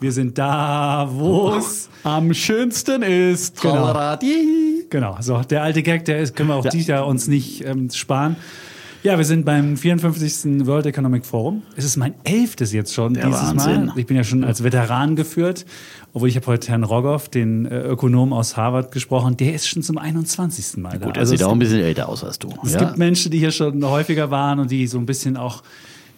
wir 0.00 0.12
sind 0.12 0.38
da, 0.38 1.08
wo 1.12 1.54
es 1.54 1.88
Am 2.02 2.32
schönsten 2.32 3.02
ist 3.02 3.60
Genau. 3.60 4.18
Genau, 4.88 5.16
so 5.20 5.40
der 5.42 5.62
alte 5.62 5.82
Gag, 5.82 6.04
der 6.06 6.18
ist, 6.18 6.34
können 6.34 6.48
wir 6.48 6.56
auch 6.56 6.66
dieses 6.66 6.88
Jahr 6.88 7.06
uns 7.06 7.28
nicht 7.28 7.64
ähm, 7.64 7.90
sparen. 7.90 8.36
Ja, 9.02 9.16
wir 9.16 9.24
sind 9.24 9.46
beim 9.46 9.78
54. 9.78 10.66
World 10.66 10.84
Economic 10.84 11.24
Forum. 11.24 11.62
Es 11.74 11.84
ist 11.84 11.96
mein 11.96 12.14
elftes 12.24 12.72
jetzt 12.72 12.92
schon 12.92 13.14
Der 13.14 13.26
dieses 13.26 13.40
Wahnsinn. 13.40 13.86
Mal. 13.86 13.98
Ich 13.98 14.04
bin 14.04 14.16
ja 14.16 14.24
schon 14.24 14.44
als 14.44 14.62
Veteran 14.62 15.16
geführt, 15.16 15.64
obwohl 16.12 16.28
ich 16.28 16.36
habe 16.36 16.46
heute 16.48 16.68
Herrn 16.68 16.84
Rogoff, 16.84 17.30
den 17.30 17.64
äh, 17.64 17.80
Ökonom 17.80 18.34
aus 18.34 18.58
Harvard, 18.58 18.92
gesprochen. 18.92 19.38
Der 19.38 19.54
ist 19.54 19.68
schon 19.68 19.82
zum 19.82 19.96
21. 19.96 20.76
Mal 20.78 20.98
da. 20.98 21.06
Gut, 21.06 21.16
er 21.16 21.20
Also 21.20 21.30
sieht 21.30 21.40
es 21.40 21.46
auch 21.46 21.52
ein 21.52 21.58
bisschen 21.58 21.80
älter 21.80 22.10
aus 22.10 22.24
als 22.24 22.38
du. 22.38 22.52
Es 22.62 22.74
ja? 22.74 22.80
gibt 22.80 22.98
Menschen, 22.98 23.30
die 23.30 23.38
hier 23.38 23.52
schon 23.52 23.82
häufiger 23.84 24.30
waren 24.30 24.58
und 24.58 24.70
die 24.70 24.86
so 24.86 24.98
ein 24.98 25.06
bisschen 25.06 25.38
auch 25.38 25.62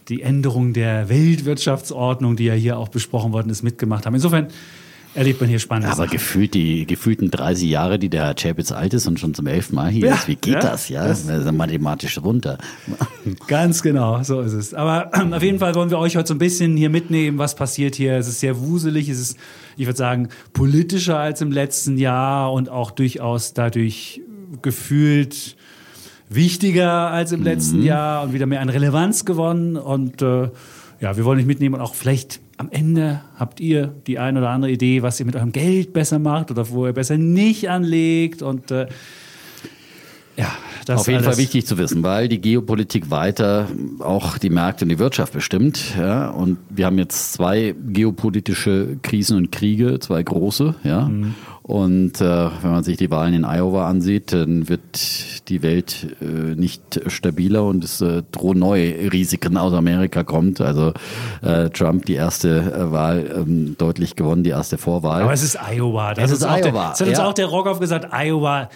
die 0.09 0.23
Änderung 0.23 0.73
der 0.73 1.09
Weltwirtschaftsordnung, 1.09 2.37
die 2.37 2.45
ja 2.45 2.55
hier 2.55 2.79
auch 2.79 2.89
besprochen 2.89 3.33
worden 3.33 3.51
ist, 3.51 3.63
mitgemacht 3.63 4.07
haben. 4.07 4.15
Insofern 4.15 4.49
erlebt 5.15 5.41
man 5.41 5.51
hier 5.51 5.59
spannendes. 5.59 5.99
Aber 5.99 6.09
gefühlt 6.09 6.55
die 6.55 6.87
gefühlten 6.87 7.31
30 7.31 7.69
Jahre, 7.69 7.99
die 7.99 8.09
der 8.09 8.25
Herr 8.25 8.35
Chapitz 8.35 8.73
alt 8.73 8.95
ist 8.95 9.07
und 9.07 9.21
schon 9.21 9.35
zum 9.35 9.47
elften 9.47 9.75
Mal 9.77 9.91
hier 9.91 10.07
Ja, 10.07 10.15
ist, 10.15 10.29
wie 10.29 10.37
geht 10.37 10.55
ja, 10.55 10.61
das? 10.61 10.89
Ja, 10.89 11.07
das 11.07 11.25
ist 11.25 11.53
mathematisch 11.53 12.19
runter. 12.23 12.59
Ganz 13.47 13.83
genau, 13.83 14.23
so 14.23 14.41
ist 14.41 14.53
es. 14.53 14.75
Aber 14.75 15.11
auf 15.33 15.43
jeden 15.43 15.59
Fall 15.59 15.75
wollen 15.75 15.91
wir 15.91 15.99
euch 15.99 16.17
heute 16.17 16.29
so 16.29 16.35
ein 16.35 16.39
bisschen 16.39 16.77
hier 16.77 16.91
mitnehmen, 16.91 17.39
was 17.39 17.55
passiert 17.55 17.95
hier. 17.95 18.17
Es 18.17 18.29
ist 18.29 18.41
sehr 18.41 18.61
wuselig, 18.61 19.09
es 19.09 19.21
ist, 19.21 19.37
ich 19.77 19.87
würde 19.87 19.99
sagen, 19.99 20.29
politischer 20.53 21.19
als 21.19 21.41
im 21.41 21.53
letzten 21.53 21.99
Jahr 21.99 22.53
und 22.53 22.69
auch 22.69 22.91
durchaus 22.91 23.53
dadurch 23.53 24.23
gefühlt 24.63 25.57
wichtiger 26.35 27.11
als 27.11 27.33
im 27.33 27.43
letzten 27.43 27.83
Jahr 27.83 28.23
und 28.23 28.33
wieder 28.33 28.47
mehr 28.47 28.61
an 28.61 28.69
Relevanz 28.69 29.25
gewonnen. 29.25 29.77
Und 29.77 30.23
äh, 30.23 30.51
ja, 31.01 31.17
wir 31.17 31.25
wollen 31.25 31.39
euch 31.41 31.47
mitnehmen 31.47 31.75
und 31.75 31.81
auch 31.81 31.95
vielleicht 31.95 32.41
am 32.57 32.71
Ende 32.71 33.23
habt 33.37 33.61
ihr 33.61 33.95
die 34.07 34.19
ein 34.19 34.37
oder 34.37 34.51
andere 34.51 34.71
Idee, 34.71 35.03
was 35.03 35.19
ihr 35.19 35.27
mit 35.27 35.35
eurem 35.35 35.53
Geld 35.53 35.93
besser 35.93 36.19
macht 36.19 36.51
oder 36.51 36.69
wo 36.71 36.87
ihr 36.87 36.93
besser 36.93 37.17
nicht 37.19 37.69
anlegt. 37.69 38.43
Und 38.43 38.71
äh, 38.71 38.87
ja, 40.37 40.51
das 40.87 41.01
Auf 41.01 41.09
jeden. 41.09 41.25
Fall 41.25 41.37
wichtig 41.37 41.67
zu 41.67 41.77
wissen, 41.79 42.03
weil 42.03 42.29
die 42.29 42.41
Geopolitik 42.41 43.11
weiter 43.11 43.69
auch 43.99 44.39
die 44.39 44.51
Märkte 44.51 44.85
und 44.85 44.89
die 44.89 44.99
Wirtschaft 44.99 45.33
bestimmt. 45.33 45.95
Ja? 45.99 46.31
Und 46.31 46.59
wir 46.71 46.87
haben 46.87 46.99
jetzt 46.99 47.33
zwei 47.35 47.75
geopolitische 47.89 48.97
Krisen 49.03 49.37
und 49.37 49.53
Kriege, 49.53 49.99
zwei 50.01 50.23
große. 50.23 50.75
Ja? 50.85 51.09
Mhm. 51.09 51.35
Und 51.65 52.21
äh, 52.21 52.25
wenn 52.61 52.71
man 52.73 52.83
sich 52.83 52.97
die 52.97 53.09
Wahlen 53.13 53.35
in 53.35 53.45
Iowa 53.45 53.89
ansieht, 53.89 54.33
dann 54.33 54.69
wird 54.69 55.49
die 55.49 55.63
Welt 55.63 56.17
äh, 56.21 56.25
nicht 56.57 57.01
stabiler 57.07 57.65
und 57.65 57.85
es 57.85 58.01
äh, 58.01 58.23
drohen 58.33 58.59
neue 58.59 59.13
Risiken 59.13 59.57
aus 59.57 59.73
Amerika 59.73 60.25
kommt. 60.25 60.61
Also 60.61 60.93
äh, 61.41 61.71
Trump 61.71 62.05
die 62.07 62.15
erste 62.15 62.49
äh, 62.73 62.91
Wahl 62.91 63.31
ähm, 63.47 63.77
deutlich 63.79 64.17
gewonnen, 64.17 64.43
die 64.43 64.51
erste 64.51 64.77
Vorwahl. 64.77 65.23
Aber 65.23 65.33
es 65.33 65.45
ist 65.45 65.57
Iowa. 65.57 66.15
Das 66.15 66.33
Es 66.33 66.39
ist 66.39 66.45
auch 66.45 66.57
Der, 66.57 66.67
Iowa, 66.73 66.89
das 66.91 67.01
hat 67.01 67.09
uns 67.09 67.19
ja. 67.19 67.27
auch 67.29 67.33
der 67.35 67.47
Rogoff 67.47 67.79
gesagt, 67.79 68.09
Iowa, 68.13 68.69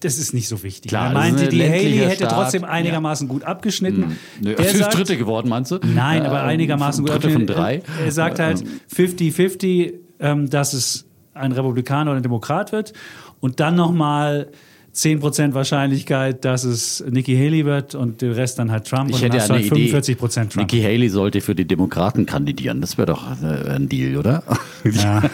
das 0.00 0.18
ist 0.18 0.34
nicht 0.34 0.48
so 0.48 0.62
wichtig. 0.62 0.90
Klar, 0.90 1.06
er 1.08 1.12
meinte, 1.14 1.44
ein 1.44 1.50
die 1.50 1.62
Haley 1.62 1.96
hätte 1.96 2.26
Staat, 2.26 2.32
trotzdem 2.32 2.62
ja. 2.62 2.68
einigermaßen 2.68 3.26
gut 3.26 3.42
abgeschnitten. 3.44 4.18
Nö, 4.42 4.54
Der 4.54 4.66
ist 4.66 4.76
sagt- 4.76 4.98
Dritte 4.98 5.16
geworden, 5.16 5.48
meinst 5.48 5.70
du? 5.70 5.78
Nein, 5.82 6.26
aber 6.26 6.40
Äh, 6.40 6.48
einigermaßen 6.48 7.02
gut 7.06 7.14
Dritte 7.14 7.30
von 7.30 7.42
abgeschnitten. 7.48 7.82
drei. 7.88 8.04
Er 8.04 8.12
sagt 8.12 8.38
halt 8.38 8.62
50-50, 8.94 9.94
ähm, 10.20 10.50
dass 10.50 10.74
es 10.74 11.05
ein 11.36 11.52
Republikaner 11.52 12.10
oder 12.10 12.20
ein 12.20 12.22
Demokrat 12.22 12.72
wird. 12.72 12.92
Und 13.40 13.60
dann 13.60 13.76
nochmal 13.76 14.48
10% 14.96 15.52
Wahrscheinlichkeit, 15.52 16.44
dass 16.44 16.64
es 16.64 17.04
Nikki 17.08 17.36
Haley 17.36 17.66
wird 17.66 17.94
und 17.94 18.22
der 18.22 18.34
Rest 18.34 18.58
dann 18.58 18.70
halt 18.70 18.86
Trump. 18.86 19.10
Ich 19.10 19.16
und 19.16 19.22
hätte 19.22 19.36
dann 19.36 19.48
ja 19.48 19.54
eine 19.54 19.70
halt 19.70 19.78
Idee. 19.78 20.14
45% 20.14 20.34
Trump. 20.34 20.56
Nikki 20.56 20.80
Haley 20.80 21.10
sollte 21.10 21.42
für 21.42 21.54
die 21.54 21.66
Demokraten 21.66 22.24
kandidieren. 22.24 22.80
Das 22.80 22.96
wäre 22.96 23.06
doch 23.06 23.26
äh, 23.42 23.74
ein 23.74 23.88
Deal, 23.88 24.16
oder? 24.16 24.42
Ja. 24.90 25.22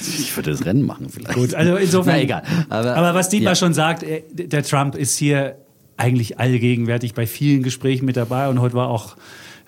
Ich 0.00 0.34
würde 0.36 0.52
das 0.52 0.64
Rennen 0.64 0.86
machen 0.86 1.08
vielleicht. 1.10 1.34
Gut, 1.34 1.54
also 1.54 1.74
insofern. 1.74 2.14
Na 2.14 2.22
egal. 2.22 2.42
Aber, 2.68 2.94
Aber, 2.94 3.14
was 3.14 3.28
Dietmar 3.28 3.52
ja. 3.52 3.56
schon 3.56 3.74
sagt, 3.74 4.04
äh, 4.04 4.22
der 4.30 4.62
Trump 4.62 4.94
ist 4.94 5.18
hier 5.18 5.56
eigentlich 5.96 6.38
allgegenwärtig 6.38 7.14
bei 7.14 7.26
vielen 7.26 7.64
Gesprächen 7.64 8.06
mit 8.06 8.16
dabei 8.16 8.48
und 8.48 8.60
heute 8.60 8.74
war 8.74 8.88
auch, 8.88 9.16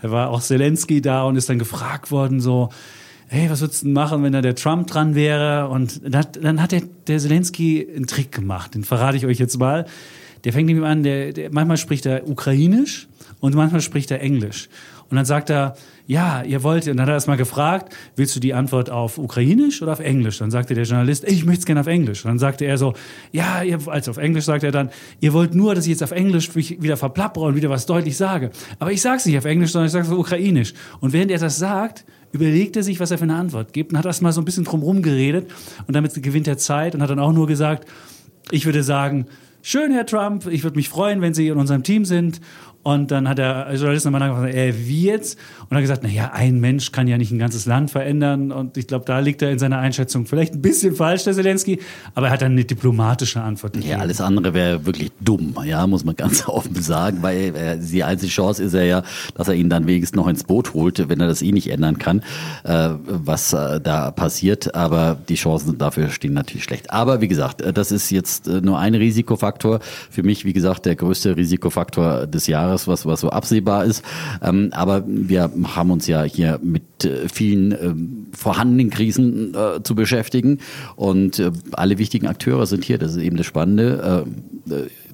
war 0.00 0.30
auch 0.30 0.40
Zelensky 0.40 1.02
da 1.02 1.24
und 1.24 1.36
ist 1.36 1.48
dann 1.50 1.58
gefragt 1.58 2.12
worden 2.12 2.40
so, 2.40 2.70
hey, 3.32 3.48
was 3.48 3.60
würdest 3.60 3.82
du 3.82 3.86
denn 3.86 3.92
machen, 3.92 4.24
wenn 4.24 4.32
da 4.32 4.42
der 4.42 4.56
Trump 4.56 4.88
dran 4.88 5.14
wäre? 5.14 5.68
Und 5.68 6.00
dann 6.04 6.60
hat, 6.60 6.72
der, 6.72 6.82
der 7.06 7.18
Zelensky 7.20 7.86
einen 7.94 8.08
Trick 8.08 8.32
gemacht, 8.32 8.74
den 8.74 8.82
verrate 8.82 9.16
ich 9.16 9.24
euch 9.24 9.38
jetzt 9.38 9.56
mal. 9.58 9.86
Der 10.42 10.52
fängt 10.52 10.66
nämlich 10.66 10.84
an, 10.84 11.04
der, 11.04 11.32
der, 11.32 11.52
manchmal 11.52 11.76
spricht 11.76 12.06
er 12.06 12.28
Ukrainisch 12.28 13.08
und 13.38 13.54
manchmal 13.54 13.82
spricht 13.82 14.10
er 14.10 14.20
Englisch. 14.20 14.68
Und 15.10 15.16
dann 15.16 15.24
sagt 15.24 15.50
er, 15.50 15.76
ja, 16.06 16.42
ihr 16.42 16.64
wollt, 16.64 16.88
und 16.88 16.96
dann 16.96 17.02
hat 17.02 17.08
er 17.08 17.14
erst 17.14 17.28
mal 17.28 17.36
gefragt, 17.36 17.94
willst 18.16 18.34
du 18.34 18.40
die 18.40 18.52
Antwort 18.52 18.90
auf 18.90 19.16
Ukrainisch 19.16 19.80
oder 19.80 19.92
auf 19.92 20.00
Englisch? 20.00 20.38
Dann 20.38 20.50
sagte 20.50 20.74
der 20.74 20.84
Journalist, 20.84 21.24
ich 21.24 21.44
möchte 21.44 21.60
es 21.60 21.66
gerne 21.66 21.80
auf 21.80 21.86
Englisch. 21.86 22.24
Und 22.24 22.32
dann 22.32 22.38
sagte 22.40 22.64
er 22.64 22.78
so, 22.78 22.94
ja, 23.30 23.62
ihr, 23.62 23.78
also 23.86 24.10
auf 24.10 24.16
Englisch 24.16 24.44
sagt 24.44 24.64
er 24.64 24.72
dann, 24.72 24.90
ihr 25.20 25.32
wollt 25.32 25.54
nur, 25.54 25.76
dass 25.76 25.84
ich 25.84 25.90
jetzt 25.90 26.02
auf 26.02 26.10
Englisch 26.10 26.54
wieder 26.54 26.96
verplappere 26.96 27.44
und 27.44 27.54
wieder 27.54 27.70
was 27.70 27.86
deutlich 27.86 28.16
sage. 28.16 28.50
Aber 28.80 28.90
ich 28.90 29.02
sag's 29.02 29.24
nicht 29.26 29.38
auf 29.38 29.44
Englisch, 29.44 29.70
sondern 29.70 29.86
ich 29.86 29.92
sag's 29.92 30.08
auf 30.08 30.18
Ukrainisch. 30.18 30.74
Und 30.98 31.12
während 31.12 31.30
er 31.30 31.38
das 31.38 31.58
sagt, 31.58 32.04
überlegt 32.32 32.76
er 32.76 32.82
sich, 32.82 33.00
was 33.00 33.10
er 33.10 33.18
für 33.18 33.24
eine 33.24 33.34
Antwort 33.34 33.72
gibt 33.72 33.92
und 33.92 33.98
hat 33.98 34.06
erst 34.06 34.22
mal 34.22 34.32
so 34.32 34.40
ein 34.40 34.44
bisschen 34.44 34.64
drumherum 34.64 35.02
geredet 35.02 35.50
und 35.86 35.94
damit 35.94 36.20
gewinnt 36.22 36.46
er 36.48 36.58
Zeit 36.58 36.94
und 36.94 37.02
hat 37.02 37.10
dann 37.10 37.18
auch 37.18 37.32
nur 37.32 37.46
gesagt, 37.46 37.88
ich 38.50 38.66
würde 38.66 38.82
sagen, 38.82 39.26
schön, 39.62 39.92
Herr 39.92 40.06
Trump, 40.06 40.46
ich 40.46 40.62
würde 40.62 40.76
mich 40.76 40.88
freuen, 40.88 41.20
wenn 41.20 41.34
Sie 41.34 41.48
in 41.48 41.58
unserem 41.58 41.82
Team 41.82 42.04
sind. 42.04 42.40
Und 42.82 43.10
dann 43.10 43.28
hat 43.28 43.38
der 43.38 43.68
Journalist 43.74 44.06
nochmal 44.06 44.20
nachgefragt, 44.20 44.54
äh, 44.54 44.74
wie 44.86 45.04
jetzt? 45.04 45.38
Und 45.62 45.72
er 45.72 45.76
hat 45.76 45.82
gesagt, 45.82 46.02
naja, 46.02 46.30
ein 46.32 46.60
Mensch 46.60 46.92
kann 46.92 47.08
ja 47.08 47.18
nicht 47.18 47.30
ein 47.30 47.38
ganzes 47.38 47.66
Land 47.66 47.90
verändern. 47.90 48.52
Und 48.52 48.76
ich 48.78 48.86
glaube, 48.86 49.04
da 49.04 49.18
liegt 49.18 49.42
er 49.42 49.50
in 49.50 49.58
seiner 49.58 49.78
Einschätzung 49.78 50.26
vielleicht 50.26 50.54
ein 50.54 50.62
bisschen 50.62 50.94
falsch, 50.94 51.24
der 51.24 51.34
Zelensky. 51.34 51.78
Aber 52.14 52.28
er 52.28 52.32
hat 52.32 52.42
dann 52.42 52.52
eine 52.52 52.64
diplomatische 52.64 53.42
Antwort 53.42 53.74
gegeben. 53.74 53.90
Ja, 53.90 53.98
alles 53.98 54.20
andere 54.20 54.54
wäre 54.54 54.86
wirklich 54.86 55.12
dumm, 55.20 55.54
ja, 55.64 55.86
muss 55.86 56.04
man 56.04 56.16
ganz 56.16 56.44
offen 56.48 56.74
sagen, 56.80 57.18
weil 57.20 57.54
äh, 57.54 57.78
die 57.78 58.02
einzige 58.02 58.32
Chance 58.32 58.62
ist 58.62 58.74
er 58.74 58.84
ja, 58.84 59.02
dass 59.34 59.48
er 59.48 59.54
ihn 59.54 59.68
dann 59.68 59.86
wenigstens 59.86 60.16
noch 60.16 60.26
ins 60.26 60.44
Boot 60.44 60.72
holt, 60.72 61.08
wenn 61.08 61.20
er 61.20 61.26
das 61.26 61.42
eh 61.42 61.52
nicht 61.52 61.70
ändern 61.70 61.98
kann, 61.98 62.22
äh, 62.64 62.90
was 63.04 63.52
äh, 63.52 63.80
da 63.80 64.10
passiert. 64.10 64.74
Aber 64.74 65.18
die 65.28 65.34
Chancen 65.34 65.76
dafür 65.78 66.08
stehen 66.10 66.32
natürlich 66.32 66.64
schlecht. 66.64 66.90
Aber 66.90 67.20
wie 67.20 67.28
gesagt, 67.28 67.60
äh, 67.60 67.72
das 67.72 67.92
ist 67.92 68.10
jetzt 68.10 68.48
äh, 68.48 68.60
nur 68.60 68.78
ein 68.78 68.94
Risikofaktor. 68.94 69.80
Für 70.10 70.22
mich, 70.22 70.44
wie 70.44 70.52
gesagt, 70.52 70.86
der 70.86 70.96
größte 70.96 71.36
Risikofaktor 71.36 72.26
des 72.26 72.46
Jahres, 72.46 72.69
was, 72.86 73.06
was 73.06 73.20
so 73.20 73.30
absehbar 73.30 73.84
ist. 73.84 74.04
Ähm, 74.42 74.70
aber 74.72 75.04
wir 75.06 75.50
haben 75.74 75.90
uns 75.90 76.06
ja 76.06 76.22
hier 76.22 76.58
mit 76.62 77.04
äh, 77.04 77.28
vielen 77.28 77.72
ähm, 77.72 78.26
vorhandenen 78.32 78.90
Krisen 78.90 79.54
äh, 79.54 79.82
zu 79.82 79.94
beschäftigen. 79.94 80.58
Und 80.96 81.38
äh, 81.38 81.50
alle 81.72 81.98
wichtigen 81.98 82.26
Akteure 82.26 82.66
sind 82.66 82.84
hier. 82.84 82.98
Das 82.98 83.12
ist 83.12 83.22
eben 83.22 83.36
das 83.36 83.46
Spannende. 83.46 84.26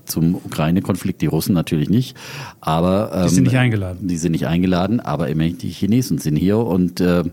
Äh, 0.06 0.12
äh, 0.12 0.16
zum 0.16 0.34
Ukraine-Konflikt, 0.34 1.20
die 1.22 1.26
Russen 1.26 1.54
natürlich 1.54 1.88
nicht, 1.88 2.16
aber 2.60 3.10
ähm, 3.14 3.22
Die 3.24 3.34
sind 3.34 3.44
nicht 3.44 3.56
eingeladen. 3.56 4.08
Die 4.08 4.16
sind 4.16 4.32
nicht 4.32 4.46
eingeladen, 4.46 5.00
aber 5.00 5.28
immerhin 5.28 5.58
die 5.58 5.70
Chinesen 5.70 6.18
sind 6.18 6.36
hier 6.36 6.58
und 6.58 7.00
äh, 7.00 7.24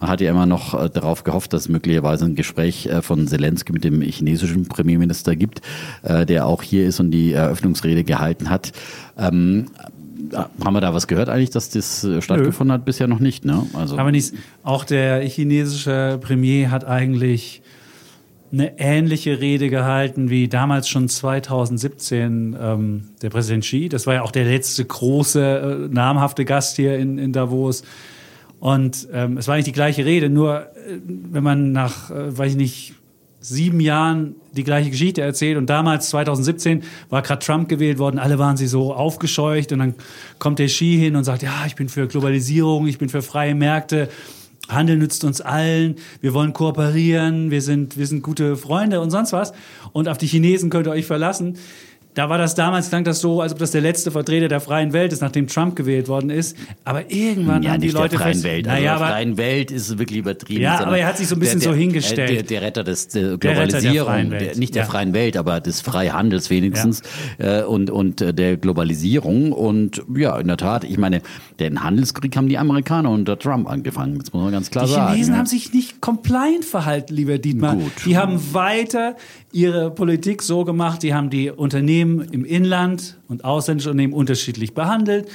man 0.00 0.10
hat 0.10 0.20
ja 0.20 0.30
immer 0.30 0.46
noch 0.46 0.74
äh, 0.74 0.88
darauf 0.88 1.24
gehofft, 1.24 1.52
dass 1.52 1.62
es 1.62 1.68
möglicherweise 1.68 2.24
ein 2.24 2.34
Gespräch 2.34 2.86
äh, 2.86 3.02
von 3.02 3.26
Zelensky 3.26 3.72
mit 3.72 3.84
dem 3.84 4.00
chinesischen 4.02 4.66
Premierminister 4.66 5.36
gibt, 5.36 5.60
äh, 6.02 6.26
der 6.26 6.46
auch 6.46 6.62
hier 6.62 6.86
ist 6.86 7.00
und 7.00 7.10
die 7.10 7.32
Eröffnungsrede 7.32 8.04
gehalten 8.04 8.50
hat. 8.50 8.72
Ähm, 9.18 9.66
haben 10.32 10.74
wir 10.74 10.80
da 10.80 10.94
was 10.94 11.06
gehört 11.06 11.28
eigentlich, 11.28 11.50
dass 11.50 11.70
das 11.70 12.04
äh, 12.04 12.22
stattgefunden 12.22 12.72
hat? 12.72 12.84
Bisher 12.84 13.08
noch 13.08 13.20
nicht, 13.20 13.44
ne? 13.44 13.66
Also 13.74 13.98
Aber 13.98 14.12
nicht, 14.12 14.34
auch 14.62 14.84
der 14.84 15.20
chinesische 15.22 16.18
Premier 16.20 16.70
hat 16.70 16.84
eigentlich 16.84 17.62
eine 18.52 18.78
ähnliche 18.78 19.40
Rede 19.40 19.70
gehalten 19.70 20.28
wie 20.28 20.48
damals 20.48 20.88
schon 20.88 21.08
2017 21.08 22.56
ähm, 22.60 23.08
der 23.22 23.30
Präsident 23.30 23.64
Xi. 23.64 23.88
Das 23.88 24.06
war 24.06 24.14
ja 24.14 24.22
auch 24.22 24.32
der 24.32 24.44
letzte 24.44 24.84
große, 24.84 25.88
äh, 25.88 25.94
namhafte 25.94 26.44
Gast 26.44 26.76
hier 26.76 26.98
in, 26.98 27.18
in 27.18 27.32
Davos. 27.32 27.84
Und 28.58 29.08
ähm, 29.12 29.38
es 29.38 29.48
war 29.48 29.56
nicht 29.56 29.66
die 29.66 29.72
gleiche 29.72 30.04
Rede, 30.04 30.28
nur 30.28 30.62
äh, 30.62 30.98
wenn 31.06 31.44
man 31.44 31.72
nach, 31.72 32.10
äh, 32.10 32.36
weiß 32.36 32.52
ich 32.52 32.58
nicht, 32.58 32.94
sieben 33.40 33.80
Jahren 33.80 34.34
die 34.52 34.64
gleiche 34.64 34.90
Geschichte 34.90 35.22
erzählt 35.22 35.56
und 35.56 35.70
damals 35.70 36.10
2017 36.10 36.82
war 37.08 37.22
gerade 37.22 37.44
Trump 37.44 37.70
gewählt 37.70 37.98
worden, 37.98 38.18
alle 38.18 38.38
waren 38.38 38.58
sie 38.58 38.66
so 38.66 38.92
aufgescheucht 38.92 39.72
und 39.72 39.78
dann 39.78 39.94
kommt 40.38 40.58
der 40.58 40.66
Xi 40.66 40.98
hin 40.98 41.16
und 41.16 41.24
sagt, 41.24 41.42
ja, 41.42 41.64
ich 41.66 41.74
bin 41.74 41.88
für 41.88 42.06
Globalisierung, 42.06 42.86
ich 42.86 42.98
bin 42.98 43.08
für 43.08 43.22
freie 43.22 43.54
Märkte 43.54 44.10
Handel 44.72 44.96
nützt 44.96 45.24
uns 45.24 45.40
allen, 45.40 45.96
wir 46.20 46.34
wollen 46.34 46.52
kooperieren, 46.52 47.50
wir 47.50 47.62
sind, 47.62 47.96
wir 47.96 48.06
sind 48.06 48.22
gute 48.22 48.56
Freunde 48.56 49.00
und 49.00 49.10
sonst 49.10 49.32
was. 49.32 49.52
Und 49.92 50.08
auf 50.08 50.18
die 50.18 50.26
Chinesen 50.26 50.70
könnt 50.70 50.86
ihr 50.86 50.92
euch 50.92 51.06
verlassen. 51.06 51.58
Da 52.14 52.28
war 52.28 52.38
das 52.38 52.56
damals, 52.56 52.88
klang 52.88 53.04
das 53.04 53.20
so, 53.20 53.40
als 53.40 53.52
ob 53.52 53.58
das 53.58 53.70
der 53.70 53.80
letzte 53.80 54.10
Vertreter 54.10 54.48
der 54.48 54.60
freien 54.60 54.92
Welt 54.92 55.12
ist, 55.12 55.20
nachdem 55.20 55.46
Trump 55.46 55.76
gewählt 55.76 56.08
worden 56.08 56.28
ist. 56.28 56.56
Aber 56.84 57.10
irgendwann 57.10 57.62
ja, 57.62 57.72
haben 57.72 57.80
die 57.80 57.90
Leute 57.90 58.10
der 58.10 58.18
freien 58.18 58.32
fest, 58.34 58.44
Welt. 58.44 58.66
Also 58.66 58.76
naja, 58.80 58.96
der 58.96 59.04
aber, 59.06 59.14
freien 59.14 59.36
Welt 59.36 59.70
ist 59.70 59.98
wirklich 59.98 60.18
übertrieben. 60.18 60.62
Ja, 60.62 60.80
aber 60.80 60.98
er 60.98 61.06
hat 61.06 61.18
sich 61.18 61.28
so 61.28 61.36
ein 61.36 61.38
bisschen 61.38 61.60
der, 61.60 61.68
so 61.68 61.70
der, 61.70 61.78
hingestellt. 61.78 62.30
Der, 62.30 62.42
der 62.42 62.62
Retter 62.62 62.82
des 62.82 63.08
der 63.08 63.22
Retter 63.22 63.38
der 63.38 63.38
Globalisierung, 63.38 64.30
der, 64.30 64.56
nicht 64.56 64.74
der 64.74 64.82
Ja. 64.82 64.88
freien 64.88 65.12
Welt, 65.12 65.36
aber 65.36 65.60
des 65.60 65.80
Freihandels 65.82 66.50
wenigstens 66.50 67.02
äh, 67.38 67.62
und 67.62 67.90
und 67.90 68.20
äh, 68.20 68.34
der 68.34 68.56
Globalisierung 68.56 69.52
und 69.52 70.02
ja, 70.16 70.36
in 70.38 70.48
der 70.48 70.56
Tat. 70.56 70.82
Ich 70.84 70.98
meine, 70.98 71.22
den 71.60 71.84
Handelskrieg 71.84 72.36
haben 72.36 72.48
die 72.48 72.58
Amerikaner 72.58 73.10
unter 73.10 73.38
Trump 73.38 73.68
angefangen. 73.68 74.18
Das 74.18 74.32
muss 74.32 74.42
man 74.42 74.50
ganz 74.52 74.70
klar 74.70 74.86
Die 74.86 74.92
sagen. 74.92 75.12
Chinesen 75.12 75.34
ja. 75.34 75.38
haben 75.38 75.46
sich 75.46 75.72
nicht 75.72 76.00
compliant 76.00 76.64
verhalten, 76.64 77.14
lieber 77.14 77.38
Dietmar. 77.38 77.76
Gut. 77.76 77.92
Die 78.04 78.16
haben 78.16 78.40
weiter 78.52 79.14
ihre 79.52 79.90
Politik 79.90 80.42
so 80.42 80.64
gemacht, 80.64 81.02
die 81.02 81.14
haben 81.14 81.30
die 81.30 81.50
Unternehmen 81.50 82.20
im 82.30 82.44
Inland 82.44 83.18
und 83.28 83.44
ausländische 83.44 83.90
Unternehmen 83.90 84.12
unterschiedlich 84.12 84.74
behandelt. 84.74 85.28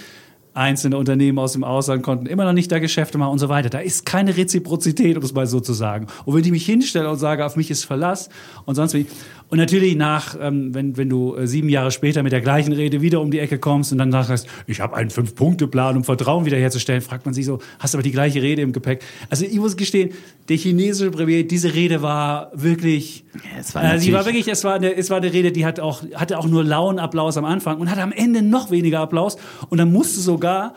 Einzelne 0.54 0.98
Unternehmen 0.98 1.38
aus 1.38 1.52
dem 1.52 1.66
Ausland 1.66 2.02
konnten 2.02 2.28
immer 2.28 2.46
noch 2.46 2.54
nicht 2.54 2.72
da 2.72 2.80
Geschäfte 2.80 3.18
machen 3.18 3.34
und 3.34 3.40
so 3.40 3.50
weiter. 3.50 3.70
Da 3.70 3.80
ist 3.80 4.06
keine 4.06 4.38
Reziprozität, 4.38 5.18
um 5.18 5.24
es 5.24 5.34
mal 5.34 5.48
so 5.48 5.60
zu 5.60 5.74
sagen. 5.74 6.08
Und 6.24 6.34
wenn 6.34 6.46
ich 6.46 6.52
mich 6.52 6.66
hinstelle 6.66 7.10
und 7.10 7.18
sage, 7.18 7.46
auf 7.46 7.58
mich 7.58 7.70
ist 7.70 7.84
Verlass 7.84 8.30
und 8.66 8.76
sonst 8.76 8.94
wie. 8.94 9.06
Und 9.50 9.60
natürlich 9.60 9.96
nach, 9.96 10.36
ähm, 10.42 10.74
wenn, 10.74 10.98
wenn 10.98 11.08
du 11.08 11.36
äh, 11.36 11.46
sieben 11.46 11.70
Jahre 11.70 11.92
später 11.92 12.24
mit 12.24 12.32
der 12.32 12.42
gleichen 12.42 12.74
Rede 12.74 13.02
wieder 13.02 13.22
um 13.22 13.30
die 13.30 13.40
Ecke 13.40 13.60
kommst 13.60 13.92
und 13.92 14.00
dann 14.00 14.12
sagst, 14.12 14.48
ich 14.66 14.80
habe 14.80 14.96
einen 14.96 15.12
Fünf-Punkte-Plan, 15.12 15.96
um 15.98 16.04
Vertrauen 16.04 16.46
wiederherzustellen, 16.46 17.02
fragt 17.02 17.26
man 17.26 17.34
sich 17.34 17.46
so, 17.46 17.60
hast 17.78 17.94
aber 17.94 18.02
die 18.02 18.12
gleiche 18.12 18.42
Rede 18.42 18.64
im 18.64 18.74
Gepäck. 18.74 19.04
Also 19.30 19.46
ich 19.46 19.58
muss 19.58 19.78
gestehen, 19.78 20.12
der 20.50 20.58
chinesische 20.58 21.12
Premier, 21.12 21.48
diese 21.48 21.74
Rede 21.76 22.02
war 22.02 22.52
wirklich, 22.54 23.24
Ja, 23.36 23.60
es 23.60 23.76
war 23.76 23.94
äh, 23.94 24.00
sie 24.00 24.14
war 24.14 24.26
wirklich, 24.26 24.48
es 24.48 24.64
war, 24.64 24.76
eine, 24.76 24.96
es 24.96 25.12
war 25.12 25.18
eine 25.18 25.32
Rede, 25.32 25.52
die 25.52 25.66
hat 25.66 25.80
auch, 25.80 26.02
hatte 26.16 26.40
auch 26.40 26.48
nur 26.48 26.64
lauen 26.64 26.98
Applaus 26.98 27.38
am 27.38 27.46
Anfang 27.46 27.80
und 27.80 27.92
hatte 27.92 28.02
am 28.02 28.12
Ende 28.12 28.42
noch 28.42 28.72
weniger 28.72 29.00
Applaus. 29.00 29.38
Und 29.70 29.78
dann 29.78 29.92
musste 29.92 30.22
sogar 30.22 30.74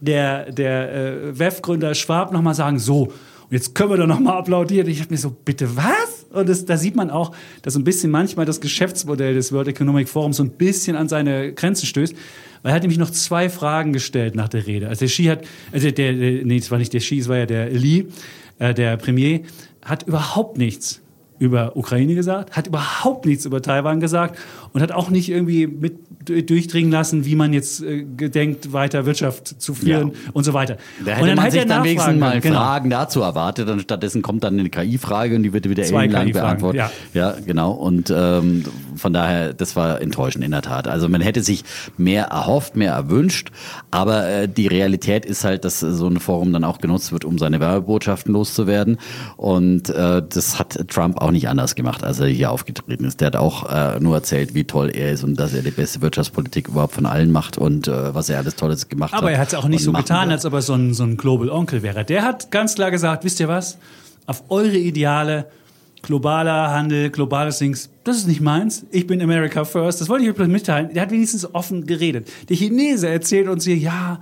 der, 0.00 0.52
der 0.52 0.92
äh, 0.94 1.38
WEF-Gründer 1.38 1.94
Schwab 1.94 2.32
nochmal 2.32 2.54
sagen, 2.54 2.78
so, 2.78 3.12
und 3.48 3.52
jetzt 3.52 3.76
können 3.76 3.90
wir 3.90 3.96
doch 3.96 4.08
nochmal 4.08 4.38
applaudieren. 4.38 4.88
Ich 4.88 4.98
dachte 4.98 5.12
mir 5.12 5.18
so, 5.18 5.30
bitte 5.30 5.76
was? 5.76 6.26
Und 6.32 6.48
das, 6.48 6.64
da 6.64 6.76
sieht 6.76 6.96
man 6.96 7.10
auch, 7.10 7.32
dass 7.62 7.76
ein 7.76 7.84
bisschen 7.84 8.10
manchmal 8.10 8.44
das 8.44 8.60
Geschäftsmodell 8.60 9.34
des 9.34 9.52
World 9.52 9.68
Economic 9.68 10.08
Forums 10.08 10.38
so 10.38 10.42
ein 10.42 10.50
bisschen 10.50 10.96
an 10.96 11.08
seine 11.08 11.52
Grenzen 11.52 11.86
stößt. 11.86 12.14
Weil 12.62 12.72
er 12.72 12.74
hat 12.74 12.82
nämlich 12.82 12.98
noch 12.98 13.10
zwei 13.10 13.48
Fragen 13.48 13.92
gestellt 13.92 14.34
nach 14.34 14.48
der 14.48 14.66
Rede. 14.66 14.88
Also 14.88 15.00
der 15.00 15.08
Xi 15.08 15.24
hat, 15.24 15.44
also 15.70 15.88
der, 15.88 16.12
der 16.12 16.44
nee, 16.44 16.56
es 16.56 16.70
war 16.72 16.78
nicht 16.78 16.92
der 16.92 17.00
Xi, 17.00 17.18
es 17.18 17.28
war 17.28 17.36
ja 17.36 17.46
der 17.46 17.70
Li, 17.70 18.08
äh, 18.58 18.74
der 18.74 18.96
Premier, 18.96 19.42
hat 19.82 20.02
überhaupt 20.08 20.58
nichts 20.58 21.00
über 21.38 21.76
Ukraine 21.76 22.14
gesagt, 22.14 22.56
hat 22.56 22.66
überhaupt 22.66 23.26
nichts 23.26 23.44
über 23.44 23.60
Taiwan 23.62 24.00
gesagt 24.00 24.38
und 24.72 24.80
hat 24.80 24.92
auch 24.92 25.10
nicht 25.10 25.28
irgendwie 25.28 25.66
mit 25.66 25.96
durchdringen 26.26 26.90
lassen, 26.90 27.24
wie 27.24 27.36
man 27.36 27.52
jetzt 27.52 27.82
äh, 27.82 28.04
gedenkt, 28.04 28.72
weiter 28.72 29.06
Wirtschaft 29.06 29.60
zu 29.60 29.74
führen 29.74 30.08
Ja. 30.08 30.30
und 30.32 30.44
so 30.44 30.52
weiter. 30.54 30.76
Da 31.04 31.12
und 31.12 31.18
hätte 31.18 31.36
man 31.36 31.38
hätte 31.38 31.52
sich 31.52 31.60
er 31.60 31.66
dann 31.66 31.84
wenigstens 31.84 32.18
mal. 32.18 32.40
Genau. 32.40 32.56
Fragen 32.56 32.90
dazu 32.90 33.20
erwartet. 33.20 33.68
Und 33.68 33.80
stattdessen 33.80 34.22
kommt 34.22 34.42
dann 34.44 34.58
eine 34.58 34.68
KI-Frage 34.68 35.36
und 35.36 35.42
die 35.42 35.52
wird 35.52 35.68
wieder 35.68 35.84
ellenlang 35.84 36.32
beantwortet. 36.32 36.90
Ja. 37.14 37.34
genau. 37.44 37.72
Und 37.72 38.12
ähm, 38.14 38.64
von 38.96 39.12
daher, 39.12 39.52
das 39.52 39.76
war 39.76 40.00
enttäuschend 40.00 40.44
in 40.44 40.50
der 40.50 40.62
Tat. 40.62 40.88
Also 40.88 41.08
man 41.08 41.20
hätte 41.20 41.42
sich 41.42 41.64
mehr 41.96 42.26
erhofft, 42.26 42.76
mehr 42.76 42.92
erwünscht. 42.92 43.50
Aber 43.90 44.28
äh, 44.28 44.48
die 44.48 44.66
Realität 44.66 45.24
ist 45.24 45.44
halt, 45.44 45.64
dass 45.64 45.80
so 45.80 46.08
ein 46.08 46.18
Forum 46.18 46.52
dann 46.52 46.64
auch 46.64 46.78
genutzt 46.78 47.12
wird, 47.12 47.24
um 47.24 47.38
seine 47.38 47.60
Werbebotschaften 47.60 48.32
loszuwerden. 48.32 48.98
Und 49.36 49.90
äh, 49.90 50.22
das 50.28 50.58
hat 50.58 50.76
Trump 50.88 51.18
auch 51.20 51.25
nicht 51.30 51.48
anders 51.48 51.74
gemacht, 51.74 52.04
als 52.04 52.20
er 52.20 52.26
hier 52.26 52.50
aufgetreten 52.50 53.04
ist. 53.04 53.20
Der 53.20 53.28
hat 53.28 53.36
auch 53.36 53.70
äh, 53.70 54.00
nur 54.00 54.14
erzählt, 54.14 54.54
wie 54.54 54.64
toll 54.64 54.90
er 54.94 55.12
ist 55.12 55.24
und 55.24 55.38
dass 55.38 55.54
er 55.54 55.62
die 55.62 55.70
beste 55.70 56.00
Wirtschaftspolitik 56.02 56.68
überhaupt 56.68 56.94
von 56.94 57.06
allen 57.06 57.32
macht 57.32 57.58
und 57.58 57.88
äh, 57.88 58.14
was 58.14 58.28
er 58.28 58.38
alles 58.38 58.56
Tolles 58.56 58.88
gemacht 58.88 59.12
hat. 59.12 59.18
Aber 59.18 59.30
er 59.30 59.38
hat 59.38 59.48
es 59.48 59.54
auch 59.54 59.68
nicht 59.68 59.82
so 59.82 59.92
getan, 59.92 60.28
wird. 60.28 60.32
als 60.32 60.46
ob 60.46 60.52
er 60.54 60.62
so 60.62 60.74
ein, 60.74 60.94
so 60.94 61.04
ein 61.04 61.16
Global 61.16 61.50
Onkel 61.50 61.82
wäre. 61.82 62.04
Der 62.04 62.22
hat 62.22 62.50
ganz 62.50 62.74
klar 62.74 62.90
gesagt, 62.90 63.24
wisst 63.24 63.40
ihr 63.40 63.48
was? 63.48 63.78
Auf 64.26 64.44
eure 64.48 64.76
Ideale, 64.76 65.46
globaler 66.02 66.70
Handel, 66.70 67.10
globales 67.10 67.58
Dings, 67.58 67.90
das 68.04 68.16
ist 68.16 68.28
nicht 68.28 68.40
meins. 68.40 68.86
Ich 68.90 69.06
bin 69.06 69.20
America 69.20 69.64
First. 69.64 70.00
Das 70.00 70.08
wollte 70.08 70.24
ich 70.24 70.40
euch 70.40 70.48
mitteilen. 70.48 70.92
Der 70.94 71.02
hat 71.02 71.10
wenigstens 71.10 71.54
offen 71.54 71.86
geredet. 71.86 72.28
Der 72.48 72.56
Chinese 72.56 73.08
erzählt 73.08 73.48
uns 73.48 73.64
hier, 73.64 73.76
ja, 73.76 74.20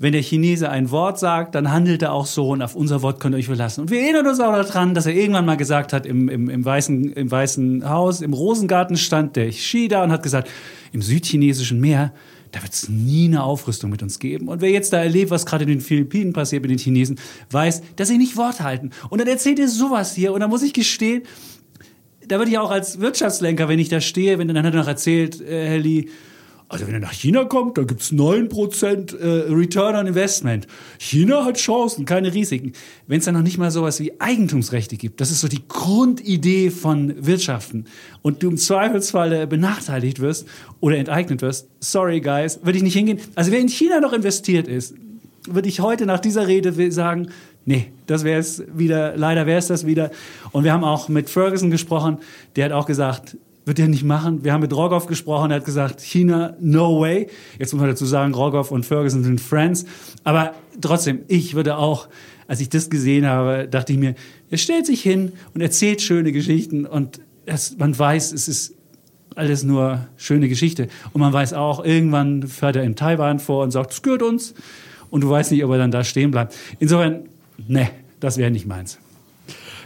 wenn 0.00 0.12
der 0.12 0.22
Chinese 0.22 0.70
ein 0.70 0.90
Wort 0.90 1.18
sagt, 1.18 1.54
dann 1.54 1.70
handelt 1.70 2.00
er 2.00 2.14
auch 2.14 2.24
so 2.24 2.48
und 2.48 2.62
auf 2.62 2.74
unser 2.74 3.02
Wort 3.02 3.20
könnt 3.20 3.34
ihr 3.34 3.38
euch 3.38 3.46
verlassen. 3.46 3.82
Und 3.82 3.90
wir 3.90 4.00
erinnern 4.00 4.26
uns 4.26 4.40
auch 4.40 4.52
daran, 4.52 4.94
dass 4.94 5.04
er 5.04 5.12
irgendwann 5.12 5.44
mal 5.44 5.58
gesagt 5.58 5.92
hat, 5.92 6.06
im, 6.06 6.30
im, 6.30 6.48
im, 6.48 6.64
Weißen, 6.64 7.12
im 7.12 7.30
Weißen 7.30 7.86
Haus, 7.86 8.22
im 8.22 8.32
Rosengarten 8.32 8.96
stand 8.96 9.36
der 9.36 9.50
Xi 9.50 9.88
da 9.88 10.02
und 10.02 10.10
hat 10.10 10.22
gesagt, 10.22 10.48
im 10.92 11.02
südchinesischen 11.02 11.80
Meer, 11.80 12.14
da 12.50 12.62
wird 12.62 12.72
es 12.72 12.88
nie 12.88 13.26
eine 13.26 13.42
Aufrüstung 13.42 13.90
mit 13.90 14.02
uns 14.02 14.18
geben. 14.18 14.48
Und 14.48 14.62
wer 14.62 14.70
jetzt 14.70 14.94
da 14.94 15.02
erlebt, 15.02 15.30
was 15.30 15.44
gerade 15.44 15.64
in 15.64 15.68
den 15.68 15.80
Philippinen 15.82 16.32
passiert 16.32 16.62
mit 16.62 16.70
den 16.70 16.78
Chinesen, 16.78 17.20
weiß, 17.50 17.82
dass 17.96 18.08
sie 18.08 18.16
nicht 18.16 18.38
Wort 18.38 18.62
halten. 18.62 18.92
Und 19.10 19.20
dann 19.20 19.28
erzählt 19.28 19.58
ihr 19.58 19.68
sowas 19.68 20.14
hier 20.14 20.32
und 20.32 20.40
da 20.40 20.48
muss 20.48 20.62
ich 20.62 20.72
gestehen, 20.72 21.24
da 22.26 22.38
würde 22.38 22.50
ich 22.50 22.58
auch 22.58 22.70
als 22.70 23.00
Wirtschaftslenker, 23.00 23.68
wenn 23.68 23.78
ich 23.78 23.90
da 23.90 24.00
stehe, 24.00 24.38
wenn 24.38 24.48
dann 24.48 24.64
hat 24.64 24.72
er 24.72 24.80
noch 24.80 24.88
erzählt, 24.88 25.42
äh, 25.42 25.68
Herr 25.68 25.78
Lee, 25.78 26.06
also 26.70 26.86
wenn 26.86 26.94
er 26.94 27.00
nach 27.00 27.12
China 27.12 27.44
kommt, 27.44 27.76
da 27.78 27.82
gibt's 27.82 28.12
9% 28.12 29.18
äh, 29.18 29.52
Return 29.52 29.96
on 29.96 30.06
Investment. 30.06 30.68
China 30.98 31.44
hat 31.44 31.58
Chancen, 31.58 32.04
keine 32.04 32.32
Risiken. 32.32 32.74
Wenn 33.08 33.18
es 33.18 33.24
dann 33.24 33.34
noch 33.34 33.42
nicht 33.42 33.58
mal 33.58 33.72
sowas 33.72 33.98
wie 33.98 34.20
Eigentumsrechte 34.20 34.96
gibt, 34.96 35.20
das 35.20 35.32
ist 35.32 35.40
so 35.40 35.48
die 35.48 35.66
Grundidee 35.66 36.70
von 36.70 37.26
Wirtschaften 37.26 37.86
und 38.22 38.44
du 38.44 38.50
im 38.50 38.56
Zweifelsfall 38.56 39.48
benachteiligt 39.48 40.20
wirst 40.20 40.46
oder 40.78 40.96
enteignet 40.96 41.42
wirst, 41.42 41.68
sorry 41.80 42.20
guys, 42.20 42.60
würde 42.62 42.78
ich 42.78 42.84
nicht 42.84 42.94
hingehen. 42.94 43.18
Also 43.34 43.50
wer 43.50 43.58
in 43.58 43.68
China 43.68 43.98
noch 43.98 44.12
investiert 44.12 44.68
ist, 44.68 44.94
würde 45.48 45.68
ich 45.68 45.80
heute 45.80 46.06
nach 46.06 46.20
dieser 46.20 46.46
Rede 46.46 46.92
sagen, 46.92 47.30
nee, 47.64 47.90
das 48.06 48.22
wäre 48.22 48.38
es 48.38 48.62
wieder, 48.72 49.16
leider 49.16 49.44
wäre 49.44 49.58
es 49.58 49.66
das 49.66 49.86
wieder. 49.86 50.12
Und 50.52 50.62
wir 50.62 50.72
haben 50.72 50.84
auch 50.84 51.08
mit 51.08 51.30
Ferguson 51.30 51.72
gesprochen, 51.72 52.18
der 52.54 52.66
hat 52.66 52.72
auch 52.72 52.86
gesagt, 52.86 53.36
wird 53.70 53.78
er 53.78 53.86
nicht 53.86 54.02
machen. 54.02 54.42
Wir 54.42 54.52
haben 54.52 54.62
mit 54.62 54.74
Rogoff 54.74 55.06
gesprochen, 55.06 55.52
er 55.52 55.58
hat 55.58 55.64
gesagt, 55.64 56.00
China, 56.00 56.56
no 56.58 57.00
way. 57.00 57.28
Jetzt 57.56 57.72
muss 57.72 57.80
man 57.80 57.88
dazu 57.88 58.04
sagen, 58.04 58.34
Rogoff 58.34 58.72
und 58.72 58.84
Ferguson 58.84 59.22
sind 59.22 59.40
Friends. 59.40 59.84
Aber 60.24 60.54
trotzdem, 60.80 61.20
ich 61.28 61.54
würde 61.54 61.76
auch, 61.76 62.08
als 62.48 62.60
ich 62.60 62.68
das 62.68 62.90
gesehen 62.90 63.26
habe, 63.26 63.68
dachte 63.70 63.92
ich 63.92 63.98
mir, 64.00 64.16
er 64.50 64.58
stellt 64.58 64.86
sich 64.86 65.02
hin 65.02 65.30
und 65.54 65.60
erzählt 65.60 66.02
schöne 66.02 66.32
Geschichten 66.32 66.84
und 66.84 67.20
es, 67.46 67.78
man 67.78 67.96
weiß, 67.96 68.32
es 68.32 68.48
ist 68.48 68.74
alles 69.36 69.62
nur 69.62 70.08
schöne 70.16 70.48
Geschichte. 70.48 70.88
Und 71.12 71.20
man 71.20 71.32
weiß 71.32 71.52
auch, 71.52 71.84
irgendwann 71.84 72.48
fährt 72.48 72.74
er 72.74 72.82
in 72.82 72.96
Taiwan 72.96 73.38
vor 73.38 73.62
und 73.62 73.70
sagt, 73.70 73.92
es 73.92 74.02
gehört 74.02 74.24
uns. 74.24 74.52
Und 75.10 75.20
du 75.20 75.30
weißt 75.30 75.52
nicht, 75.52 75.64
ob 75.64 75.70
er 75.70 75.78
dann 75.78 75.92
da 75.92 76.02
stehen 76.02 76.32
bleibt. 76.32 76.56
Insofern, 76.80 77.28
ne, 77.68 77.88
das 78.18 78.36
wäre 78.36 78.50
nicht 78.50 78.66
meins. 78.66 78.98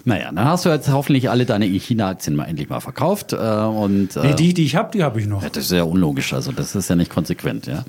Naja, 0.07 0.31
dann 0.33 0.45
hast 0.45 0.65
du 0.67 0.69
jetzt 0.69 0.91
hoffentlich 0.93 1.31
alle 1.31 1.47
deine 1.47 1.65
China-Aktien 1.65 2.37
mal 2.37 2.45
endlich 2.45 2.69
mal 2.69 2.81
verkauft. 2.81 3.33
Äh, 3.33 3.37
und, 3.37 4.17
äh, 4.17 4.21
Nee, 4.29 4.35
die, 4.35 4.53
die 4.55 4.65
ich 4.65 4.77
habe, 4.77 4.91
die 4.93 5.03
habe 5.03 5.19
ich 5.21 5.27
noch. 5.27 5.43
ja, 5.43 5.49
das 5.49 5.65
ist 5.65 5.73
ja 5.73 5.83
unlogisch, 5.85 6.33
also 6.35 6.53
das 6.53 6.75
ist 6.75 6.91
ja 6.91 6.97
nicht 6.97 7.11
konsequent, 7.11 7.67
ja. 7.67 7.85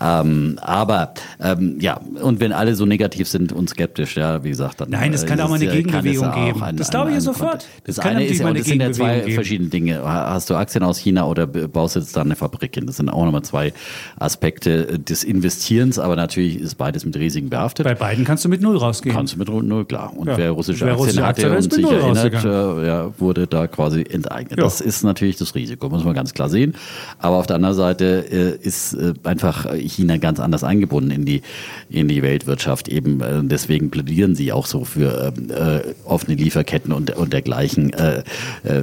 Ähm, 0.00 0.58
aber 0.62 1.12
ähm, 1.40 1.76
ja, 1.80 2.00
und 2.22 2.40
wenn 2.40 2.52
alle 2.52 2.74
so 2.74 2.86
negativ 2.86 3.28
sind 3.28 3.52
und 3.52 3.68
skeptisch, 3.68 4.16
ja, 4.16 4.42
wie 4.42 4.48
gesagt, 4.50 4.80
dann 4.80 4.90
Nein, 4.90 5.12
es 5.12 5.24
äh, 5.24 5.26
kann 5.26 5.40
auch 5.40 5.48
mal 5.50 5.56
eine 5.56 5.66
äh, 5.66 5.76
Gegenbewegung 5.76 6.32
geben. 6.32 6.62
ein- 6.62 6.76
Das 6.76 6.90
glaube 6.90 7.12
ich 7.12 7.20
sofort. 7.20 7.66
Das, 7.84 7.96
kann 7.98 8.16
eine 8.16 8.24
ist 8.24 8.38
ja, 8.40 8.48
und 8.48 8.58
das 8.58 8.66
sind 8.66 8.80
ja 8.80 8.92
zwei 8.92 9.20
geben. 9.20 9.32
verschiedene 9.34 9.68
Dinge. 9.70 10.00
Hast 10.02 10.48
du 10.48 10.54
Aktien 10.54 10.82
aus 10.84 10.98
China 10.98 11.26
oder 11.26 11.46
baust 11.46 11.96
jetzt 11.96 12.16
da 12.16 12.22
eine 12.22 12.36
Fabrik 12.36 12.74
hin? 12.74 12.86
Das 12.86 12.96
sind 12.96 13.08
auch 13.10 13.24
nochmal 13.24 13.42
zwei 13.42 13.72
Aspekte 14.18 14.98
des 14.98 15.24
Investierens, 15.24 15.98
aber 15.98 16.16
natürlich 16.16 16.58
ist 16.58 16.76
beides 16.76 17.04
mit 17.04 17.16
Risiken 17.16 17.50
behaftet. 17.50 17.84
Bei 17.84 17.94
beiden 17.94 18.24
kannst 18.24 18.44
du 18.44 18.48
mit 18.48 18.60
Null 18.62 18.76
rausgehen. 18.76 19.14
Kannst 19.14 19.34
du 19.34 19.38
mit 19.38 19.48
null, 19.48 19.84
klar. 19.84 20.12
Und 20.16 20.28
Ja. 20.28 20.36
wer 20.38 20.50
russische 20.52 20.84
Wer 20.86 20.92
Aktien 20.92 21.06
russische 21.06 21.26
hatte 21.26 21.49
Ist 21.58 21.66
und 21.66 21.74
sich 21.74 21.90
erinnert, 21.90 22.44
äh, 22.44 22.86
ja, 22.86 23.12
wurde 23.18 23.46
da 23.46 23.66
quasi 23.66 24.02
enteignet. 24.02 24.58
Ja. 24.58 24.64
Das 24.64 24.80
ist 24.80 25.02
natürlich 25.02 25.36
das 25.36 25.54
Risiko, 25.54 25.88
muss 25.88 26.04
man 26.04 26.14
ganz 26.14 26.34
klar 26.34 26.48
sehen. 26.48 26.74
Aber 27.18 27.36
auf 27.36 27.46
der 27.46 27.56
anderen 27.56 27.74
Seite 27.74 28.26
äh, 28.30 28.66
ist 28.66 28.94
äh, 28.94 29.14
einfach 29.24 29.66
China 29.74 30.16
ganz 30.16 30.40
anders 30.40 30.64
eingebunden 30.64 31.10
in 31.10 31.24
die, 31.24 31.42
in 31.88 32.08
die 32.08 32.22
Weltwirtschaft 32.22 32.88
eben. 32.88 33.20
Äh, 33.20 33.42
deswegen 33.42 33.90
plädieren 33.90 34.34
sie 34.34 34.52
auch 34.52 34.66
so 34.66 34.84
für 34.84 35.32
ähm, 35.36 35.50
äh, 35.50 35.94
offene 36.04 36.36
Lieferketten 36.36 36.92
und, 36.92 37.16
und 37.16 37.32
dergleichen 37.32 37.92
äh, 37.92 38.22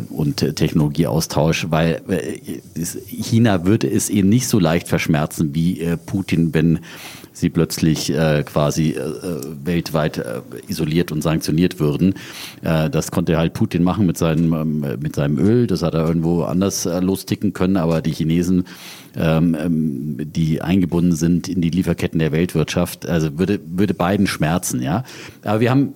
und 0.10 0.38
Technologieaustausch, 0.38 1.68
weil 1.70 2.02
China 3.08 3.66
würde 3.66 3.90
es 3.90 4.10
ihnen 4.10 4.30
nicht 4.30 4.48
so 4.48 4.60
leicht 4.60 4.88
verschmerzen 4.88 5.54
wie 5.54 5.86
Putin, 6.06 6.54
wenn 6.54 6.80
sie 7.40 7.50
plötzlich 7.50 8.10
äh, 8.10 8.44
quasi 8.44 8.92
äh, 8.92 9.02
weltweit 9.64 10.18
äh, 10.18 10.42
isoliert 10.68 11.12
und 11.12 11.22
sanktioniert 11.22 11.80
würden. 11.80 12.16
Äh, 12.62 12.90
das 12.90 13.12
konnte 13.12 13.38
halt 13.38 13.54
Putin 13.54 13.84
machen 13.84 14.06
mit 14.06 14.18
seinem, 14.18 14.54
ähm, 14.54 15.00
mit 15.00 15.16
seinem 15.16 15.38
Öl. 15.38 15.68
Das 15.68 15.82
hat 15.84 15.94
er 15.94 16.08
irgendwo 16.08 16.44
anders 16.44 16.86
äh, 16.86 17.00
losticken 17.00 17.54
können. 17.54 17.78
Aber 17.78 18.02
die 18.02 18.12
Chinesen, 18.12 18.66
ähm, 19.16 19.56
ähm, 19.60 20.18
die 20.20 20.62
eingebunden 20.62 21.16
sind 21.16 21.48
in 21.48 21.62
die 21.62 21.70
Lieferketten 21.70 22.20
der 22.20 22.32
Weltwirtschaft, 22.32 23.08
also 23.08 23.38
würde, 23.38 23.60
würde 23.66 23.94
beiden 23.94 24.28
schmerzen. 24.28 24.82
Ja, 24.82 25.04
aber 25.44 25.60
wir 25.60 25.70
haben 25.70 25.94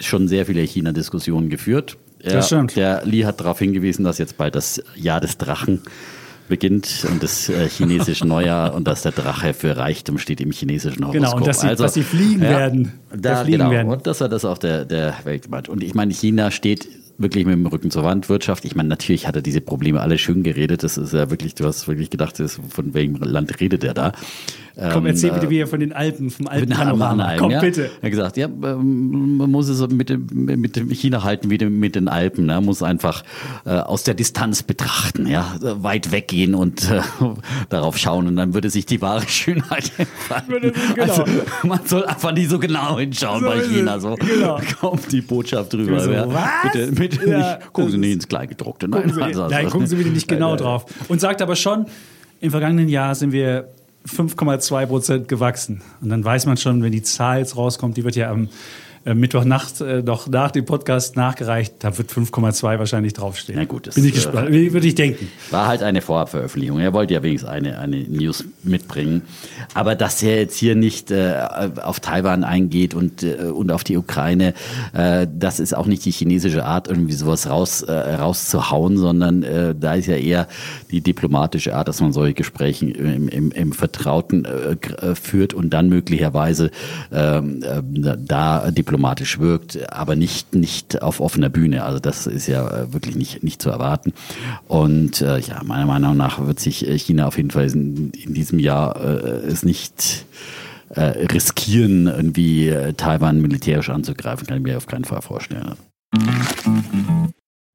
schon 0.00 0.28
sehr 0.28 0.46
viele 0.46 0.62
China-Diskussionen 0.62 1.50
geführt. 1.50 1.96
Das 2.22 2.46
stimmt. 2.46 2.76
Der 2.76 3.04
Li 3.04 3.20
hat 3.20 3.40
darauf 3.40 3.58
hingewiesen, 3.58 4.04
dass 4.04 4.18
jetzt 4.18 4.36
bald 4.36 4.54
das 4.54 4.82
Jahr 4.94 5.20
des 5.20 5.38
Drachen 5.38 5.80
beginnt 6.50 7.06
und 7.10 7.22
das 7.22 7.48
äh, 7.48 7.66
chinesische 7.68 8.26
Neujahr 8.26 8.74
und 8.74 8.86
dass 8.86 9.00
der 9.00 9.12
Drache 9.12 9.54
für 9.54 9.78
Reichtum 9.78 10.18
steht 10.18 10.42
im 10.42 10.50
chinesischen 10.50 11.02
Horoskop. 11.02 11.22
Genau, 11.22 11.36
und 11.36 11.46
dass 11.46 11.60
sie, 11.60 11.68
also, 11.68 11.84
dass 11.84 11.94
sie 11.94 12.02
fliegen 12.02 12.42
ja, 12.42 12.50
werden. 12.50 12.92
Da, 13.16 13.44
fliegen 13.44 13.58
genau. 13.58 13.70
werden. 13.70 13.88
Und 13.88 14.06
dass 14.06 14.20
er 14.20 14.28
das 14.28 14.44
auch 14.44 14.58
der, 14.58 14.84
der 14.84 15.14
Welt 15.24 15.48
meint. 15.48 15.70
Und 15.70 15.82
ich 15.82 15.94
meine, 15.94 16.12
China 16.12 16.50
steht 16.50 16.86
wirklich 17.16 17.44
mit 17.44 17.54
dem 17.54 17.66
Rücken 17.66 17.90
zur 17.90 18.02
Wand 18.02 18.28
Wirtschaft. 18.28 18.64
Ich 18.64 18.74
meine, 18.74 18.88
natürlich 18.88 19.26
hat 19.26 19.36
er 19.36 19.42
diese 19.42 19.60
Probleme 19.60 20.00
alle 20.00 20.18
schön 20.18 20.42
geredet. 20.42 20.82
Das 20.82 20.98
ist 20.98 21.12
ja 21.12 21.30
wirklich, 21.30 21.54
du 21.54 21.66
hast 21.66 21.86
wirklich 21.86 22.10
gedacht, 22.10 22.36
von 22.36 22.94
welchem 22.94 23.16
Land 23.16 23.60
redet 23.60 23.84
er 23.84 23.94
da? 23.94 24.12
Komm, 24.92 25.06
erzähl 25.06 25.30
Ähm, 25.30 25.34
bitte 25.34 25.50
wieder 25.50 25.66
von 25.66 25.80
den 25.80 25.92
Alpen, 25.92 26.30
vom. 26.30 26.46
Alpen, 26.46 26.74
Komm, 27.38 27.50
ja. 27.50 27.60
bitte. 27.60 27.90
Er 28.00 28.02
hat 28.02 28.10
gesagt, 28.10 28.36
ja, 28.36 28.46
ähm, 28.46 29.36
man 29.36 29.50
muss 29.50 29.68
es 29.68 29.86
mit 29.88 30.10
mit 30.30 30.76
China 30.92 31.22
halten 31.22 31.50
wie 31.50 31.64
mit 31.66 31.94
den 31.94 32.08
Alpen. 32.08 32.46
Ne? 32.46 32.54
Man 32.54 32.64
muss 32.64 32.82
einfach 32.82 33.22
äh, 33.66 33.70
aus 33.70 34.04
der 34.04 34.14
Distanz 34.14 34.62
betrachten, 34.62 35.26
ja, 35.26 35.54
weit 35.60 36.12
weggehen 36.12 36.54
und 36.54 36.90
äh, 36.90 37.00
darauf 37.68 37.98
schauen 37.98 38.26
und 38.26 38.36
dann 38.36 38.54
würde 38.54 38.70
sich 38.70 38.86
die 38.86 39.02
wahre 39.02 39.26
Schönheit 39.28 39.92
entfalten. 39.98 40.72
Genau. 40.94 41.02
Also 41.02 41.24
man 41.62 41.80
soll 41.84 42.04
einfach 42.04 42.32
nicht 42.32 42.48
so 42.48 42.58
genau 42.58 42.98
hinschauen 42.98 43.40
So 43.40 43.46
bei 43.46 43.60
China. 43.60 43.98
So 44.00 44.14
genau. 44.14 44.60
kommt 44.80 45.12
die 45.12 45.20
Botschaft 45.20 45.72
drüber. 45.72 46.00
So, 46.00 46.10
ja. 46.10 46.32
was? 46.32 46.72
Bitte, 46.72 46.92
bitte 46.92 47.28
Ja, 47.28 47.56
nicht, 47.56 47.72
gucken 47.72 47.90
Sie 47.90 47.98
nicht 47.98 48.12
ins 48.12 48.28
Kleingedruckte. 48.28 48.88
Nein, 48.88 49.02
Gucken 49.02 49.14
Sie, 49.14 49.22
also, 49.22 49.48
nein, 49.48 49.68
gucken 49.68 49.86
Sie 49.86 49.96
bitte 49.96 50.10
nicht 50.10 50.28
genau 50.28 50.50
nein. 50.50 50.58
drauf. 50.58 50.86
Und 51.08 51.20
sagt 51.20 51.42
aber 51.42 51.56
schon, 51.56 51.86
im 52.40 52.50
vergangenen 52.50 52.88
Jahr 52.88 53.14
sind 53.14 53.32
wir 53.32 53.68
5,2 54.06 54.86
Prozent 54.86 55.28
gewachsen. 55.28 55.82
Und 56.00 56.08
dann 56.08 56.24
weiß 56.24 56.46
man 56.46 56.56
schon, 56.56 56.82
wenn 56.82 56.92
die 56.92 57.02
Zahl 57.02 57.38
jetzt 57.38 57.56
rauskommt, 57.56 57.96
die 57.96 58.04
wird 58.04 58.16
ja 58.16 58.30
am 58.30 58.48
äh, 59.04 59.14
Mittwochnacht 59.14 59.80
äh, 59.80 60.02
noch 60.02 60.28
nach 60.28 60.50
dem 60.50 60.66
Podcast 60.66 61.16
nachgereicht, 61.16 61.76
da 61.78 61.96
wird 61.96 62.10
5,2 62.10 62.78
wahrscheinlich 62.78 63.14
draufstehen. 63.14 63.58
Na 63.58 63.64
gut, 63.64 63.86
das, 63.86 63.94
Bin 63.94 64.04
ich 64.04 64.10
äh, 64.10 64.14
gespannt. 64.14 64.50
Würde 64.50 64.86
ich 64.86 64.94
denken. 64.94 65.28
War 65.50 65.68
halt 65.68 65.82
eine 65.82 66.02
Vorabveröffentlichung. 66.02 66.80
Er 66.80 66.92
wollte 66.92 67.14
ja 67.14 67.22
wenigstens 67.22 67.48
eine, 67.48 67.78
eine 67.78 67.96
News 67.96 68.44
mitbringen. 68.62 69.22
Aber 69.72 69.94
dass 69.94 70.22
er 70.22 70.40
jetzt 70.40 70.56
hier 70.56 70.74
nicht 70.74 71.10
äh, 71.10 71.34
auf 71.82 72.00
Taiwan 72.00 72.44
eingeht 72.44 72.92
und, 72.92 73.22
äh, 73.22 73.36
und 73.44 73.72
auf 73.72 73.84
die 73.84 73.96
Ukraine, 73.96 74.52
äh, 74.92 75.26
das 75.32 75.60
ist 75.60 75.74
auch 75.74 75.86
nicht 75.86 76.04
die 76.04 76.10
chinesische 76.10 76.64
Art, 76.64 76.88
irgendwie 76.88 77.14
sowas 77.14 77.48
raus, 77.48 77.82
äh, 77.82 77.92
rauszuhauen, 77.92 78.98
sondern 78.98 79.42
äh, 79.42 79.74
da 79.74 79.94
ist 79.94 80.06
ja 80.06 80.16
eher 80.16 80.46
die 80.90 81.00
diplomatische 81.00 81.74
Art, 81.74 81.88
dass 81.88 82.00
man 82.00 82.12
solche 82.12 82.34
Gespräche 82.34 82.90
im, 82.90 83.28
im, 83.28 83.50
im 83.50 83.72
Vertrauten 83.72 84.44
äh, 84.44 84.72
äh, 84.72 85.14
führt 85.14 85.54
und 85.54 85.70
dann 85.70 85.88
möglicherweise 85.88 86.70
ähm, 87.12 87.62
äh, 87.62 88.16
da 88.18 88.70
diplomatisch 88.90 89.38
wirkt, 89.38 89.92
aber 89.92 90.16
nicht, 90.16 90.54
nicht 90.54 91.00
auf 91.00 91.20
offener 91.20 91.48
Bühne. 91.48 91.84
Also 91.84 92.00
das 92.00 92.26
ist 92.26 92.48
ja 92.48 92.66
äh, 92.68 92.92
wirklich 92.92 93.14
nicht, 93.14 93.44
nicht 93.44 93.62
zu 93.62 93.70
erwarten. 93.70 94.12
Und 94.66 95.20
äh, 95.20 95.38
ja, 95.38 95.62
meiner 95.62 95.86
Meinung 95.86 96.16
nach 96.16 96.44
wird 96.44 96.58
sich 96.58 96.86
äh, 96.88 96.98
China 96.98 97.28
auf 97.28 97.36
jeden 97.36 97.52
Fall 97.52 97.70
in, 97.70 98.10
in 98.10 98.34
diesem 98.34 98.58
Jahr 98.58 98.96
äh, 98.96 99.46
es 99.46 99.62
nicht 99.62 100.26
äh, 100.88 101.02
riskieren, 101.02 102.08
irgendwie 102.08 102.68
äh, 102.68 102.92
Taiwan 102.94 103.40
militärisch 103.40 103.90
anzugreifen, 103.90 104.48
kann 104.48 104.56
ich 104.56 104.62
mir 104.64 104.76
auf 104.76 104.88
keinen 104.88 105.04
Fall 105.04 105.22
vorstellen. 105.22 105.76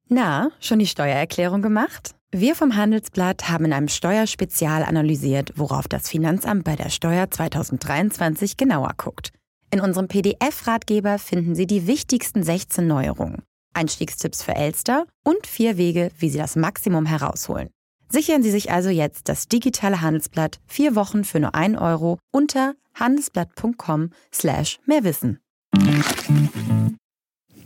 Na, 0.09 0.49
schon 0.59 0.79
die 0.79 0.87
Steuererklärung 0.87 1.61
gemacht? 1.61 2.13
Wir 2.33 2.55
vom 2.55 2.75
Handelsblatt 2.75 3.47
haben 3.47 3.63
in 3.63 3.73
einem 3.73 3.87
Steuerspezial 3.87 4.83
analysiert, 4.83 5.53
worauf 5.55 5.87
das 5.87 6.09
Finanzamt 6.09 6.65
bei 6.65 6.75
der 6.75 6.89
Steuer 6.89 7.31
2023 7.31 8.57
genauer 8.57 8.91
guckt. 8.97 9.31
In 9.75 9.81
unserem 9.81 10.07
PDF-Ratgeber 10.07 11.19
finden 11.19 11.53
Sie 11.53 11.67
die 11.67 11.85
wichtigsten 11.85 12.43
16 12.43 12.87
Neuerungen, 12.87 13.41
Einstiegstipps 13.73 14.41
für 14.41 14.55
Elster 14.55 15.05
und 15.21 15.45
vier 15.45 15.75
Wege, 15.75 16.11
wie 16.17 16.29
Sie 16.29 16.37
das 16.37 16.55
Maximum 16.55 17.05
herausholen. 17.05 17.67
Sichern 18.07 18.41
Sie 18.41 18.51
sich 18.51 18.71
also 18.71 18.87
jetzt 18.87 19.27
das 19.27 19.49
digitale 19.49 19.99
Handelsblatt 19.99 20.61
vier 20.65 20.95
Wochen 20.95 21.25
für 21.25 21.41
nur 21.41 21.55
1 21.55 21.77
Euro 21.77 22.19
unter 22.31 22.75
handelsblatt.com 22.93 24.11
slash 24.33 24.79
mehrwissen. 24.85 25.39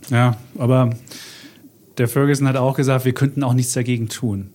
Ja, 0.08 0.36
aber 0.58 0.90
der 1.96 2.08
Ferguson 2.08 2.48
hat 2.48 2.56
auch 2.56 2.74
gesagt, 2.74 3.04
wir 3.04 3.14
könnten 3.14 3.44
auch 3.44 3.54
nichts 3.54 3.74
dagegen 3.74 4.08
tun. 4.08 4.52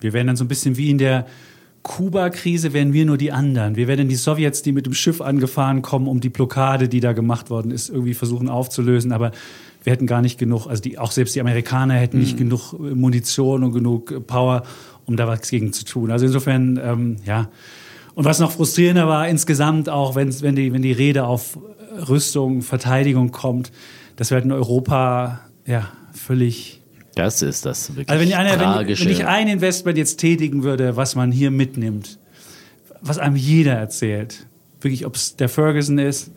Wir 0.00 0.14
wären 0.14 0.28
dann 0.28 0.36
so 0.36 0.44
ein 0.44 0.48
bisschen 0.48 0.78
wie 0.78 0.88
in 0.88 0.96
der 0.96 1.26
Kuba-Krise, 1.86 2.72
wären 2.72 2.92
wir 2.92 3.06
nur 3.06 3.16
die 3.16 3.30
anderen. 3.30 3.76
Wir 3.76 3.86
wären 3.86 4.08
die 4.08 4.16
Sowjets, 4.16 4.62
die 4.62 4.72
mit 4.72 4.86
dem 4.86 4.92
Schiff 4.92 5.20
angefahren 5.20 5.82
kommen, 5.82 6.08
um 6.08 6.20
die 6.20 6.30
Blockade, 6.30 6.88
die 6.88 6.98
da 6.98 7.12
gemacht 7.12 7.48
worden 7.48 7.70
ist, 7.70 7.90
irgendwie 7.90 8.14
versuchen 8.14 8.48
aufzulösen. 8.48 9.12
Aber 9.12 9.30
wir 9.84 9.92
hätten 9.92 10.08
gar 10.08 10.20
nicht 10.20 10.36
genug, 10.36 10.66
also 10.66 10.82
die, 10.82 10.98
auch 10.98 11.12
selbst 11.12 11.36
die 11.36 11.40
Amerikaner 11.40 11.94
hätten 11.94 12.18
nicht 12.18 12.36
genug 12.36 12.72
äh, 12.72 12.94
Munition 12.94 13.62
und 13.62 13.72
genug 13.72 14.10
äh, 14.10 14.18
Power, 14.18 14.64
um 15.04 15.16
da 15.16 15.28
was 15.28 15.48
gegen 15.48 15.72
zu 15.72 15.84
tun. 15.84 16.10
Also 16.10 16.26
insofern, 16.26 16.80
ähm, 16.82 17.16
ja. 17.24 17.50
Und 18.16 18.24
was 18.24 18.40
noch 18.40 18.50
frustrierender 18.50 19.06
war, 19.06 19.28
insgesamt 19.28 19.88
auch, 19.88 20.16
wenn, 20.16 20.40
wenn, 20.42 20.56
die, 20.56 20.72
wenn 20.72 20.82
die 20.82 20.90
Rede 20.90 21.24
auf 21.24 21.56
Rüstung, 22.08 22.62
Verteidigung 22.62 23.30
kommt, 23.30 23.70
dass 24.16 24.30
wir 24.30 24.36
halt 24.36 24.44
in 24.44 24.52
Europa 24.52 25.40
ja 25.64 25.88
völlig. 26.12 26.75
Das 27.16 27.42
ist 27.42 27.66
das 27.66 27.88
wirklich 27.90 28.08
Also 28.10 28.22
wenn, 28.24 28.32
einer, 28.34 28.50
wenn, 28.52 28.58
tragische. 28.58 29.04
wenn 29.04 29.10
ich 29.12 29.26
ein 29.26 29.48
Investment 29.48 29.98
jetzt 29.98 30.18
tätigen 30.18 30.62
würde, 30.62 30.96
was 30.96 31.14
man 31.16 31.32
hier 31.32 31.50
mitnimmt, 31.50 32.18
was 33.00 33.18
einem 33.18 33.36
jeder 33.36 33.72
erzählt, 33.72 34.46
wirklich, 34.80 35.04
ob 35.06 35.16
es 35.16 35.34
der 35.36 35.48
Ferguson 35.48 35.98
ist, 35.98 36.30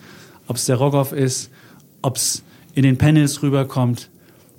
ob 0.47 0.55
es 0.55 0.65
der 0.65 0.77
Rogoff 0.77 1.11
ist, 1.11 1.51
ob 2.01 2.15
es 2.15 2.43
in 2.73 2.83
den 2.83 2.97
Panels 2.97 3.43
rüberkommt, 3.43 4.09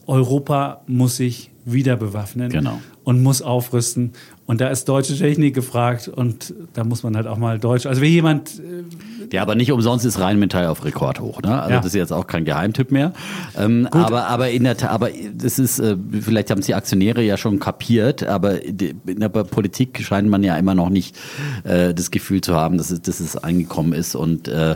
Europa 0.06 0.82
muss 0.86 1.16
sich 1.16 1.50
wieder 1.64 1.96
bewaffnen 1.96 2.50
Genau. 2.50 2.80
und 3.04 3.22
muss 3.22 3.42
aufrüsten. 3.42 4.12
Und 4.50 4.60
da 4.60 4.66
ist 4.66 4.88
deutsche 4.88 5.16
Technik 5.16 5.54
gefragt 5.54 6.08
und 6.08 6.52
da 6.72 6.82
muss 6.82 7.04
man 7.04 7.14
halt 7.14 7.28
auch 7.28 7.38
mal 7.38 7.60
Deutsch. 7.60 7.86
Also 7.86 8.02
wenn 8.02 8.10
jemand 8.10 8.58
äh, 8.58 9.32
Ja, 9.32 9.42
aber 9.42 9.54
nicht 9.54 9.70
umsonst 9.70 10.04
ist 10.04 10.18
Rheinmetall 10.18 10.66
auf 10.66 10.84
Rekord 10.84 11.20
hoch. 11.20 11.40
Ne? 11.40 11.56
Also 11.56 11.70
Ja. 11.70 11.76
das 11.76 11.86
ist 11.86 11.94
jetzt 11.94 12.12
auch 12.12 12.26
kein 12.26 12.44
Geheimtipp 12.44 12.90
mehr. 12.90 13.12
Ähm, 13.56 13.86
aber 13.92 14.26
aber 14.26 14.50
in 14.50 14.64
der 14.64 14.90
aber 14.90 15.10
das 15.32 15.60
ist 15.60 15.78
äh, 15.78 15.96
vielleicht 16.20 16.50
haben 16.50 16.58
es 16.58 16.66
die 16.66 16.74
Aktionäre 16.74 17.22
ja 17.22 17.36
schon 17.36 17.60
kapiert, 17.60 18.24
aber 18.24 18.64
in 18.64 19.20
der 19.20 19.28
Politik 19.28 20.00
scheint 20.02 20.28
man 20.28 20.42
ja 20.42 20.56
immer 20.56 20.74
noch 20.74 20.90
nicht 20.90 21.16
äh, 21.62 21.94
das 21.94 22.10
Gefühl 22.10 22.40
zu 22.40 22.56
haben, 22.56 22.76
dass 22.76 22.90
es, 22.90 23.00
dass 23.02 23.20
es 23.20 23.36
angekommen 23.36 23.92
ist 23.92 24.16
und 24.16 24.48
äh, 24.48 24.74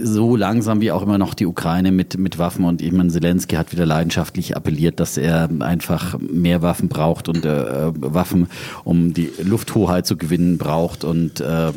so 0.00 0.36
langsam 0.36 0.80
wie 0.80 0.90
auch 0.90 1.02
immer 1.02 1.18
noch 1.18 1.34
die 1.34 1.46
Ukraine 1.46 1.92
mit, 1.92 2.18
mit 2.18 2.38
Waffen 2.38 2.64
und 2.64 2.80
ich 2.82 2.92
meine, 2.92 3.10
Zelensky 3.10 3.56
hat 3.56 3.72
wieder 3.72 3.86
leidenschaftlich 3.86 4.56
appelliert, 4.56 5.00
dass 5.00 5.16
er 5.16 5.48
einfach 5.60 6.18
mehr 6.18 6.62
Waffen 6.62 6.88
braucht 6.88 7.28
und 7.28 7.44
äh, 7.44 7.92
Waffen, 7.94 8.48
um 8.84 9.12
die 9.14 9.30
Lufthoheit 9.42 10.06
zu 10.06 10.16
gewinnen, 10.16 10.58
braucht 10.58 11.04
und, 11.04 11.40
äh, 11.40 11.72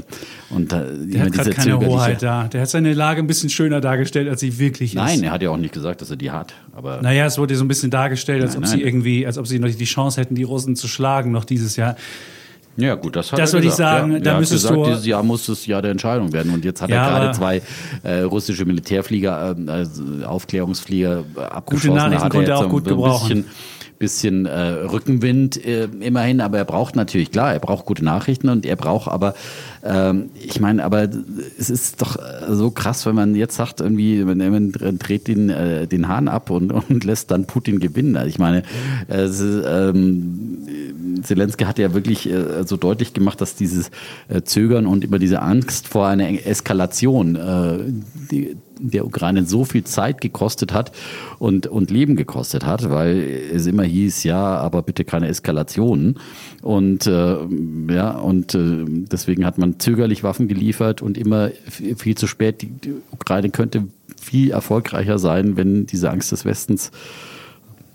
und 0.50 0.72
äh, 0.72 0.84
der 1.06 1.26
hat 1.26 1.34
gerade 1.34 1.50
keine 1.52 1.80
Hoheit 1.80 2.22
da. 2.24 2.48
Der 2.48 2.62
hat 2.62 2.70
seine 2.70 2.94
Lage 2.94 3.22
ein 3.22 3.28
bisschen 3.28 3.50
schöner 3.50 3.82
dargestellt, 3.82 4.30
als 4.30 4.40
sie 4.40 4.58
wirklich 4.60 4.92
ist. 4.92 5.02
Nein, 5.02 5.24
er 5.24 5.32
hat 5.32 5.42
ja 5.42 5.50
auch 5.50 5.58
nicht 5.58 5.74
gesagt, 5.74 6.02
dass 6.02 6.10
er 6.10 6.18
die 6.18 6.32
hat. 6.32 6.54
Aber 6.74 7.02
Naja, 7.02 7.26
es 7.26 7.38
wurde 7.38 7.56
so 7.56 7.64
ein 7.64 7.68
bisschen 7.68 7.92
dargestellt, 7.92 8.42
als 8.42 8.54
Nein, 8.54 8.64
ob 8.64 8.70
nein. 8.70 8.80
sie 8.80 8.84
irgendwie, 8.84 9.26
als 9.26 9.38
ob 9.38 9.48
sie 9.48 9.60
noch 9.60 9.70
die 9.70 9.86
Chance 9.86 10.22
hätten, 10.22 10.36
die 10.36 10.44
Russen 10.44 10.76
zu 10.76 10.88
schlagen 10.88 11.32
noch 11.32 11.46
dieses 11.46 11.76
Jahr. 11.76 11.96
Ja, 12.78 12.96
gut, 12.96 13.16
das 13.16 13.32
hat 13.32 13.40
Das 13.40 13.50
er 13.52 13.54
würde 13.58 13.68
ich 13.68 13.72
gesagt, 13.74 14.00
sagen, 14.00 14.12
ja. 14.14 14.20
da 14.20 14.32
er 14.34 14.40
müsstest 14.40 14.64
gesagt, 14.64 14.78
du- 14.80 14.86
dieses 14.90 15.06
Jahr 15.06 15.24
muss 15.24 15.46
das 15.48 15.66
Jahr 15.66 15.82
der 15.82 15.92
Entscheidung 15.92 16.32
werden. 16.32 16.54
Und 16.54 16.64
jetzt 16.64 16.82
hat 16.82 16.90
Ja, 16.90 17.08
er 17.08 17.20
gerade 17.20 17.32
zwei 17.38 17.62
äh, 18.04 18.22
russische 18.22 18.66
Militärflieger, 18.66 19.56
äh, 19.58 19.70
also 19.72 20.04
Aufklärungsflieger 20.26 21.24
äh, 21.36 21.42
abgeschossen. 21.42 21.96
Da 21.96 22.08
Nachrichten 22.10 22.30
konnte 22.30 22.52
er 22.52 22.58
auch 22.60 22.70
gut 22.70 22.86
ein 22.88 22.90
gebrauchen. 22.90 23.28
bisschen, 23.44 23.46
bisschen 24.00 24.46
äh, 24.46 24.60
Rückenwind 24.92 25.58
äh, 25.66 25.86
immerhin, 26.02 26.40
aber 26.40 26.60
er 26.60 26.66
braucht 26.66 26.96
natürlich, 26.96 27.32
klar, 27.32 27.54
er 27.54 27.60
braucht 27.60 27.86
gute 27.86 28.06
Nachrichten 28.06 28.48
und 28.50 28.64
er 28.66 28.76
braucht 28.76 29.08
aber, 29.12 29.34
ähm, 29.88 30.30
ich 30.36 30.60
meine, 30.60 30.84
aber 30.84 31.08
es 31.58 31.70
ist 31.70 32.02
doch 32.02 32.18
äh, 32.18 32.54
so 32.54 32.72
krass, 32.72 33.06
wenn 33.06 33.16
man 33.16 33.36
jetzt 33.36 33.56
sagt, 33.56 33.80
irgendwie, 33.80 34.24
man, 34.24 34.38
man 34.38 34.72
dreht 35.00 35.28
den, 35.28 35.50
äh, 35.50 35.88
den 35.88 36.10
Hahn 36.10 36.28
ab 36.28 36.50
und, 36.50 36.72
und 36.90 37.04
lässt 37.06 37.32
dann 37.32 37.48
Putin 37.48 37.80
gewinnen. 37.80 38.18
Also 38.18 38.28
ich 38.28 38.40
meine, 38.40 38.64
äh, 39.08 39.26
ähm, 39.26 40.68
Zelensky 41.24 41.64
hat 41.64 41.80
ja 41.80 41.94
wirklich 41.94 42.30
äh, 42.30 42.66
so 42.66 42.76
deutlich 42.76 43.14
gemacht, 43.14 43.40
dass 43.40 43.56
dieses 43.56 43.90
äh, 44.28 44.42
Zögern 44.42 44.86
und 44.86 45.06
immer 45.06 45.20
diese 45.20 45.42
Angst 45.42 45.88
vor 45.88 46.08
einer 46.08 46.28
Eskalation 46.46 47.36
äh, 47.36 47.78
die, 48.32 48.58
der 48.80 49.06
Ukraine 49.06 49.46
so 49.46 49.66
viel 49.66 49.84
Zeit 49.84 50.22
gekostet 50.22 50.74
hat 50.74 50.92
und, 51.40 51.68
und 51.68 51.92
Leben 51.92 52.16
gekostet 52.16 52.66
hat, 52.66 52.90
weil 52.90 53.24
es 53.54 53.66
immer 53.66 53.84
hieß, 53.84 54.24
ja, 54.24 54.58
aber 54.58 54.82
bitte 54.82 55.04
keine 55.04 55.28
Eskalationen. 55.28 56.20
Und 56.62 57.08
äh, 57.08 57.38
ja, 57.90 58.12
und 58.12 58.56
äh, 58.56 58.86
deswegen 58.86 59.46
hat 59.46 59.58
man 59.58 59.77
zögerlich 59.80 60.24
Waffen 60.24 60.48
geliefert 60.48 61.02
und 61.02 61.18
immer 61.18 61.52
viel 61.70 62.16
zu 62.16 62.28
spät. 62.28 62.62
Die, 62.62 62.68
die 62.68 62.94
Ukraine 63.12 63.50
könnte 63.50 63.88
viel 64.20 64.52
erfolgreicher 64.52 65.20
sein, 65.20 65.58
wenn 65.58 65.86
diese 65.86 66.10
Angst 66.10 66.32
des 66.32 66.46
Westens 66.46 66.92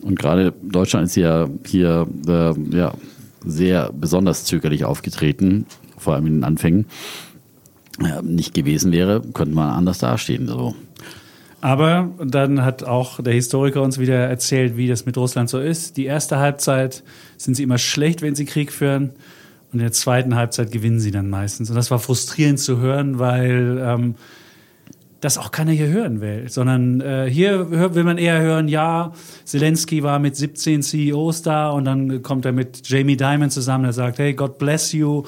und 0.02 0.18
gerade 0.18 0.52
Deutschland 0.62 1.06
ist 1.06 1.16
ja 1.16 1.48
hier 1.64 2.06
äh, 2.26 2.76
ja, 2.76 2.92
sehr 3.44 3.90
besonders 3.92 4.44
zögerlich 4.44 4.84
aufgetreten, 4.84 5.66
vor 5.96 6.14
allem 6.14 6.26
in 6.26 6.34
den 6.34 6.44
Anfängen, 6.44 6.86
äh, 8.00 8.20
nicht 8.22 8.52
gewesen 8.52 8.92
wäre, 8.92 9.22
könnte 9.32 9.54
man 9.54 9.70
anders 9.70 9.98
dastehen. 9.98 10.48
So. 10.48 10.74
Aber 11.60 12.10
dann 12.22 12.64
hat 12.64 12.82
auch 12.82 13.22
der 13.22 13.32
Historiker 13.32 13.82
uns 13.82 13.98
wieder 13.98 14.16
erzählt, 14.16 14.76
wie 14.76 14.88
das 14.88 15.06
mit 15.06 15.16
Russland 15.16 15.48
so 15.48 15.60
ist. 15.60 15.96
Die 15.96 16.06
erste 16.06 16.38
Halbzeit 16.38 17.04
sind 17.36 17.54
sie 17.54 17.62
immer 17.62 17.78
schlecht, 17.78 18.22
wenn 18.22 18.34
sie 18.34 18.44
Krieg 18.44 18.72
führen. 18.72 19.10
Und 19.72 19.78
in 19.78 19.84
der 19.84 19.92
zweiten 19.92 20.34
Halbzeit 20.34 20.70
gewinnen 20.70 21.00
sie 21.00 21.10
dann 21.10 21.30
meistens. 21.30 21.70
Und 21.70 21.76
das 21.76 21.90
war 21.90 21.98
frustrierend 21.98 22.60
zu 22.60 22.78
hören, 22.78 23.18
weil 23.18 23.78
ähm, 23.82 24.14
das 25.22 25.38
auch 25.38 25.52
keiner 25.52 25.70
hier 25.70 25.86
hören 25.86 26.20
will, 26.20 26.48
sondern 26.48 27.00
äh, 27.00 27.30
hier 27.30 27.94
will 27.94 28.02
man 28.02 28.18
eher 28.18 28.40
hören, 28.40 28.66
ja, 28.66 29.12
Zelensky 29.44 30.02
war 30.02 30.18
mit 30.18 30.36
17 30.36 30.82
CEOs 30.82 31.42
da 31.42 31.70
und 31.70 31.84
dann 31.84 32.22
kommt 32.22 32.44
er 32.44 32.52
mit 32.52 32.88
Jamie 32.88 33.16
Dimon 33.16 33.48
zusammen, 33.48 33.84
der 33.84 33.92
sagt, 33.92 34.18
hey, 34.18 34.34
God 34.34 34.58
bless 34.58 34.92
you. 34.92 35.22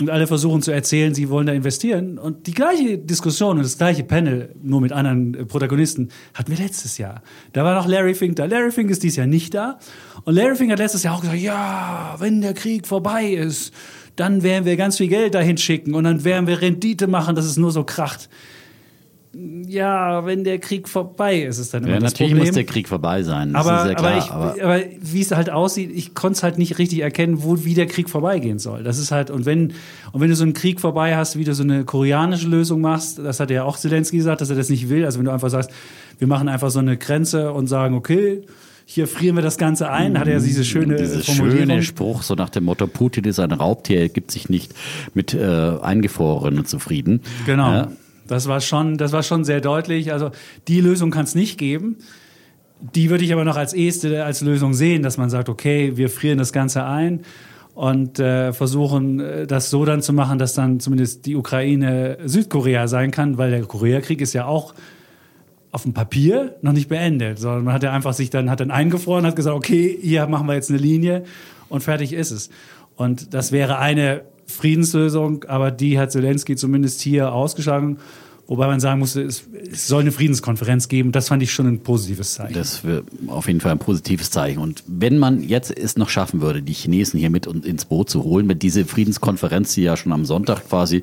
Und 0.00 0.10
alle 0.10 0.28
versuchen 0.28 0.62
zu 0.62 0.70
erzählen, 0.70 1.12
sie 1.12 1.28
wollen 1.28 1.46
da 1.46 1.52
investieren. 1.52 2.18
Und 2.18 2.46
die 2.46 2.54
gleiche 2.54 2.98
Diskussion 2.98 3.56
und 3.56 3.64
das 3.64 3.78
gleiche 3.78 4.04
Panel, 4.04 4.54
nur 4.62 4.80
mit 4.80 4.92
anderen 4.92 5.34
äh, 5.34 5.44
Protagonisten, 5.44 6.10
hatten 6.34 6.52
wir 6.52 6.58
letztes 6.58 6.98
Jahr. 6.98 7.22
Da 7.52 7.64
war 7.64 7.74
noch 7.74 7.88
Larry 7.88 8.14
Fink 8.14 8.36
da. 8.36 8.44
Larry 8.44 8.70
Fink 8.70 8.90
ist 8.90 9.02
dieses 9.02 9.16
Jahr 9.16 9.26
nicht 9.26 9.54
da. 9.54 9.78
Und 10.24 10.34
Larry 10.34 10.54
Fink 10.54 10.70
hat 10.70 10.78
letztes 10.78 11.02
Jahr 11.02 11.16
auch 11.16 11.20
gesagt, 11.20 11.38
ja, 11.38 12.14
wenn 12.18 12.40
der 12.40 12.54
Krieg 12.54 12.86
vorbei 12.86 13.26
ist, 13.26 13.72
dann 14.14 14.42
werden 14.42 14.64
wir 14.64 14.76
ganz 14.76 14.96
viel 14.96 15.08
Geld 15.08 15.34
dahin 15.34 15.58
schicken 15.58 15.94
und 15.94 16.04
dann 16.04 16.24
werden 16.24 16.46
wir 16.46 16.60
Rendite 16.60 17.06
machen, 17.06 17.36
dass 17.36 17.44
es 17.44 17.56
nur 17.56 17.70
so 17.70 17.84
kracht 17.84 18.28
ja, 19.66 20.26
wenn 20.26 20.42
der 20.42 20.58
Krieg 20.58 20.88
vorbei 20.88 21.42
ist, 21.42 21.58
ist 21.58 21.72
dann 21.72 21.84
immer 21.84 21.94
ja, 21.94 22.00
das 22.00 22.12
natürlich 22.12 22.32
Problem. 22.32 22.46
muss 22.48 22.54
der 22.54 22.64
Krieg 22.64 22.88
vorbei 22.88 23.22
sein. 23.22 23.52
Das 23.52 23.66
aber, 23.66 23.88
ja 23.88 23.94
klar, 23.94 24.12
aber, 24.12 24.18
ich, 24.18 24.30
aber, 24.32 24.64
aber, 24.64 24.84
wie 25.00 25.20
es 25.20 25.30
halt 25.30 25.50
aussieht, 25.50 25.90
ich 25.94 26.14
konnte 26.14 26.38
es 26.38 26.42
halt 26.42 26.58
nicht 26.58 26.78
richtig 26.78 27.00
erkennen, 27.00 27.42
wo, 27.42 27.64
wie 27.64 27.74
der 27.74 27.86
Krieg 27.86 28.10
vorbeigehen 28.10 28.58
soll. 28.58 28.82
Das 28.82 28.98
ist 28.98 29.12
halt, 29.12 29.30
und 29.30 29.46
wenn, 29.46 29.74
und 30.12 30.20
wenn 30.20 30.28
du 30.28 30.36
so 30.36 30.42
einen 30.42 30.54
Krieg 30.54 30.80
vorbei 30.80 31.16
hast, 31.16 31.38
wie 31.38 31.44
du 31.44 31.54
so 31.54 31.62
eine 31.62 31.84
koreanische 31.84 32.48
Lösung 32.48 32.80
machst, 32.80 33.18
das 33.18 33.38
hat 33.38 33.50
ja 33.50 33.64
auch 33.64 33.76
Zelensky 33.76 34.16
gesagt, 34.16 34.40
dass 34.40 34.50
er 34.50 34.56
das 34.56 34.70
nicht 34.70 34.88
will. 34.88 35.04
Also 35.04 35.18
wenn 35.18 35.26
du 35.26 35.32
einfach 35.32 35.50
sagst, 35.50 35.70
wir 36.18 36.26
machen 36.26 36.48
einfach 36.48 36.70
so 36.70 36.80
eine 36.80 36.96
Grenze 36.96 37.52
und 37.52 37.68
sagen, 37.68 37.94
okay, 37.94 38.42
hier 38.86 39.06
frieren 39.06 39.36
wir 39.36 39.42
das 39.42 39.58
Ganze 39.58 39.90
ein, 39.90 40.18
hat 40.18 40.26
er 40.26 40.40
diese 40.40 40.64
schöne 40.64 40.96
Diese 40.96 41.22
schöne 41.22 41.82
Spruch, 41.82 42.22
so 42.22 42.34
nach 42.34 42.48
dem 42.48 42.64
Motto, 42.64 42.86
Putin 42.86 43.24
ist 43.24 43.38
ein 43.38 43.52
Raubtier, 43.52 44.00
er 44.00 44.08
gibt 44.08 44.30
sich 44.30 44.48
nicht 44.48 44.74
mit 45.12 45.34
äh, 45.34 45.76
Eingefrorenen 45.82 46.64
zufrieden. 46.64 47.20
Genau. 47.44 47.70
Ja. 47.70 47.88
Das 48.28 48.46
war 48.46 48.60
schon, 48.60 48.96
das 48.96 49.12
war 49.12 49.22
schon 49.22 49.44
sehr 49.44 49.60
deutlich. 49.60 50.12
Also 50.12 50.30
die 50.68 50.80
Lösung 50.80 51.10
kann 51.10 51.24
es 51.24 51.34
nicht 51.34 51.58
geben. 51.58 51.96
Die 52.94 53.10
würde 53.10 53.24
ich 53.24 53.32
aber 53.32 53.44
noch 53.44 53.56
als 53.56 53.72
erste 53.72 54.24
als 54.24 54.40
Lösung 54.40 54.72
sehen, 54.72 55.02
dass 55.02 55.18
man 55.18 55.30
sagt, 55.30 55.48
okay, 55.48 55.96
wir 55.96 56.08
frieren 56.08 56.38
das 56.38 56.52
Ganze 56.52 56.84
ein 56.84 57.22
und 57.74 58.20
äh, 58.20 58.52
versuchen 58.52 59.18
äh, 59.18 59.46
das 59.46 59.70
so 59.70 59.84
dann 59.84 60.02
zu 60.02 60.12
machen, 60.12 60.38
dass 60.38 60.54
dann 60.54 60.78
zumindest 60.78 61.26
die 61.26 61.34
Ukraine 61.34 62.18
Südkorea 62.24 62.86
sein 62.86 63.10
kann, 63.10 63.36
weil 63.38 63.50
der 63.50 63.62
Koreakrieg 63.62 64.20
ist 64.20 64.32
ja 64.32 64.46
auch 64.46 64.74
auf 65.72 65.82
dem 65.82 65.92
Papier 65.92 66.56
noch 66.62 66.72
nicht 66.72 66.88
beendet, 66.88 67.38
sondern 67.38 67.64
man 67.64 67.74
hat 67.74 67.82
ja 67.82 67.92
einfach 67.92 68.14
sich 68.14 68.30
dann 68.30 68.50
hat 68.50 68.60
dann 68.60 68.70
eingefroren, 68.70 69.26
hat 69.26 69.36
gesagt, 69.36 69.56
okay, 69.56 69.98
hier 70.00 70.26
machen 70.26 70.46
wir 70.46 70.54
jetzt 70.54 70.70
eine 70.70 70.78
Linie 70.78 71.24
und 71.68 71.82
fertig 71.82 72.12
ist 72.12 72.30
es. 72.30 72.50
Und 72.96 73.34
das 73.34 73.52
wäre 73.52 73.78
eine 73.78 74.22
Friedenslösung, 74.48 75.44
aber 75.44 75.70
die 75.70 75.98
hat 75.98 76.10
Zelensky 76.10 76.56
zumindest 76.56 77.00
hier 77.00 77.32
ausgeschlagen. 77.32 77.98
Wobei 78.48 78.66
man 78.66 78.80
sagen 78.80 78.98
musste, 78.98 79.20
es, 79.24 79.44
soll 79.72 80.00
eine 80.00 80.10
Friedenskonferenz 80.10 80.88
geben. 80.88 81.12
Das 81.12 81.28
fand 81.28 81.42
ich 81.42 81.52
schon 81.52 81.66
ein 81.66 81.80
positives 81.80 82.32
Zeichen. 82.32 82.54
Das 82.54 82.82
wäre 82.82 83.02
auf 83.26 83.46
jeden 83.46 83.60
Fall 83.60 83.72
ein 83.72 83.78
positives 83.78 84.30
Zeichen. 84.30 84.58
Und 84.58 84.82
wenn 84.86 85.18
man 85.18 85.42
jetzt 85.42 85.70
es 85.70 85.98
noch 85.98 86.08
schaffen 86.08 86.40
würde, 86.40 86.62
die 86.62 86.72
Chinesen 86.72 87.20
hier 87.20 87.28
mit 87.28 87.46
ins 87.46 87.84
Boot 87.84 88.08
zu 88.08 88.24
holen, 88.24 88.46
mit 88.46 88.62
dieser 88.62 88.86
Friedenskonferenz, 88.86 89.74
die 89.74 89.82
ja 89.82 89.98
schon 89.98 90.12
am 90.12 90.24
Sonntag 90.24 90.66
quasi 90.66 91.02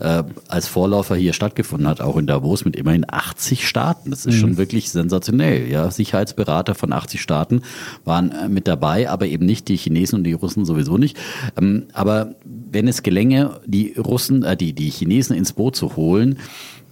äh, 0.00 0.22
als 0.48 0.68
Vorläufer 0.68 1.16
hier 1.16 1.34
stattgefunden 1.34 1.86
hat, 1.86 2.00
auch 2.00 2.16
in 2.16 2.26
Davos 2.26 2.64
mit 2.64 2.76
immerhin 2.76 3.04
80 3.06 3.68
Staaten. 3.68 4.08
Das 4.08 4.24
ist 4.24 4.36
mhm. 4.36 4.40
schon 4.40 4.56
wirklich 4.56 4.90
sensationell. 4.90 5.70
Ja, 5.70 5.90
Sicherheitsberater 5.90 6.74
von 6.74 6.94
80 6.94 7.20
Staaten 7.20 7.60
waren 8.06 8.30
äh, 8.32 8.48
mit 8.48 8.66
dabei, 8.66 9.10
aber 9.10 9.26
eben 9.26 9.44
nicht 9.44 9.68
die 9.68 9.76
Chinesen 9.76 10.20
und 10.20 10.24
die 10.24 10.32
Russen 10.32 10.64
sowieso 10.64 10.96
nicht. 10.96 11.18
Ähm, 11.60 11.88
aber 11.92 12.36
wenn 12.70 12.88
es 12.88 13.02
gelänge, 13.02 13.60
die 13.66 13.92
Russen, 13.98 14.44
äh, 14.44 14.56
die, 14.56 14.72
die 14.72 14.88
Chinesen 14.88 15.36
ins 15.36 15.52
Boot 15.52 15.76
zu 15.76 15.96
holen, 15.96 16.38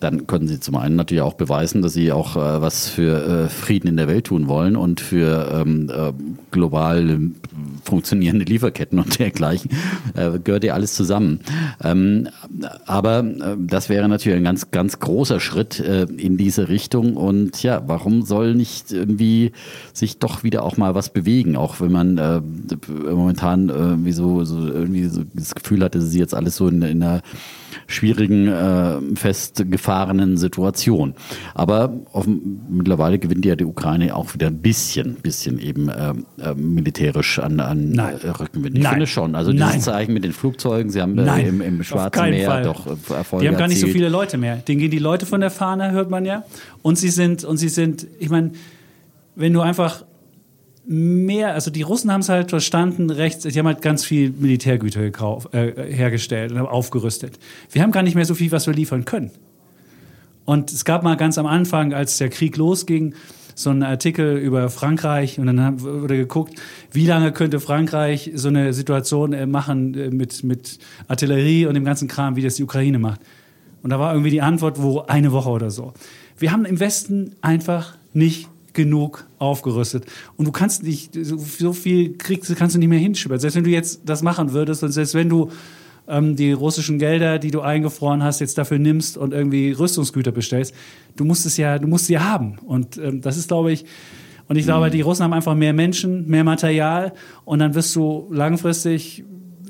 dann 0.01 0.27
können 0.27 0.49
sie 0.49 0.61
zum 0.61 0.77
einen 0.77 0.97
natürlich 0.97 1.23
auch 1.23 1.35
beweisen, 1.35 1.83
dass 1.83 1.95
sie 1.95 2.13
auch 2.13 2.37
äh, 2.37 2.61
was 2.61 2.89
für 2.89 3.45
äh, 3.45 3.49
Frieden 3.49 3.89
in 3.89 3.97
der 3.97 4.09
Welt 4.09 4.27
tun 4.27 4.49
wollen 4.49 4.77
und 4.77 5.01
für 5.01 5.63
ähm, 5.65 5.91
äh, 5.91 6.13
global 6.51 7.11
äh, 7.11 7.19
funktionierende 7.85 8.45
Lieferketten 8.45 8.99
und 8.99 9.19
dergleichen. 9.19 9.71
Äh, 10.15 10.39
gehört 10.39 10.65
ja 10.65 10.75
alles 10.75 10.95
zusammen. 10.95 11.41
Ähm, 11.83 12.29
aber 12.87 13.21
äh, 13.21 13.57
das 13.59 13.89
wäre 13.89 14.09
natürlich 14.09 14.39
ein 14.39 14.45
ganz, 14.45 14.71
ganz 14.71 14.99
großer 14.99 15.41
Schritt 15.41 15.81
in 15.81 16.37
diese 16.37 16.69
Richtung. 16.69 17.17
Und 17.17 17.63
ja, 17.63 17.83
warum 17.87 18.23
soll 18.23 18.55
nicht 18.55 18.93
irgendwie 18.93 19.53
sich 19.93 20.19
doch 20.19 20.43
wieder 20.43 20.63
auch 20.63 20.77
mal 20.77 20.95
was 20.95 21.11
bewegen, 21.11 21.57
auch 21.57 21.81
wenn 21.81 21.93
man 21.93 22.19
momentan 23.11 23.69
äh, 23.69 24.05
wie 24.05 24.13
so, 24.13 24.45
so 24.45 24.67
irgendwie 24.67 25.07
so 25.07 25.23
das 25.33 25.55
Gefühl 25.55 25.83
hatte, 25.83 25.99
dass 25.99 26.11
sie 26.11 26.19
jetzt 26.19 26.35
alles 26.35 26.57
so 26.57 26.69
in, 26.69 26.83
in 26.83 27.03
einer 27.03 27.23
schwierigen, 27.87 28.49
äh, 28.49 29.17
festgefahrenen 29.17 29.94
Situation. 30.37 31.15
Aber 31.55 31.93
auf, 32.13 32.27
mittlerweile 32.27 33.19
gewinnt 33.19 33.45
ja 33.45 33.57
die 33.57 33.65
Ukraine 33.65 34.15
auch 34.17 34.35
wieder 34.35 34.49
ein 34.49 34.59
bisschen, 34.59 35.15
bisschen 35.17 35.59
eben 35.59 35.89
äh, 35.89 36.15
militärisch 36.55 37.39
an, 37.39 37.61
an 37.61 37.91
Nein. 37.91 38.17
Äh, 38.23 38.29
Rückenwind. 38.29 38.77
Ich 38.77 38.83
Nein. 38.83 38.93
finde 38.93 39.07
schon. 39.07 39.35
Also 39.35 39.53
dieses 39.53 39.69
Nein. 39.69 39.81
Zeichen 39.81 40.13
mit 40.15 40.25
den 40.25 40.33
Flugzeugen, 40.33 40.91
sie 40.91 41.01
haben 41.01 41.19
äh, 41.19 41.49
im, 41.49 41.61
im 41.61 41.83
Schwarzen 41.83 42.31
Meer 42.31 42.47
Fall. 42.47 42.63
doch 42.63 42.87
äh, 42.87 43.15
Erfolge 43.15 43.45
Die 43.45 43.49
haben 43.49 43.59
gar 43.59 43.69
nicht 43.69 43.81
so 43.81 43.87
viele 43.87 44.09
Leute 44.09 44.39
mehr. 44.39 44.57
Denen 44.57 44.81
gehen 44.81 44.91
die 44.91 44.99
Leute 44.99 45.27
von 45.27 45.41
der 45.41 45.51
Fahne, 45.51 45.93
hört 45.93 46.11
man 46.11 46.25
ja. 46.25 46.45
Und 46.83 46.99
sie 46.99 47.11
sind, 47.11 47.45
und 47.45 47.57
sie 47.57 47.69
sind, 47.69 48.07
ich 48.19 48.31
meine, 48.31 48.53
wenn 49.37 49.53
du 49.53 49.61
einfach 49.61 50.05
mehr, 50.87 51.55
also 51.55 51.71
die 51.71 51.83
Russen 51.83 52.13
haben 52.13 52.21
es 52.21 52.29
halt 52.29 52.51
verstanden, 52.51 53.11
rechts, 53.11 53.45
die 53.45 53.59
haben 53.59 53.67
halt 53.67 53.83
ganz 53.83 54.05
viel 54.05 54.31
Militärgüter 54.31 55.01
gekauft, 55.01 55.55
äh, 55.55 55.73
hergestellt 55.93 56.53
und 56.53 56.59
aufgerüstet. 56.59 57.39
Wir 57.71 57.83
haben 57.83 57.93
gar 57.93 58.03
nicht 58.03 58.15
mehr 58.15 58.27
so 58.27 58.35
viel, 58.35 58.53
was 58.53 58.67
wir 58.67 58.75
liefern 58.75 59.05
können. 59.05 59.31
Und 60.45 60.73
es 60.73 60.85
gab 60.85 61.03
mal 61.03 61.17
ganz 61.17 61.39
am 61.39 61.47
Anfang, 61.47 61.95
als 61.95 62.19
der 62.19 62.29
Krieg 62.29 62.57
losging, 62.57 63.15
so 63.55 63.71
einen 63.71 63.83
Artikel 63.83 64.37
über 64.37 64.69
Frankreich 64.69 65.39
und 65.39 65.47
dann 65.47 65.81
wurde 65.81 66.17
geguckt, 66.17 66.55
wie 66.91 67.07
lange 67.07 67.33
könnte 67.33 67.61
Frankreich 67.61 68.33
so 68.35 68.49
eine 68.49 68.73
Situation 68.73 69.33
äh, 69.33 69.47
machen 69.47 69.95
äh, 69.95 70.11
mit, 70.11 70.43
mit 70.43 70.79
Artillerie 71.09 71.67
und 71.67 71.75
dem 71.75 71.85
ganzen 71.85 72.09
Kram, 72.09 72.37
wie 72.37 72.43
das 72.43 72.57
die 72.57 72.65
Ukraine 72.65 72.99
macht. 72.99 73.21
Und 73.83 73.91
da 73.91 74.01
war 74.01 74.13
irgendwie 74.13 74.31
die 74.31 74.43
Antwort, 74.43 74.83
wo 74.83 75.01
eine 75.03 75.31
Woche 75.31 75.51
oder 75.51 75.71
so. 75.71 75.93
Wir 76.39 76.53
haben 76.53 76.65
im 76.65 76.81
Westen 76.81 77.37
einfach 77.43 77.97
nicht 78.13 78.49
genug 78.73 79.27
aufgerüstet. 79.39 80.05
Und 80.37 80.47
du 80.47 80.53
kannst 80.53 80.83
nicht, 80.83 81.15
so 81.15 81.73
viel 81.73 82.17
kriegst, 82.19 82.55
kannst 82.57 82.75
du 82.75 82.81
nicht 82.81 82.89
mehr 82.89 82.99
hinschieben. 82.99 83.39
Selbst 83.39 83.55
wenn 83.55 83.65
du 83.65 83.71
jetzt 83.71 84.01
das 84.05 84.23
machen 84.23 84.53
würdest 84.53 84.83
und 84.83 84.91
selbst 84.91 85.15
wenn 85.15 85.29
du 85.29 85.51
ähm, 86.09 86.37
die 86.37 86.53
russischen 86.53 86.99
Gelder, 86.99 87.39
die 87.39 87.51
du 87.51 87.61
eingefroren 87.61 88.23
hast, 88.23 88.41
jetzt 88.41 88.59
dafür 88.59 88.79
nimmst 88.79 89.17
und 89.17 89.33
irgendwie 89.33 89.73
Rüstungsgüter 89.73 90.33
bestellst, 90.33 90.75
du 91.17 91.25
musst 91.25 91.47
es 91.47 91.57
ja, 91.57 91.79
du 91.79 91.89
musst 91.89 92.07
sie 92.07 92.19
haben. 92.19 92.59
Und 92.67 92.99
ähm, 92.99 93.21
das 93.21 93.37
ist, 93.37 93.49
glaube 93.49 93.73
ich, 93.73 93.85
und 94.47 94.57
ich 94.57 94.67
glaube, 94.67 94.91
die 94.91 95.01
Russen 95.01 95.25
haben 95.25 95.33
einfach 95.33 95.55
mehr 95.55 95.73
Menschen, 95.73 96.29
mehr 96.29 96.45
Material 96.45 97.15
und 97.45 97.61
dann 97.61 97.75
wirst 97.75 97.97
du 97.97 98.29
langfristig 98.31 99.25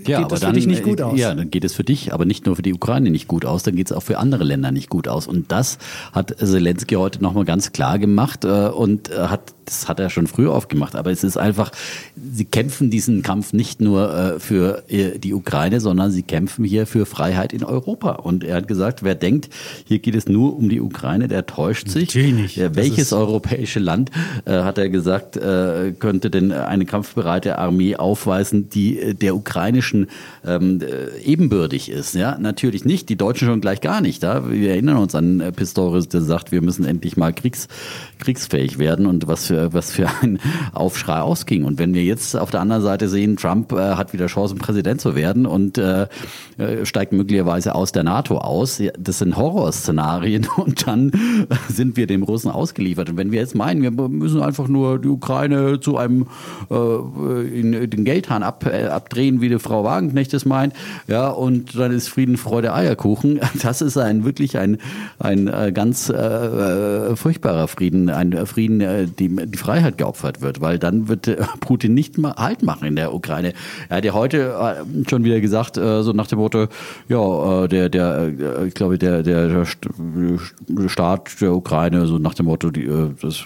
ja, 0.07 0.21
geht 0.21 0.33
das 0.33 0.41
dann, 0.41 0.51
für 0.51 0.57
dich 0.57 0.67
nicht 0.67 0.83
gut 0.83 1.01
äh, 1.01 1.05
aus. 1.05 1.19
Ja, 1.19 1.35
dann 1.35 1.51
geht 1.51 1.65
es 1.65 1.75
für 1.75 1.85
dich, 1.85 2.13
aber 2.13 2.25
nicht 2.25 2.47
nur 2.47 2.57
für 2.57 2.63
die 2.63 2.75
Ukraine 2.75 3.11
nicht 3.11 3.29
gut 3.29 3.45
aus, 3.45 3.63
dann 3.63 3.77
geht 3.77 3.91
es 3.91 3.93
auch 3.93 4.03
für 4.03 4.19
andere 4.19 4.45
Länder 4.45 4.71
nicht 4.71 4.91
gut 4.91 5.09
aus. 5.09 5.27
Und 5.27 5.53
das 5.53 5.79
hat 6.13 6.37
Zelensky 6.39 6.97
heute 6.97 7.23
nochmal 7.23 7.45
ganz 7.45 7.73
klar 7.73 7.99
gemacht 7.99 8.45
äh, 8.45 8.69
und 8.69 9.11
äh, 9.11 9.29
hat 9.29 9.55
das 9.65 9.89
hat 9.89 10.01
er 10.01 10.11
schon 10.11 10.27
früher 10.27 10.53
aufgemacht, 10.53 10.97
aber 10.97 11.11
es 11.11 11.25
ist 11.25 11.37
einfach, 11.37 11.71
sie 12.17 12.45
kämpfen 12.45 12.91
diesen 12.91 13.23
Kampf 13.23 13.53
nicht 13.53 13.81
nur 13.81 14.15
äh, 14.15 14.41
für 14.41 14.85
äh, 14.89 15.19
die 15.19 15.35
Ukraine, 15.35 15.81
sondern 15.81 16.11
sie 16.11 16.23
kämpfen 16.23 16.65
hier 16.65 16.87
für 16.87 17.07
Freiheit 17.07 17.53
in 17.53 17.65
Europa. 17.65 18.13
Und 18.13 18.45
er 18.45 18.57
hat 18.57 18.69
gesagt, 18.69 19.03
wer 19.03 19.15
denkt, 19.15 19.49
hier 19.87 19.99
geht 19.99 20.15
es 20.15 20.29
nur 20.29 20.57
um 20.57 20.69
die 20.69 20.81
Ukraine, 20.81 21.29
der 21.29 21.47
täuscht 21.47 21.89
sich. 21.89 22.09
Natürlich 22.09 22.57
Ja, 22.57 22.75
welches 22.75 23.13
europäische 23.13 23.81
Land, 23.81 24.11
äh, 24.45 24.63
hat 24.63 24.79
er 24.79 24.89
gesagt, 24.89 25.37
äh, 25.37 25.93
könnte 25.99 26.31
denn 26.31 26.53
eine 26.53 26.85
kampfbereite 26.85 27.59
Armee 27.59 27.97
aufweisen, 27.97 28.69
die 28.71 28.99
äh, 28.99 29.15
der 29.15 29.37
ukrainischen 29.37 30.09
ähm, 30.45 30.81
äh, 30.81 31.21
ebenbürtig 31.25 31.91
ist? 31.91 32.15
Ja, 32.15 32.39
natürlich 32.39 32.85
nicht. 32.85 33.09
Die 33.09 33.17
Deutschen 33.17 33.49
schon 33.49 33.61
gleich 33.61 33.81
gar 33.81 34.01
nicht. 34.01 34.23
Da? 34.23 34.51
Wir 34.51 34.71
erinnern 34.71 34.97
uns 34.97 35.15
an 35.15 35.43
Pistorius, 35.55 36.09
der 36.09 36.23
sagt, 36.23 36.53
wir 36.53 36.63
müssen 36.63 36.85
endlich 36.85 37.17
mal 37.17 37.33
kriegs, 37.33 37.69
kriegsfähig 38.19 38.79
werden 38.79 39.07
und 39.07 39.27
was 39.27 39.47
für 39.47 39.54
was 39.73 39.93
für 39.93 40.09
ein 40.23 40.39
Aufschrei 40.73 41.21
ausging. 41.21 41.65
Und 41.65 41.79
wenn 41.79 41.95
wir 41.95 42.03
jetzt 42.03 42.37
auf 42.37 42.51
der 42.51 42.61
anderen 42.61 42.83
Seite 42.83 43.09
sehen, 43.09 43.37
Trump 43.37 43.73
äh, 43.73 43.95
hat 43.95 44.13
wieder 44.13 44.27
Chancen, 44.27 44.59
Präsident 44.59 45.01
zu 45.01 45.15
werden 45.15 45.47
und 45.47 45.79
äh, 45.79 46.07
äh 46.59 46.85
steigt 46.85 47.13
möglicherweise 47.13 47.75
aus 47.75 47.93
der 47.93 48.05
NATO 48.05 48.39
aus, 48.39 48.83
das 48.99 49.19
sind 49.19 49.37
Horrorszenarien 49.37 50.47
und 50.57 50.87
dann 50.87 51.13
sind 51.69 51.97
wir 51.97 52.07
dem 52.07 52.23
Russen 52.23 52.51
ausgeliefert. 52.51 53.11
Und 53.11 53.17
wenn 53.17 53.33
wir 53.33 53.41
jetzt 53.41 53.55
meinen, 53.55 53.83
wir 53.83 53.91
müssen 53.91 54.43
einfach 54.43 54.69
nur 54.69 54.99
die 54.99 55.09
Ukraine 55.09 55.81
zu 55.81 55.97
einem 55.97 56.27
äh, 56.71 57.61
in, 57.61 57.91
den 57.91 58.05
Geldhahn 58.05 58.43
ab, 58.43 58.67
äh, 58.67 58.87
abdrehen, 58.87 59.41
wie 59.41 59.49
die 59.49 59.59
Frau 59.59 59.85
Wagenknecht 59.85 60.35
es 60.35 60.45
meint, 60.45 60.75
ja, 61.07 61.29
und 61.29 61.79
dann 61.79 61.93
ist 61.93 62.09
Frieden, 62.09 62.37
Freude, 62.37 62.73
Eierkuchen. 62.75 63.41
Das 63.63 63.81
ist 63.81 63.97
ein 63.97 64.25
wirklich 64.25 64.59
ein, 64.59 64.79
ein 65.19 65.49
äh, 65.49 65.73
ganz 65.73 66.11
äh, 66.11 67.17
furchtbarer 67.17 67.67
Frieden, 67.67 68.11
ein 68.11 68.47
Frieden, 68.47 68.81
äh, 68.81 69.07
dem 69.07 69.44
die 69.47 69.59
Freiheit 69.59 69.99
geopfert 69.99 70.41
wird, 70.41 70.61
weil 70.61 70.79
dann 70.79 71.09
wird 71.09 71.29
äh, 71.29 71.37
Putin 71.61 71.95
nicht 71.95 72.19
mal 72.19 72.35
Halt 72.37 72.63
machen 72.63 72.87
in 72.87 72.97
der 72.97 73.15
Ukraine. 73.15 73.53
Er 73.89 73.99
hat 73.99 74.05
ja 74.05 74.13
heute 74.13 74.55
äh, 74.55 75.09
schon 75.09 75.25
wieder 75.25 75.41
gesagt, 75.41 75.77
äh, 75.77 76.03
so 76.03 76.13
nach 76.13 76.27
dem 76.27 76.39
Motto, 76.39 76.67
ja, 77.09 77.67
der, 77.67 77.89
der, 77.89 78.63
ich 78.67 78.75
glaube, 78.75 78.99
der, 78.99 79.23
der, 79.23 79.67
Staat 80.87 81.41
der 81.41 81.55
Ukraine, 81.55 82.07
so 82.07 82.19
nach 82.19 82.35
dem 82.35 82.47
Motto, 82.47 82.71
die, 82.71 82.89
das 83.21 83.45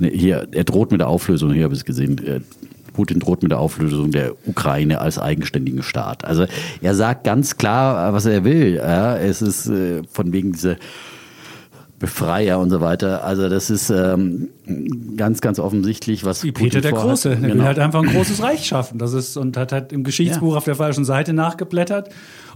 äh, 0.00 0.10
hier, 0.10 0.48
er 0.50 0.64
droht 0.64 0.90
mit 0.90 1.00
der 1.00 1.08
Auflösung, 1.08 1.52
hier 1.52 1.64
habe 1.64 1.74
ich 1.74 1.80
es 1.80 1.84
gesehen, 1.84 2.44
Putin 2.92 3.18
droht 3.18 3.42
mit 3.42 3.50
der 3.50 3.58
Auflösung 3.58 4.12
der 4.12 4.34
Ukraine 4.46 5.00
als 5.00 5.18
eigenständigen 5.18 5.82
Staat. 5.82 6.24
Also 6.24 6.46
er 6.80 6.94
sagt 6.94 7.24
ganz 7.24 7.56
klar, 7.56 8.12
was 8.12 8.24
er 8.24 8.44
will. 8.44 8.76
Es 8.76 9.42
ist 9.42 9.64
von 10.12 10.32
wegen 10.32 10.52
dieser 10.52 10.76
Befreier 11.98 12.58
und 12.58 12.70
so 12.70 12.80
weiter. 12.80 13.24
Also 13.24 13.48
das 13.48 13.70
ist 13.70 13.88
ähm, 13.88 14.48
ganz, 15.16 15.40
ganz 15.40 15.58
offensichtlich, 15.58 16.24
was 16.24 16.42
Wie 16.42 16.52
Peter 16.52 16.80
der 16.80 16.92
Große. 16.92 17.30
Der 17.30 17.38
genau. 17.38 17.54
will 17.54 17.62
halt 17.64 17.78
einfach 17.78 18.02
ein 18.02 18.08
großes 18.08 18.42
Reich 18.42 18.66
schaffen. 18.66 18.98
Das 18.98 19.12
ist 19.12 19.36
und 19.36 19.56
hat 19.56 19.72
halt 19.72 19.92
im 19.92 20.02
Geschichtsbuch 20.02 20.52
ja. 20.52 20.58
auf 20.58 20.64
der 20.64 20.74
falschen 20.74 21.04
Seite 21.04 21.32
nachgeblättert 21.32 22.10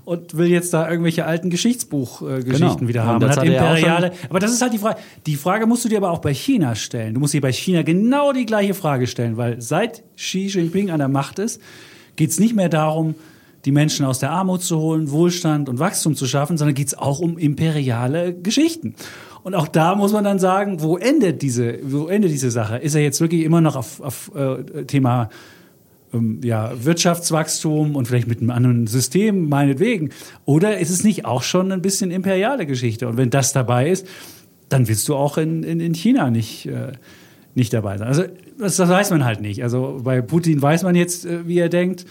und 0.04 0.36
will 0.36 0.48
jetzt 0.48 0.74
da 0.74 0.90
irgendwelche 0.90 1.24
alten 1.24 1.50
Geschichtsbuchgeschichten 1.50 2.56
genau. 2.58 2.88
wieder 2.88 3.04
haben. 3.04 3.20
Das 3.20 3.36
hat 3.36 3.44
imperiale. 3.44 4.12
Aber 4.28 4.40
das 4.40 4.52
ist 4.52 4.60
halt 4.60 4.72
die 4.72 4.78
Frage. 4.78 4.98
Die 5.26 5.36
Frage 5.36 5.66
musst 5.66 5.84
du 5.84 5.88
dir 5.88 5.98
aber 5.98 6.10
auch 6.10 6.20
bei 6.20 6.34
China 6.34 6.74
stellen. 6.74 7.14
Du 7.14 7.20
musst 7.20 7.32
dir 7.32 7.40
bei 7.40 7.52
China 7.52 7.82
genau 7.82 8.32
die 8.32 8.44
gleiche 8.44 8.74
Frage 8.74 9.06
stellen, 9.06 9.36
weil 9.36 9.60
seit 9.60 10.02
Xi 10.16 10.46
Jinping 10.46 10.90
an 10.90 10.98
der 10.98 11.08
Macht 11.08 11.38
ist, 11.38 11.60
geht 12.16 12.30
es 12.30 12.40
nicht 12.40 12.56
mehr 12.56 12.68
darum, 12.68 13.14
die 13.64 13.72
Menschen 13.72 14.06
aus 14.06 14.18
der 14.18 14.30
Armut 14.30 14.62
zu 14.62 14.78
holen, 14.78 15.10
Wohlstand 15.10 15.68
und 15.68 15.78
Wachstum 15.78 16.14
zu 16.14 16.26
schaffen, 16.26 16.56
sondern 16.56 16.74
geht 16.74 16.88
es 16.88 16.96
auch 16.96 17.20
um 17.20 17.36
imperiale 17.38 18.34
Geschichten. 18.34 18.94
Und 19.48 19.54
auch 19.54 19.66
da 19.66 19.94
muss 19.94 20.12
man 20.12 20.24
dann 20.24 20.38
sagen, 20.38 20.82
wo 20.82 20.98
endet 20.98 21.40
diese, 21.40 21.78
wo 21.82 22.08
endet 22.08 22.30
diese 22.30 22.50
Sache? 22.50 22.76
Ist 22.76 22.94
er 22.94 23.00
jetzt 23.00 23.18
wirklich 23.22 23.44
immer 23.44 23.62
noch 23.62 23.76
auf, 23.76 23.98
auf 24.02 24.30
äh, 24.34 24.84
Thema 24.84 25.30
ähm, 26.12 26.42
ja, 26.44 26.72
Wirtschaftswachstum 26.84 27.96
und 27.96 28.06
vielleicht 28.06 28.28
mit 28.28 28.40
einem 28.42 28.50
anderen 28.50 28.86
System, 28.86 29.48
meinetwegen. 29.48 30.10
Oder 30.44 30.80
ist 30.80 30.90
es 30.90 31.02
nicht 31.02 31.24
auch 31.24 31.42
schon 31.42 31.72
ein 31.72 31.80
bisschen 31.80 32.10
imperiale 32.10 32.66
Geschichte? 32.66 33.08
Und 33.08 33.16
wenn 33.16 33.30
das 33.30 33.54
dabei 33.54 33.88
ist, 33.88 34.06
dann 34.68 34.86
willst 34.86 35.08
du 35.08 35.14
auch 35.14 35.38
in, 35.38 35.62
in, 35.62 35.80
in 35.80 35.94
China 35.94 36.30
nicht, 36.30 36.66
äh, 36.66 36.92
nicht 37.54 37.72
dabei 37.72 37.96
sein. 37.96 38.06
Also 38.06 38.24
das, 38.58 38.76
das, 38.76 38.90
weiß 38.90 39.08
man 39.12 39.24
halt 39.24 39.40
nicht. 39.40 39.62
Also 39.62 40.02
bei 40.04 40.20
Putin 40.20 40.60
weiß 40.60 40.82
man 40.82 40.94
jetzt, 40.94 41.24
äh, 41.24 41.48
wie 41.48 41.58
er 41.58 41.70
denkt. 41.70 42.04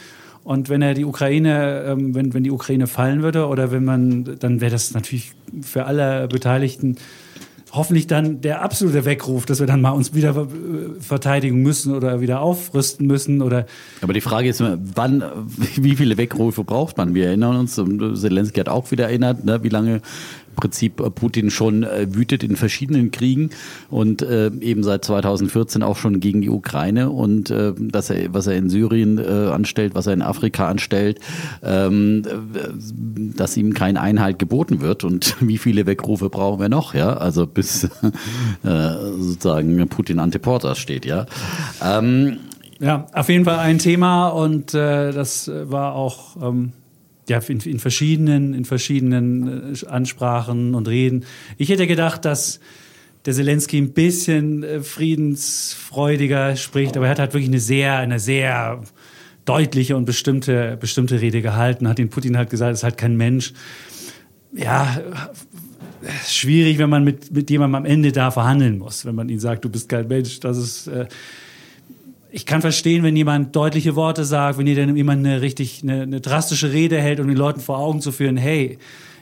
Und 0.44 0.70
wenn 0.70 0.82
er 0.82 0.96
die 0.96 1.06
Ukraine, 1.06 1.84
ähm, 1.86 2.16
wenn, 2.16 2.34
wenn 2.34 2.44
die 2.44 2.50
Ukraine 2.50 2.88
fallen 2.88 3.22
würde 3.22 3.46
oder 3.46 3.70
wenn 3.70 3.86
man, 3.86 4.38
dann 4.40 4.60
wäre 4.60 4.72
das 4.72 4.96
natürlich 4.96 5.34
für 5.62 5.86
alle 5.86 6.28
Beteiligten 6.28 6.96
hoffentlich 7.72 8.08
dann 8.08 8.42
der 8.42 8.62
absolute 8.62 9.06
Weckruf, 9.06 9.46
dass 9.46 9.60
wir 9.60 9.68
dann 9.68 9.82
mal 9.82 9.92
uns 9.92 10.14
wieder 10.14 10.36
äh, 10.36 11.02
verteidigen 11.02 11.62
müssen 11.62 11.94
oder 11.96 12.22
wieder 12.22 12.42
aufrüsten 12.42 13.08
müssen 13.08 13.42
oder. 13.42 13.66
Aber 14.02 14.14
die 14.14 14.22
Frage 14.22 14.50
ist, 14.50 14.62
wann, 14.62 15.24
wie 15.76 15.96
viele 15.96 16.18
Weckrufe 16.18 16.64
braucht 16.64 16.98
man? 16.98 17.14
Wir 17.14 17.28
erinnern 17.28 17.58
uns, 17.58 17.76
Zelensky 17.76 18.60
hat 18.60 18.70
auch 18.70 18.92
wieder 18.92 19.06
erinnert, 19.06 19.46
ne, 19.46 19.64
wie 19.64 19.70
lange 19.70 20.02
Prinzip 20.58 21.00
äh, 21.00 21.10
Putin 21.10 21.50
schon 21.50 21.84
äh, 21.84 22.08
wütet 22.14 22.44
in 22.44 22.58
verschiedenen 22.58 23.12
Kriegen 23.12 23.52
und 23.90 24.22
äh, 24.22 24.52
eben 24.60 24.84
seit 24.84 25.06
2014 25.06 25.84
auch 25.84 25.96
schon 25.96 26.20
gegen 26.20 26.42
die 26.42 26.50
Ukraine 26.50 27.10
und 27.10 27.38
dass 27.48 28.10
er, 28.10 28.34
was 28.34 28.48
er 28.48 28.56
in 28.56 28.70
Syrien 28.70 29.20
anstellt, 29.20 29.94
was 29.96 30.08
er 30.08 30.14
in 30.14 30.22
Afrika 30.22 30.68
anstellt, 30.68 31.20
ähm, 31.64 32.24
dass 33.36 33.56
ihm 33.56 33.74
kein 33.74 33.98
Einhalt 33.98 34.40
geboten 34.40 34.82
wird 34.82 35.04
und 35.04 35.36
wie 35.40 35.58
viele 35.58 35.86
Weckrufe 35.86 36.30
brauchen 36.30 36.60
wir 36.60 36.70
noch, 36.70 36.94
ja, 36.94 37.16
also 37.16 37.46
bis 37.46 37.82
sozusagen 38.64 39.88
Putin 39.88 40.20
ante 40.20 40.40
Portas 40.40 40.80
steht, 40.80 41.06
ja. 41.06 41.26
Ähm, 41.84 42.40
ja, 42.80 43.08
auf 43.14 43.30
jeden 43.30 43.46
Fall 43.46 43.60
ein 43.60 43.78
Thema 43.78 44.30
und 44.30 44.74
äh, 44.74 45.12
das 45.12 45.50
war 45.54 45.94
auch 45.94 46.36
ähm, 46.42 46.74
ja, 47.30 47.40
in, 47.48 47.60
in, 47.60 47.80
verschiedenen, 47.80 48.54
in 48.54 48.66
verschiedenen 48.66 49.76
äh, 49.76 49.86
Ansprachen 49.88 50.76
und 50.76 50.88
Reden. 50.88 51.26
Ich 51.58 51.70
hätte 51.70 51.88
gedacht, 51.88 52.26
dass 52.26 52.60
der 53.26 53.34
Zelensky 53.34 53.78
ein 53.78 53.94
bisschen 53.94 54.64
äh, 54.64 54.82
friedensfreudiger 54.82 56.56
spricht, 56.56 56.96
aber 56.96 57.08
er 57.08 57.12
hat 57.12 57.20
halt 57.20 57.34
wirklich 57.34 57.50
eine 57.50 57.60
sehr, 57.60 57.98
eine 57.98 58.20
sehr 58.20 58.82
deutliche 59.46 59.96
und 59.96 60.06
bestimmte, 60.06 60.78
bestimmte 60.80 61.22
Rede 61.22 61.42
gehalten, 61.42 61.88
hat 61.88 61.98
den 61.98 62.10
Putin 62.10 62.38
halt 62.38 62.50
gesagt, 62.50 62.74
es 62.74 62.80
ist 62.80 62.84
halt 62.84 62.98
kein 62.98 63.16
Mensch. 63.16 63.54
Ja, 64.54 65.02
schwierig, 66.26 66.78
wenn 66.78 66.90
man 66.90 67.04
mit, 67.04 67.32
mit 67.32 67.50
jemandem 67.50 67.76
am 67.76 67.86
Ende 67.86 68.12
da 68.12 68.32
verhandeln 68.32 68.78
muss, 68.78 69.06
wenn 69.06 69.16
man 69.16 69.30
ihn 69.30 69.40
sagt, 69.40 69.66
du 69.66 69.70
bist 69.70 69.90
kein 69.90 70.08
Mensch, 70.08 70.40
das 70.40 70.58
ist, 70.58 70.88
äh, 70.88 71.08
ich 72.32 72.46
kann 72.46 72.62
verstehen, 72.62 73.04
wenn 73.04 73.16
jemand 73.16 73.56
deutliche 73.56 73.96
Worte 73.96 74.26
sagt, 74.26 74.58
wenn 74.58 74.68
jemand 74.68 75.26
eine 75.26 75.42
richtig 75.42 75.82
eine, 75.84 76.02
eine 76.02 76.22
drastische 76.22 76.72
Rede 76.72 77.00
hält, 77.00 77.20
um 77.20 77.28
den 77.28 77.38
Leuten 77.38 77.62
vor 77.62 77.78
Augen 77.78 78.02
zu 78.02 78.12
führen, 78.12 78.38
hey, 78.38 78.78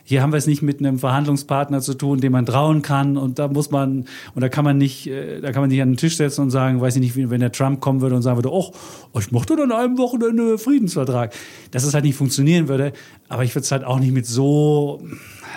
hier 0.08 0.22
haben 0.22 0.32
wir 0.32 0.38
es 0.38 0.46
nicht 0.46 0.62
mit 0.62 0.80
einem 0.80 1.00
Verhandlungspartner 1.00 1.82
zu 1.82 1.96
tun, 1.96 2.20
dem 2.20 2.32
man 2.32 2.46
trauen 2.46 2.84
kann 2.84 3.18
und 3.18 3.40
da 3.40 3.48
muss 3.48 3.72
man 3.72 4.06
und 4.36 4.42
da 4.42 4.50
kann 4.50 4.64
man 4.64 4.78
nicht, 4.78 5.08
äh, 5.08 5.42
da 5.42 5.52
kann 5.52 5.62
man 5.62 5.70
nicht 5.70 5.82
an 5.82 5.92
den 5.92 5.98
Tisch 5.98 6.18
setzen 6.18 6.42
und 6.42 6.52
sagen, 6.52 6.80
weiß 6.80 6.96
ich 6.98 7.02
nicht, 7.02 7.30
wenn 7.30 7.40
der 7.40 7.52
Trump 7.52 7.80
kommen 7.82 8.02
würde 8.02 8.16
und 8.16 8.22
sagen 8.22 8.38
würde, 8.38 8.52
oh, 8.52 8.72
ich 9.20 9.32
mochte 9.32 9.56
dann 9.56 9.72
einem 9.72 9.98
Wochenende 9.98 10.60
Friedensvertrag, 10.60 11.34
dass 11.72 11.84
es 11.84 11.96
halt 11.96 12.06
nicht 12.06 12.16
funktionieren 12.16 12.68
würde. 12.68 12.94
Aber 13.30 13.44
ich 13.44 13.56
würde 13.56 13.64
es 13.64 13.72
halt 13.72 13.84
auch 13.84 14.00
nicht 14.00 14.14
mit 14.14 14.28
so 14.28 15.02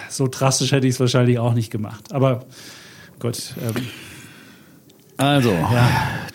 so 0.09 0.29
drastisch 0.29 0.73
hätte 0.73 0.87
ich 0.87 0.95
es 0.95 1.01
wahrscheinlich 1.01 1.39
auch 1.39 1.55
nicht 1.55 1.71
gemacht. 1.71 2.13
Aber 2.13 2.47
gut. 3.21 3.55
Ähm, 3.61 3.85
also, 5.19 5.51
ja. 5.51 5.89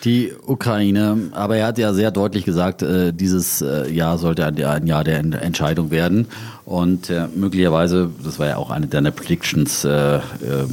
die 0.03 0.33
Ukraine, 0.45 1.29
aber 1.31 1.57
er 1.57 1.67
hat 1.67 1.77
ja 1.77 1.93
sehr 1.93 2.11
deutlich 2.11 2.43
gesagt, 2.43 2.81
äh, 2.81 3.13
dieses 3.13 3.61
äh, 3.61 3.89
Jahr 3.89 4.17
sollte 4.17 4.45
ein, 4.45 4.61
ein 4.63 4.87
Jahr 4.87 5.03
der 5.03 5.19
Entscheidung 5.19 5.89
werden. 5.89 6.27
Und 6.65 7.09
äh, 7.09 7.27
möglicherweise, 7.35 8.09
das 8.23 8.39
war 8.39 8.47
ja 8.47 8.57
auch 8.57 8.69
eine 8.69 8.87
deiner 8.87 9.11
Predictions 9.11 9.83
äh, 9.83 10.15
äh 10.15 10.21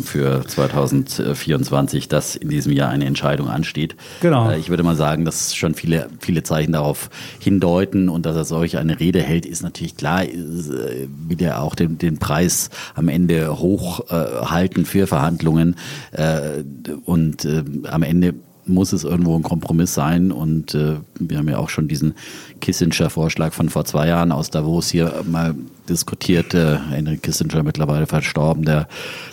für 0.05 0.46
2024, 0.46 2.09
dass 2.09 2.37
in 2.37 2.48
diesem 2.48 2.72
Jahr 2.72 2.90
eine 2.90 3.07
Entscheidung 3.07 3.48
ansteht. 3.48 3.96
Genau. 4.20 4.50
Äh, 4.50 4.59
ich 4.59 4.70
würde 4.70 4.85
mal 4.85 4.94
sagen, 4.94 5.24
dass 5.24 5.55
schon 5.57 5.74
viele, 5.74 6.09
viele 6.20 6.44
Zeichen 6.44 6.72
darauf 6.72 7.11
hindeuten 7.40 8.09
und 8.09 8.24
dass 8.24 8.37
er 8.37 8.44
solch 8.44 8.79
eine 8.79 9.00
Rede 9.00 9.20
hält, 9.20 9.46
ist 9.46 9.62
natürlich 9.62 9.96
klar, 9.96 10.24
äh, 10.24 11.09
will 11.29 11.42
er 11.42 11.61
auch 11.61 11.74
den, 11.74 11.98
den 11.98 12.18
Preis 12.18 12.70
am 12.94 13.09
Ende 13.09 13.59
hochhalten 13.59 14.85
für 14.85 15.09
Verhandlungen. 15.09 15.74
Äh, 16.12 16.62
und 17.05 17.44
äh, 17.44 17.64
am 17.90 18.05
Ende 18.05 18.35
muss 18.64 18.92
es 18.92 19.05
irgendwo 19.05 19.37
ein 19.37 19.42
Kompromiss 19.42 19.94
sein. 19.94 20.33
Und 20.33 20.74
äh, 20.74 20.96
wir 21.18 21.38
haben 21.38 21.48
ja 21.48 21.59
auch 21.59 21.68
schon 21.68 21.88
diesen 21.88 22.14
Kissinger-Vorschlag 22.61 23.53
von 23.53 23.68
vor 23.68 23.85
zwei 23.85 24.09
Jahren 24.09 24.33
aus 24.33 24.50
Davos 24.50 24.88
hier 24.88 25.24
mal 25.29 25.55
diskutiert. 25.90 26.55
Äh, 26.55 26.79
Henry 26.90 27.18
Kissinger 27.18 27.62
mittlerweile 27.62 28.07
verstorben, 28.07 28.64
der 28.64 28.88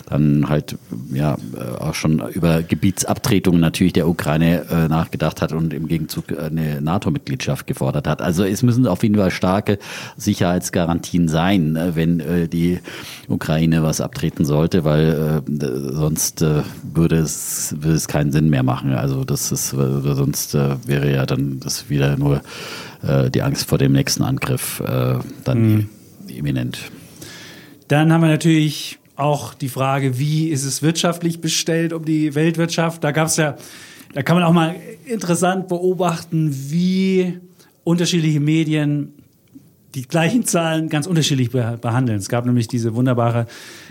dann 0.08 0.48
halt 0.48 0.76
ja 1.12 1.36
auch 1.78 1.94
schon 1.94 2.20
über 2.30 2.62
Gebietsabtretungen 2.62 3.60
natürlich 3.60 3.92
der 3.92 4.08
Ukraine 4.08 4.64
äh, 4.70 4.88
nachgedacht 4.88 5.40
hat 5.42 5.52
und 5.52 5.72
im 5.72 5.88
Gegenzug 5.88 6.38
eine 6.38 6.80
NATO-Mitgliedschaft 6.80 7.66
gefordert 7.66 8.06
hat. 8.06 8.22
Also 8.22 8.44
es 8.44 8.62
müssen 8.62 8.86
auf 8.86 9.02
jeden 9.02 9.16
Fall 9.16 9.30
starke 9.30 9.78
Sicherheitsgarantien 10.16 11.28
sein, 11.28 11.76
äh, 11.76 11.94
wenn 11.94 12.20
äh, 12.20 12.48
die 12.48 12.80
Ukraine 13.28 13.82
was 13.82 14.00
abtreten 14.00 14.44
sollte, 14.44 14.84
weil 14.84 15.42
äh, 15.48 15.92
sonst 15.92 16.42
äh, 16.42 16.62
würde 16.82 17.16
es 17.16 17.74
würde 17.78 17.96
es 17.96 18.08
keinen 18.08 18.32
Sinn 18.32 18.50
mehr 18.50 18.62
machen. 18.62 18.92
Also 18.92 19.24
das 19.24 19.52
ist 19.52 19.70
sonst 19.70 20.54
wäre 20.54 21.12
ja 21.12 21.26
dann 21.26 21.60
das 21.60 21.90
wieder 21.90 22.16
nur 22.16 22.42
äh, 23.02 23.30
die 23.30 23.42
Angst 23.42 23.68
vor 23.68 23.78
dem 23.78 23.92
nächsten 23.92 24.22
Angriff 24.22 24.80
äh, 24.80 25.18
dann 25.44 25.60
mhm. 25.60 25.88
Imminent. 26.38 26.90
Dann 27.88 28.12
haben 28.12 28.22
wir 28.22 28.28
natürlich 28.28 28.98
auch 29.16 29.54
die 29.54 29.68
Frage, 29.68 30.18
wie 30.18 30.48
ist 30.48 30.64
es 30.64 30.82
wirtschaftlich 30.82 31.40
bestellt 31.40 31.92
um 31.92 32.04
die 32.04 32.34
Weltwirtschaft? 32.34 33.02
Da 33.02 33.10
gab 33.10 33.26
es 33.26 33.36
ja, 33.36 33.56
da 34.14 34.22
kann 34.22 34.36
man 34.36 34.44
auch 34.44 34.52
mal 34.52 34.76
interessant 35.06 35.68
beobachten, 35.68 36.50
wie 36.70 37.38
unterschiedliche 37.84 38.40
Medien 38.40 39.14
die 39.94 40.02
gleichen 40.06 40.44
Zahlen 40.44 40.88
ganz 40.88 41.06
unterschiedlich 41.06 41.50
behandeln. 41.50 42.18
Es 42.18 42.28
gab 42.28 42.44
nämlich 42.44 42.68
diese 42.68 42.94
wunderbare, 42.94 43.46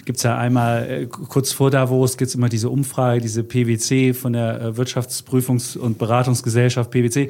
gibt's 0.05 0.23
ja 0.23 0.37
einmal 0.37 0.89
äh, 0.89 1.05
kurz 1.07 1.51
vor 1.51 1.71
Davos, 1.71 2.17
gibt's 2.17 2.35
immer 2.35 2.49
diese 2.49 2.69
Umfrage, 2.69 3.19
diese 3.19 3.43
PwC 3.43 4.13
von 4.13 4.33
der 4.33 4.61
äh, 4.61 4.65
Wirtschaftsprüfungs- 4.77 5.77
und 5.77 5.97
Beratungsgesellschaft 5.97 6.91
PwC. 6.91 7.29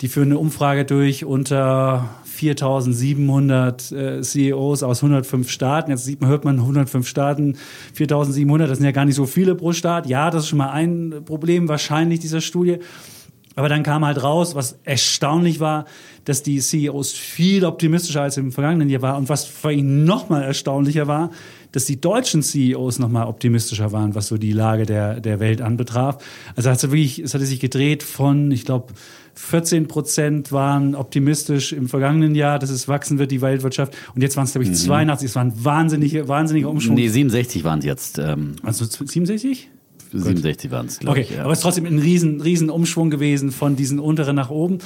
Die 0.00 0.08
führen 0.08 0.28
eine 0.28 0.38
Umfrage 0.38 0.84
durch 0.84 1.24
unter 1.24 2.10
4700 2.36 3.92
äh, 3.92 4.20
CEOs 4.22 4.82
aus 4.82 5.02
105 5.02 5.50
Staaten. 5.50 5.90
Jetzt 5.90 6.04
sieht 6.04 6.20
man, 6.20 6.30
hört 6.30 6.44
man 6.44 6.58
105 6.58 7.06
Staaten, 7.06 7.56
4700, 7.94 8.70
das 8.70 8.78
sind 8.78 8.84
ja 8.84 8.92
gar 8.92 9.04
nicht 9.04 9.16
so 9.16 9.26
viele 9.26 9.54
pro 9.54 9.72
Staat. 9.72 10.06
Ja, 10.06 10.30
das 10.30 10.44
ist 10.44 10.48
schon 10.48 10.58
mal 10.58 10.70
ein 10.70 11.22
Problem 11.24 11.68
wahrscheinlich 11.68 12.20
dieser 12.20 12.40
Studie. 12.40 12.78
Aber 13.56 13.70
dann 13.70 13.82
kam 13.82 14.04
halt 14.04 14.22
raus, 14.22 14.54
was 14.54 14.78
erstaunlich 14.84 15.60
war, 15.60 15.86
dass 16.26 16.42
die 16.42 16.58
CEOs 16.58 17.12
viel 17.12 17.64
optimistischer 17.64 18.20
als 18.20 18.36
im 18.36 18.52
vergangenen 18.52 18.90
Jahr 18.90 19.00
waren. 19.00 19.16
Und 19.16 19.28
was 19.30 19.46
für 19.46 19.72
ihn 19.72 20.04
noch 20.04 20.28
mal 20.28 20.42
erstaunlicher 20.42 21.06
war, 21.06 21.30
dass 21.72 21.86
die 21.86 21.98
deutschen 21.98 22.42
CEOs 22.42 22.98
noch 22.98 23.08
mal 23.08 23.26
optimistischer 23.26 23.92
waren, 23.92 24.14
was 24.14 24.26
so 24.26 24.36
die 24.36 24.52
Lage 24.52 24.84
der, 24.84 25.20
der 25.20 25.40
Welt 25.40 25.62
anbetraf. 25.62 26.22
Also 26.54 26.68
hat 26.68 26.76
es 26.76 26.82
wirklich, 26.82 27.18
es 27.18 27.32
hatte 27.32 27.46
sich 27.46 27.60
gedreht 27.60 28.02
von, 28.02 28.50
ich 28.50 28.66
glaube, 28.66 28.92
14 29.36 29.86
Prozent 29.86 30.50
waren 30.50 30.94
optimistisch 30.94 31.72
im 31.72 31.88
vergangenen 31.88 32.34
Jahr, 32.34 32.58
dass 32.58 32.70
es 32.70 32.88
wachsen 32.88 33.18
wird, 33.18 33.30
die 33.30 33.42
Weltwirtschaft. 33.42 33.94
Und 34.14 34.22
jetzt 34.22 34.36
waren 34.36 34.44
es, 34.44 34.52
glaube 34.52 34.64
ich, 34.64 34.74
82. 34.74 35.24
Mhm. 35.24 35.28
Es 35.28 35.36
war 35.36 35.44
ein 35.44 35.64
wahnsinniger, 35.64 36.26
wahnsinniger 36.26 36.70
Umschwung. 36.70 36.94
Nee, 36.94 37.08
67 37.08 37.62
waren 37.62 37.80
es 37.80 37.84
jetzt. 37.84 38.18
Ähm 38.18 38.56
also 38.62 38.84
67? 38.84 39.68
67 40.12 40.70
waren 40.70 40.86
es, 40.86 40.98
glaube 41.00 41.20
okay. 41.20 41.28
ich. 41.28 41.36
Ja. 41.36 41.44
Aber 41.44 41.52
es 41.52 41.58
ist 41.58 41.62
trotzdem 41.62 41.84
ein 41.84 41.98
riesen, 41.98 42.40
riesen 42.40 42.70
Umschwung 42.70 43.10
gewesen 43.10 43.52
von 43.52 43.76
diesen 43.76 43.98
unteren 43.98 44.36
nach 44.36 44.50
oben. 44.50 44.78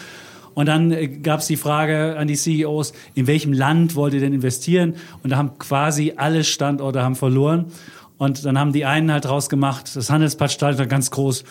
Und 0.55 0.67
dann 0.67 0.91
äh, 0.91 1.07
gab 1.09 1.41
es 1.41 1.47
die 1.47 1.57
Frage 1.57 2.17
an 2.19 2.27
die 2.27 2.35
CEOs, 2.35 2.93
in 3.15 3.27
welchem 3.29 3.53
Land 3.53 3.95
wollt 3.95 4.15
ihr 4.15 4.21
denn 4.21 4.33
investieren? 4.33 4.97
Und 5.23 5.31
da 5.31 5.37
haben 5.37 5.59
quasi 5.59 6.15
alle 6.17 6.43
Standorte 6.43 7.03
haben 7.03 7.15
verloren. 7.15 7.67
Und 8.19 8.45
dann 8.45 8.59
haben 8.59 8.73
die 8.73 8.85
einen 8.85 9.13
halt 9.13 9.29
rausgemacht, 9.29 9.97
das 9.97 10.11
Handelsblatt 10.11 10.53
stand 10.53 10.79
da 10.79 10.85
ganz 10.85 11.11
groß, 11.11 11.45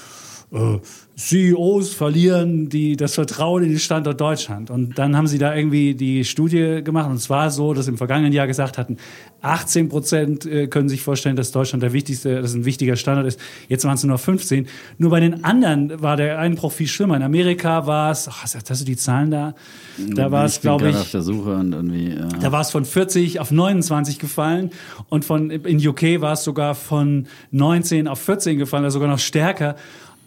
äh, 0.52 0.80
CEOs 1.16 1.94
verlieren 1.94 2.70
die, 2.70 2.96
das 2.96 3.16
Vertrauen 3.16 3.64
in 3.64 3.70
den 3.70 3.80
Standort 3.80 4.22
Deutschland. 4.22 4.72
Und 4.72 4.98
dann 4.98 5.18
haben 5.18 5.28
sie 5.28 5.38
da 5.38 5.54
irgendwie 5.54 5.94
die 5.94 6.24
Studie 6.24 6.82
gemacht. 6.82 7.10
Und 7.10 7.20
zwar 7.20 7.52
so, 7.52 7.74
dass 7.74 7.90
im 7.90 7.98
vergangenen 7.98 8.32
Jahr 8.32 8.48
gesagt 8.48 8.78
hatten, 8.78 8.98
18 9.42 9.90
Prozent 9.90 10.46
äh, 10.46 10.68
können 10.68 10.88
sich 10.88 11.02
vorstellen, 11.02 11.36
dass 11.36 11.52
Deutschland 11.52 11.84
der 11.84 11.92
wichtigste, 11.92 12.42
dass 12.42 12.54
ein 12.54 12.64
wichtiger 12.64 12.96
Standort 12.96 13.28
ist. 13.28 13.40
Jetzt 13.68 13.84
waren 13.84 13.96
es 13.96 14.04
nur 14.04 14.14
noch 14.14 14.22
15. 14.22 14.68
Nur 14.98 15.12
bei 15.12 15.20
den 15.20 15.44
anderen 15.44 16.02
war 16.02 16.16
der 16.16 16.40
Einbruch 16.40 16.72
viel 16.72 16.88
schlimmer. 16.88 17.18
In 17.18 17.24
Amerika 17.24 17.86
war 17.86 18.12
es, 18.12 18.30
ach, 18.30 18.44
hast 18.44 18.82
du 18.82 18.86
die 18.86 18.96
Zahlen 18.96 19.30
da? 19.30 19.56
Da 19.98 20.32
war 20.32 20.46
es, 20.46 20.62
glaube 20.62 20.90
ich. 20.90 20.96
Auf 20.96 21.12
der 21.12 21.22
Suche 21.22 21.56
und 21.56 21.74
irgendwie, 21.74 22.16
ja. 22.16 22.28
Da 22.28 22.52
war 22.54 22.62
es 22.62 22.72
von 22.72 22.86
40 22.86 23.42
auf 23.42 23.52
29 23.52 24.20
gefallen. 24.20 24.72
Und 25.10 25.26
von, 25.26 25.52
in 25.52 25.86
UK 25.86 26.22
war 26.22 26.34
es 26.34 26.46
sogar 26.46 26.76
von 26.76 27.28
19 27.52 28.08
auf 28.08 28.20
14 28.20 28.58
gefallen, 28.58 28.86
also 28.86 29.00
sogar 29.00 29.10
noch 29.10 29.20
stärker. 29.20 29.76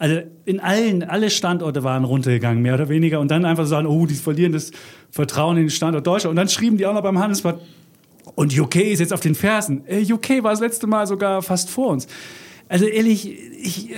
Also 0.03 0.21
in 0.47 0.59
allen, 0.59 1.05
alle 1.05 1.31
Standorte 1.31 1.85
waren 1.85 2.03
runtergegangen, 2.03 2.61
mehr 2.61 2.75
oder 2.75 2.89
weniger. 2.89 3.21
Und 3.21 3.31
dann 3.31 3.45
einfach 3.45 3.67
sagen, 3.67 3.87
oh, 3.87 4.05
die 4.05 4.17
verlieren 4.17 4.51
das 4.51 4.73
Vertrauen 5.13 5.57
in 5.57 5.67
den 5.67 5.71
Standort 5.71 6.05
Deutschland. 6.05 6.33
Und 6.33 6.37
dann 6.39 6.49
schrieben 6.49 6.77
die 6.77 6.87
auch 6.87 6.93
noch 6.93 7.05
beim 7.05 7.21
Handelsblatt, 7.21 7.61
und 8.35 8.59
UK 8.59 8.77
ist 8.77 8.99
jetzt 8.99 9.13
auf 9.13 9.21
den 9.21 9.37
Fersen. 9.37 9.87
Äh, 9.87 10.13
UK 10.13 10.43
war 10.43 10.51
das 10.51 10.59
letzte 10.59 10.89
Mal 10.89 11.07
sogar 11.07 11.41
fast 11.41 11.71
vor 11.71 11.91
uns. 11.91 12.09
Also 12.69 12.87
ehrlich, 12.87 13.33
ich, 13.63 13.91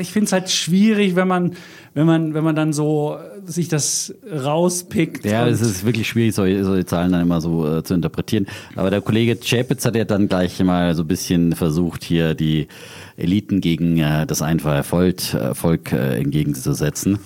ich 0.00 0.12
finde 0.12 0.24
es 0.24 0.32
halt 0.32 0.50
schwierig, 0.50 1.14
wenn 1.14 1.28
man, 1.28 1.56
wenn 1.94 2.06
man, 2.06 2.34
wenn 2.34 2.44
man 2.44 2.54
dann 2.54 2.72
so 2.72 3.18
sich 3.44 3.68
das 3.68 4.14
rauspickt. 4.30 5.24
Ja, 5.24 5.46
es 5.46 5.60
ist 5.60 5.84
wirklich 5.84 6.08
schwierig, 6.08 6.34
solche, 6.34 6.64
solche 6.64 6.86
Zahlen 6.86 7.12
dann 7.12 7.22
immer 7.22 7.40
so 7.40 7.66
äh, 7.66 7.82
zu 7.82 7.94
interpretieren. 7.94 8.46
Aber 8.76 8.90
der 8.90 9.00
Kollege 9.00 9.36
Chapitz 9.36 9.84
hat 9.84 9.96
ja 9.96 10.04
dann 10.04 10.28
gleich 10.28 10.62
mal 10.62 10.94
so 10.94 11.02
ein 11.02 11.08
bisschen 11.08 11.54
versucht, 11.54 12.04
hier 12.04 12.34
die 12.34 12.68
Eliten 13.16 13.60
gegen 13.60 13.98
äh, 13.98 14.26
das 14.26 14.42
einfache 14.42 14.82
Volk, 14.84 15.34
äh, 15.34 15.54
Volk 15.54 15.92
äh, 15.92 16.18
entgegenzusetzen 16.18 17.18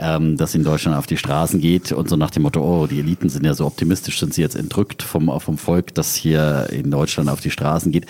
ähm, 0.00 0.36
das 0.36 0.54
in 0.54 0.64
Deutschland 0.64 0.96
auf 0.96 1.06
die 1.06 1.16
Straßen 1.16 1.60
geht 1.60 1.92
und 1.92 2.08
so 2.08 2.16
nach 2.16 2.30
dem 2.30 2.42
Motto, 2.42 2.60
oh, 2.62 2.86
die 2.86 3.00
Eliten 3.00 3.28
sind 3.28 3.44
ja 3.44 3.54
so 3.54 3.66
optimistisch, 3.66 4.20
sind 4.20 4.34
sie 4.34 4.42
jetzt 4.42 4.56
entrückt 4.56 5.02
vom, 5.02 5.30
vom 5.40 5.58
Volk, 5.58 5.94
das 5.94 6.14
hier 6.14 6.68
in 6.70 6.90
Deutschland 6.90 7.28
auf 7.28 7.40
die 7.40 7.50
Straßen 7.50 7.92
geht. 7.92 8.06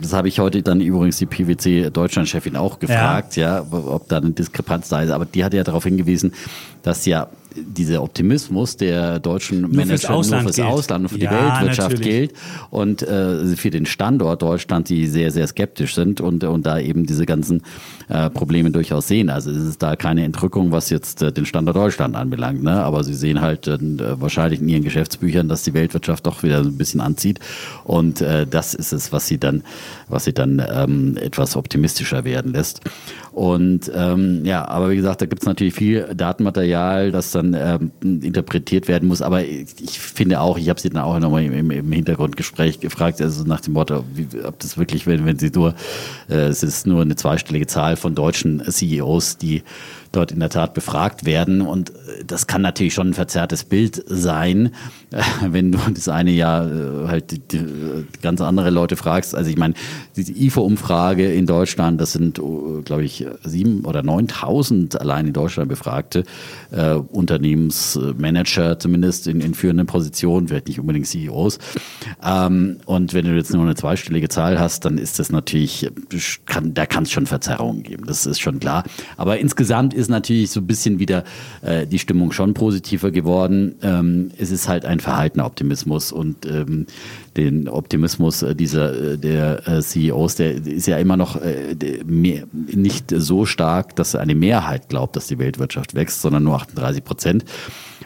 Das 0.00 0.12
habe 0.12 0.28
ich 0.28 0.38
heute 0.38 0.62
dann 0.62 0.80
übrigens 0.80 1.18
die 1.18 1.26
PwC 1.26 1.90
Deutschland-Chefin 1.90 2.56
auch 2.56 2.78
gefragt, 2.78 3.36
ja. 3.36 3.58
ja, 3.58 3.66
ob 3.72 4.08
da 4.08 4.18
eine 4.18 4.30
Diskrepanz 4.30 4.88
da 4.88 5.02
ist. 5.02 5.10
Aber 5.10 5.24
die 5.24 5.44
hat 5.44 5.54
ja 5.54 5.64
darauf 5.64 5.84
hingewiesen, 5.84 6.34
dass 6.82 7.06
ja 7.06 7.28
dieser 7.56 8.02
Optimismus 8.02 8.76
der 8.76 9.18
deutschen 9.18 9.62
nur 9.62 9.70
Manager 9.70 9.98
fürs 9.98 10.10
Ausland 10.10 10.44
nur 10.44 10.52
fürs 10.52 10.66
Ausland, 10.66 11.02
nur 11.02 11.10
für 11.10 11.18
ja, 11.18 11.30
die 11.30 11.36
Weltwirtschaft 11.36 11.96
natürlich. 11.98 12.30
gilt 12.30 12.32
und 12.70 13.02
äh, 13.02 13.56
für 13.56 13.70
den 13.70 13.86
Standort 13.86 14.42
Deutschland, 14.42 14.88
die 14.88 15.06
sehr, 15.06 15.30
sehr 15.30 15.46
skeptisch 15.46 15.94
sind 15.94 16.20
und, 16.20 16.44
und 16.44 16.66
da 16.66 16.78
eben 16.78 17.06
diese 17.06 17.26
ganzen 17.26 17.62
äh, 18.08 18.30
Probleme 18.30 18.70
durchaus 18.70 19.08
sehen. 19.08 19.30
Also 19.30 19.50
es 19.50 19.64
ist 19.64 19.82
da 19.82 19.96
keine 19.96 20.24
Entrückung, 20.24 20.72
was 20.72 20.90
jetzt 20.90 21.22
äh, 21.22 21.32
den 21.32 21.46
Standort 21.46 21.76
Deutschland 21.76 22.16
anbelangt, 22.16 22.62
ne? 22.62 22.82
aber 22.82 23.04
sie 23.04 23.14
sehen 23.14 23.40
halt 23.40 23.66
äh, 23.66 23.78
wahrscheinlich 24.20 24.60
in 24.60 24.68
ihren 24.68 24.84
Geschäftsbüchern, 24.84 25.48
dass 25.48 25.62
die 25.62 25.74
Weltwirtschaft 25.74 26.26
doch 26.26 26.42
wieder 26.42 26.58
ein 26.58 26.76
bisschen 26.76 27.00
anzieht 27.00 27.40
und 27.84 28.20
äh, 28.20 28.46
das 28.46 28.74
ist 28.74 28.92
es, 28.92 29.12
was 29.12 29.26
sie 29.26 29.38
dann, 29.38 29.62
was 30.08 30.24
sie 30.24 30.32
dann 30.32 30.62
ähm, 30.72 31.16
etwas 31.16 31.56
optimistischer 31.56 32.24
werden 32.24 32.52
lässt. 32.52 32.80
Und 33.32 33.90
ähm, 33.94 34.44
ja, 34.44 34.66
aber 34.68 34.90
wie 34.90 34.96
gesagt, 34.96 35.20
da 35.20 35.26
gibt 35.26 35.42
es 35.42 35.46
natürlich 35.46 35.74
viel 35.74 36.14
Datenmaterial, 36.14 37.10
das 37.10 37.32
dann 37.32 37.54
ähm, 37.58 37.90
interpretiert 38.02 38.86
werden 38.86 39.08
muss. 39.08 39.22
Aber 39.22 39.42
ich, 39.42 39.66
ich 39.80 39.98
finde 39.98 40.40
auch, 40.40 40.56
ich 40.56 40.68
habe 40.68 40.80
sie 40.80 40.90
dann 40.90 41.02
auch 41.02 41.18
nochmal 41.18 41.44
im, 41.44 41.70
im 41.70 41.92
Hintergrundgespräch 41.92 42.80
gefragt, 42.80 43.20
also 43.20 43.44
nach 43.44 43.60
dem 43.60 43.74
Motto, 43.74 44.04
wie, 44.14 44.26
ob 44.44 44.58
das 44.60 44.78
wirklich, 44.78 45.06
wenn, 45.06 45.24
wenn 45.26 45.38
sie 45.38 45.50
nur, 45.50 45.74
äh, 46.28 46.46
es 46.46 46.62
ist 46.62 46.86
nur 46.86 47.02
eine 47.02 47.16
zweistellige 47.16 47.66
Zahl 47.66 47.96
von 47.96 48.14
deutschen 48.14 48.62
CEOs, 48.64 49.38
die 49.38 49.62
dort 50.16 50.32
in 50.32 50.40
der 50.40 50.50
Tat 50.50 50.74
befragt 50.74 51.24
werden. 51.24 51.60
Und 51.60 51.90
äh, 51.90 52.24
das 52.26 52.46
kann 52.46 52.62
natürlich 52.62 52.94
schon 52.94 53.10
ein 53.10 53.14
verzerrtes 53.14 53.64
Bild 53.64 54.02
sein, 54.06 54.70
wenn 55.48 55.72
du 55.72 55.78
das 55.92 56.08
eine 56.08 56.30
Jahr 56.30 56.66
äh, 56.66 57.08
halt 57.08 57.34
ganz 58.22 58.40
andere 58.40 58.70
Leute 58.70 58.96
fragst. 58.96 59.34
Also 59.34 59.50
ich 59.50 59.56
meine, 59.56 59.74
die 60.16 60.46
IFO-Umfrage 60.46 61.32
in 61.32 61.46
Deutschland, 61.46 62.00
das 62.00 62.12
sind, 62.12 62.38
oh, 62.38 62.82
glaube 62.84 63.04
ich, 63.04 63.26
sieben 63.44 63.84
oder 63.84 64.02
neuntausend 64.02 65.00
allein 65.00 65.26
in 65.26 65.32
Deutschland 65.32 65.68
befragte 65.68 66.24
äh, 66.70 66.94
Unternehmensmanager, 66.94 68.78
zumindest 68.78 69.26
in, 69.26 69.40
in 69.40 69.54
führenden 69.54 69.86
Positionen, 69.86 70.48
vielleicht 70.48 70.68
nicht 70.68 70.80
unbedingt 70.80 71.06
CEOs. 71.06 71.58
Ähm, 72.24 72.78
und 72.86 73.14
wenn 73.14 73.24
du 73.24 73.34
jetzt 73.34 73.52
nur 73.52 73.62
eine 73.62 73.74
zweistellige 73.74 74.28
Zahl 74.28 74.58
hast, 74.58 74.84
dann 74.84 74.98
ist 74.98 75.18
das 75.18 75.30
natürlich, 75.30 75.90
kann, 76.46 76.74
da 76.74 76.86
kann 76.86 77.04
es 77.04 77.12
schon 77.12 77.26
Verzerrungen 77.26 77.82
geben. 77.82 78.04
Das 78.06 78.26
ist 78.26 78.40
schon 78.40 78.60
klar. 78.60 78.84
Aber 79.16 79.38
insgesamt 79.38 79.94
ist 79.94 80.03
ist 80.04 80.10
natürlich 80.10 80.50
so 80.50 80.60
ein 80.60 80.66
bisschen 80.66 80.98
wieder 80.98 81.24
äh, 81.62 81.86
die 81.86 81.98
Stimmung 81.98 82.32
schon 82.32 82.54
positiver 82.54 83.10
geworden. 83.10 83.76
Ähm, 83.82 84.30
es 84.38 84.50
ist 84.50 84.68
halt 84.68 84.84
ein 84.84 85.00
verhaltener 85.00 85.46
Optimismus 85.46 86.12
und 86.12 86.46
ähm, 86.46 86.86
den 87.36 87.68
Optimismus 87.68 88.42
äh, 88.42 88.54
dieser 88.54 89.12
äh, 89.12 89.18
der 89.18 89.66
äh, 89.66 89.80
CEOs, 89.80 90.36
der 90.36 90.54
ist 90.66 90.86
ja 90.86 90.98
immer 90.98 91.16
noch 91.16 91.40
mehr, 92.04 92.44
nicht 92.52 93.12
so 93.16 93.46
stark, 93.46 93.96
dass 93.96 94.14
eine 94.14 94.34
Mehrheit 94.34 94.88
glaubt, 94.88 95.16
dass 95.16 95.26
die 95.26 95.38
Weltwirtschaft 95.38 95.94
wächst, 95.94 96.22
sondern 96.22 96.44
nur 96.44 96.56
38 96.56 97.04
Prozent. 97.04 97.44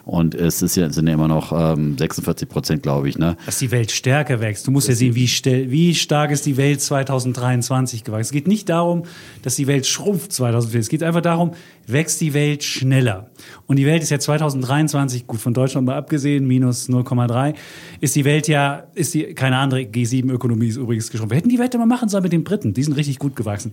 Und 0.08 0.34
es 0.34 0.62
ist 0.62 0.74
ja, 0.74 0.90
sind 0.90 1.06
ja 1.06 1.12
immer 1.12 1.28
noch 1.28 1.52
ähm, 1.52 1.98
46 1.98 2.48
Prozent, 2.48 2.82
glaube 2.82 3.10
ich. 3.10 3.18
Ne? 3.18 3.36
Dass 3.44 3.58
die 3.58 3.70
Welt 3.70 3.90
stärker 3.90 4.40
wächst. 4.40 4.66
Du 4.66 4.70
musst 4.70 4.88
ja 4.88 4.94
sehen, 4.94 5.14
wie, 5.14 5.28
wie 5.70 5.94
stark 5.94 6.30
ist 6.30 6.46
die 6.46 6.56
Welt 6.56 6.80
2023 6.80 8.04
gewachsen. 8.04 8.22
Es 8.22 8.32
geht 8.32 8.48
nicht 8.48 8.70
darum, 8.70 9.02
dass 9.42 9.56
die 9.56 9.66
Welt 9.66 9.86
schrumpft 9.86 10.32
2024. 10.32 10.80
Es 10.80 10.88
geht 10.88 11.02
einfach 11.02 11.20
darum, 11.20 11.52
wächst 11.90 12.20
die 12.20 12.34
Welt 12.34 12.62
schneller. 12.62 13.30
Und 13.66 13.76
die 13.76 13.86
Welt 13.86 14.02
ist 14.02 14.10
ja 14.10 14.18
2023, 14.18 15.26
gut 15.26 15.40
von 15.40 15.54
Deutschland 15.54 15.86
mal 15.86 15.96
abgesehen, 15.96 16.46
minus 16.46 16.88
0,3, 16.88 17.54
ist 18.00 18.14
die 18.14 18.24
Welt 18.24 18.48
ja, 18.48 18.84
ist 18.94 19.14
die, 19.14 19.34
keine 19.34 19.56
andere 19.56 19.80
G7-Ökonomie 19.80 20.68
ist 20.68 20.76
übrigens 20.76 21.10
geschrumpft. 21.10 21.32
Wir 21.32 21.38
hätten 21.38 21.48
die 21.48 21.58
Welt 21.58 21.74
immer 21.74 21.86
machen 21.86 22.08
sollen 22.08 22.22
mit 22.22 22.32
den 22.32 22.44
Briten. 22.44 22.74
Die 22.74 22.82
sind 22.82 22.94
richtig 22.94 23.18
gut 23.18 23.36
gewachsen. 23.36 23.72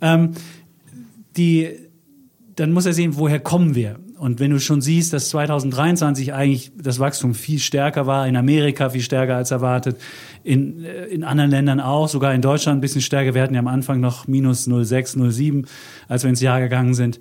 Ähm, 0.00 0.32
die, 1.36 1.68
dann 2.56 2.72
muss 2.72 2.86
er 2.86 2.92
sehen, 2.92 3.16
woher 3.16 3.40
kommen 3.40 3.74
wir? 3.74 3.98
Und 4.18 4.38
wenn 4.38 4.50
du 4.50 4.60
schon 4.60 4.82
siehst, 4.82 5.14
dass 5.14 5.30
2023 5.30 6.34
eigentlich 6.34 6.72
das 6.76 6.98
Wachstum 6.98 7.34
viel 7.34 7.58
stärker 7.58 8.06
war, 8.06 8.28
in 8.28 8.36
Amerika 8.36 8.90
viel 8.90 9.00
stärker 9.00 9.36
als 9.36 9.50
erwartet, 9.50 9.98
in, 10.44 10.84
äh, 10.84 11.06
in 11.06 11.24
anderen 11.24 11.50
Ländern 11.50 11.80
auch, 11.80 12.08
sogar 12.08 12.34
in 12.34 12.42
Deutschland 12.42 12.78
ein 12.78 12.80
bisschen 12.80 13.00
stärker. 13.00 13.34
Wir 13.34 13.42
hatten 13.42 13.54
ja 13.54 13.60
am 13.60 13.66
Anfang 13.66 14.00
noch 14.00 14.26
minus 14.26 14.66
0,6, 14.66 15.16
0,7, 15.16 15.66
als 16.08 16.22
wir 16.22 16.30
ins 16.30 16.40
Jahr 16.40 16.60
gegangen 16.60 16.94
sind 16.94 17.18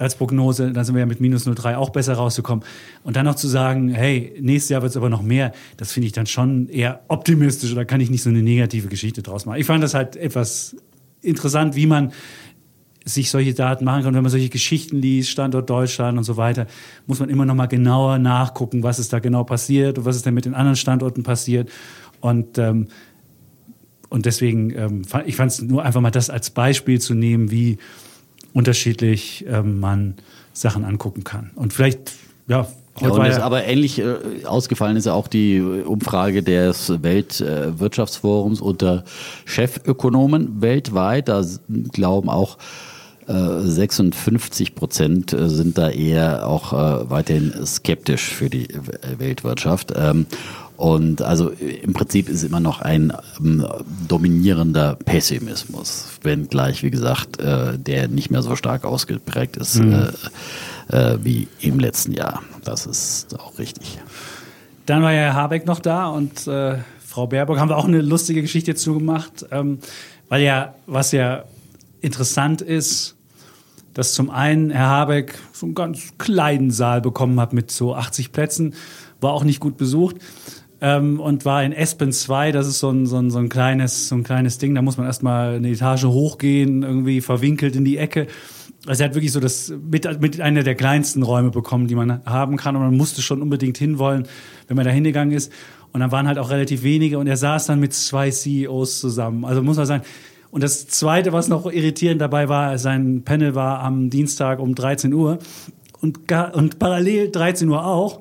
als 0.00 0.14
Prognose, 0.14 0.72
dann 0.72 0.84
sind 0.84 0.94
wir 0.94 1.00
ja 1.00 1.06
mit 1.06 1.20
minus 1.20 1.46
0,3 1.46 1.76
auch 1.76 1.90
besser 1.90 2.14
rausgekommen. 2.14 2.64
Und 3.04 3.16
dann 3.16 3.26
noch 3.26 3.34
zu 3.34 3.48
sagen, 3.48 3.90
hey, 3.90 4.34
nächstes 4.40 4.70
Jahr 4.70 4.82
wird 4.82 4.90
es 4.90 4.96
aber 4.96 5.10
noch 5.10 5.22
mehr, 5.22 5.52
das 5.76 5.92
finde 5.92 6.06
ich 6.06 6.12
dann 6.12 6.26
schon 6.26 6.68
eher 6.68 7.00
optimistisch. 7.08 7.74
Da 7.74 7.84
kann 7.84 8.00
ich 8.00 8.10
nicht 8.10 8.22
so 8.22 8.30
eine 8.30 8.42
negative 8.42 8.88
Geschichte 8.88 9.22
draus 9.22 9.44
machen. 9.44 9.60
Ich 9.60 9.66
fand 9.66 9.84
das 9.84 9.92
halt 9.94 10.16
etwas 10.16 10.74
interessant, 11.20 11.76
wie 11.76 11.86
man 11.86 12.12
sich 13.04 13.30
solche 13.30 13.52
Daten 13.52 13.84
machen 13.84 14.02
kann. 14.02 14.14
Wenn 14.14 14.22
man 14.22 14.30
solche 14.30 14.48
Geschichten 14.48 14.96
liest, 14.96 15.30
Standort 15.30 15.68
Deutschland 15.68 16.16
und 16.16 16.24
so 16.24 16.36
weiter, 16.38 16.66
muss 17.06 17.20
man 17.20 17.28
immer 17.28 17.44
noch 17.44 17.54
mal 17.54 17.66
genauer 17.66 18.18
nachgucken, 18.18 18.82
was 18.82 18.98
ist 18.98 19.12
da 19.12 19.18
genau 19.18 19.44
passiert 19.44 19.98
und 19.98 20.06
was 20.06 20.16
ist 20.16 20.24
denn 20.24 20.34
mit 20.34 20.46
den 20.46 20.54
anderen 20.54 20.76
Standorten 20.76 21.22
passiert. 21.22 21.70
Und 22.20 22.56
ähm, 22.58 22.88
und 24.08 24.26
deswegen, 24.26 24.70
ähm, 24.76 25.02
ich 25.24 25.36
fand 25.36 25.52
es 25.52 25.62
nur 25.62 25.84
einfach 25.84 26.00
mal 26.00 26.10
das 26.10 26.30
als 26.30 26.50
Beispiel 26.50 27.00
zu 27.00 27.14
nehmen, 27.14 27.52
wie 27.52 27.78
unterschiedlich 28.52 29.44
ähm, 29.48 29.80
man 29.80 30.14
Sachen 30.52 30.84
angucken 30.84 31.24
kann. 31.24 31.50
Und 31.54 31.72
vielleicht, 31.72 32.12
ja, 32.48 32.66
ja, 33.00 33.08
und 33.08 33.18
das, 33.24 33.38
aber 33.38 33.64
ähnlich 33.64 33.98
äh, 33.98 34.44
ausgefallen 34.44 34.96
ist 34.96 35.06
ja 35.06 35.14
auch 35.14 35.28
die 35.28 35.60
Umfrage 35.60 36.42
des 36.42 37.02
Weltwirtschaftsforums 37.02 38.60
unter 38.60 39.04
Chefökonomen 39.46 40.60
weltweit. 40.60 41.28
Da 41.28 41.44
glauben 41.92 42.28
auch 42.28 42.58
56 43.26 44.70
äh, 44.70 44.72
Prozent 44.72 45.32
äh, 45.32 45.48
sind 45.48 45.78
da 45.78 45.88
eher 45.88 46.48
auch 46.48 46.72
äh, 46.72 47.10
weiterhin 47.10 47.64
skeptisch 47.64 48.28
für 48.28 48.50
die 48.50 48.68
Weltwirtschaft. 49.18 49.92
Ähm, 49.96 50.26
und 50.80 51.20
also 51.20 51.50
im 51.50 51.92
Prinzip 51.92 52.30
ist 52.30 52.42
immer 52.42 52.58
noch 52.58 52.80
ein 52.80 53.12
ähm, 53.38 53.66
dominierender 54.08 54.94
Pessimismus, 54.94 56.08
wenngleich, 56.22 56.82
wie 56.82 56.90
gesagt, 56.90 57.38
äh, 57.38 57.78
der 57.78 58.08
nicht 58.08 58.30
mehr 58.30 58.40
so 58.40 58.56
stark 58.56 58.86
ausgeprägt 58.86 59.58
ist 59.58 59.74
mhm. 59.74 60.08
äh, 60.90 61.12
äh, 61.12 61.18
wie 61.22 61.48
im 61.60 61.80
letzten 61.80 62.12
Jahr. 62.12 62.40
Das 62.64 62.86
ist 62.86 63.38
auch 63.38 63.58
richtig. 63.58 63.98
Dann 64.86 65.02
war 65.02 65.12
ja 65.12 65.20
Herr 65.20 65.34
Habeck 65.34 65.66
noch 65.66 65.80
da 65.80 66.08
und 66.08 66.46
äh, 66.46 66.78
Frau 67.06 67.26
Baerbock 67.26 67.58
haben 67.58 67.68
wir 67.68 67.76
auch 67.76 67.84
eine 67.84 68.00
lustige 68.00 68.40
Geschichte 68.40 68.72
dazu 68.72 68.94
gemacht, 68.94 69.44
ähm, 69.50 69.80
weil 70.30 70.40
ja, 70.40 70.74
was 70.86 71.12
ja 71.12 71.44
interessant 72.00 72.62
ist, 72.62 73.16
dass 73.92 74.14
zum 74.14 74.30
einen 74.30 74.70
Herr 74.70 74.88
Habeck 74.88 75.34
so 75.52 75.66
einen 75.66 75.74
ganz 75.74 76.16
kleinen 76.16 76.70
Saal 76.70 77.02
bekommen 77.02 77.38
hat 77.38 77.52
mit 77.52 77.70
so 77.70 77.94
80 77.94 78.32
Plätzen, 78.32 78.72
war 79.20 79.34
auch 79.34 79.44
nicht 79.44 79.60
gut 79.60 79.76
besucht 79.76 80.16
ähm, 80.80 81.20
und 81.20 81.44
war 81.44 81.62
in 81.62 81.72
Espen 81.72 82.12
2, 82.12 82.52
das 82.52 82.66
ist 82.66 82.78
so 82.78 82.90
ein, 82.90 83.06
so, 83.06 83.16
ein, 83.18 83.30
so, 83.30 83.38
ein 83.38 83.48
kleines, 83.48 84.08
so 84.08 84.14
ein 84.14 84.22
kleines 84.22 84.58
Ding, 84.58 84.74
da 84.74 84.82
muss 84.82 84.96
man 84.96 85.06
erstmal 85.06 85.56
eine 85.56 85.70
Etage 85.70 86.04
hochgehen, 86.04 86.82
irgendwie 86.82 87.20
verwinkelt 87.20 87.76
in 87.76 87.84
die 87.84 87.98
Ecke. 87.98 88.26
Also 88.86 89.02
er 89.02 89.10
hat 89.10 89.14
wirklich 89.14 89.32
so 89.32 89.40
das 89.40 89.70
mit, 89.90 90.20
mit 90.20 90.40
einer 90.40 90.62
der 90.62 90.74
kleinsten 90.74 91.22
Räume 91.22 91.50
bekommen, 91.50 91.86
die 91.86 91.94
man 91.94 92.24
haben 92.24 92.56
kann 92.56 92.76
und 92.76 92.82
man 92.82 92.96
musste 92.96 93.20
schon 93.20 93.42
unbedingt 93.42 93.76
hinwollen, 93.76 94.26
wenn 94.68 94.76
man 94.76 94.86
da 94.86 94.90
hingegangen 94.90 95.34
ist. 95.34 95.52
Und 95.92 96.00
dann 96.00 96.12
waren 96.12 96.26
halt 96.26 96.38
auch 96.38 96.50
relativ 96.50 96.82
wenige 96.82 97.18
und 97.18 97.26
er 97.26 97.36
saß 97.36 97.66
dann 97.66 97.80
mit 97.80 97.92
zwei 97.92 98.30
CEOs 98.30 99.00
zusammen. 99.00 99.44
Also 99.44 99.62
muss 99.62 99.76
man 99.76 99.86
sagen, 99.86 100.04
und 100.50 100.64
das 100.64 100.88
Zweite, 100.88 101.32
was 101.32 101.48
noch 101.48 101.66
irritierend 101.66 102.20
dabei 102.20 102.48
war, 102.48 102.76
sein 102.78 103.22
Panel 103.22 103.54
war 103.54 103.80
am 103.80 104.10
Dienstag 104.10 104.58
um 104.58 104.74
13 104.74 105.12
Uhr 105.12 105.38
und, 106.00 106.26
gar, 106.26 106.54
und 106.54 106.78
parallel 106.78 107.30
13 107.30 107.68
Uhr 107.68 107.84
auch 107.84 108.20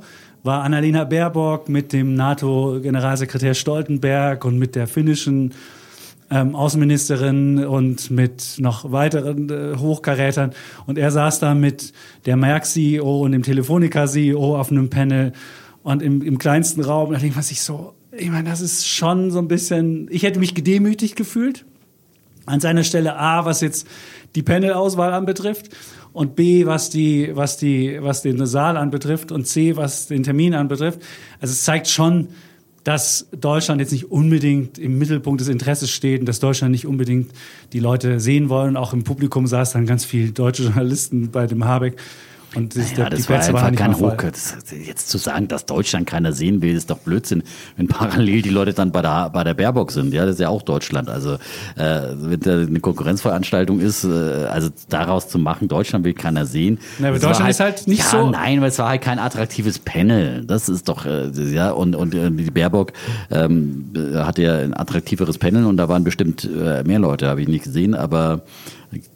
war 0.50 0.64
Annalena 0.64 1.04
Baerbock 1.04 1.70
mit 1.70 1.94
dem 1.94 2.16
NATO-Generalsekretär 2.16 3.54
Stoltenberg 3.54 4.44
und 4.46 4.58
mit 4.58 4.74
der 4.74 4.88
finnischen 4.88 5.54
ähm, 6.32 6.56
Außenministerin 6.56 7.64
und 7.66 8.10
mit 8.10 8.56
noch 8.58 8.92
weiteren 8.92 9.48
äh, 9.52 9.78
Hochkarätern. 9.78 10.54
Und 10.88 10.98
er 10.98 11.12
saß 11.12 11.38
da 11.38 11.54
mit 11.54 11.94
der 12.26 12.36
Merck-CEO 12.36 13.20
und 13.22 13.34
dem 13.34 13.44
Telefonica-CEO 13.44 14.58
auf 14.58 14.72
einem 14.72 14.90
Panel 14.90 15.34
und 15.84 16.02
im, 16.02 16.24
im 16.24 16.40
kleinsten 16.40 16.82
Raum. 16.82 17.14
Da 17.14 17.20
denke 17.20 17.40
ich, 17.40 17.62
so, 17.62 17.94
ich 18.12 18.32
meine, 18.32 18.50
das 18.50 18.62
ist 18.62 18.88
schon 18.88 19.30
so 19.30 19.38
ein 19.38 19.48
bisschen, 19.48 20.08
ich 20.10 20.24
hätte 20.24 20.40
mich 20.40 20.56
gedemütigt 20.56 21.16
gefühlt. 21.16 21.64
An 22.48 22.60
seiner 22.60 22.84
Stelle 22.84 23.18
A, 23.18 23.46
was 23.46 23.62
jetzt 23.62 23.86
die 24.34 24.42
Panel-Auswahl 24.42 25.14
anbetrifft 25.14 25.70
und 26.14 26.36
B, 26.36 26.66
was 26.66 26.90
die, 26.90 27.32
was 27.34 27.58
die, 27.58 27.98
was 28.02 28.22
den 28.22 28.46
Saal 28.46 28.78
anbetrifft 28.78 29.32
und 29.32 29.46
C, 29.46 29.76
was 29.76 30.08
den 30.08 30.24
Termin 30.24 30.54
anbetrifft. 30.54 31.02
Also 31.40 31.52
es 31.52 31.64
zeigt 31.64 31.88
schon, 31.88 32.30
dass 32.84 33.28
Deutschland 33.32 33.82
jetzt 33.82 33.92
nicht 33.92 34.12
unbedingt 34.12 34.80
im 34.80 34.98
Mittelpunkt 34.98 35.42
des 35.42 35.48
Interesses 35.48 35.92
steht 35.92 36.22
und 36.22 36.26
dass 36.26 36.40
Deutschland 36.40 36.72
nicht 36.72 36.88
unbedingt 36.88 37.32
die 37.74 37.80
Leute 37.80 38.20
sehen 38.20 38.50
wollen. 38.50 38.78
Auch 38.78 38.94
im 38.94 39.04
Publikum 39.04 39.48
saß 39.48 39.74
dann 39.74 39.86
ganz 39.86 40.06
viel 40.06 40.32
deutsche 40.32 40.64
Journalisten 40.70 41.30
bei 41.32 41.46
dem 41.46 41.66
Habeck. 41.66 41.98
Und 42.56 42.76
das, 42.76 42.92
naja, 42.94 43.10
das 43.10 43.30
war 43.30 43.40
einfach 43.40 43.72
kein 43.76 43.96
Hoch. 43.96 44.16
Jetzt 44.22 45.10
zu 45.10 45.18
sagen, 45.18 45.48
dass 45.48 45.66
Deutschland 45.66 46.08
keiner 46.08 46.34
sehen 46.34 46.62
will, 46.62 46.76
ist 46.76 46.90
doch 46.90 46.98
Blödsinn. 46.98 47.44
Wenn 47.78 47.88
parallel 47.88 48.42
die 48.42 48.50
Leute 48.50 48.74
dann 48.74 48.92
bei 48.92 49.02
der, 49.02 49.30
bei 49.30 49.44
der 49.44 49.54
Baerbock 49.54 49.92
sind, 49.92 50.14
ja, 50.14 50.26
das 50.26 50.36
ist 50.36 50.42
ja 50.42 50.50
auch 50.50 50.64
Deutschland. 50.64 51.10
Also 51.10 51.34
äh, 51.76 52.02
wenn 52.16 52.40
da 52.40 52.54
eine 52.54 52.80
Konkurrenzveranstaltung 52.80 53.80
ist, 53.80 54.04
äh, 54.04 54.08
also 54.08 54.70
daraus 54.90 55.30
zu 55.30 55.38
machen, 55.38 55.68
Deutschland 55.68 56.06
will 56.06 56.14
keiner 56.14 56.46
sehen. 56.46 56.80
Na, 56.98 57.10
aber 57.10 57.20
Deutschland 57.20 57.44
halt, 57.44 57.52
ist 57.52 57.60
halt 57.60 57.88
nicht 57.88 58.00
ja, 58.00 58.10
so. 58.10 58.30
Nein, 58.30 58.62
weil 58.62 58.70
es 58.70 58.80
war 58.80 58.90
halt 58.90 59.02
kein 59.02 59.20
attraktives 59.20 59.78
Panel. 59.78 60.44
Das 60.46 60.70
ist 60.70 60.90
doch 60.90 61.06
äh, 61.06 61.30
ja 61.54 61.72
und 61.72 61.96
und 61.96 62.16
äh, 62.16 62.32
die 62.32 62.52
Baerbock 62.52 62.94
ähm, 63.30 63.92
hatte 64.16 64.42
ja 64.42 64.58
ein 64.58 64.76
attraktiveres 64.76 65.38
Panel 65.38 65.66
und 65.66 65.78
da 65.78 65.88
waren 65.88 66.04
bestimmt 66.04 66.46
äh, 66.46 66.84
mehr 66.84 67.00
Leute, 67.00 67.28
habe 67.28 67.42
ich 67.42 67.48
nicht 67.48 67.66
gesehen, 67.66 67.94
aber 67.94 68.42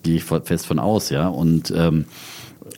gehe 0.03 0.17
ich 0.17 0.23
fest 0.23 0.67
von 0.67 0.77
aus, 0.77 1.09
ja 1.09 1.27
und 1.27 1.73
ähm, 1.75 2.05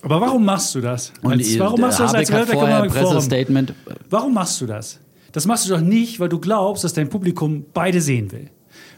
aber 0.05 0.21
warum 0.21 0.45
machst 0.45 0.75
du 0.75 0.81
das? 0.81 1.11
Als, 1.23 1.59
warum 1.59 1.81
machst 1.81 1.99
du 1.99 2.03
das 2.03 2.13
als 2.13 2.29
Pressestatement. 2.29 3.73
Warum 4.09 4.33
machst 4.33 4.61
du 4.61 4.67
das? 4.67 4.99
Das 5.31 5.45
machst 5.45 5.65
du 5.67 5.73
doch 5.73 5.81
nicht, 5.81 6.19
weil 6.19 6.29
du 6.29 6.39
glaubst, 6.39 6.83
dass 6.83 6.93
dein 6.93 7.09
Publikum 7.09 7.65
beide 7.73 7.99
sehen 7.99 8.31
will. 8.31 8.49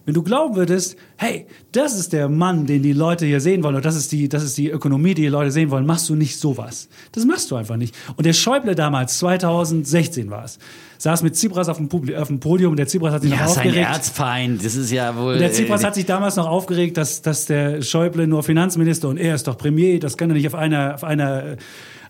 Wenn 0.07 0.13
du 0.13 0.23
glauben 0.23 0.55
würdest, 0.55 0.95
hey, 1.17 1.47
das 1.73 1.99
ist 1.99 2.13
der 2.13 2.29
Mann, 2.29 2.65
den 2.65 2.81
die 2.81 2.93
Leute 2.93 3.25
hier 3.25 3.41
sehen 3.41 3.61
wollen, 3.61 3.75
oder 3.75 3.81
das 3.81 3.97
ist 3.97 4.13
die, 4.13 4.29
das 4.29 4.41
ist 4.41 4.57
die 4.57 4.69
Ökonomie, 4.69 5.13
die 5.13 5.23
die 5.23 5.27
Leute 5.27 5.51
sehen 5.51 5.69
wollen, 5.69 5.85
machst 5.85 6.07
du 6.07 6.15
nicht 6.15 6.39
sowas. 6.39 6.87
Das 7.11 7.25
machst 7.25 7.51
du 7.51 7.57
einfach 7.57 7.75
nicht. 7.75 7.93
Und 8.15 8.25
der 8.25 8.31
Schäuble 8.31 8.73
damals, 8.73 9.17
2016 9.17 10.29
war 10.29 10.45
es, 10.45 10.59
saß 10.99 11.23
mit 11.23 11.35
Tsipras 11.35 11.67
auf 11.67 11.75
dem, 11.75 11.89
auf 12.15 12.29
dem 12.29 12.39
Podium. 12.39 12.77
Der 12.77 12.87
Tsipras 12.87 13.15
hat 13.15 13.23
sich 13.23 13.31
ja, 13.31 13.41
noch 13.41 13.47
aufgeregt. 13.47 13.75
Ja, 13.75 13.83
sein 13.83 13.93
Erzfeind, 13.95 14.63
das 14.63 14.75
ist 14.77 14.91
ja 14.93 15.13
wohl. 15.17 15.33
Und 15.33 15.39
der 15.39 15.51
Tsipras 15.51 15.83
äh, 15.83 15.87
hat 15.87 15.95
sich 15.95 16.05
damals 16.05 16.37
noch 16.37 16.47
aufgeregt, 16.47 16.95
dass, 16.95 17.21
dass 17.21 17.45
der 17.45 17.81
Schäuble 17.81 18.27
nur 18.27 18.43
Finanzminister 18.43 19.09
und 19.09 19.17
er 19.17 19.35
ist 19.35 19.45
doch 19.45 19.57
Premier. 19.57 19.99
Das 19.99 20.15
kann 20.15 20.29
doch 20.29 20.37
nicht 20.37 20.47
auf 20.47 20.55
einer, 20.55 20.95
auf 20.95 21.03
einer 21.03 21.57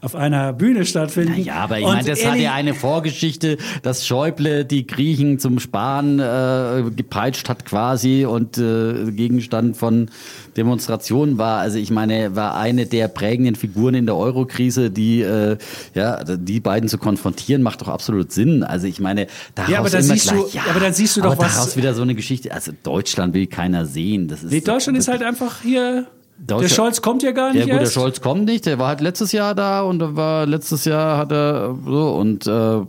auf 0.01 0.15
einer 0.15 0.53
Bühne 0.53 0.85
stattfinden. 0.85 1.41
Ja, 1.41 1.55
aber 1.55 1.79
ich 1.79 1.85
meine, 1.85 2.07
das 2.07 2.25
hat 2.25 2.37
ja 2.37 2.53
eine 2.53 2.73
Vorgeschichte, 2.73 3.57
dass 3.81 4.05
Schäuble 4.05 4.65
die 4.65 4.87
Griechen 4.87 5.39
zum 5.39 5.59
Sparen 5.59 6.19
äh, 6.19 6.83
gepeitscht 6.95 7.49
hat 7.49 7.65
quasi 7.65 8.25
und 8.25 8.57
äh, 8.57 9.11
Gegenstand 9.11 9.77
von 9.77 10.09
Demonstrationen 10.55 11.37
war. 11.37 11.59
Also 11.59 11.77
ich 11.77 11.91
meine, 11.91 12.15
er 12.15 12.35
war 12.35 12.57
eine 12.57 12.85
der 12.85 13.07
prägenden 13.07 13.55
Figuren 13.55 13.95
in 13.95 14.05
der 14.05 14.15
Eurokrise, 14.15 14.89
die 14.89 15.21
äh, 15.21 15.57
ja 15.93 16.23
die 16.23 16.59
beiden 16.59 16.89
zu 16.89 16.97
konfrontieren 16.97 17.61
macht 17.61 17.81
doch 17.81 17.87
absolut 17.87 18.31
Sinn. 18.31 18.63
Also 18.63 18.87
ich 18.87 18.99
meine, 18.99 19.27
daraus 19.55 19.71
ja, 19.71 19.79
aber 19.79 19.89
dann 19.89 20.03
siehst 20.03 20.29
gleich, 20.29 20.51
du, 20.51 20.57
ja, 20.57 20.63
aber 20.69 20.79
dann 20.79 20.93
siehst 20.93 21.17
du 21.17 21.21
doch 21.21 21.37
was. 21.37 21.55
Daraus 21.55 21.77
wieder 21.77 21.93
so 21.93 22.01
eine 22.01 22.15
Geschichte. 22.15 22.53
Also 22.53 22.71
Deutschland 22.83 23.33
will 23.33 23.47
keiner 23.47 23.85
sehen. 23.85 24.27
Das 24.27 24.43
ist 24.43 24.51
nee, 24.51 24.61
Deutschland 24.61 24.97
ist 24.97 25.07
halt 25.07 25.23
einfach 25.23 25.61
hier 25.61 26.07
der 26.39 26.69
Scholz 26.69 27.01
kommt 27.01 27.23
ja 27.23 27.31
gar 27.31 27.51
nicht. 27.51 27.67
Ja, 27.67 27.73
gut, 27.73 27.81
erst. 27.81 27.95
der 27.95 27.99
Scholz 27.99 28.21
kommt 28.21 28.45
nicht. 28.45 28.65
Der 28.65 28.77
war 28.77 28.89
halt 28.89 29.01
letztes 29.01 29.31
Jahr 29.31 29.55
da 29.55 29.81
und 29.81 30.15
war 30.15 30.45
letztes 30.45 30.85
Jahr 30.85 31.17
hat 31.17 31.31
er 31.31 31.75
so 31.85 32.11
und 32.11 32.45
äh, 32.45 32.79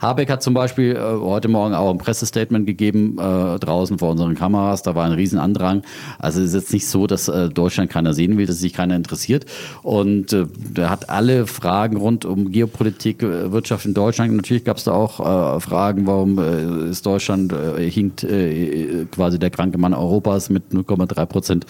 Habeck 0.00 0.28
hat 0.28 0.42
zum 0.42 0.54
Beispiel 0.54 0.96
äh, 0.96 0.98
heute 0.98 1.48
Morgen 1.48 1.74
auch 1.74 1.90
ein 1.90 1.98
Pressestatement 1.98 2.66
gegeben 2.66 3.16
äh, 3.18 3.58
draußen 3.58 3.98
vor 3.98 4.10
unseren 4.10 4.34
Kameras. 4.34 4.82
Da 4.82 4.94
war 4.94 5.04
ein 5.04 5.12
Riesenandrang. 5.12 5.82
Also 6.18 6.40
es 6.40 6.48
ist 6.48 6.54
jetzt 6.54 6.72
nicht 6.72 6.88
so, 6.88 7.06
dass 7.06 7.28
äh, 7.28 7.48
Deutschland 7.48 7.90
keiner 7.90 8.12
sehen 8.12 8.36
will, 8.38 8.46
dass 8.46 8.58
sich 8.58 8.72
keiner 8.72 8.96
interessiert. 8.96 9.46
Und 9.82 10.32
äh, 10.32 10.46
der 10.54 10.90
hat 10.90 11.10
alle 11.10 11.46
Fragen 11.46 11.96
rund 11.96 12.24
um 12.24 12.50
Geopolitik, 12.50 13.22
äh, 13.22 13.52
Wirtschaft 13.52 13.86
in 13.86 13.94
Deutschland. 13.94 14.34
Natürlich 14.34 14.64
gab 14.64 14.78
es 14.78 14.84
da 14.84 14.92
auch 14.92 15.20
äh, 15.20 15.60
Fragen, 15.60 16.06
warum 16.06 16.38
äh, 16.38 16.90
ist 16.90 17.06
Deutschland 17.06 17.52
äh, 17.52 17.88
hinkt 17.88 18.24
äh, 18.24 19.06
quasi 19.12 19.38
der 19.38 19.50
kranke 19.50 19.78
Mann 19.78 19.94
Europas 19.94 20.50
mit 20.50 20.64
0,3 20.72 21.26
Prozent. 21.26 21.66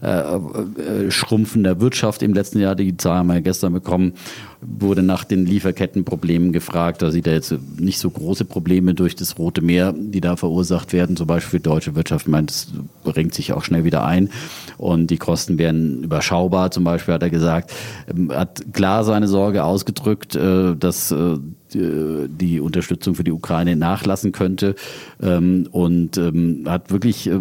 Äh, 0.00 0.22
äh, 0.54 1.10
schrumpfender 1.10 1.80
Wirtschaft 1.80 2.22
im 2.22 2.34
letzten 2.34 2.60
Jahr, 2.60 2.74
die 2.74 2.96
Zahl 2.96 3.18
haben 3.18 3.28
wir 3.28 3.40
gestern 3.40 3.72
bekommen, 3.72 4.14
wurde 4.60 5.02
nach 5.02 5.24
den 5.24 5.46
Lieferkettenproblemen 5.46 6.52
gefragt. 6.52 7.02
Da 7.02 7.10
sieht 7.10 7.26
er 7.26 7.34
jetzt 7.34 7.54
nicht 7.78 7.98
so 7.98 8.10
große 8.10 8.44
Probleme 8.44 8.94
durch 8.94 9.16
das 9.16 9.38
Rote 9.38 9.62
Meer, 9.62 9.94
die 9.96 10.20
da 10.20 10.36
verursacht 10.36 10.92
werden. 10.92 11.16
Zum 11.16 11.26
Beispiel 11.26 11.50
für 11.50 11.58
die 11.58 11.68
deutsche 11.68 11.94
Wirtschaft 11.94 12.28
meint, 12.28 12.50
es 12.50 12.68
bringt 13.04 13.34
sich 13.34 13.52
auch 13.52 13.64
schnell 13.64 13.84
wieder 13.84 14.04
ein 14.04 14.30
und 14.78 15.08
die 15.08 15.18
Kosten 15.18 15.58
werden 15.58 16.04
überschaubar. 16.04 16.70
Zum 16.70 16.84
Beispiel 16.84 17.14
hat 17.14 17.22
er 17.22 17.30
gesagt, 17.30 17.72
ähm, 18.08 18.32
hat 18.32 18.64
klar 18.72 19.04
seine 19.04 19.28
Sorge 19.28 19.64
ausgedrückt, 19.64 20.36
äh, 20.36 20.74
dass 20.76 21.10
äh, 21.10 21.38
die 21.76 22.60
Unterstützung 22.60 23.14
für 23.14 23.24
die 23.24 23.32
Ukraine 23.32 23.76
nachlassen 23.76 24.32
könnte 24.32 24.74
ähm, 25.22 25.68
und 25.70 26.16
ähm, 26.16 26.64
hat 26.66 26.90
wirklich 26.90 27.28
äh, 27.28 27.38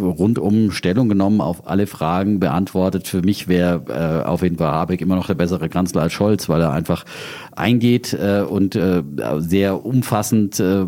rundum 0.00 0.70
Stellung 0.70 1.08
genommen, 1.08 1.40
auf 1.40 1.68
alle 1.68 1.86
Fragen 1.86 2.40
beantwortet. 2.40 3.08
Für 3.08 3.22
mich 3.22 3.48
wäre 3.48 3.82
äh, 3.88 4.28
auf 4.28 4.42
jeden 4.42 4.58
Fall 4.58 4.70
Habeck 4.72 5.00
immer 5.00 5.16
noch 5.16 5.26
der 5.26 5.34
bessere 5.34 5.68
Kanzler 5.68 6.02
als 6.02 6.12
Scholz, 6.12 6.48
weil 6.48 6.60
er 6.60 6.72
einfach 6.72 7.04
eingeht 7.56 8.12
äh, 8.14 8.42
und 8.42 8.74
äh, 8.74 9.02
sehr 9.38 9.84
umfassend 9.84 10.58
äh, 10.60 10.86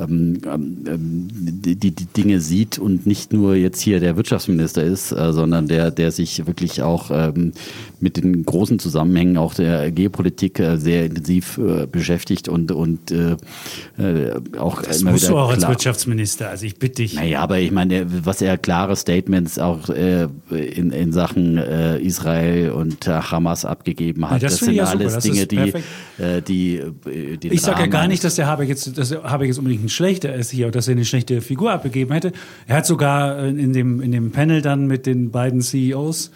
ähm, 0.00 0.40
ähm, 0.46 1.28
die, 1.30 1.76
die, 1.76 1.92
Dinge 1.92 2.40
sieht 2.40 2.78
und 2.78 3.06
nicht 3.06 3.32
nur 3.32 3.54
jetzt 3.54 3.80
hier 3.80 4.00
der 4.00 4.16
Wirtschaftsminister 4.16 4.82
ist, 4.82 5.12
äh, 5.12 5.32
sondern 5.32 5.68
der, 5.68 5.90
der 5.90 6.10
sich 6.10 6.46
wirklich 6.46 6.82
auch 6.82 7.10
ähm, 7.10 7.52
mit 8.00 8.16
den 8.16 8.44
großen 8.44 8.78
Zusammenhängen 8.78 9.36
auch 9.36 9.54
der 9.54 9.90
Geopolitik 9.90 10.58
äh, 10.60 10.76
sehr 10.76 11.06
intensiv 11.06 11.58
äh, 11.58 11.86
beschäftigt 11.86 12.48
und, 12.48 12.72
und 12.72 13.10
äh, 13.10 13.36
äh 13.98 14.40
auch 14.58 14.82
das 14.82 15.02
immer 15.02 15.12
musst 15.12 15.24
wieder 15.24 15.34
du 15.34 15.38
auch 15.38 15.50
als 15.50 15.66
Wirtschaftsminister, 15.66 16.50
also 16.50 16.66
ich 16.66 16.78
bitte 16.78 17.02
dich. 17.02 17.14
Naja, 17.14 17.40
aber 17.40 17.58
ich 17.58 17.70
meine, 17.70 18.06
was 18.24 18.42
er 18.42 18.58
klare 18.58 18.96
Statements 18.96 19.58
auch 19.58 19.88
äh, 19.88 20.28
in, 20.50 20.90
in 20.90 21.12
Sachen 21.12 21.58
Israel 21.58 22.70
und 22.70 23.06
Hamas 23.06 23.64
abgegeben 23.64 24.28
hat, 24.28 24.42
ja, 24.42 24.48
das, 24.48 24.58
das 24.58 24.66
sind 24.66 24.74
ja 24.74 24.84
alles 24.84 25.18
Dinge, 25.18 25.46
die, 25.46 25.72
die 26.46 26.76
äh, 27.06 27.38
Ich 27.42 27.62
sage 27.62 27.80
ja 27.80 27.86
gar 27.86 28.08
nicht, 28.08 28.24
dass 28.24 28.36
der 28.36 28.46
Habeck 28.46 28.68
jetzt, 28.68 28.96
dass 28.96 29.10
der 29.10 29.22
Habeck 29.24 29.48
jetzt 29.48 29.58
unbedingt 29.58 29.87
ein 29.88 29.90
schlechter 29.90 30.34
ist 30.34 30.50
hier 30.50 30.70
dass 30.70 30.86
er 30.88 30.92
eine 30.92 31.04
schlechte 31.04 31.40
Figur 31.40 31.72
abgegeben 31.72 32.12
hätte. 32.12 32.32
Er 32.66 32.76
hat 32.76 32.86
sogar 32.86 33.44
in 33.44 33.72
dem, 33.72 34.00
in 34.00 34.12
dem 34.12 34.30
Panel 34.30 34.62
dann 34.62 34.86
mit 34.86 35.06
den 35.06 35.30
beiden 35.30 35.60
CEOs 35.60 36.30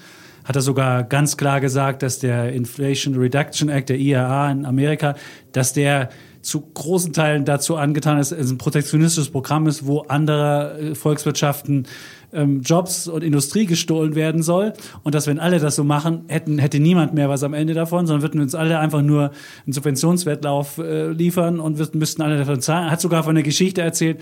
hat 0.44 0.56
er 0.56 0.62
sogar 0.62 1.04
ganz 1.04 1.36
klar 1.36 1.60
gesagt, 1.60 2.02
dass 2.02 2.18
der 2.18 2.52
Inflation 2.52 3.14
Reduction 3.14 3.68
Act, 3.68 3.90
der 3.90 3.98
IRA 3.98 4.50
in 4.50 4.66
Amerika, 4.66 5.14
dass 5.52 5.72
der 5.72 6.08
zu 6.42 6.60
großen 6.60 7.12
Teilen 7.12 7.44
dazu 7.44 7.76
angetan 7.76 8.18
ist, 8.18 8.32
es 8.32 8.50
ein 8.50 8.58
protektionistisches 8.58 9.30
Programm 9.30 9.66
ist, 9.66 9.86
wo 9.86 10.00
andere 10.00 10.78
äh, 10.78 10.94
Volkswirtschaften 10.94 11.86
ähm, 12.32 12.60
Jobs 12.62 13.08
und 13.08 13.22
Industrie 13.22 13.66
gestohlen 13.66 14.14
werden 14.14 14.42
soll. 14.42 14.72
Und 15.04 15.14
dass, 15.14 15.26
wenn 15.26 15.38
alle 15.38 15.60
das 15.60 15.76
so 15.76 15.84
machen, 15.84 16.24
hätten, 16.28 16.58
hätte 16.58 16.80
niemand 16.80 17.14
mehr 17.14 17.28
was 17.28 17.42
am 17.44 17.54
Ende 17.54 17.74
davon, 17.74 18.06
sondern 18.06 18.22
würden 18.22 18.40
uns 18.40 18.54
alle 18.54 18.78
einfach 18.78 19.02
nur 19.02 19.30
einen 19.64 19.72
Subventionswettlauf 19.72 20.78
äh, 20.78 21.08
liefern 21.10 21.60
und 21.60 21.94
müssten 21.94 22.22
alle 22.22 22.38
davon 22.38 22.60
zahlen. 22.60 22.86
Er 22.86 22.90
hat 22.90 23.00
sogar 23.00 23.22
von 23.22 23.36
einer 23.36 23.44
Geschichte 23.44 23.80
erzählt, 23.80 24.20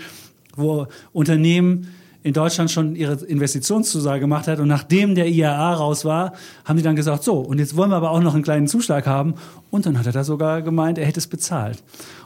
wo 0.55 0.87
Unternehmen 1.13 1.87
in 2.23 2.33
Deutschland 2.33 2.69
schon 2.69 2.95
ihre 2.95 3.13
Investitionszusage 3.25 4.19
gemacht 4.19 4.47
hat 4.47 4.59
und 4.59 4.67
nachdem 4.67 5.15
der 5.15 5.27
IAA 5.27 5.73
raus 5.73 6.05
war, 6.05 6.33
haben 6.65 6.77
die 6.77 6.83
dann 6.83 6.95
gesagt, 6.95 7.23
so, 7.23 7.39
und 7.39 7.57
jetzt 7.57 7.75
wollen 7.75 7.89
wir 7.89 7.95
aber 7.95 8.11
auch 8.11 8.21
noch 8.21 8.35
einen 8.35 8.43
kleinen 8.43 8.67
Zuschlag 8.67 9.07
haben. 9.07 9.33
Und 9.71 9.85
dann 9.85 9.97
hat 9.97 10.05
er 10.05 10.11
da 10.11 10.23
sogar 10.23 10.61
gemeint, 10.61 10.97
er 10.97 11.05
hätte 11.05 11.19
es 11.19 11.27
bezahlt. 11.27 11.81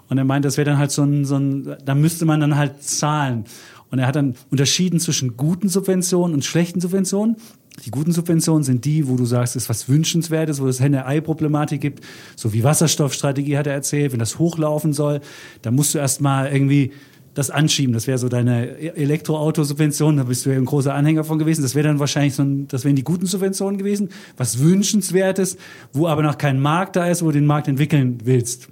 Und 0.09 0.17
er 0.17 0.25
meint, 0.25 0.43
das 0.43 0.57
wäre 0.57 0.69
dann 0.69 0.77
halt 0.77 0.91
so 0.91 1.03
ein, 1.03 1.25
so 1.25 1.37
ein, 1.37 1.77
da 1.83 1.95
müsste 1.95 2.25
man 2.25 2.41
dann 2.41 2.57
halt 2.57 2.83
zahlen. 2.83 3.45
Und 3.89 3.99
er 3.99 4.07
hat 4.07 4.15
dann 4.15 4.35
unterschieden 4.51 4.99
zwischen 4.99 5.37
guten 5.37 5.69
Subventionen 5.69 6.33
und 6.33 6.43
schlechten 6.43 6.81
Subventionen. 6.81 7.37
Die 7.85 7.91
guten 7.91 8.11
Subventionen 8.11 8.63
sind 8.63 8.85
die, 8.85 9.07
wo 9.07 9.15
du 9.15 9.25
sagst, 9.25 9.55
es 9.55 9.63
ist 9.63 9.69
was 9.69 9.89
Wünschenswertes, 9.89 10.61
wo 10.61 10.67
es 10.67 10.79
Henne-Ei-Problematik 10.79 11.81
gibt. 11.81 12.03
So 12.35 12.53
wie 12.53 12.63
Wasserstoffstrategie 12.63 13.57
hat 13.57 13.67
er 13.67 13.73
erzählt, 13.73 14.11
wenn 14.11 14.19
das 14.19 14.39
hochlaufen 14.39 14.93
soll, 14.93 15.21
dann 15.61 15.75
musst 15.75 15.93
du 15.93 15.99
erst 15.99 16.21
mal 16.21 16.51
irgendwie 16.51 16.91
das 17.35 17.51
anschieben. 17.51 17.93
Das 17.93 18.07
wäre 18.07 18.17
so 18.17 18.29
deine 18.29 18.77
Elektroautosubvention, 18.95 20.17
da 20.17 20.23
bist 20.23 20.45
du 20.45 20.49
ja 20.49 20.55
ein 20.55 20.65
großer 20.65 20.93
Anhänger 20.93 21.23
von 21.23 21.37
gewesen. 21.37 21.61
Das 21.61 21.75
wäre 21.75 21.87
dann 21.87 21.99
wahrscheinlich 21.99 22.33
so 22.33 22.41
ein, 22.41 22.67
das 22.67 22.83
wären 22.85 22.95
die 22.95 23.03
guten 23.03 23.27
Subventionen 23.27 23.77
gewesen, 23.77 24.09
was 24.37 24.59
wünschenswertes, 24.59 25.57
wo 25.93 26.07
aber 26.07 26.23
noch 26.23 26.37
kein 26.39 26.59
Markt 26.59 26.95
da 26.95 27.07
ist, 27.07 27.21
wo 27.21 27.27
du 27.27 27.33
den 27.33 27.45
Markt 27.45 27.67
entwickeln 27.67 28.19
willst. 28.23 28.69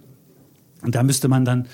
Und 0.81 0.95
da 0.95 1.03
müsste 1.03 1.27
man 1.27 1.45
dann 1.45 1.67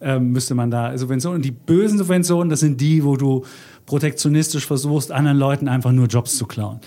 ähm, 0.00 0.32
müsste 0.32 0.54
man 0.54 0.70
da 0.70 0.96
Subventionen. 0.96 1.36
Und 1.36 1.44
die 1.44 1.50
bösen 1.50 1.98
Subventionen, 1.98 2.48
das 2.48 2.60
sind 2.60 2.80
die, 2.80 3.04
wo 3.04 3.16
du 3.16 3.44
protektionistisch 3.84 4.66
versuchst, 4.66 5.12
anderen 5.12 5.38
Leuten 5.38 5.68
einfach 5.68 5.92
nur 5.92 6.06
Jobs 6.06 6.36
zu 6.36 6.46
klauen. 6.46 6.80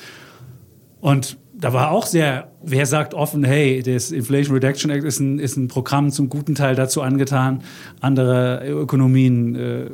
Und 0.99 1.37
da 1.63 1.71
war 1.71 1.91
auch 1.91 2.05
sehr, 2.05 2.51
wer 2.61 2.85
sagt 2.85 3.13
offen, 3.13 3.45
hey, 3.45 3.81
das 3.81 4.11
Inflation 4.11 4.53
Reduction 4.53 4.91
Act 4.91 5.05
ist 5.05 5.21
ein, 5.21 5.39
ist 5.39 5.55
ein 5.55 5.69
Programm 5.69 6.11
zum 6.11 6.27
guten 6.27 6.55
Teil 6.55 6.75
dazu 6.75 7.01
angetan, 7.01 7.63
andere 8.01 8.67
Ökonomien 8.67 9.55
äh, 9.55 9.89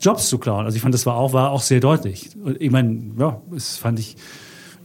Jobs 0.00 0.28
zu 0.28 0.38
klauen. 0.38 0.66
Also 0.66 0.76
ich 0.76 0.82
fand, 0.82 0.94
das 0.94 1.04
war 1.04 1.16
auch, 1.16 1.32
war 1.32 1.50
auch 1.50 1.62
sehr 1.62 1.80
deutlich. 1.80 2.30
Ich 2.60 2.70
meine, 2.70 3.10
ja, 3.18 3.40
das 3.50 3.76
fand 3.76 3.98
ich 3.98 4.14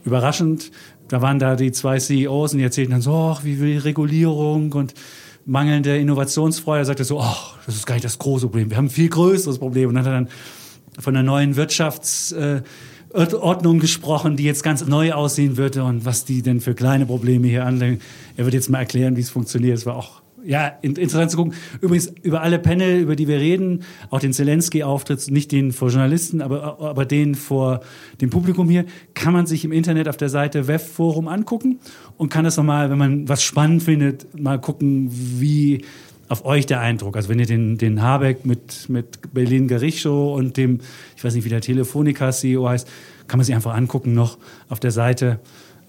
überraschend. 0.03 0.71
Da 1.09 1.21
waren 1.21 1.37
da 1.37 1.55
die 1.55 1.71
zwei 1.71 1.99
CEOs 1.99 2.53
und 2.53 2.57
die 2.57 2.63
erzählten 2.63 2.93
dann 2.93 3.01
so, 3.01 3.13
ach, 3.13 3.43
wie 3.43 3.59
will 3.59 3.77
Regulierung 3.77 4.73
und 4.73 4.95
mangelnde 5.45 5.95
Innovationsfreude. 5.95 6.81
Er 6.81 6.85
sagte 6.85 7.03
so, 7.03 7.19
ach, 7.21 7.57
das 7.67 7.75
ist 7.75 7.85
gar 7.85 7.93
nicht 7.93 8.05
das 8.05 8.17
große 8.17 8.47
Problem. 8.47 8.71
Wir 8.71 8.77
haben 8.77 8.85
ein 8.85 8.89
viel 8.89 9.09
größeres 9.09 9.59
Problem. 9.59 9.89
Und 9.89 9.95
dann 9.95 10.05
hat 10.05 10.11
er 10.11 10.15
dann 10.21 10.29
von 10.97 11.13
der 11.13 11.21
neuen 11.21 11.53
Wirtschafts- 11.53 12.35
äh, 12.35 12.63
Ordnung 13.13 13.79
gesprochen, 13.79 14.37
die 14.37 14.43
jetzt 14.43 14.63
ganz 14.63 14.85
neu 14.85 15.13
aussehen 15.13 15.57
würde 15.57 15.83
und 15.83 16.05
was 16.05 16.25
die 16.25 16.41
denn 16.41 16.61
für 16.61 16.75
kleine 16.75 17.05
Probleme 17.05 17.47
hier 17.47 17.65
anlegen. 17.65 17.99
Er 18.37 18.45
wird 18.45 18.53
jetzt 18.53 18.69
mal 18.69 18.79
erklären, 18.79 19.15
wie 19.15 19.21
es 19.21 19.29
funktioniert. 19.29 19.77
Es 19.77 19.85
war 19.85 19.95
auch 19.95 20.21
ja, 20.43 20.67
interessant 20.81 21.31
zu 21.31 21.37
gucken. 21.37 21.53
Übrigens, 21.81 22.13
über 22.21 22.41
alle 22.41 22.59
Panel, 22.59 22.99
über 23.01 23.15
die 23.15 23.27
wir 23.27 23.39
reden, 23.39 23.83
auch 24.09 24.19
den 24.19 24.33
Zelensky-Auftritt, 24.33 25.29
nicht 25.31 25.51
den 25.51 25.71
vor 25.71 25.89
Journalisten, 25.89 26.41
aber, 26.41 26.79
aber 26.79 27.05
den 27.05 27.35
vor 27.35 27.81
dem 28.21 28.29
Publikum 28.29 28.69
hier, 28.69 28.85
kann 29.13 29.33
man 29.33 29.45
sich 29.45 29.65
im 29.65 29.71
Internet 29.71 30.07
auf 30.07 30.17
der 30.17 30.29
Seite 30.29 30.67
Webforum 30.67 31.27
angucken 31.27 31.79
und 32.17 32.29
kann 32.29 32.45
das 32.45 32.57
nochmal, 32.57 32.89
wenn 32.89 32.97
man 32.97 33.29
was 33.29 33.43
spannend 33.43 33.83
findet, 33.83 34.39
mal 34.39 34.59
gucken, 34.59 35.09
wie 35.11 35.83
auf 36.29 36.45
euch 36.45 36.65
der 36.65 36.79
Eindruck? 36.79 37.15
Also 37.17 37.27
wenn 37.29 37.39
ihr 37.39 37.45
den, 37.45 37.77
den 37.77 38.01
Habeck 38.01 38.45
mit, 38.45 38.87
mit 38.87 39.33
Berlin 39.33 39.67
Gericho 39.67 40.33
und 40.35 40.55
dem, 40.57 40.79
ich 41.17 41.23
weiß 41.23 41.33
nicht, 41.33 41.43
wie 41.43 41.49
der 41.49 41.61
Telefonica-CEO 41.61 42.69
heißt, 42.69 42.87
kann 43.27 43.37
man 43.37 43.45
sich 43.45 43.55
einfach 43.55 43.75
angucken 43.75 44.13
noch 44.13 44.37
auf 44.69 44.79
der 44.79 44.91
Seite, 44.91 45.39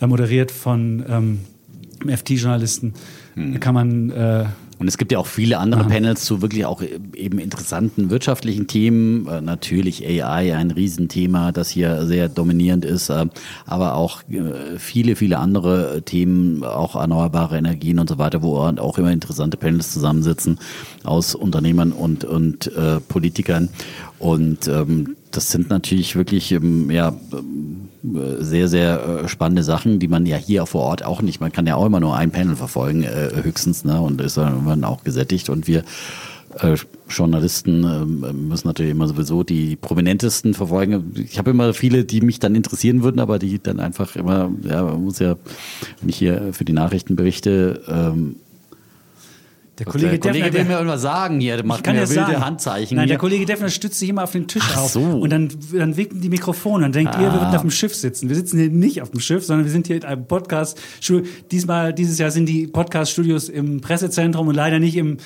äh, 0.01 0.07
moderiert 0.07 0.51
von 0.51 1.05
ähm, 1.09 1.41
FT-Journalisten. 2.07 2.95
Mhm. 3.34 3.61
Kann 3.61 3.74
man 3.74 4.11
äh, 4.11 4.47
und 4.81 4.89
es 4.89 4.97
gibt 4.97 5.12
ja 5.12 5.18
auch 5.18 5.26
viele 5.26 5.59
andere 5.59 5.83
Aha. 5.83 5.89
Panels 5.91 6.24
zu 6.24 6.41
wirklich 6.41 6.64
auch 6.64 6.81
eben 7.14 7.39
interessanten 7.39 8.09
wirtschaftlichen 8.09 8.66
Themen. 8.66 9.28
Äh, 9.28 9.43
natürlich 9.43 10.07
AI, 10.07 10.57
ein 10.57 10.70
Riesenthema, 10.70 11.53
das 11.53 11.68
hier 11.68 12.07
sehr 12.07 12.31
dominierend 12.31 12.87
ist, 12.87 13.11
äh, 13.11 13.26
aber 13.66 13.95
auch 13.95 14.22
äh, 14.31 14.78
viele, 14.78 15.16
viele 15.16 15.39
andere 15.39 16.01
Themen, 16.03 16.64
auch 16.64 16.97
erneuerbare 16.97 17.59
Energien 17.59 17.99
und 17.99 18.09
so 18.09 18.16
weiter, 18.16 18.43
wo 18.43 18.57
auch 18.57 18.97
immer 18.97 19.12
interessante 19.12 19.59
Panels 19.59 19.93
zusammensitzen 19.93 20.59
aus 21.05 21.35
Unternehmern 21.35 21.93
und, 21.93 22.24
und 22.24 22.70
Politikern. 23.09 23.68
Und 24.18 24.66
ähm, 24.68 25.16
das 25.31 25.51
sind 25.51 25.70
natürlich 25.70 26.16
wirklich 26.16 26.53
ähm, 26.53 26.91
ja, 26.91 27.14
sehr, 28.39 28.68
sehr 28.68 29.22
äh, 29.24 29.28
spannende 29.28 29.62
Sachen, 29.62 29.99
die 29.99 30.09
man 30.09 30.26
ja 30.26 30.37
hier 30.37 30.66
vor 30.66 30.83
Ort 30.83 31.05
auch 31.05 31.22
nicht, 31.22 31.41
man 31.41 31.53
kann 31.53 31.66
ja 31.66 31.76
auch 31.76 31.87
immer 31.87 32.01
nur 32.01 32.16
ein 32.16 32.31
Panel 32.31 32.57
verfolgen, 32.57 33.03
äh, 33.03 33.31
höchstens, 33.43 33.85
ne, 33.85 34.01
und 34.01 34.20
ist 34.20 34.37
dann 34.37 34.85
auch 34.85 35.05
gesättigt 35.05 35.49
und 35.51 35.66
wir 35.66 35.85
äh, 36.59 36.76
Journalisten 37.09 37.85
äh, 37.85 38.33
müssen 38.33 38.66
natürlich 38.66 38.93
immer 38.93 39.07
sowieso 39.07 39.45
die 39.45 39.76
prominentesten 39.76 40.55
verfolgen. 40.55 41.12
Ich 41.14 41.39
habe 41.39 41.51
immer 41.51 41.74
viele, 41.74 42.05
die 42.05 42.20
mich 42.22 42.41
dann 42.41 42.55
interessieren 42.55 43.03
würden, 43.03 43.20
aber 43.20 43.39
die 43.39 43.62
dann 43.62 43.81
einfach 43.81 44.16
immer, 44.16 44.51
ja, 44.62 44.83
man 44.83 45.05
muss 45.05 45.18
ja, 45.18 45.37
wenn 46.01 46.09
ich 46.09 46.16
hier 46.16 46.53
für 46.53 46.64
die 46.64 46.72
Nachrichten 46.72 47.16
berichte, 47.16 47.83
ähm, 47.89 48.37
der 49.81 49.87
Kollege, 49.87 50.18
der 50.18 50.31
Kollege 50.31 50.51
Defner, 50.51 50.59
will 50.59 50.64
mir 50.66 50.74
irgendwas 50.74 51.01
sagen 51.01 51.41
hier, 51.41 51.57
der 51.57 51.64
macht 51.64 51.87
mir 51.87 51.95
wilde 51.95 52.07
sagen. 52.07 52.45
Handzeichen. 52.45 52.97
Nein, 52.97 53.09
der 53.09 53.16
Kollege 53.16 53.47
Defner 53.47 53.70
stützt 53.70 53.99
sich 53.99 54.11
immer 54.11 54.24
auf 54.24 54.33
den 54.33 54.47
Tisch 54.47 54.62
Ach 54.72 54.83
auf. 54.83 54.93
So. 54.93 55.01
Und 55.01 55.31
dann, 55.31 55.49
dann 55.72 55.97
winken 55.97 56.20
die 56.20 56.28
Mikrofone 56.28 56.85
und 56.85 56.95
denkt 56.95 57.14
ah. 57.14 57.18
ihr, 57.18 57.33
wir 57.33 57.41
würden 57.41 57.55
auf 57.55 57.62
dem 57.62 57.70
Schiff 57.70 57.95
sitzen. 57.95 58.28
Wir 58.28 58.37
sitzen 58.37 58.59
hier 58.59 58.68
nicht 58.68 59.01
auf 59.01 59.11
dem 59.11 59.20
Schiff, 59.20 59.45
sondern 59.47 59.64
wir 59.64 59.72
sind 59.72 59.87
hier 59.87 59.97
in 59.97 60.05
einem 60.05 60.26
Podcast. 60.26 60.78
Diesmal, 61.51 61.95
dieses 61.95 62.18
Jahr 62.18 62.31
sind 62.31 62.47
die 62.47 62.66
Podcast-Studios 62.66 63.49
im 63.49 63.81
Pressezentrum 63.81 64.49
und 64.49 64.55
leider 64.55 64.78
nicht 64.81 64.97
im, 64.97 65.16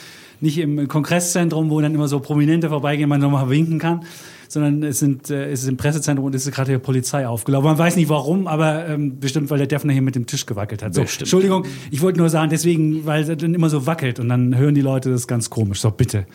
nicht 0.40 0.58
im 0.58 0.86
Kongresszentrum, 0.86 1.70
wo 1.70 1.80
dann 1.80 1.92
immer 1.92 2.06
so 2.06 2.20
Prominente 2.20 2.68
vorbeigehen, 2.68 3.08
man 3.08 3.20
nochmal 3.20 3.50
winken 3.50 3.80
kann 3.80 4.04
sondern 4.48 4.82
es, 4.82 4.98
sind, 4.98 5.30
äh, 5.30 5.50
es 5.50 5.62
ist 5.62 5.68
im 5.68 5.76
Pressezentrum 5.76 6.26
und 6.26 6.34
es 6.34 6.46
ist 6.46 6.54
gerade 6.54 6.72
die 6.72 6.78
Polizei 6.78 7.26
aufgelaufen. 7.26 7.66
Man 7.66 7.78
weiß 7.78 7.96
nicht 7.96 8.08
warum, 8.08 8.46
aber 8.46 8.86
ähm, 8.88 9.18
bestimmt, 9.20 9.50
weil 9.50 9.58
der 9.58 9.66
Defner 9.66 9.92
hier 9.92 10.02
mit 10.02 10.14
dem 10.14 10.26
Tisch 10.26 10.46
gewackelt 10.46 10.82
hat. 10.82 10.94
So, 10.94 11.02
Entschuldigung, 11.02 11.64
ich 11.90 12.02
wollte 12.02 12.18
nur 12.18 12.30
sagen, 12.30 12.50
deswegen, 12.50 13.06
weil 13.06 13.28
er 13.28 13.36
dann 13.36 13.54
immer 13.54 13.70
so 13.70 13.86
wackelt 13.86 14.20
und 14.20 14.28
dann 14.28 14.56
hören 14.56 14.74
die 14.74 14.80
Leute 14.80 15.10
das 15.10 15.26
ganz 15.26 15.50
komisch. 15.50 15.80
So, 15.80 15.90
bitte. 15.90 16.26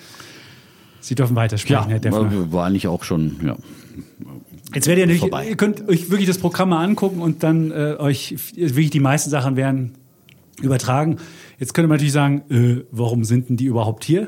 Sie 1.01 1.16
dürfen 1.16 1.36
weitersprechen, 1.36 1.84
ja, 1.84 1.89
Herr 1.89 1.99
Defner. 1.99 2.51
War 2.51 2.66
eigentlich 2.66 2.88
auch 2.88 3.03
schon, 3.03 3.38
ja. 3.45 3.55
Jetzt 4.74 4.88
werdet 4.88 5.03
ihr 5.03 5.07
nicht, 5.07 5.22
vorbei. 5.22 5.49
ihr 5.49 5.55
könnt 5.55 5.88
euch 5.88 6.12
wirklich 6.12 6.28
das 6.28 6.38
Programm 6.38 6.70
mal 6.70 6.84
angucken 6.84 7.22
und 7.22 7.41
dann 7.41 7.72
äh, 7.72 7.95
euch 7.97 8.36
wirklich 8.55 8.91
die 8.91 8.99
meisten 8.99 9.30
Sachen 9.30 9.55
werden 9.55 9.93
übertragen. 10.62 11.18
Jetzt 11.57 11.74
könnte 11.74 11.88
man 11.88 11.95
natürlich 11.95 12.14
sagen, 12.14 12.43
äh, 12.49 12.86
warum 12.91 13.24
sind 13.24 13.49
denn 13.49 13.57
die 13.57 13.66
überhaupt 13.66 14.03
hier? 14.03 14.28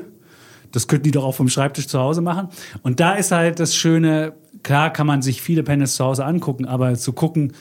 Das 0.72 0.88
könnten 0.88 1.04
die 1.04 1.10
doch 1.10 1.24
auch 1.24 1.34
vom 1.34 1.48
Schreibtisch 1.48 1.86
zu 1.86 1.98
Hause 1.98 2.20
machen. 2.20 2.48
Und 2.82 3.00
da 3.00 3.14
ist 3.14 3.30
halt 3.30 3.60
das 3.60 3.76
Schöne, 3.76 4.32
klar 4.62 4.92
kann 4.92 5.06
man 5.06 5.22
sich 5.22 5.42
viele 5.42 5.62
Panels 5.62 5.96
zu 5.96 6.04
Hause 6.04 6.24
angucken, 6.24 6.64
aber 6.64 6.94
zu 6.94 7.12
gucken, 7.12 7.52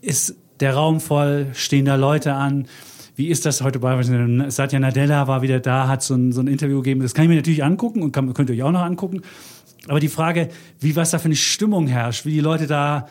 ist 0.00 0.36
der 0.60 0.74
Raum 0.74 1.00
voll, 1.00 1.46
stehen 1.54 1.84
da 1.84 1.96
Leute 1.96 2.34
an, 2.34 2.66
wie 3.16 3.28
ist 3.28 3.46
das 3.46 3.62
heute 3.62 3.78
bei 3.78 4.02
Satya 4.50 4.80
Nadella 4.80 5.28
war 5.28 5.42
wieder 5.42 5.60
da, 5.60 5.86
hat 5.86 6.02
so 6.02 6.14
ein, 6.14 6.32
so 6.32 6.40
ein 6.40 6.48
Interview 6.48 6.78
gegeben. 6.78 7.00
Das 7.00 7.14
kann 7.14 7.24
ich 7.24 7.28
mir 7.28 7.36
natürlich 7.36 7.62
angucken 7.62 8.02
und 8.02 8.10
kann, 8.12 8.34
könnt 8.34 8.50
ihr 8.50 8.56
euch 8.56 8.62
auch 8.64 8.72
noch 8.72 8.82
angucken. 8.82 9.22
Aber 9.86 10.00
die 10.00 10.08
Frage, 10.08 10.48
wie 10.80 10.96
was 10.96 11.10
da 11.10 11.18
für 11.18 11.26
eine 11.26 11.36
Stimmung 11.36 11.86
herrscht, 11.86 12.26
wie 12.26 12.32
die 12.32 12.40
Leute 12.40 12.66
da 12.66 13.06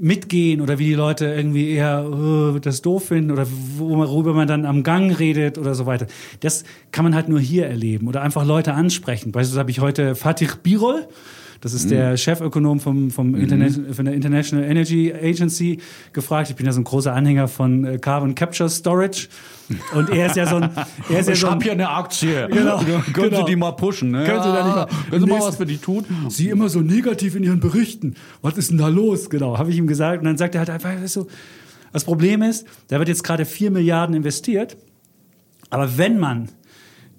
mitgehen 0.00 0.60
oder 0.60 0.78
wie 0.78 0.86
die 0.86 0.94
Leute 0.94 1.26
irgendwie 1.26 1.70
eher 1.70 2.08
uh, 2.08 2.58
das 2.58 2.80
doof 2.80 3.06
finden 3.06 3.30
oder 3.30 3.46
worüber 3.76 4.32
man 4.32 4.48
dann 4.48 4.64
am 4.64 4.82
Gang 4.82 5.16
redet 5.18 5.58
oder 5.58 5.74
so 5.74 5.86
weiter. 5.86 6.06
Das 6.40 6.64
kann 6.90 7.04
man 7.04 7.14
halt 7.14 7.28
nur 7.28 7.38
hier 7.38 7.66
erleben 7.66 8.08
oder 8.08 8.22
einfach 8.22 8.44
Leute 8.44 8.72
ansprechen. 8.72 9.30
Beispielsweise 9.30 9.60
habe 9.60 9.70
ich 9.70 9.80
heute 9.80 10.14
Fatih 10.14 10.48
Birol, 10.62 11.06
das 11.60 11.74
ist 11.74 11.86
mhm. 11.86 11.90
der 11.90 12.16
Chefökonom 12.16 12.80
vom, 12.80 13.10
vom 13.10 13.32
mhm. 13.32 13.40
Internet, 13.40 13.94
von 13.94 14.04
der 14.06 14.14
International 14.14 14.64
Energy 14.64 15.12
Agency 15.12 15.78
gefragt. 16.12 16.48
Ich 16.50 16.56
bin 16.56 16.64
ja 16.64 16.72
so 16.72 16.80
ein 16.80 16.84
großer 16.84 17.12
Anhänger 17.12 17.48
von 17.48 17.84
äh, 17.84 17.98
Carbon 17.98 18.34
Capture 18.34 18.70
Storage. 18.70 19.28
Und 19.94 20.10
er 20.10 20.26
ist 20.26 20.36
ja 20.36 20.46
so 20.46 20.56
ein. 20.56 20.70
Er 21.10 21.20
ist 21.20 21.26
ja 21.26 21.34
ich 21.34 21.40
so 21.40 21.50
habe 21.50 21.62
hier 21.62 21.72
eine 21.72 21.90
Aktie. 21.90 22.48
Genau. 22.48 22.78
Können 23.12 23.12
genau. 23.12 23.38
Sie 23.38 23.44
die 23.44 23.56
mal 23.56 23.72
pushen? 23.72 24.10
Ne? 24.10 24.24
Können 24.24 24.42
Sie 24.42 24.52
da 24.52 24.64
nicht 24.64 24.74
mal. 24.74 24.86
Können 25.10 25.24
Sie 25.24 25.30
mal 25.30 25.40
was 25.40 25.56
für 25.56 25.66
die 25.66 25.76
tun? 25.76 26.04
Sie 26.28 26.48
immer 26.48 26.68
so 26.68 26.80
negativ 26.80 27.36
in 27.36 27.44
Ihren 27.44 27.60
Berichten. 27.60 28.14
Was 28.40 28.56
ist 28.56 28.70
denn 28.70 28.78
da 28.78 28.88
los? 28.88 29.28
Genau, 29.28 29.58
habe 29.58 29.70
ich 29.70 29.76
ihm 29.76 29.86
gesagt. 29.86 30.20
Und 30.20 30.24
dann 30.24 30.38
sagt 30.38 30.54
er 30.54 30.60
halt 30.60 30.70
einfach 30.70 30.92
so. 31.06 31.26
Das 31.92 32.04
Problem 32.04 32.42
ist, 32.42 32.66
da 32.88 32.98
wird 32.98 33.08
jetzt 33.08 33.24
gerade 33.24 33.44
4 33.44 33.70
Milliarden 33.70 34.14
investiert. 34.14 34.76
Aber 35.70 35.98
wenn 35.98 36.18
man 36.18 36.48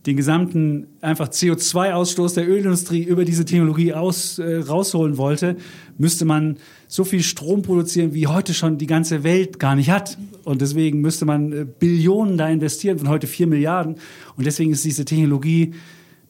den 0.05 0.17
gesamten 0.17 0.87
einfach 1.01 1.29
CO2-Ausstoß 1.29 2.33
der 2.33 2.49
Ölindustrie 2.49 3.03
über 3.03 3.23
diese 3.23 3.45
Technologie 3.45 3.93
aus, 3.93 4.39
äh, 4.39 4.57
rausholen 4.57 5.17
wollte, 5.17 5.57
müsste 5.97 6.25
man 6.25 6.57
so 6.87 7.03
viel 7.03 7.21
Strom 7.21 7.61
produzieren, 7.61 8.13
wie 8.13 8.25
heute 8.25 8.53
schon 8.53 8.77
die 8.77 8.87
ganze 8.87 9.23
Welt 9.23 9.59
gar 9.59 9.75
nicht 9.75 9.91
hat. 9.91 10.17
Und 10.43 10.61
deswegen 10.61 11.01
müsste 11.01 11.25
man 11.25 11.53
äh, 11.53 11.65
Billionen 11.65 12.37
da 12.37 12.49
investieren, 12.49 12.97
von 12.97 13.09
heute 13.09 13.27
vier 13.27 13.45
Milliarden. 13.45 13.95
Und 14.37 14.45
deswegen 14.45 14.71
ist 14.71 14.83
diese 14.83 15.05
Technologie, 15.05 15.73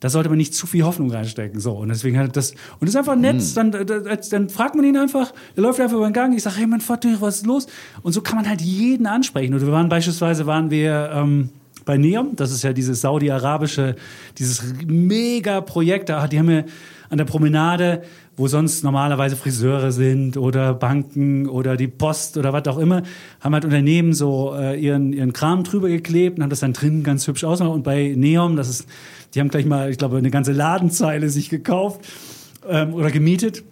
da 0.02 0.10
sollte 0.10 0.30
man 0.30 0.38
nicht 0.38 0.54
zu 0.54 0.68
viel 0.68 0.84
Hoffnung 0.84 1.10
reinstecken. 1.12 1.62
So 1.62 1.74
und 1.74 1.90
deswegen 1.90 2.18
hat 2.18 2.36
das 2.36 2.52
und 2.52 2.82
das 2.82 2.90
ist 2.90 2.96
einfach 2.98 3.16
nett. 3.16 3.36
Mhm. 3.36 3.54
Dann, 3.56 3.72
dann, 3.72 4.20
dann 4.32 4.50
fragt 4.50 4.76
man 4.76 4.84
ihn 4.84 4.98
einfach. 4.98 5.32
Er 5.56 5.64
läuft 5.64 5.80
einfach 5.80 5.96
über 5.96 6.10
den 6.10 6.14
Gang. 6.14 6.36
Ich 6.36 6.44
sage, 6.44 6.58
hey, 6.58 6.68
mein 6.68 6.82
Vater, 6.82 7.10
was 7.22 7.38
ist 7.38 7.46
los? 7.46 7.68
Und 8.02 8.12
so 8.12 8.22
kann 8.22 8.36
man 8.36 8.50
halt 8.50 8.62
jeden 8.62 9.06
ansprechen. 9.06 9.54
Und 9.54 9.62
wir 9.62 9.72
waren 9.72 9.90
beispielsweise 9.90 10.48
waren 10.48 10.72
wir 10.72 11.12
ähm, 11.14 11.50
bei 11.86 11.98
Neom, 11.98 12.36
das 12.36 12.52
ist 12.52 12.64
ja 12.64 12.74
dieses 12.74 13.02
saudi-arabische, 13.02 13.96
dieses 14.38 14.64
Mega-Projekt, 14.86 16.10
da, 16.10 16.28
die 16.28 16.40
haben 16.40 16.50
wir 16.50 16.66
an 17.10 17.18
der 17.18 17.26
Promenade, 17.26 18.04
wo 18.38 18.48
sonst 18.48 18.84
normalerweise 18.84 19.36
Friseure 19.36 19.92
sind 19.92 20.38
oder 20.38 20.74
Banken 20.74 21.48
oder 21.48 21.76
die 21.76 21.88
Post 21.88 22.38
oder 22.38 22.54
was 22.54 22.68
auch 22.68 22.78
immer, 22.78 23.04
haben 23.42 23.54
halt 23.54 23.66
Unternehmen 23.66 24.14
so 24.14 24.56
äh, 24.56 24.80
ihren, 24.80 25.12
ihren 25.12 25.34
Kram 25.34 25.64
drüber 25.64 25.90
geklebt 25.90 26.38
und 26.38 26.44
haben 26.44 26.50
das 26.50 26.62
dann 26.62 26.74
drin 26.74 27.04
ganz 27.04 27.28
hübsch 27.28 27.44
ausgemacht. 27.44 27.76
Und 27.76 27.84
bei 27.84 28.14
Neom, 28.16 28.56
das 28.56 28.70
ist, 28.70 28.88
die 29.34 29.42
haben 29.42 29.50
gleich 29.50 29.66
mal, 29.66 29.90
ich 29.90 29.98
glaube, 29.98 30.18
eine 30.18 30.32
ganze 30.32 30.54
Ladenzeile 30.54 31.30
sich 31.30 31.50
gekauft 31.50 32.02
ähm, 32.68 32.94
oder 32.94 33.12
gemietet 33.12 33.64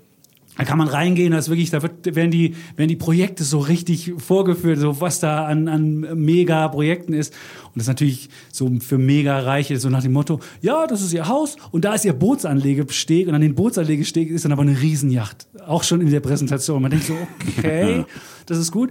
da 0.59 0.65
kann 0.65 0.77
man 0.77 0.89
reingehen, 0.89 1.31
da 1.31 1.37
ist 1.37 1.47
wirklich, 1.47 1.69
da 1.69 1.81
wird, 1.81 2.13
werden 2.17 2.31
die, 2.31 2.53
werden 2.75 2.89
die 2.89 2.97
Projekte 2.97 3.45
so 3.45 3.59
richtig 3.59 4.11
vorgeführt, 4.17 4.77
so 4.77 4.99
was 4.99 5.21
da 5.21 5.45
an, 5.45 5.69
an 5.69 6.01
Mega-Projekten 6.21 7.13
ist. 7.13 7.33
Und 7.67 7.77
das 7.77 7.83
ist 7.83 7.87
natürlich 7.87 8.29
so 8.51 8.69
für 8.81 8.97
Mega-Reiche, 8.97 9.79
so 9.79 9.87
nach 9.87 10.03
dem 10.03 10.11
Motto, 10.11 10.41
ja, 10.59 10.85
das 10.85 11.01
ist 11.01 11.13
ihr 11.13 11.29
Haus 11.29 11.55
und 11.71 11.85
da 11.85 11.93
ist 11.93 12.03
ihr 12.03 12.11
Bootsanlegesteg 12.11 13.29
und 13.29 13.35
an 13.35 13.41
den 13.41 13.55
Bootsanlegesteg 13.55 14.29
ist 14.29 14.43
dann 14.43 14.51
aber 14.51 14.63
eine 14.63 14.81
Riesenjacht. 14.81 15.47
Auch 15.65 15.83
schon 15.83 16.01
in 16.01 16.11
der 16.11 16.19
Präsentation. 16.19 16.81
Man 16.81 16.91
denkt 16.91 17.05
so, 17.05 17.15
okay, 17.57 18.03
das 18.45 18.57
ist 18.57 18.73
gut. 18.73 18.89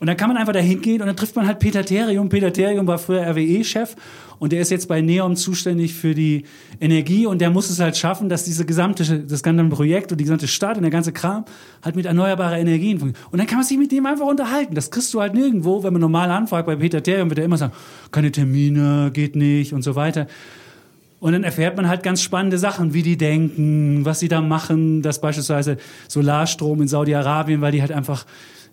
Und 0.00 0.06
dann 0.06 0.16
kann 0.16 0.28
man 0.28 0.38
einfach 0.38 0.54
da 0.54 0.60
hingehen 0.60 1.02
und 1.02 1.06
dann 1.06 1.16
trifft 1.16 1.36
man 1.36 1.46
halt 1.46 1.58
Peter 1.58 1.84
Therium. 1.84 2.30
Peter 2.30 2.50
Therium 2.50 2.86
war 2.86 2.98
früher 2.98 3.20
RWE-Chef 3.20 3.94
und 4.38 4.50
der 4.50 4.62
ist 4.62 4.70
jetzt 4.70 4.88
bei 4.88 5.02
Neom 5.02 5.36
zuständig 5.36 5.92
für 5.92 6.14
die 6.14 6.44
Energie 6.80 7.26
und 7.26 7.42
der 7.42 7.50
muss 7.50 7.68
es 7.68 7.80
halt 7.80 7.98
schaffen, 7.98 8.30
dass 8.30 8.44
diese 8.44 8.64
gesamte, 8.64 9.20
das 9.20 9.42
ganze 9.42 9.62
Projekt 9.64 10.10
und 10.10 10.18
die 10.18 10.24
gesamte 10.24 10.48
Stadt 10.48 10.78
und 10.78 10.82
der 10.84 10.90
ganze 10.90 11.12
Kram 11.12 11.44
halt 11.84 11.96
mit 11.96 12.06
erneuerbarer 12.06 12.58
Energien 12.58 12.98
funktioniert. 12.98 13.30
Und 13.30 13.38
dann 13.38 13.46
kann 13.46 13.58
man 13.58 13.66
sich 13.66 13.76
mit 13.76 13.92
dem 13.92 14.06
einfach 14.06 14.24
unterhalten. 14.24 14.74
Das 14.74 14.90
kriegst 14.90 15.12
du 15.12 15.20
halt 15.20 15.34
nirgendwo, 15.34 15.82
wenn 15.82 15.92
man 15.92 16.00
normal 16.00 16.30
anfragt 16.30 16.64
bei 16.64 16.76
Peter 16.76 17.02
Therium, 17.02 17.28
wird 17.28 17.40
er 17.40 17.44
immer 17.44 17.58
sagen, 17.58 17.74
keine 18.10 18.32
Termine, 18.32 19.10
geht 19.12 19.36
nicht 19.36 19.74
und 19.74 19.82
so 19.82 19.96
weiter. 19.96 20.28
Und 21.20 21.32
dann 21.32 21.44
erfährt 21.44 21.76
man 21.76 21.86
halt 21.86 22.02
ganz 22.02 22.22
spannende 22.22 22.56
Sachen, 22.56 22.94
wie 22.94 23.02
die 23.02 23.18
denken, 23.18 24.06
was 24.06 24.20
sie 24.20 24.28
da 24.28 24.40
machen, 24.40 25.02
dass 25.02 25.20
beispielsweise 25.20 25.76
Solarstrom 26.08 26.80
in 26.80 26.88
Saudi-Arabien, 26.88 27.60
weil 27.60 27.72
die 27.72 27.82
halt 27.82 27.92
einfach 27.92 28.24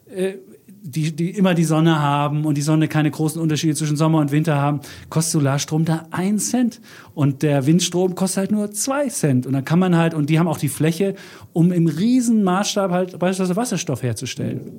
äh, 0.09 0.35
die, 0.81 1.15
die 1.15 1.31
immer 1.31 1.53
die 1.53 1.63
Sonne 1.63 2.01
haben 2.01 2.45
und 2.45 2.55
die 2.55 2.61
Sonne 2.61 2.87
keine 2.87 3.11
großen 3.11 3.41
Unterschiede 3.41 3.75
zwischen 3.75 3.97
Sommer 3.97 4.19
und 4.19 4.31
Winter 4.31 4.55
haben, 4.55 4.79
kostet 5.09 5.33
Solarstrom 5.33 5.85
da 5.85 6.07
ein 6.11 6.39
Cent. 6.39 6.79
Und 7.13 7.43
der 7.43 7.65
Windstrom 7.65 8.15
kostet 8.15 8.37
halt 8.37 8.51
nur 8.51 8.71
zwei 8.71 9.09
Cent. 9.09 9.45
Und 9.45 9.53
dann 9.53 9.65
kann 9.65 9.79
man 9.79 9.95
halt, 9.95 10.13
und 10.13 10.29
die 10.29 10.39
haben 10.39 10.47
auch 10.47 10.57
die 10.57 10.69
Fläche, 10.69 11.15
um 11.53 11.71
im 11.71 11.87
Riesenmaßstab 11.87 12.91
halt 12.91 13.19
beispielsweise 13.19 13.55
Wasserstoff 13.55 14.03
herzustellen. 14.03 14.71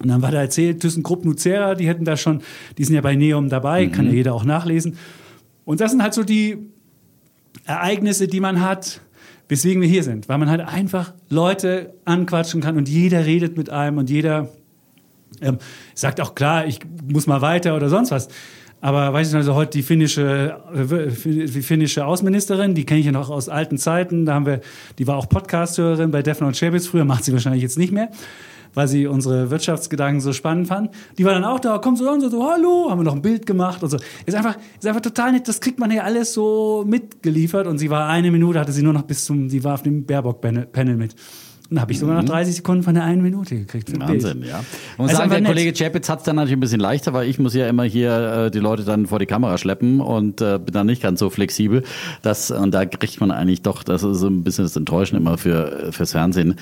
Und 0.00 0.08
dann 0.08 0.22
war 0.22 0.30
da 0.30 0.40
erzählt, 0.40 0.80
ThyssenKrupp 0.80 1.24
Nucera, 1.24 1.74
die 1.74 1.88
hätten 1.88 2.04
da 2.04 2.16
schon, 2.16 2.42
die 2.76 2.84
sind 2.84 2.94
ja 2.94 3.00
bei 3.00 3.16
Neum 3.16 3.48
dabei, 3.48 3.86
mhm. 3.86 3.92
kann 3.92 4.06
ja 4.06 4.12
jeder 4.12 4.34
auch 4.34 4.44
nachlesen. 4.44 4.96
Und 5.64 5.80
das 5.80 5.90
sind 5.90 6.02
halt 6.02 6.14
so 6.14 6.22
die 6.22 6.58
Ereignisse, 7.64 8.28
die 8.28 8.40
man 8.40 8.60
hat, 8.60 9.00
weswegen 9.48 9.82
wir 9.82 9.88
hier 9.88 10.04
sind. 10.04 10.28
Weil 10.28 10.38
man 10.38 10.48
halt 10.48 10.60
einfach 10.60 11.14
Leute 11.28 11.94
anquatschen 12.04 12.60
kann 12.60 12.76
und 12.76 12.88
jeder 12.88 13.26
redet 13.26 13.56
mit 13.56 13.70
einem 13.70 13.98
und 13.98 14.08
jeder 14.08 14.50
ähm, 15.42 15.58
sagt 15.94 16.20
auch 16.20 16.34
klar, 16.34 16.66
ich 16.66 16.80
muss 17.10 17.26
mal 17.26 17.40
weiter 17.40 17.76
oder 17.76 17.88
sonst 17.88 18.10
was. 18.10 18.28
Aber 18.80 19.12
weiß 19.12 19.30
ich 19.30 19.34
also 19.34 19.54
heute 19.54 19.72
die 19.72 19.82
finnische, 19.82 20.56
äh, 20.72 21.10
die 21.26 21.62
finnische 21.62 22.06
Außenministerin, 22.06 22.74
die 22.74 22.86
kenne 22.86 23.00
ich 23.00 23.06
ja 23.06 23.12
noch 23.12 23.28
aus 23.28 23.48
alten 23.48 23.76
Zeiten. 23.76 24.24
Da 24.24 24.34
haben 24.34 24.46
wir, 24.46 24.60
die 24.98 25.06
war 25.06 25.16
auch 25.16 25.28
Podcast-Hörerin 25.28 26.12
bei 26.12 26.22
Defner 26.22 26.46
und 26.46 26.56
Schäbitz. 26.56 26.86
Früher 26.86 27.04
macht 27.04 27.24
sie 27.24 27.32
wahrscheinlich 27.32 27.62
jetzt 27.62 27.76
nicht 27.76 27.92
mehr, 27.92 28.08
weil 28.74 28.86
sie 28.86 29.08
unsere 29.08 29.50
Wirtschaftsgedanken 29.50 30.20
so 30.20 30.32
spannend 30.32 30.68
fand. 30.68 30.90
Die 31.18 31.24
war 31.24 31.34
dann 31.34 31.44
auch 31.44 31.58
da, 31.58 31.78
kommt 31.78 31.98
so 31.98 32.08
und 32.08 32.20
so, 32.20 32.28
so, 32.28 32.48
hallo, 32.48 32.88
haben 32.88 33.00
wir 33.00 33.04
noch 33.04 33.16
ein 33.16 33.22
Bild 33.22 33.46
gemacht 33.46 33.82
und 33.82 33.90
so. 33.90 33.98
Ist 34.26 34.36
einfach, 34.36 34.56
ist 34.78 34.86
einfach 34.86 35.00
total 35.00 35.32
nett. 35.32 35.48
Das 35.48 35.60
kriegt 35.60 35.80
man 35.80 35.90
ja 35.90 36.04
alles 36.04 36.32
so 36.32 36.84
mitgeliefert. 36.86 37.66
Und 37.66 37.78
sie 37.78 37.90
war 37.90 38.08
eine 38.08 38.30
Minute, 38.30 38.60
hatte 38.60 38.72
sie 38.72 38.82
nur 38.82 38.92
noch 38.92 39.02
bis 39.02 39.24
zum, 39.24 39.50
sie 39.50 39.64
war 39.64 39.74
auf 39.74 39.82
dem 39.82 40.06
Baerbock-Panel 40.06 40.96
mit. 40.96 41.16
Dann 41.70 41.82
habe 41.82 41.92
ich 41.92 41.98
sogar 41.98 42.16
noch 42.16 42.24
30 42.24 42.52
mhm. 42.52 42.56
Sekunden 42.56 42.82
von 42.82 42.94
der 42.94 43.04
einen 43.04 43.20
Minute 43.20 43.56
gekriegt. 43.56 43.92
Wahnsinn, 44.00 44.40
Bild. 44.40 44.50
ja. 44.50 44.64
Muss 44.96 45.10
also 45.10 45.18
sagen, 45.18 45.30
der 45.30 45.40
nett. 45.42 45.50
Kollege 45.50 45.72
Chapitz 45.74 46.08
hat 46.08 46.20
es 46.20 46.24
dann 46.24 46.36
natürlich 46.36 46.56
ein 46.56 46.60
bisschen 46.60 46.80
leichter, 46.80 47.12
weil 47.12 47.28
ich 47.28 47.38
muss 47.38 47.52
ja 47.52 47.68
immer 47.68 47.84
hier 47.84 48.46
äh, 48.46 48.50
die 48.50 48.58
Leute 48.58 48.84
dann 48.84 49.06
vor 49.06 49.18
die 49.18 49.26
Kamera 49.26 49.58
schleppen 49.58 50.00
und 50.00 50.40
äh, 50.40 50.58
bin 50.58 50.72
dann 50.72 50.86
nicht 50.86 51.02
ganz 51.02 51.20
so 51.20 51.28
flexibel. 51.28 51.82
Das, 52.22 52.50
und 52.50 52.72
da 52.72 52.86
kriegt 52.86 53.20
man 53.20 53.30
eigentlich 53.30 53.60
doch, 53.60 53.82
das 53.82 54.02
ist 54.02 54.18
so 54.18 54.28
ein 54.28 54.44
bisschen 54.44 54.64
das 54.64 54.76
Enttäuschen 54.76 55.16
immer 55.16 55.36
für, 55.36 55.92
fürs 55.92 56.12
Fernsehen. 56.12 56.54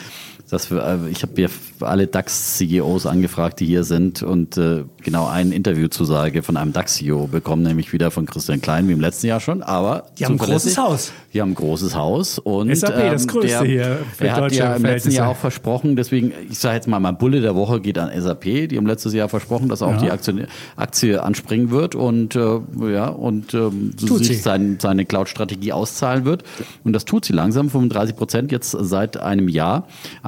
Dass 0.50 0.70
wir, 0.70 0.82
äh, 0.82 1.10
ich 1.10 1.22
habe 1.22 1.32
hier 1.34 1.50
alle 1.80 2.06
DAX-CEOs 2.06 3.06
angefragt, 3.06 3.60
die 3.60 3.66
hier 3.66 3.82
sind 3.84 4.22
und 4.22 4.56
äh, 4.56 4.84
genau 5.02 5.26
ein 5.26 5.50
Interviewzusage 5.50 6.42
von 6.42 6.56
einem 6.56 6.72
DAX-CEO 6.72 7.26
bekommen, 7.26 7.62
nämlich 7.62 7.92
wieder 7.92 8.10
von 8.10 8.26
Christian 8.26 8.60
Klein, 8.60 8.88
wie 8.88 8.92
im 8.92 9.00
letzten 9.00 9.26
Jahr 9.26 9.40
schon. 9.40 9.62
Aber 9.62 10.04
die 10.18 10.24
haben 10.24 10.34
ein 10.34 10.38
großes 10.38 10.78
Haus. 10.78 11.12
Die 11.34 11.40
haben 11.40 11.50
ein 11.50 11.54
großes 11.54 11.96
Haus 11.96 12.38
und 12.38 12.74
SAP, 12.74 12.94
ähm, 12.94 13.12
das 13.12 13.26
größte 13.26 13.48
der, 13.48 13.62
hier. 13.64 13.98
Für 14.16 14.26
er 14.26 14.36
hat 14.36 14.52
ja 14.52 14.76
im 14.76 14.82
letzten 14.82 15.10
Jahr 15.10 15.30
auch 15.30 15.36
versprochen, 15.36 15.96
deswegen, 15.96 16.32
ich 16.48 16.58
sage 16.58 16.76
jetzt 16.76 16.88
mal, 16.88 17.00
mein 17.00 17.18
Bulle 17.18 17.40
der 17.40 17.54
Woche 17.54 17.80
geht 17.80 17.98
an 17.98 18.10
SAP. 18.18 18.68
Die 18.68 18.76
haben 18.76 18.86
letztes 18.86 19.12
Jahr 19.12 19.28
versprochen, 19.28 19.68
dass 19.68 19.82
auch 19.82 19.92
ja. 19.92 19.98
die 19.98 20.10
Aktie, 20.10 20.46
Aktie 20.76 21.22
anspringen 21.22 21.70
wird 21.70 21.94
und 21.94 22.36
äh, 22.36 22.60
ja 22.88 23.08
und 23.08 23.52
ähm, 23.54 23.92
sich 23.98 24.42
sein, 24.42 24.78
seine 24.80 25.04
Cloud-Strategie 25.04 25.72
auszahlen 25.72 26.24
wird. 26.24 26.44
Und 26.84 26.92
das 26.92 27.04
tut 27.04 27.24
sie 27.24 27.32
langsam, 27.32 27.68
35 27.68 28.16
Prozent 28.16 28.52
jetzt 28.52 28.70
seit 28.70 29.16
einem 29.16 29.48
Jahr 29.48 29.86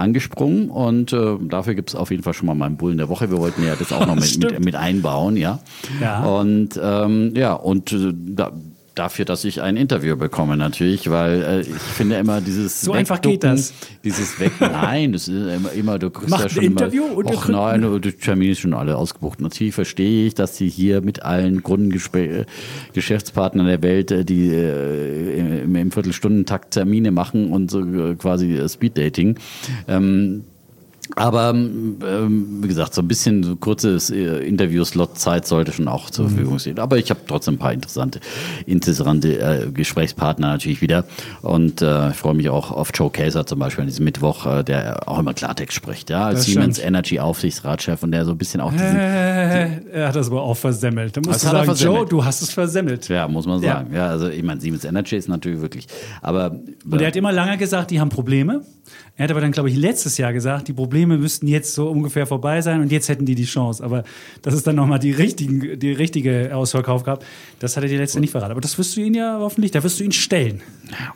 angesprungen 0.09 0.71
und 0.71 1.13
äh, 1.13 1.37
dafür 1.49 1.75
gibt 1.75 1.91
es 1.91 1.95
auf 1.95 2.11
jeden 2.11 2.23
Fall 2.23 2.35
schon 2.35 2.47
mal 2.47 2.55
meinen 2.55 2.77
Bullen 2.77 2.99
der 2.99 3.09
Woche. 3.09 3.31
Wir 3.31 3.39
wollten 3.39 3.65
ja 3.65 3.77
das 3.77 3.93
auch 3.93 4.07
noch 4.07 4.15
mit, 4.17 4.39
mit, 4.39 4.65
mit, 4.65 4.75
einbauen, 4.75 5.37
ja. 5.37 5.61
ja. 6.01 6.25
Und 6.25 6.79
ähm, 6.83 7.33
ja, 7.35 7.53
und 7.53 7.93
äh, 7.93 8.13
da, 8.15 8.53
dafür, 8.99 9.25
dass 9.25 9.45
ich 9.45 9.63
ein 9.63 9.77
Interview 9.77 10.17
bekomme, 10.17 10.57
natürlich, 10.57 11.11
weil 11.11 11.43
äh, 11.43 11.61
ich 11.61 11.69
finde 11.69 12.17
immer 12.17 12.41
dieses 12.41 12.81
so 12.81 12.93
einfach 12.93 13.21
geht 13.21 13.45
das. 13.45 13.73
Dieses 14.05 14.39
Weg, 14.41 14.53
nein, 14.61 15.13
das 15.13 15.29
ist 15.29 15.55
immer, 15.55 15.73
immer 15.73 15.99
du 15.99 16.11
kriegst 16.11 16.31
Macht 16.31 16.45
ja 16.45 16.49
schon 16.49 16.65
ein 16.65 16.71
Interview 16.73 17.05
immer, 17.05 17.17
und 17.17 17.27
och, 17.27 17.49
nein, 17.49 18.01
die 18.03 18.13
Termine 18.13 18.55
sind 18.55 18.63
schon 18.63 18.75
alle 18.75 18.97
ausgebucht. 18.97 19.41
Natürlich 19.41 19.75
verstehe 19.75 20.27
ich, 20.27 20.35
dass 20.35 20.57
sie 20.57 20.69
hier 20.69 21.01
mit 21.01 21.23
allen 21.23 21.63
Grundgeschäftspartnern 21.63 23.67
der 23.67 23.83
Welt, 23.83 24.11
äh, 24.11 24.25
die 24.25 24.49
äh, 24.49 25.63
im, 25.63 25.77
im 25.77 25.91
Viertelstundentakt 25.91 26.73
Termine 26.73 27.11
machen 27.11 27.53
und 27.53 27.71
so 27.71 27.81
äh, 27.81 28.15
quasi 28.17 28.61
Speeddating. 28.69 29.39
Ähm, 29.87 30.45
aber 31.19 31.51
ähm, 31.51 32.63
wie 32.63 32.69
gesagt, 32.69 32.95
so 32.95 33.03
ein 33.03 33.09
bisschen 33.09 33.43
so 33.43 33.57
kurzes 33.57 34.11
äh, 34.11 34.39
Interview-Slot-Zeit 34.39 35.47
sollte 35.47 35.73
schon 35.73 35.89
auch 35.89 36.11
zur 36.11 36.27
mhm. 36.27 36.31
Verfügung 36.31 36.59
stehen. 36.59 36.79
Aber 36.79 36.97
ich 36.97 37.11
habe 37.11 37.21
trotzdem 37.27 37.55
ein 37.55 37.59
paar 37.59 37.73
interessante, 37.73 38.21
interessante 38.67 39.39
äh, 39.39 39.71
Gesprächspartner 39.71 40.49
natürlich 40.49 40.81
wieder. 40.81 41.05
Und 41.43 41.83
äh, 41.83 42.11
ich 42.11 42.17
freue 42.17 42.35
mich 42.35 42.49
auch 42.49 42.71
auf 42.71 42.91
Joe 42.95 43.11
Kaser 43.11 43.47
zum 43.47 43.59
Beispiel 43.59 43.83
an 43.83 43.89
diesem 43.89 44.05
Mittwoch, 44.05 44.47
äh, 44.47 44.63
der 44.63 45.09
auch 45.09 45.19
immer 45.19 45.35
Klartext 45.35 45.75
spricht. 45.75 46.11
Ja, 46.11 46.27
als 46.27 46.45
Siemens. 46.45 46.79
Energy 46.79 47.19
Aufsichtsratschef 47.19 48.03
und 48.03 48.13
der 48.13 48.25
so 48.25 48.33
ein 48.33 48.39
bisschen 48.39 48.61
auch 48.61 48.73
diesen. 48.73 48.97
Äh, 48.97 49.81
er 49.93 50.09
hat 50.09 50.17
das 50.17 50.29
aber 50.29 50.43
auch 50.43 50.57
versemmelt. 50.57 51.17
Da 51.17 51.21
musst 51.21 51.43
du 51.43 51.49
sagen, 51.49 51.75
Joe, 51.75 52.07
du 52.07 52.25
hast 52.25 52.43
es 52.43 52.53
versemmelt. 52.53 53.09
Ja, 53.09 53.27
muss 53.27 53.47
man 53.47 53.61
sagen. 53.61 53.93
Ja, 53.93 53.99
ja 53.99 54.11
also 54.11 54.29
ich 54.29 54.43
meine, 54.43 54.61
Siemens 54.61 54.85
Energy 54.85 55.17
ist 55.17 55.29
natürlich 55.29 55.61
wirklich. 55.61 55.87
Aber. 56.23 56.57
Und 56.89 57.01
er 57.01 57.09
hat 57.09 57.17
immer 57.17 57.33
lange 57.33 57.59
gesagt, 57.59 57.91
die 57.91 58.01
haben 58.01 58.11
Probleme. 58.11 58.63
Er 59.17 59.25
hat 59.25 59.31
aber 59.31 59.41
dann, 59.41 59.53
glaube 59.53 59.69
ich, 59.69 59.77
letztes 59.77 60.17
Jahr 60.19 60.33
gesagt, 60.33 60.69
die 60.69 60.73
Probleme 60.73 61.19
müssten 61.19 61.49
jetzt 61.49 61.75
so 61.75 61.89
ungefähr 61.89 62.27
vorbei 62.27 62.61
sein 62.61 62.81
und 62.81 62.93
jetzt 62.93 63.09
hätten 63.09 63.27
die 63.27 63.35
die 63.35 63.45
Chance. 63.47 63.83
Aber 63.83 64.05
dass 64.43 64.55
es 64.55 64.63
dann 64.63 64.77
nochmal 64.77 64.99
die, 64.99 65.13
richtigen, 65.13 65.79
die 65.79 65.93
richtige 65.93 66.55
Ausverkauf 66.55 67.03
gab, 67.05 67.25
das 67.59 67.77
hat 67.77 67.83
er 67.83 67.89
dir 67.89 67.99
letztendlich 67.99 68.29
nicht 68.29 68.33
verraten. 68.33 68.53
Aber 68.53 68.61
das 68.61 68.79
wirst 68.79 68.97
du 68.97 69.01
ihn 69.01 69.15
ja 69.15 69.39
hoffentlich, 69.41 69.71
da 69.73 69.83
wirst 69.83 69.99
du 70.01 70.05
ihn 70.05 70.13
stellen. 70.13 70.61
Ja, 70.91 71.13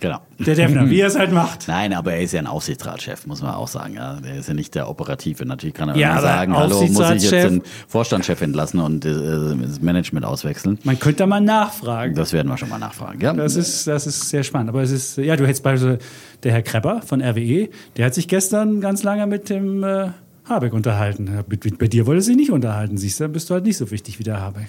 genau. 0.00 0.18
Der 0.38 0.54
Defner, 0.54 0.88
wie 0.90 1.00
er 1.00 1.06
es 1.06 1.18
halt 1.18 1.32
macht. 1.32 1.68
Nein, 1.68 1.92
aber 1.92 2.14
er 2.14 2.22
ist 2.22 2.32
ja 2.32 2.40
ein 2.40 2.46
Aufsichtsratschef, 2.46 3.26
muss 3.26 3.42
man 3.42 3.54
auch 3.54 3.68
sagen. 3.68 3.94
Ja. 3.94 4.18
Der 4.20 4.36
ist 4.36 4.48
ja 4.48 4.54
nicht 4.54 4.74
der 4.74 4.88
Operative. 4.88 5.44
Natürlich 5.44 5.74
kann 5.74 5.88
er 5.90 5.96
Ja, 5.96 6.20
sagen, 6.20 6.56
hallo, 6.56 6.86
muss 6.86 7.10
ich 7.10 7.22
jetzt 7.22 7.32
den 7.32 7.62
Vorstandschef 7.86 8.40
entlassen 8.40 8.80
und 8.80 9.04
äh, 9.04 9.12
das 9.62 9.80
Management 9.80 10.24
auswechseln. 10.26 10.78
Man 10.84 10.98
könnte 10.98 11.18
da 11.18 11.26
mal 11.26 11.40
nachfragen. 11.40 12.14
Das 12.14 12.32
werden 12.32 12.48
wir 12.48 12.56
schon 12.56 12.68
mal 12.68 12.78
nachfragen. 12.78 13.20
Ja, 13.20 13.32
Das 13.32 13.56
ist, 13.56 13.86
das 13.86 14.06
ist 14.06 14.28
sehr 14.28 14.42
spannend. 14.42 14.70
Aber 14.70 14.82
es 14.82 14.90
ist, 14.90 15.18
ja, 15.18 15.36
du 15.36 15.46
hättest 15.46 15.62
beispielsweise 15.62 15.98
der 16.42 16.52
Herr 16.52 16.62
Krepper 16.62 17.02
von 17.02 17.20
RWE, 17.22 17.68
der 17.96 18.06
hat 18.06 18.14
sich 18.14 18.28
gestern 18.28 18.80
ganz 18.80 19.02
lange 19.02 19.26
mit 19.26 19.48
dem 19.48 19.82
äh, 19.84 20.08
Habeck 20.48 20.72
unterhalten. 20.72 21.30
Bei 21.78 21.86
dir 21.86 22.06
wollte 22.06 22.18
er 22.20 22.22
sich 22.22 22.36
nicht 22.36 22.50
unterhalten, 22.50 22.96
siehst 22.98 23.20
du, 23.20 23.24
dann 23.24 23.32
bist 23.32 23.48
du 23.50 23.54
halt 23.54 23.64
nicht 23.64 23.76
so 23.76 23.90
wichtig 23.90 24.18
wie 24.18 24.24
der 24.24 24.40
Habeck. 24.40 24.68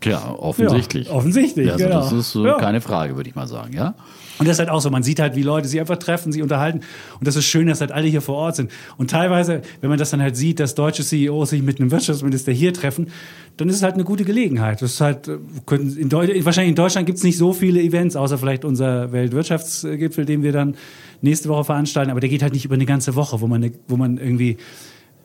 Klar, 0.00 0.42
offensichtlich. 0.42 1.08
Ja, 1.08 1.14
offensichtlich, 1.14 1.66
Ja, 1.66 1.72
also 1.74 1.84
genau. 1.84 2.00
Das 2.00 2.12
ist 2.12 2.34
äh, 2.34 2.44
Ja. 2.44 2.54
keine 2.58 2.80
Frage, 2.80 3.14
würde 3.16 3.28
ich 3.28 3.36
mal 3.36 3.46
sagen. 3.46 3.72
Ja. 3.74 3.94
Und 4.38 4.48
das 4.48 4.56
ist 4.56 4.58
halt 4.60 4.70
auch 4.70 4.80
so, 4.80 4.90
man 4.90 5.02
sieht 5.02 5.20
halt, 5.20 5.36
wie 5.36 5.42
Leute 5.42 5.68
sich 5.68 5.78
einfach 5.78 5.98
treffen, 5.98 6.32
sich 6.32 6.42
unterhalten. 6.42 6.80
Und 7.20 7.28
das 7.28 7.36
ist 7.36 7.44
schön, 7.44 7.66
dass 7.68 7.80
halt 7.80 7.92
alle 7.92 8.08
hier 8.08 8.22
vor 8.22 8.36
Ort 8.36 8.56
sind. 8.56 8.70
Und 8.96 9.10
teilweise, 9.10 9.60
wenn 9.80 9.90
man 9.90 9.98
das 9.98 10.10
dann 10.10 10.22
halt 10.22 10.36
sieht, 10.36 10.58
dass 10.58 10.74
deutsche 10.74 11.04
CEOs 11.04 11.50
sich 11.50 11.62
mit 11.62 11.78
einem 11.78 11.90
Wirtschaftsminister 11.90 12.50
hier 12.52 12.72
treffen, 12.72 13.08
dann 13.56 13.68
ist 13.68 13.76
es 13.76 13.82
halt 13.82 13.94
eine 13.94 14.04
gute 14.04 14.24
Gelegenheit. 14.24 14.82
Das 14.82 14.92
ist 14.92 15.00
halt, 15.00 15.28
äh, 15.28 15.36
in 15.74 16.10
wahrscheinlich 16.12 16.70
in 16.70 16.74
Deutschland 16.74 17.06
gibt 17.06 17.18
es 17.18 17.24
nicht 17.24 17.36
so 17.36 17.52
viele 17.52 17.80
Events, 17.80 18.16
außer 18.16 18.38
vielleicht 18.38 18.64
unser 18.64 19.12
Weltwirtschaftsgipfel, 19.12 20.24
den 20.24 20.42
wir 20.42 20.52
dann 20.52 20.74
nächste 21.20 21.48
Woche 21.48 21.64
veranstalten. 21.64 22.10
Aber 22.10 22.20
der 22.20 22.30
geht 22.30 22.42
halt 22.42 22.52
nicht 22.52 22.64
über 22.64 22.74
eine 22.74 22.86
ganze 22.86 23.14
Woche, 23.14 23.40
wo 23.40 23.46
man, 23.46 23.70
wo 23.88 23.96
man 23.96 24.18
irgendwie 24.18 24.56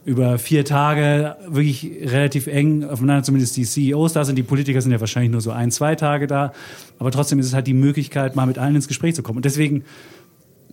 über 0.07 0.37
vier 0.39 0.63
Tage 0.63 1.35
wirklich 1.47 1.91
relativ 2.05 2.47
eng 2.47 2.85
aufeinander, 2.85 3.23
zumindest 3.23 3.57
die 3.57 3.65
CEOs 3.65 4.13
da 4.13 4.23
sind. 4.23 4.37
Die 4.37 4.43
Politiker 4.43 4.81
sind 4.81 4.93
ja 4.93 5.01
wahrscheinlich 5.01 5.31
nur 5.31 5.41
so 5.41 5.51
ein, 5.51 5.69
zwei 5.69 5.95
Tage 5.95 6.27
da. 6.27 6.53
Aber 6.97 7.11
trotzdem 7.11 7.39
ist 7.39 7.47
es 7.47 7.53
halt 7.53 7.67
die 7.67 7.73
Möglichkeit, 7.73 8.35
mal 8.35 8.45
mit 8.45 8.57
allen 8.57 8.75
ins 8.75 8.87
Gespräch 8.87 9.15
zu 9.15 9.23
kommen. 9.23 9.37
Und 9.37 9.45
deswegen 9.45 9.83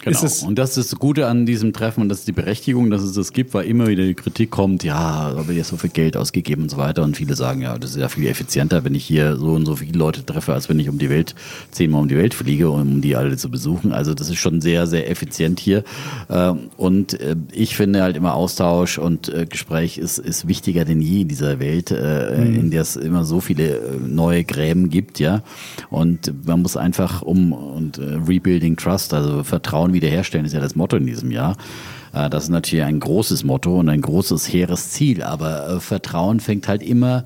Genau. 0.00 0.20
und 0.46 0.58
das 0.58 0.76
ist 0.76 0.92
das 0.92 0.98
Gute 0.98 1.28
an 1.28 1.46
diesem 1.46 1.72
Treffen 1.72 2.02
und 2.02 2.08
das 2.08 2.20
ist 2.20 2.28
die 2.28 2.32
Berechtigung, 2.32 2.90
dass 2.90 3.02
es 3.02 3.12
das 3.12 3.32
gibt, 3.32 3.54
weil 3.54 3.66
immer 3.66 3.86
wieder 3.86 4.04
die 4.04 4.14
Kritik 4.14 4.50
kommt, 4.50 4.84
ja, 4.84 5.32
aber 5.36 5.52
ihr 5.52 5.64
so 5.64 5.76
viel 5.76 5.90
Geld 5.90 6.16
ausgegeben 6.16 6.64
und 6.64 6.68
so 6.70 6.76
weiter. 6.76 7.02
Und 7.02 7.16
viele 7.16 7.36
sagen, 7.36 7.62
ja, 7.62 7.78
das 7.78 7.90
ist 7.90 7.96
ja 7.96 8.08
viel 8.08 8.26
effizienter, 8.26 8.84
wenn 8.84 8.94
ich 8.94 9.04
hier 9.04 9.36
so 9.36 9.52
und 9.52 9.66
so 9.66 9.76
viele 9.76 9.98
Leute 9.98 10.24
treffe, 10.24 10.52
als 10.52 10.68
wenn 10.68 10.78
ich 10.78 10.88
um 10.88 10.98
die 10.98 11.10
Welt, 11.10 11.34
zehnmal 11.70 12.02
um 12.02 12.08
die 12.08 12.16
Welt 12.16 12.34
fliege, 12.34 12.70
um 12.70 13.00
die 13.00 13.16
alle 13.16 13.36
zu 13.36 13.50
besuchen. 13.50 13.92
Also 13.92 14.14
das 14.14 14.28
ist 14.28 14.38
schon 14.38 14.60
sehr, 14.60 14.86
sehr 14.86 15.10
effizient 15.10 15.60
hier. 15.60 15.84
Ähm, 16.28 16.70
Und 16.76 17.20
äh, 17.20 17.36
ich 17.52 17.76
finde 17.76 18.02
halt 18.02 18.16
immer 18.16 18.34
Austausch 18.34 18.98
und 18.98 19.28
äh, 19.28 19.46
Gespräch 19.46 19.98
ist, 19.98 20.18
ist 20.18 20.48
wichtiger 20.48 20.84
denn 20.84 21.00
je 21.00 21.22
in 21.22 21.28
dieser 21.28 21.60
Welt, 21.60 21.90
äh, 21.90 22.44
in 22.44 22.70
der 22.70 22.82
es 22.82 22.96
immer 22.96 23.24
so 23.24 23.40
viele 23.40 23.80
neue 24.06 24.44
Gräben 24.44 24.90
gibt, 24.90 25.18
ja. 25.18 25.42
Und 25.90 26.46
man 26.46 26.62
muss 26.62 26.76
einfach 26.76 27.22
um 27.22 27.52
und 27.52 27.98
Rebuilding 27.98 28.76
Trust, 28.76 29.14
also 29.14 29.44
Vertrauen 29.44 29.83
wiederherstellen, 29.92 30.46
ist 30.46 30.52
ja 30.54 30.60
das 30.60 30.74
Motto 30.74 30.96
in 30.96 31.06
diesem 31.06 31.30
Jahr. 31.30 31.56
Äh, 32.12 32.30
Das 32.30 32.44
ist 32.44 32.50
natürlich 32.50 32.84
ein 32.84 33.00
großes 33.00 33.44
Motto 33.44 33.78
und 33.78 33.88
ein 33.88 34.00
großes, 34.00 34.52
hehres 34.52 34.90
Ziel, 34.90 35.22
aber 35.22 35.68
äh, 35.68 35.80
Vertrauen 35.80 36.40
fängt 36.40 36.68
halt 36.68 36.82
immer 36.82 37.24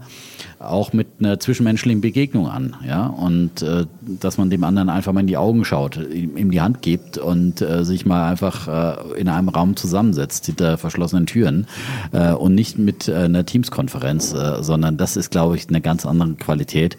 auch 0.60 0.92
mit 0.92 1.06
einer 1.20 1.38
zwischenmenschlichen 1.38 2.00
Begegnung 2.00 2.48
an, 2.48 2.76
ja, 2.86 3.06
und 3.06 3.62
äh, 3.62 3.86
dass 4.00 4.38
man 4.38 4.50
dem 4.50 4.64
anderen 4.64 4.88
einfach 4.88 5.12
mal 5.12 5.20
in 5.20 5.26
die 5.26 5.36
Augen 5.36 5.64
schaut, 5.64 5.96
ihm 5.96 6.36
ihm 6.36 6.50
die 6.50 6.60
Hand 6.60 6.82
gibt 6.82 7.18
und 7.18 7.60
äh, 7.60 7.84
sich 7.84 8.06
mal 8.06 8.28
einfach 8.28 8.66
äh, 8.68 9.20
in 9.20 9.28
einem 9.28 9.48
Raum 9.48 9.76
zusammensetzt 9.76 10.46
hinter 10.46 10.78
verschlossenen 10.78 11.26
Türen 11.26 11.66
äh, 12.12 12.32
und 12.32 12.54
nicht 12.54 12.78
mit 12.78 13.08
äh, 13.08 13.14
einer 13.14 13.46
Teamskonferenz, 13.46 14.32
äh, 14.34 14.62
sondern 14.62 14.96
das 14.96 15.16
ist, 15.16 15.30
glaube 15.30 15.56
ich, 15.56 15.68
eine 15.68 15.80
ganz 15.80 16.04
andere 16.06 16.34
Qualität 16.34 16.96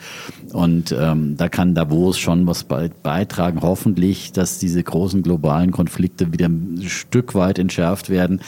und 0.54 0.96
ähm, 0.98 1.36
da 1.38 1.50
kann 1.50 1.76
Davos 1.76 2.18
schon 2.18 2.48
was 2.48 2.64
bei, 2.64 2.90
beitragen, 3.04 3.60
hoffentlich, 3.62 4.32
dass 4.32 4.60
diese 4.60 4.82
großen 4.82 5.22
globalen 5.24 5.72
Konflikte 5.72 6.32
wieder 6.32 6.48
ein 6.48 6.84
Stück 6.88 7.36
weit 7.36 7.60
entschärft 7.60 8.10
werden, 8.10 8.42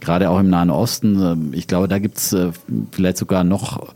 gerade 0.00 0.30
auch 0.30 0.38
im 0.38 0.50
Nahen 0.50 0.70
Osten. 0.70 1.20
Ähm, 1.20 1.52
Ich 1.52 1.66
glaube, 1.66 1.88
da 1.88 1.98
gibt's 1.98 2.32
äh, 2.32 2.50
vielleicht 2.92 3.18
sogar 3.18 3.44
noch 3.44 3.94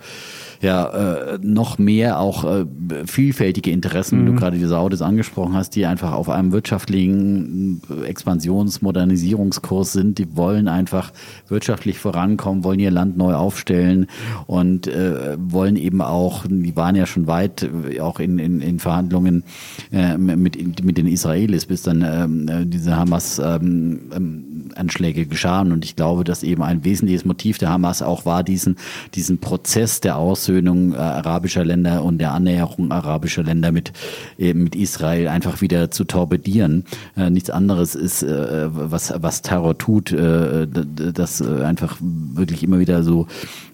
ja, 0.62 0.86
äh, 0.86 1.38
noch 1.42 1.78
mehr 1.78 2.20
auch 2.20 2.44
äh, 2.44 2.64
vielfältige 3.04 3.72
Interessen, 3.72 4.22
wie 4.22 4.26
du 4.26 4.36
gerade 4.36 4.56
die 4.58 4.64
Saudis 4.64 5.02
angesprochen 5.02 5.54
hast, 5.54 5.74
die 5.74 5.86
einfach 5.86 6.12
auf 6.12 6.28
einem 6.28 6.52
wirtschaftlichen 6.52 7.82
äh, 7.90 8.06
Expansions-, 8.06 8.80
Modernisierungskurs 8.80 9.92
sind. 9.92 10.18
Die 10.18 10.36
wollen 10.36 10.68
einfach 10.68 11.12
wirtschaftlich 11.48 11.98
vorankommen, 11.98 12.62
wollen 12.62 12.78
ihr 12.78 12.92
Land 12.92 13.16
neu 13.16 13.34
aufstellen 13.34 14.06
und 14.46 14.86
äh, 14.86 15.36
wollen 15.36 15.74
eben 15.74 16.00
auch, 16.00 16.44
die 16.48 16.76
waren 16.76 16.94
ja 16.94 17.06
schon 17.06 17.26
weit, 17.26 17.68
äh, 17.90 17.98
auch 17.98 18.20
in, 18.20 18.38
in, 18.38 18.60
in 18.60 18.78
Verhandlungen 18.78 19.42
äh, 19.90 20.16
mit, 20.16 20.84
mit 20.84 20.96
den 20.96 21.08
Israelis, 21.08 21.66
bis 21.66 21.82
dann 21.82 22.04
ähm, 22.06 22.48
äh, 22.48 22.66
diese 22.66 22.96
Hamas 22.96 23.40
ähm, 23.40 24.12
ähm, 24.14 24.44
Anschläge 24.76 25.26
geschahen. 25.26 25.72
Und 25.72 25.84
ich 25.84 25.96
glaube, 25.96 26.22
dass 26.22 26.44
eben 26.44 26.62
ein 26.62 26.84
wesentliches 26.84 27.24
Motiv 27.24 27.58
der 27.58 27.70
Hamas 27.70 28.00
auch 28.00 28.26
war, 28.26 28.44
diesen, 28.44 28.76
diesen 29.14 29.38
Prozess 29.38 30.00
der 30.00 30.16
Aussöhnung 30.16 30.51
äh, 30.60 30.96
arabischer 30.96 31.64
Länder 31.64 32.04
und 32.04 32.18
der 32.18 32.32
Annäherung 32.32 32.90
arabischer 32.90 33.42
Länder 33.42 33.72
mit, 33.72 33.92
äh, 34.38 34.54
mit 34.54 34.74
Israel 34.74 35.28
einfach 35.28 35.60
wieder 35.60 35.90
zu 35.90 36.04
torpedieren. 36.04 36.84
Äh, 37.16 37.30
nichts 37.30 37.50
anderes 37.50 37.94
ist, 37.94 38.22
äh, 38.22 38.68
was, 38.70 39.12
was 39.16 39.42
Terror 39.42 39.76
tut, 39.78 40.12
äh, 40.12 40.66
dass 40.66 41.40
äh, 41.40 41.62
einfach 41.64 41.98
wirklich 42.00 42.62
immer 42.62 42.78
wieder 42.78 43.02
so 43.02 43.26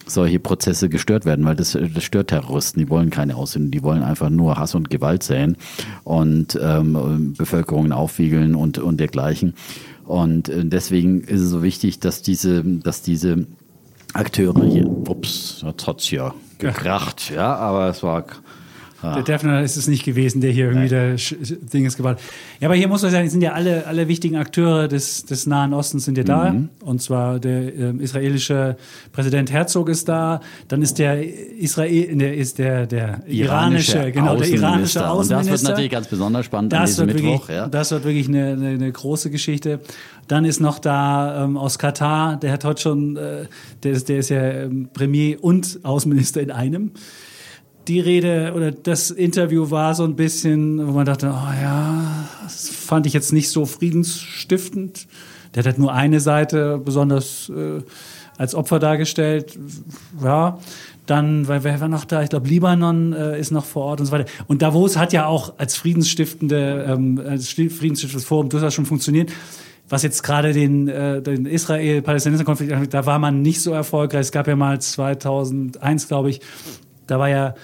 solche 0.05 0.39
Prozesse 0.39 0.89
gestört 0.89 1.25
werden, 1.25 1.45
weil 1.45 1.55
das, 1.55 1.77
das 1.93 2.03
stört 2.03 2.29
Terroristen. 2.29 2.79
Die 2.79 2.89
wollen 2.89 3.09
keine 3.09 3.35
Aussöhnung, 3.35 3.71
die 3.71 3.83
wollen 3.83 4.01
einfach 4.01 4.29
nur 4.29 4.57
Hass 4.57 4.73
und 4.73 4.89
Gewalt 4.89 5.23
säen 5.23 5.55
und 6.03 6.57
ähm, 6.61 7.35
Bevölkerungen 7.37 7.91
aufwiegeln 7.91 8.55
und, 8.55 8.79
und 8.79 8.99
dergleichen. 8.99 9.53
Und 10.05 10.51
deswegen 10.51 11.21
ist 11.21 11.41
es 11.41 11.51
so 11.51 11.61
wichtig, 11.61 11.99
dass 11.99 12.23
diese, 12.23 12.63
dass 12.63 13.03
diese 13.03 13.45
Akteure 14.13 14.65
hier, 14.65 14.87
ups, 14.87 15.63
jetzt 15.63 15.85
hat's 15.85 16.09
ja 16.09 16.33
gekracht, 16.59 17.29
ja, 17.29 17.55
aber 17.55 17.87
es 17.87 18.03
war 18.03 18.25
Der 19.01 19.21
Defner 19.23 19.61
ist 19.63 19.77
es 19.77 19.87
nicht 19.87 20.03
gewesen, 20.03 20.41
der 20.41 20.51
hier 20.51 20.65
irgendwie 20.67 20.89
der 20.89 21.17
Sch- 21.17 21.35
Dinges 21.71 21.95
gebaut. 21.95 22.17
Ja, 22.59 22.67
aber 22.67 22.75
hier 22.75 22.87
muss 22.87 23.01
man 23.01 23.11
sagen, 23.11 23.25
es 23.27 23.31
sind 23.31 23.41
ja 23.41 23.53
alle, 23.53 23.87
alle 23.87 24.07
wichtigen 24.07 24.35
Akteure 24.35 24.87
des, 24.87 25.25
des 25.25 25.45
Nahen 25.45 25.73
Ostens 25.73 26.05
sind 26.05 26.17
ja 26.17 26.23
da. 26.23 26.51
Mhm. 26.51 26.69
Und 26.83 27.01
zwar 27.01 27.39
der 27.39 27.73
ähm, 27.75 27.99
israelische 28.01 28.75
Präsident 29.13 29.51
Herzog 29.51 29.87
ist 29.89 30.09
da. 30.09 30.41
Dann 30.67 30.81
ist 30.81 30.99
der 30.99 31.23
Israel, 31.57 32.15
der 32.17 32.35
ist 32.35 32.57
der, 32.59 32.87
der 32.87 33.21
iranische, 33.27 34.11
genau, 34.11 34.35
der 34.35 34.49
iranische 34.49 34.99
Und 34.99 35.05
das 35.05 35.11
Außenminister. 35.11 35.51
wird 35.51 35.63
natürlich 35.63 35.91
ganz 35.91 36.07
besonders 36.07 36.45
spannend 36.45 36.73
an 36.73 36.81
Das 36.81 36.89
diesem 36.91 37.07
wird, 37.07 37.17
Mittwoch. 37.21 37.41
wirklich, 37.47 37.57
Ja. 37.57 37.67
das 37.67 37.91
wird 37.91 38.03
wirklich 38.03 38.27
eine, 38.27 38.47
eine, 38.53 38.67
eine 38.69 38.91
große 38.91 39.29
Geschichte. 39.31 39.79
Dann 40.27 40.45
ist 40.45 40.59
noch 40.59 40.77
da 40.79 41.45
ähm, 41.45 41.57
aus 41.57 41.79
Katar, 41.79 42.37
der 42.37 42.51
hat 42.51 42.63
heute 42.65 42.81
schon, 42.81 43.15
äh, 43.17 43.45
der, 43.83 43.91
ist, 43.93 44.09
der 44.09 44.17
ist 44.19 44.29
ja 44.29 44.41
ähm, 44.43 44.89
Premier 44.93 45.43
und 45.43 45.79
Außenminister 45.83 46.41
in 46.41 46.51
einem. 46.51 46.91
Die 47.89 47.99
Rede 47.99 48.53
oder 48.55 48.71
das 48.71 49.09
Interview 49.09 49.71
war 49.71 49.95
so 49.95 50.03
ein 50.03 50.15
bisschen, 50.15 50.87
wo 50.87 50.91
man 50.91 51.05
dachte, 51.07 51.27
oh 51.33 51.61
ja, 51.61 52.29
das 52.43 52.69
fand 52.69 53.07
ich 53.07 53.13
jetzt 53.13 53.33
nicht 53.33 53.49
so 53.49 53.65
friedensstiftend. 53.65 55.07
Der 55.55 55.61
hat 55.61 55.65
halt 55.65 55.79
nur 55.79 55.91
eine 55.91 56.19
Seite 56.19 56.77
besonders 56.77 57.49
äh, 57.49 57.81
als 58.37 58.53
Opfer 58.53 58.77
dargestellt. 58.77 59.57
Ja, 60.23 60.59
dann, 61.07 61.47
weil 61.47 61.63
wer 61.63 61.81
war 61.81 61.87
noch 61.87 62.05
da? 62.05 62.21
Ich 62.21 62.29
glaube, 62.29 62.47
Libanon 62.47 63.13
äh, 63.13 63.39
ist 63.39 63.49
noch 63.51 63.65
vor 63.65 63.85
Ort 63.85 64.01
und 64.01 64.05
so 64.05 64.11
weiter. 64.11 64.29
Und 64.47 64.61
Davos 64.61 64.95
hat 64.95 65.11
ja 65.11 65.25
auch 65.25 65.53
als 65.57 65.75
friedensstiftende, 65.75 66.85
ähm, 66.87 67.19
als 67.27 67.49
sti- 67.49 67.71
friedensstiftendes 67.71 68.25
Forum 68.25 68.49
durchaus 68.49 68.75
schon 68.75 68.85
funktioniert. 68.85 69.31
Was 69.89 70.03
jetzt 70.03 70.21
gerade 70.21 70.53
den, 70.53 70.87
äh, 70.87 71.23
den 71.23 71.47
Israel-Palästinenser-Konflikt 71.47 72.71
angeht, 72.71 72.93
da 72.93 73.07
war 73.07 73.17
man 73.17 73.41
nicht 73.41 73.61
so 73.61 73.71
erfolgreich. 73.73 74.21
Es 74.21 74.31
gab 74.31 74.47
ja 74.47 74.55
mal 74.55 74.79
2001, 74.79 76.07
glaube 76.07 76.29
ich, 76.29 76.41
da 77.07 77.17
war 77.17 77.29
ja 77.29 77.55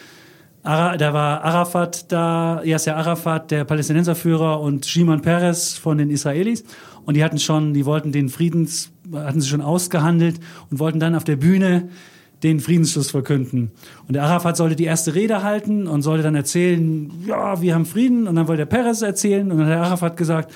Ara, 0.65 0.97
da 0.97 1.13
war 1.13 1.43
Arafat 1.43 2.11
da, 2.11 2.61
Yasser 2.63 2.97
Arafat, 2.97 3.51
der 3.51 3.65
Palästinenserführer 3.65 4.59
und 4.59 4.85
Shimon 4.85 5.21
Peres 5.21 5.77
von 5.77 5.99
den 5.99 6.09
Israelis. 6.09 6.63
Und 7.05 7.15
die 7.15 7.23
hatten 7.23 7.37
schon, 7.37 7.75
die 7.75 7.85
wollten 7.85 8.11
den 8.11 8.29
Friedens, 8.29 8.91
hatten 9.13 9.41
sie 9.41 9.47
schon 9.47 9.61
ausgehandelt 9.61 10.39
und 10.71 10.79
wollten 10.79 10.99
dann 10.99 11.13
auf 11.13 11.23
der 11.23 11.35
Bühne 11.35 11.89
den 12.41 12.59
Friedensschluss 12.59 13.11
verkünden. 13.11 13.71
Und 14.07 14.15
der 14.15 14.23
Arafat 14.23 14.57
sollte 14.57 14.75
die 14.75 14.85
erste 14.85 15.13
Rede 15.13 15.43
halten 15.43 15.85
und 15.85 16.01
sollte 16.01 16.23
dann 16.23 16.35
erzählen, 16.35 17.11
ja, 17.27 17.61
wir 17.61 17.75
haben 17.75 17.85
Frieden. 17.85 18.27
Und 18.27 18.35
dann 18.35 18.47
wollte 18.47 18.65
der 18.65 18.65
Peres 18.65 19.03
erzählen 19.03 19.51
und 19.51 19.59
dann 19.59 19.67
hat 19.67 19.73
der 19.73 19.83
Arafat 19.83 20.17
gesagt, 20.17 20.51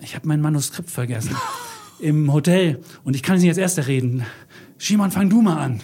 ich 0.00 0.14
habe 0.14 0.26
mein 0.26 0.40
Manuskript 0.40 0.90
vergessen 0.90 1.36
im 2.00 2.32
Hotel 2.32 2.80
und 3.04 3.14
ich 3.14 3.22
kann 3.22 3.36
es 3.36 3.42
nicht 3.42 3.50
als 3.50 3.58
erster 3.58 3.86
reden. 3.86 4.24
Shimon, 4.78 5.10
fang 5.10 5.28
du 5.28 5.42
mal 5.42 5.58
an. 5.58 5.80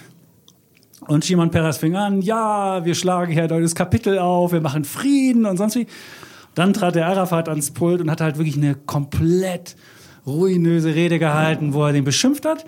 Und 1.11 1.25
Shimon 1.25 1.51
Peres 1.51 1.77
fing 1.77 1.97
an, 1.97 2.21
ja, 2.21 2.85
wir 2.85 2.95
schlagen 2.95 3.33
hier 3.33 3.43
ein 3.43 3.49
neues 3.49 3.75
Kapitel 3.75 4.17
auf, 4.17 4.53
wir 4.53 4.61
machen 4.61 4.85
Frieden 4.85 5.45
und 5.45 5.57
sonst 5.57 5.75
wie. 5.75 5.85
Dann 6.55 6.71
trat 6.71 6.95
der 6.95 7.07
Arafat 7.07 7.49
ans 7.49 7.71
Pult 7.71 7.99
und 7.99 8.09
hatte 8.09 8.23
halt 8.23 8.37
wirklich 8.37 8.55
eine 8.55 8.75
komplett 8.75 9.75
ruinöse 10.25 10.95
Rede 10.95 11.19
gehalten, 11.19 11.73
wo 11.73 11.83
er 11.83 11.91
den 11.91 12.05
beschimpft 12.05 12.45
hat. 12.45 12.65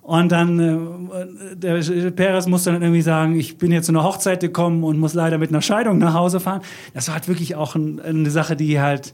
Und 0.00 0.32
dann, 0.32 0.58
äh, 0.58 1.56
der 1.56 2.10
Perez 2.12 2.46
muss 2.46 2.64
dann 2.64 2.80
irgendwie 2.80 3.02
sagen, 3.02 3.38
ich 3.38 3.58
bin 3.58 3.70
jetzt 3.70 3.84
zu 3.84 3.92
einer 3.92 4.02
Hochzeit 4.02 4.40
gekommen 4.40 4.82
und 4.82 4.98
muss 4.98 5.12
leider 5.12 5.36
mit 5.36 5.50
einer 5.50 5.60
Scheidung 5.60 5.98
nach 5.98 6.14
Hause 6.14 6.40
fahren. 6.40 6.62
Das 6.94 7.08
war 7.08 7.16
halt 7.16 7.28
wirklich 7.28 7.54
auch 7.54 7.74
ein, 7.74 8.00
eine 8.00 8.30
Sache, 8.30 8.56
die 8.56 8.80
halt 8.80 9.12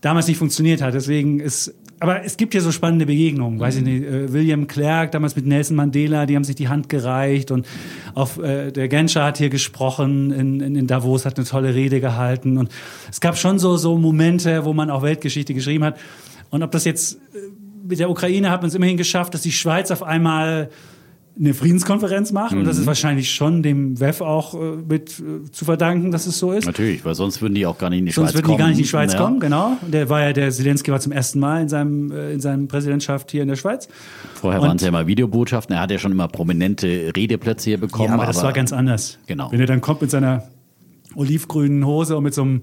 damals 0.00 0.26
nicht 0.26 0.38
funktioniert 0.38 0.82
hat. 0.82 0.94
Deswegen 0.94 1.38
ist, 1.38 1.72
aber 2.00 2.24
es 2.24 2.36
gibt 2.36 2.54
ja 2.54 2.60
so 2.60 2.70
spannende 2.72 3.06
Begegnungen. 3.06 3.58
Weiß 3.58 3.76
ich 3.76 3.82
nicht, 3.82 4.04
äh, 4.04 4.32
William 4.32 4.66
Clark 4.66 5.12
damals 5.12 5.36
mit 5.36 5.46
Nelson 5.46 5.76
Mandela, 5.76 6.26
die 6.26 6.36
haben 6.36 6.44
sich 6.44 6.56
die 6.56 6.68
Hand 6.68 6.88
gereicht 6.88 7.50
und 7.50 7.66
auf, 8.14 8.38
äh, 8.38 8.70
der 8.70 8.88
Genscher 8.88 9.24
hat 9.24 9.38
hier 9.38 9.48
gesprochen 9.48 10.30
in, 10.30 10.60
in, 10.60 10.76
in 10.76 10.86
Davos, 10.86 11.26
hat 11.26 11.36
eine 11.36 11.46
tolle 11.46 11.74
Rede 11.74 12.00
gehalten 12.00 12.58
und 12.58 12.70
es 13.10 13.20
gab 13.20 13.36
schon 13.36 13.58
so, 13.58 13.76
so 13.76 13.98
Momente, 13.98 14.64
wo 14.64 14.72
man 14.72 14.90
auch 14.90 15.02
Weltgeschichte 15.02 15.54
geschrieben 15.54 15.84
hat. 15.84 15.98
Und 16.50 16.62
ob 16.62 16.70
das 16.70 16.84
jetzt 16.84 17.14
äh, 17.34 17.38
mit 17.86 17.98
der 17.98 18.10
Ukraine 18.10 18.50
hat 18.50 18.62
man 18.62 18.68
es 18.68 18.74
immerhin 18.74 18.96
geschafft, 18.96 19.34
dass 19.34 19.42
die 19.42 19.52
Schweiz 19.52 19.90
auf 19.90 20.02
einmal 20.02 20.70
eine 21.40 21.54
Friedenskonferenz 21.54 22.32
macht. 22.32 22.52
Und 22.54 22.64
das 22.64 22.78
ist 22.78 22.86
wahrscheinlich 22.86 23.30
schon 23.30 23.62
dem 23.62 24.00
WEF 24.00 24.20
auch 24.20 24.54
äh, 24.54 24.76
mit 24.88 25.20
äh, 25.20 25.50
zu 25.52 25.64
verdanken, 25.64 26.10
dass 26.10 26.26
es 26.26 26.38
so 26.38 26.50
ist. 26.52 26.66
Natürlich, 26.66 27.04
weil 27.04 27.14
sonst 27.14 27.40
würden 27.40 27.54
die 27.54 27.64
auch 27.64 27.78
gar 27.78 27.90
nicht 27.90 28.00
in 28.00 28.06
die 28.06 28.12
Sonst 28.12 28.30
Schweiz 28.30 28.34
würden 28.38 28.46
kommen. 28.46 28.56
die 28.56 28.60
gar 28.62 28.68
nicht 28.68 28.78
in 28.78 28.82
die 28.82 28.88
Schweiz 28.88 29.12
Ja. 29.12 29.20
kommen, 29.22 29.38
genau. 29.38 29.76
Der 29.86 30.08
war 30.10 30.20
ja, 30.22 30.32
der 30.32 30.50
Zelensky 30.50 30.90
war 30.90 30.98
zum 30.98 31.12
ersten 31.12 31.38
Mal 31.38 31.62
in 31.62 31.68
seinem, 31.68 32.10
äh, 32.10 32.32
in 32.32 32.40
seinem 32.40 32.66
Präsidentschaft 32.66 33.30
hier 33.30 33.42
in 33.42 33.48
der 33.48 33.56
Schweiz. 33.56 33.88
Vorher 34.34 34.60
Und- 34.60 34.66
waren 34.68 34.76
es 34.76 34.82
ja 34.82 34.88
immer 34.88 35.06
Videobotschaften. 35.06 35.76
Er 35.76 35.82
hat 35.82 35.90
ja 35.92 35.98
schon 35.98 36.10
immer 36.12 36.26
prominente 36.28 37.12
Redeplätze 37.16 37.70
hier 37.70 37.78
bekommen. 37.78 38.08
ja, 38.08 38.14
aber, 38.14 38.26
das 38.26 38.42
war 38.42 38.52
ganz 38.52 38.72
anders. 38.72 39.18
Genau. 39.26 39.52
Wenn 39.52 39.60
er 39.60 39.66
dann 39.66 39.80
kommt 39.80 40.00
mit 40.02 40.10
seiner 40.10 40.42
olivgrünen 41.14 41.86
Hose 41.86 42.16
und 42.16 42.24
mit 42.24 42.34
so 42.34 42.42
einem 42.42 42.62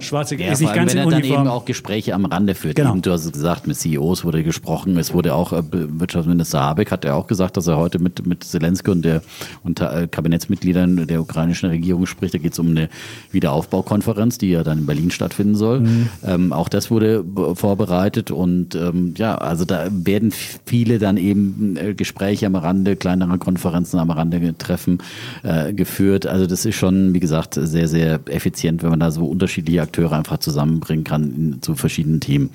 schwarzen, 0.00 0.38
Ja, 0.38 0.52
ist 0.52 0.60
nicht 0.60 0.74
ganz 0.74 0.92
wenn 0.92 0.98
er 0.98 1.04
dann 1.04 1.14
Uniform. 1.14 1.40
eben 1.42 1.48
auch 1.48 1.64
Gespräche 1.64 2.14
am 2.14 2.24
Rande 2.24 2.54
führt. 2.54 2.76
Genau. 2.76 2.92
Eben, 2.92 3.02
du 3.02 3.12
hast 3.12 3.24
es 3.24 3.32
gesagt, 3.32 3.66
mit 3.66 3.76
CEOs 3.76 4.24
wurde 4.24 4.42
gesprochen. 4.42 4.96
Es 4.98 5.12
wurde 5.12 5.34
auch, 5.34 5.52
äh, 5.52 5.62
Wirtschaftsminister 5.70 6.60
Habeck 6.60 6.90
hat 6.90 7.04
ja 7.04 7.14
auch 7.14 7.26
gesagt, 7.26 7.56
dass 7.56 7.66
er 7.66 7.76
heute 7.76 7.98
mit, 7.98 8.26
mit 8.26 8.44
Zelensky 8.44 8.90
und 8.90 9.04
der 9.04 9.22
unter 9.62 10.02
äh, 10.02 10.06
Kabinettsmitgliedern 10.08 11.06
der 11.06 11.20
ukrainischen 11.20 11.68
Regierung 11.70 12.06
spricht. 12.06 12.34
Da 12.34 12.38
geht 12.38 12.52
es 12.52 12.58
um 12.58 12.68
eine 12.70 12.88
Wiederaufbaukonferenz, 13.30 14.38
die 14.38 14.50
ja 14.50 14.62
dann 14.62 14.78
in 14.78 14.86
Berlin 14.86 15.10
stattfinden 15.10 15.54
soll. 15.54 15.80
Mhm. 15.80 16.08
Ähm, 16.24 16.52
auch 16.52 16.68
das 16.68 16.90
wurde 16.90 17.24
vorbereitet 17.54 18.30
und 18.30 18.74
ähm, 18.74 19.14
ja, 19.16 19.36
also 19.36 19.64
da 19.64 19.88
werden 19.90 20.32
viele 20.64 20.98
dann 20.98 21.16
eben 21.16 21.76
äh, 21.76 21.94
Gespräche 21.94 22.46
am 22.46 22.56
Rande, 22.56 22.96
kleinere 22.96 23.38
Konferenzen 23.38 23.98
am 23.98 24.10
Rande 24.10 24.54
Treffen 24.58 24.98
äh, 25.42 25.72
geführt. 25.72 26.26
Also 26.26 26.46
das 26.46 26.64
ist 26.64 26.74
schon, 26.76 27.14
wie 27.14 27.20
gesagt, 27.20 27.54
sehr, 27.54 27.88
sehr 27.88 28.20
effizient, 28.26 28.82
wenn 28.82 28.90
man 28.90 29.00
da 29.00 29.10
so 29.10 29.26
unterschiedliche 29.26 29.81
Akteure 29.82 30.12
einfach 30.12 30.38
zusammenbringen 30.38 31.04
kann 31.04 31.34
in, 31.34 31.62
zu 31.62 31.74
verschiedenen 31.74 32.20
Themen. 32.20 32.50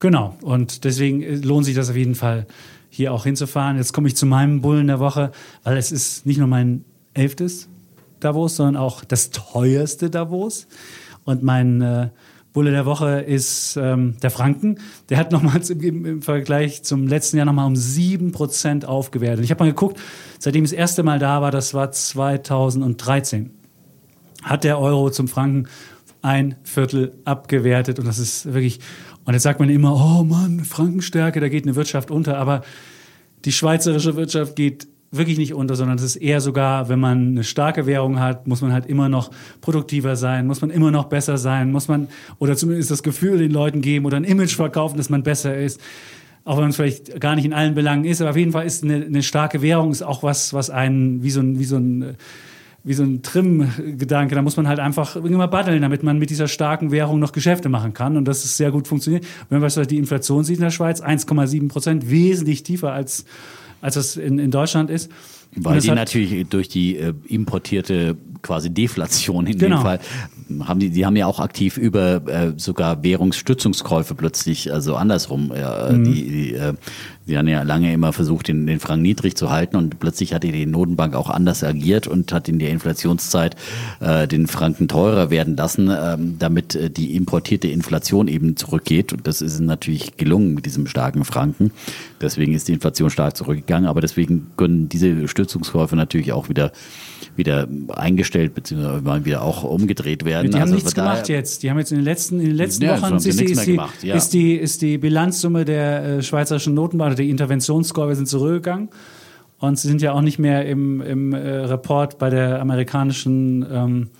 Genau. 0.00 0.36
Und 0.40 0.84
deswegen 0.84 1.22
äh, 1.22 1.36
lohnt 1.36 1.66
sich 1.66 1.74
das 1.74 1.90
auf 1.90 1.96
jeden 1.96 2.14
Fall, 2.14 2.46
hier 2.88 3.12
auch 3.12 3.24
hinzufahren. 3.24 3.76
Jetzt 3.76 3.92
komme 3.92 4.08
ich 4.08 4.16
zu 4.16 4.26
meinem 4.26 4.62
Bullen 4.62 4.88
der 4.88 4.98
Woche, 4.98 5.30
weil 5.62 5.76
es 5.76 5.92
ist 5.92 6.26
nicht 6.26 6.38
nur 6.38 6.48
mein 6.48 6.84
elftes 7.14 7.68
Davos, 8.18 8.56
sondern 8.56 8.76
auch 8.76 9.04
das 9.04 9.30
teuerste 9.30 10.10
Davos. 10.10 10.66
Und 11.24 11.42
mein 11.42 11.80
äh, 11.80 12.08
Bulle 12.52 12.72
der 12.72 12.84
Woche 12.84 13.20
ist 13.20 13.76
ähm, 13.76 14.16
der 14.22 14.30
Franken. 14.30 14.78
Der 15.08 15.18
hat 15.18 15.30
nochmals 15.32 15.70
im, 15.70 16.04
im, 16.04 16.22
Vergleich 16.22 16.82
zum 16.82 17.06
letzten 17.06 17.36
Jahr 17.36 17.46
nochmal 17.46 17.66
um 17.66 17.74
7% 17.74 18.84
aufgewertet. 18.84 19.44
Ich 19.44 19.50
habe 19.50 19.64
mal 19.64 19.70
geguckt, 19.70 20.00
seitdem 20.38 20.64
ich 20.64 20.70
das 20.70 20.78
erste 20.78 21.02
Mal 21.02 21.18
da 21.18 21.42
war, 21.42 21.50
das 21.50 21.74
war 21.74 21.92
2013, 21.92 23.50
hat 24.42 24.64
der 24.64 24.80
Euro 24.80 25.10
zum 25.10 25.28
Franken 25.28 25.68
ein 26.22 26.56
Viertel 26.62 27.12
abgewertet. 27.24 27.98
Und 27.98 28.06
das 28.06 28.18
ist 28.18 28.52
wirklich, 28.52 28.80
und 29.24 29.34
jetzt 29.34 29.42
sagt 29.42 29.60
man 29.60 29.70
immer, 29.70 29.94
oh 29.94 30.24
Mann, 30.24 30.64
Frankenstärke, 30.64 31.40
da 31.40 31.48
geht 31.48 31.64
eine 31.64 31.76
Wirtschaft 31.76 32.10
unter. 32.10 32.38
Aber 32.38 32.62
die 33.44 33.52
schweizerische 33.52 34.16
Wirtschaft 34.16 34.56
geht 34.56 34.88
wirklich 35.12 35.38
nicht 35.38 35.54
unter, 35.54 35.74
sondern 35.74 35.98
es 35.98 36.04
ist 36.04 36.16
eher 36.16 36.40
sogar, 36.40 36.88
wenn 36.88 37.00
man 37.00 37.28
eine 37.28 37.44
starke 37.44 37.86
Währung 37.86 38.20
hat, 38.20 38.46
muss 38.46 38.60
man 38.62 38.72
halt 38.72 38.86
immer 38.86 39.08
noch 39.08 39.30
produktiver 39.60 40.14
sein, 40.14 40.46
muss 40.46 40.60
man 40.60 40.70
immer 40.70 40.90
noch 40.90 41.04
besser 41.04 41.36
sein, 41.36 41.72
muss 41.72 41.88
man 41.88 42.08
oder 42.38 42.56
zumindest 42.56 42.90
das 42.90 43.02
Gefühl 43.02 43.38
den 43.38 43.50
Leuten 43.50 43.80
geben 43.80 44.06
oder 44.06 44.16
ein 44.16 44.24
Image 44.24 44.54
verkaufen, 44.54 44.96
dass 44.98 45.10
man 45.10 45.22
besser 45.22 45.56
ist. 45.56 45.80
Auch 46.44 46.56
wenn 46.56 46.62
man 46.62 46.70
es 46.70 46.76
vielleicht 46.76 47.20
gar 47.20 47.34
nicht 47.34 47.44
in 47.44 47.52
allen 47.52 47.74
Belangen 47.74 48.04
ist, 48.04 48.20
aber 48.20 48.30
auf 48.30 48.36
jeden 48.36 48.52
Fall 48.52 48.66
ist 48.66 48.84
eine, 48.84 49.04
eine 49.04 49.22
starke 49.22 49.62
Währung 49.62 49.90
ist 49.90 50.02
auch 50.02 50.22
was, 50.22 50.54
was 50.54 50.70
einen 50.70 51.22
wie 51.22 51.30
so 51.30 51.40
ein, 51.40 51.58
wie 51.58 51.64
so 51.64 51.76
ein 51.76 52.16
wie 52.82 52.94
so 52.94 53.02
ein 53.02 53.22
Trim-Gedanke. 53.22 54.34
Da 54.34 54.42
muss 54.42 54.56
man 54.56 54.66
halt 54.66 54.80
einfach 54.80 55.16
immer 55.16 55.48
buddeln, 55.48 55.82
damit 55.82 56.02
man 56.02 56.18
mit 56.18 56.30
dieser 56.30 56.48
starken 56.48 56.90
Währung 56.90 57.18
noch 57.18 57.32
Geschäfte 57.32 57.68
machen 57.68 57.92
kann. 57.92 58.16
Und 58.16 58.26
das 58.26 58.44
ist 58.44 58.56
sehr 58.56 58.70
gut 58.70 58.88
funktioniert. 58.88 59.26
Wenn 59.48 59.60
man 59.60 59.70
die 59.86 59.98
Inflation 59.98 60.44
sieht 60.44 60.56
in 60.56 60.62
der 60.62 60.70
Schweiz, 60.70 61.02
1,7 61.02 61.68
Prozent, 61.68 62.10
wesentlich 62.10 62.62
tiefer 62.62 62.92
als, 62.92 63.24
als 63.80 63.94
das 63.94 64.16
in, 64.16 64.38
in 64.38 64.50
Deutschland 64.50 64.90
ist. 64.90 65.10
Weil 65.56 65.80
die 65.80 65.90
natürlich 65.90 66.46
durch 66.48 66.68
die 66.68 66.96
äh, 66.96 67.12
importierte 67.26 68.16
quasi 68.42 68.70
Deflation 68.70 69.46
in 69.46 69.58
Genau. 69.58 69.76
dem 69.78 69.82
Fall 69.82 70.00
haben 70.66 70.80
die, 70.80 70.90
die 70.90 71.06
haben 71.06 71.16
ja 71.16 71.26
auch 71.26 71.38
aktiv 71.40 71.76
über 71.76 72.26
äh, 72.26 72.52
sogar 72.56 73.02
Währungsstützungskäufe 73.02 74.14
plötzlich, 74.14 74.72
also 74.72 74.96
andersrum. 74.96 75.52
Ja, 75.54 75.90
Mhm. 75.90 76.04
Die, 76.04 76.24
die, 76.28 76.54
äh, 76.54 76.74
die 77.26 77.38
haben 77.38 77.46
ja 77.48 77.62
lange 77.62 77.92
immer 77.92 78.12
versucht, 78.12 78.48
den, 78.48 78.66
den 78.66 78.80
Franken 78.80 79.02
niedrig 79.02 79.36
zu 79.36 79.50
halten 79.50 79.76
und 79.76 80.00
plötzlich 80.00 80.34
hat 80.34 80.42
die 80.42 80.66
Notenbank 80.66 81.14
auch 81.14 81.30
anders 81.30 81.62
agiert 81.62 82.06
und 82.08 82.32
hat 82.32 82.48
in 82.48 82.58
der 82.58 82.70
Inflationszeit 82.70 83.54
äh, 84.00 84.26
den 84.26 84.46
Franken 84.48 84.88
teurer 84.88 85.30
werden 85.30 85.56
lassen, 85.56 85.90
ähm, 85.92 86.36
damit 86.38 86.74
äh, 86.74 86.90
die 86.90 87.14
importierte 87.14 87.68
Inflation 87.68 88.26
eben 88.26 88.56
zurückgeht. 88.56 89.12
Und 89.12 89.26
das 89.26 89.42
ist 89.42 89.60
natürlich 89.60 90.16
gelungen 90.16 90.54
mit 90.54 90.66
diesem 90.66 90.86
starken 90.86 91.24
Franken. 91.24 91.70
Deswegen 92.20 92.52
ist 92.54 92.66
die 92.68 92.72
Inflation 92.72 93.10
stark 93.10 93.36
zurückgegangen, 93.36 93.88
aber 93.88 94.00
deswegen 94.00 94.48
können 94.56 94.88
diese 94.88 95.28
Stützungskäufe 95.28 95.94
natürlich 95.94 96.32
auch 96.32 96.48
wieder 96.48 96.72
wieder 97.36 97.68
eingestellt 97.88 98.54
bzw. 98.54 99.00
mal 99.00 99.24
wieder 99.24 99.42
auch 99.42 99.64
umgedreht 99.64 100.24
werden. 100.24 100.50
Die 100.50 100.56
haben 100.56 100.62
Also 100.62 100.74
nichts 100.74 100.94
gemacht 100.94 101.28
jetzt. 101.28 101.62
Die 101.62 101.70
haben 101.70 101.78
jetzt 101.78 101.92
in 101.92 101.98
den 101.98 102.04
letzten, 102.04 102.40
in 102.40 102.46
den 102.46 102.56
letzten 102.56 102.84
Ja, 102.84 103.00
Wochen 103.00 103.18
sie 103.18 103.30
ist 103.30 103.40
ist, 103.40 103.64
gemacht, 103.64 104.02
ja. 104.02 104.14
ist, 104.14 104.30
die, 104.30 104.54
ist 104.54 104.82
die 104.82 104.98
Bilanzsumme 104.98 105.64
der 105.64 106.04
äh, 106.04 106.22
schweizerischen 106.22 106.74
Notenbank, 106.74 107.16
die 107.16 107.30
Interventionskurve 107.30 108.14
sind 108.14 108.26
zurückgegangen. 108.26 108.88
Und 109.58 109.78
sie 109.78 109.88
sind 109.88 110.00
ja 110.00 110.12
auch 110.12 110.22
nicht 110.22 110.38
mehr 110.38 110.66
im, 110.66 111.00
im 111.02 111.32
äh, 111.34 111.38
Report 111.38 112.18
bei 112.18 112.30
der 112.30 112.60
amerikanischen, 112.60 113.64
ähm, 113.70 114.10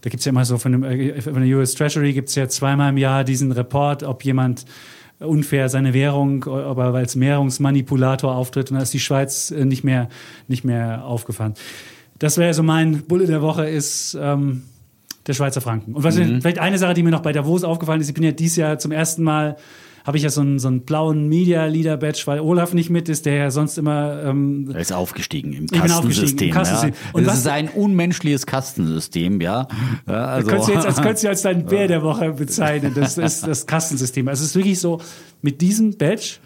da 0.00 0.08
gibt's 0.10 0.24
ja 0.24 0.30
immer 0.30 0.46
so 0.46 0.56
von, 0.56 0.72
dem, 0.72 0.84
äh, 0.84 1.20
von 1.20 1.46
der 1.46 1.58
US 1.58 1.74
Treasury 1.74 2.14
gibt's 2.14 2.34
ja 2.34 2.48
zweimal 2.48 2.90
im 2.90 2.96
Jahr 2.96 3.22
diesen 3.22 3.52
Report, 3.52 4.02
ob 4.02 4.24
jemand 4.24 4.64
unfair 5.20 5.68
seine 5.68 5.94
Währung, 5.94 6.44
aber 6.44 6.92
weil 6.92 7.04
es 7.04 7.18
Währungsmanipulator 7.18 8.34
auftritt 8.34 8.70
und 8.70 8.76
da 8.76 8.82
ist 8.82 8.94
die 8.94 9.00
Schweiz 9.00 9.50
äh, 9.50 9.64
nicht 9.64 9.84
mehr, 9.84 10.08
nicht 10.46 10.64
mehr 10.64 11.04
aufgefahren. 11.04 11.54
Das 12.18 12.38
wäre 12.38 12.52
so 12.54 12.62
mein 12.62 13.02
Bulle 13.02 13.26
der 13.26 13.42
Woche 13.42 13.68
ist 13.68 14.16
ähm, 14.20 14.62
der 15.26 15.34
Schweizer 15.34 15.60
Franken. 15.60 15.94
Und 15.94 16.02
was 16.02 16.16
vielleicht 16.16 16.58
eine 16.58 16.78
Sache, 16.78 16.94
die 16.94 17.02
mir 17.02 17.10
noch 17.10 17.22
bei 17.22 17.32
Davos 17.32 17.64
aufgefallen 17.64 18.00
ist, 18.00 18.08
ich 18.08 18.14
bin 18.14 18.24
ja 18.24 18.32
dieses 18.32 18.56
Jahr 18.56 18.78
zum 18.78 18.92
ersten 18.92 19.22
Mal 19.22 19.56
habe 20.08 20.16
ich 20.16 20.22
ja 20.22 20.30
so 20.30 20.40
einen, 20.40 20.58
so 20.58 20.68
einen 20.68 20.86
blauen 20.86 21.28
Media 21.28 21.66
Leader 21.66 21.98
Badge, 21.98 22.22
weil 22.24 22.40
Olaf 22.40 22.72
nicht 22.72 22.88
mit 22.88 23.10
ist, 23.10 23.26
der 23.26 23.34
ja 23.34 23.50
sonst 23.50 23.76
immer 23.76 24.22
ähm, 24.24 24.70
Er 24.72 24.80
ist 24.80 24.90
aufgestiegen 24.90 25.52
im 25.52 25.66
bin 25.66 25.82
aufgestiegen 25.82 26.48
im 26.48 26.50
Kastensystem. 26.50 26.50
Kastensystem. 26.50 26.94
Ja. 26.94 27.10
Und 27.12 27.24
das 27.24 27.32
was- 27.34 27.38
ist 27.40 27.46
ein 27.48 27.68
unmenschliches 27.68 28.46
Kastensystem, 28.46 29.42
ja. 29.42 29.68
ja 30.06 30.24
also, 30.24 30.48
könntest 30.48 30.68
du 30.70 30.72
jetzt 30.72 30.86
als 30.86 31.24
als 31.26 31.42
deinen 31.42 31.66
Bär 31.66 31.88
der 31.88 32.02
Woche 32.02 32.32
bezeichnen. 32.32 32.92
Das 32.94 33.18
ist 33.18 33.46
das 33.46 33.66
Kastensystem. 33.66 34.28
Also 34.28 34.44
es 34.44 34.50
ist 34.50 34.56
wirklich 34.56 34.80
so, 34.80 34.98
mit 35.42 35.60
diesem 35.60 35.98
Badge 35.98 36.38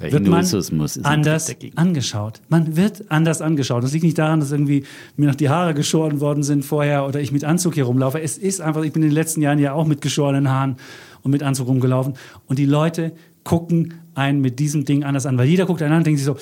Der 0.00 0.12
wird 0.12 0.26
man 0.26 0.42
Hinduismus 0.42 0.96
ist 0.96 1.04
ein 1.04 1.12
anders 1.12 1.54
angeschaut. 1.76 2.40
Man 2.48 2.76
wird 2.76 3.04
anders 3.10 3.42
angeschaut. 3.42 3.84
Das 3.84 3.92
liegt 3.92 4.04
nicht 4.04 4.18
daran, 4.18 4.40
dass 4.40 4.50
irgendwie 4.50 4.84
mir 5.16 5.28
noch 5.28 5.34
die 5.34 5.48
Haare 5.48 5.74
geschoren 5.74 6.20
worden 6.20 6.42
sind 6.42 6.64
vorher 6.64 7.06
oder 7.06 7.20
ich 7.20 7.30
mit 7.30 7.44
Anzug 7.44 7.74
hier 7.74 7.84
rumlaufe. 7.84 8.20
Es 8.20 8.38
ist 8.38 8.60
einfach, 8.60 8.82
ich 8.82 8.92
bin 8.92 9.02
in 9.02 9.10
den 9.10 9.14
letzten 9.14 9.42
Jahren 9.42 9.58
ja 9.58 9.74
auch 9.74 9.86
mit 9.86 10.00
geschorenen 10.00 10.48
Haaren 10.48 10.76
und 11.22 11.30
mit 11.30 11.42
Anzug 11.42 11.68
rumgelaufen. 11.68 12.14
Und 12.46 12.58
die 12.58 12.66
Leute 12.66 13.12
gucken 13.44 13.94
einen 14.14 14.40
mit 14.40 14.58
diesem 14.58 14.84
Ding 14.84 15.04
anders 15.04 15.26
an. 15.26 15.38
Weil 15.38 15.48
jeder 15.48 15.66
guckt 15.66 15.82
einen 15.82 15.92
an 15.92 15.98
und 15.98 16.06
denkt 16.06 16.18
sich 16.18 16.26
so, 16.26 16.36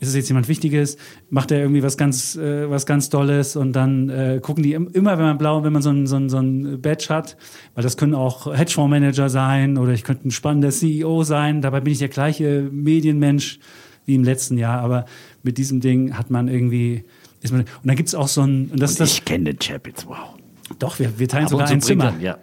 ist 0.00 0.08
es 0.08 0.14
jetzt 0.14 0.28
jemand 0.28 0.48
Wichtiges? 0.48 0.96
Macht 1.30 1.50
er 1.50 1.60
irgendwie 1.60 1.82
was 1.82 1.96
ganz, 1.96 2.36
äh, 2.36 2.68
was 2.68 2.84
ganz 2.86 3.08
Tolles? 3.08 3.56
Und 3.56 3.72
dann 3.72 4.08
äh, 4.08 4.40
gucken 4.42 4.62
die 4.62 4.72
im- 4.74 4.88
immer, 4.92 5.16
wenn 5.18 5.24
man 5.24 5.38
blau, 5.38 5.64
wenn 5.64 5.72
man 5.72 5.82
so 5.82 5.90
ein, 5.90 6.06
so 6.06 6.16
ein, 6.16 6.28
so 6.28 6.38
ein 6.38 6.80
Badge 6.82 7.06
hat, 7.08 7.36
weil 7.74 7.82
das 7.82 7.96
können 7.96 8.14
auch 8.14 8.46
Hedgefondsmanager 8.54 9.28
sein 9.30 9.78
oder 9.78 9.92
ich 9.92 10.04
könnte 10.04 10.28
ein 10.28 10.30
spannender 10.30 10.70
CEO 10.70 11.22
sein. 11.24 11.62
Dabei 11.62 11.80
bin 11.80 11.92
ich 11.92 11.98
der 11.98 12.08
gleiche 12.08 12.68
Medienmensch 12.70 13.58
wie 14.04 14.14
im 14.14 14.24
letzten 14.24 14.58
Jahr, 14.58 14.80
aber 14.80 15.06
mit 15.42 15.58
diesem 15.58 15.80
Ding 15.80 16.16
hat 16.16 16.30
man 16.30 16.48
irgendwie, 16.48 17.04
ist 17.42 17.52
man, 17.52 17.62
und 17.62 17.68
dann 17.84 17.96
gibt's 17.96 18.14
auch 18.14 18.28
so 18.28 18.42
ein, 18.42 18.68
und 18.72 18.80
das 18.80 18.92
ist 18.92 19.00
Und 19.00 19.06
das, 19.08 19.14
ich 19.14 19.24
kenne 19.24 19.44
den 19.44 19.58
Chapitz, 19.58 20.06
wow. 20.06 20.36
Doch, 20.78 20.98
wir, 20.98 21.18
wir 21.18 21.28
teilen 21.28 21.44
Ab 21.44 21.50
sogar 21.50 21.68
ein 21.68 21.80
Zimmer. 21.80 22.12
er- 22.18 22.20
Ja. 22.20 22.38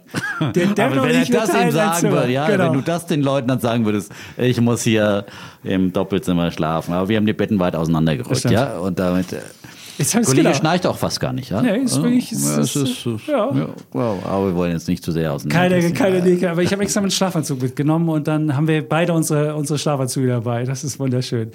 Der 0.51 0.67
Devil 0.67 0.84
Aber 0.99 1.03
wenn 1.09 1.21
ich, 1.21 1.30
das 1.30 1.49
ihm 1.49 1.71
sagen 1.71 2.11
würde, 2.11 2.32
ja, 2.32 2.47
Genau. 2.47 2.65
wenn 2.67 2.74
du 2.74 2.82
das 2.82 3.05
den 3.05 3.21
Leuten 3.21 3.47
dann 3.49 3.59
sagen 3.59 3.86
würdest, 3.86 4.11
ich 4.38 4.59
muss 4.61 4.82
hier 4.84 5.26
im 5.63 5.91
Doppelzimmer 5.93 6.51
schlafen. 6.51 6.93
Aber 6.93 7.09
wir 7.09 7.17
haben 7.17 7.26
die 7.26 7.34
Betten 7.34 7.59
weit 7.59 7.76
auseinandergerückt, 7.76 8.43
ja. 8.45 8.78
Und 8.78 8.97
damit, 8.99 9.34
äh, 9.34 9.39
Kollege 10.11 10.36
genau. 10.36 10.53
schnarcht 10.55 10.88
auch 10.88 10.97
fast 10.97 11.19
gar 11.19 11.34
nicht, 11.34 11.51
ja? 11.51 11.61
Nee, 11.61 11.78
ist 11.80 12.01
wirklich- 12.01 12.32
es 12.32 12.43
ja, 12.55 12.61
es 12.61 12.76
ist, 12.76 13.05
ist, 13.05 13.28
ja. 13.28 13.51
ja. 13.53 13.67
aber 13.93 14.47
wir 14.47 14.55
wollen 14.55 14.71
jetzt 14.71 14.88
nicht 14.88 15.03
zu 15.03 15.11
sehr 15.11 15.32
aus 15.32 15.43
dem 15.43 15.51
Keine, 15.51 15.91
keine 15.93 16.21
Dicke, 16.21 16.49
aber 16.49 16.63
ich 16.63 16.71
habe 16.71 16.82
extra 16.82 16.99
meinen 17.01 17.11
Schlafanzug 17.11 17.61
mitgenommen 17.61 18.09
und 18.09 18.28
dann 18.28 18.55
haben 18.55 18.67
wir 18.67 18.88
beide 18.88 19.13
unsere, 19.13 19.53
unsere 19.55 19.78
Schlafanzüge 19.78 20.30
dabei. 20.30 20.63
Das 20.63 20.84
ist 20.84 20.97
wunderschön. 20.99 21.51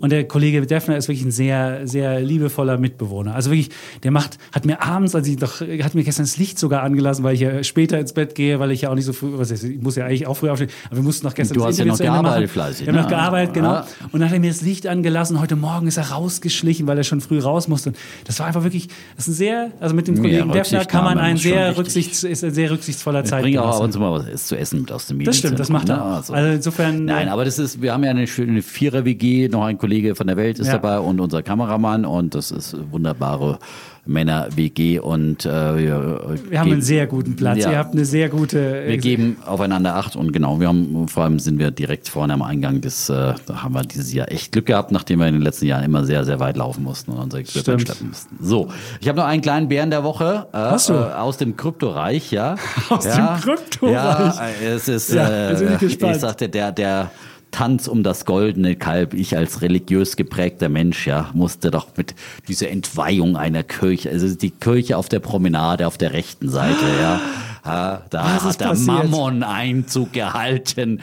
Und 0.00 0.10
der 0.10 0.24
Kollege 0.28 0.64
Defner 0.66 0.96
ist 0.96 1.08
wirklich 1.08 1.24
ein 1.24 1.30
sehr, 1.30 1.86
sehr 1.86 2.20
liebevoller 2.20 2.78
Mitbewohner. 2.78 3.34
Also 3.34 3.50
wirklich, 3.50 3.70
der 4.02 4.10
macht, 4.10 4.38
hat 4.52 4.64
mir 4.66 4.82
abends, 4.82 5.14
als 5.14 5.26
ich 5.28 5.36
doch, 5.36 5.60
hat 5.60 5.94
mir 5.94 6.04
gestern 6.04 6.24
das 6.24 6.36
Licht 6.36 6.58
sogar 6.58 6.82
angelassen, 6.82 7.24
weil 7.24 7.34
ich 7.34 7.40
ja 7.40 7.62
später 7.64 7.98
ins 7.98 8.12
Bett 8.12 8.34
gehe, 8.34 8.60
weil 8.60 8.70
ich 8.70 8.82
ja 8.82 8.90
auch 8.90 8.94
nicht 8.94 9.04
so 9.04 9.12
früh, 9.12 9.30
was 9.34 9.50
ist, 9.50 9.64
ich 9.64 9.80
muss 9.80 9.96
ja 9.96 10.04
eigentlich 10.06 10.26
auch 10.26 10.36
früh 10.36 10.50
aufstehen, 10.50 10.70
aber 10.86 10.96
wir 10.96 11.02
mussten 11.02 11.26
noch 11.26 11.34
gestern 11.34 11.54
Du 11.54 11.60
das 11.60 11.70
hast 11.70 11.78
ja 11.78 11.84
Interview 11.84 11.92
noch 11.92 11.96
zu 11.98 12.04
Ende 12.04 12.22
gearbeitet 12.22 12.50
fleißig, 12.50 12.86
Wir 12.86 12.92
haben 12.92 12.96
ne? 12.96 13.02
noch 13.02 13.08
gearbeitet, 13.08 13.54
genau. 13.54 13.72
Ja. 13.72 13.86
Und 14.12 14.20
dann 14.20 14.28
hat 14.28 14.34
er 14.34 14.40
mir 14.40 14.50
das 14.50 14.60
Licht 14.62 14.86
angelassen. 14.86 15.40
Heute 15.40 15.56
Morgen 15.56 15.86
ist 15.86 15.96
er 15.96 16.10
rausgeschlichen, 16.10 16.86
weil 16.86 16.98
er 16.98 17.04
schon 17.04 17.20
früh 17.20 17.38
raus 17.38 17.68
musste. 17.68 17.90
Und 17.90 17.98
das 18.24 18.38
war 18.38 18.46
einfach 18.46 18.62
wirklich, 18.62 18.88
das 19.16 19.26
ist 19.26 19.34
ein 19.34 19.34
sehr, 19.34 19.70
also 19.80 19.94
mit 19.94 20.08
dem 20.08 20.16
Ja, 20.16 20.22
Kollegen 20.22 20.52
Defner 20.52 20.84
kann 20.84 21.04
man 21.04 21.18
ein 21.18 21.36
sehr 21.36 21.76
rücksichts, 21.76 22.22
ist 22.24 22.44
ein 22.44 22.52
sehr 22.54 22.70
rücksichtsvoller 22.70 23.22
Ich 23.22 23.30
Zeit. 23.30 23.42
bringe 23.42 23.62
auch 23.62 23.76
ab 23.76 23.82
und 23.82 23.92
zu 23.92 23.98
mal 23.98 24.12
was 24.12 24.46
zu 24.46 24.56
essen 24.56 24.80
mit 24.80 24.92
aus 24.92 25.06
dem 25.06 25.22
Das 25.24 25.38
stimmt, 25.38 25.58
das 25.58 25.68
macht 25.68 25.88
er. 25.88 26.04
Auch. 26.04 26.30
Also 26.30 26.34
insofern. 26.34 27.04
Nein, 27.04 27.28
äh, 27.28 27.30
aber 27.30 27.44
das 27.44 27.58
ist, 27.58 27.80
wir 27.82 27.92
haben 27.92 28.04
ja 28.04 28.10
eine 28.10 28.26
schöne 28.26 28.62
Vierer-WG, 28.62 29.48
noch 29.48 29.64
ein 29.64 29.78
Kollege 29.86 30.16
von 30.16 30.26
der 30.26 30.36
Welt 30.36 30.58
ist 30.58 30.66
Ja. 30.66 30.72
dabei 30.78 30.98
und 30.98 31.20
unser 31.20 31.44
Kameramann 31.44 32.04
und 32.04 32.34
das 32.34 32.50
ist 32.50 32.76
wunderbare 32.90 33.60
Männer-WG 34.04 34.98
und 35.00 35.44
äh, 35.46 35.48
wir, 35.78 36.36
wir 36.48 36.60
haben 36.60 36.72
einen 36.72 36.82
sehr 36.82 37.06
guten 37.06 37.34
Platz. 37.36 37.58
Ja. 37.64 37.70
Ihr 37.72 37.78
habt 37.78 37.92
eine 37.92 38.04
sehr 38.04 38.28
gute. 38.28 38.84
äh, 38.84 38.88
Wir 38.90 38.98
geben 38.98 39.36
aufeinander 39.46 39.94
Acht 39.96 40.16
und 40.16 40.32
genau, 40.32 40.58
wir 40.60 40.68
haben 40.68 41.06
vor 41.08 41.24
allem 41.24 41.38
sind 41.38 41.58
wir 41.58 41.70
direkt 41.70 42.08
vorne 42.08 42.32
am 42.34 42.42
Eingang 42.42 42.80
des, 42.80 43.08
äh, 43.08 43.34
da 43.46 43.62
haben 43.62 43.74
wir 43.74 43.82
dieses 43.82 44.12
Jahr 44.12 44.30
echt 44.30 44.52
Glück 44.52 44.66
gehabt, 44.66 44.90
nachdem 44.92 45.20
wir 45.20 45.26
in 45.28 45.34
den 45.34 45.42
letzten 45.42 45.66
Jahren 45.66 45.84
immer 45.84 46.04
sehr, 46.04 46.24
sehr 46.24 46.40
weit 46.40 46.56
laufen 46.56 46.82
mussten 46.84 47.12
und 47.12 47.18
unser 47.18 47.38
Equipment 47.38 47.82
schleppen 47.82 48.08
mussten. 48.08 48.36
So, 48.40 48.68
ich 49.00 49.08
habe 49.08 49.18
noch 49.18 49.26
einen 49.26 49.42
kleinen 49.42 49.68
Bären 49.68 49.90
der 49.90 50.02
Woche 50.04 50.46
äh, 50.52 50.56
Hast 50.56 50.88
du? 50.88 50.94
Äh, 50.94 50.96
aus 51.14 51.36
dem 51.36 51.56
Kryptoreich, 51.56 52.30
ja. 52.32 52.56
Aus 52.88 53.04
ja, 53.04 53.36
dem 53.36 53.42
Kryptoreich. 53.42 53.92
Ja, 53.94 54.34
äh, 54.62 54.66
es 54.74 54.88
ist, 54.88 55.12
Ja, 55.12 55.28
äh, 55.28 55.76
ich 55.84 56.00
ich 56.00 56.16
sagte, 56.18 56.48
der, 56.48 56.70
der 56.72 57.10
Tanz 57.56 57.88
um 57.88 58.02
das 58.02 58.26
goldene 58.26 58.76
Kalb. 58.76 59.14
Ich 59.14 59.34
als 59.34 59.62
religiös 59.62 60.16
geprägter 60.16 60.68
Mensch, 60.68 61.06
ja, 61.06 61.30
musste 61.32 61.70
doch 61.70 61.86
mit 61.96 62.14
dieser 62.48 62.68
Entweihung 62.68 63.38
einer 63.38 63.62
Kirche, 63.62 64.10
also 64.10 64.34
die 64.34 64.50
Kirche 64.50 64.98
auf 64.98 65.08
der 65.08 65.20
Promenade 65.20 65.86
auf 65.86 65.96
der 65.96 66.12
rechten 66.12 66.50
Seite, 66.50 66.84
ja. 67.00 67.18
Da 67.64 68.04
Was 68.10 68.42
ist 68.42 68.44
hat 68.44 68.60
der 68.60 68.66
passiert? 68.66 69.10
Mammon 69.10 69.42
Einzug 69.42 70.12
gehalten. 70.12 71.00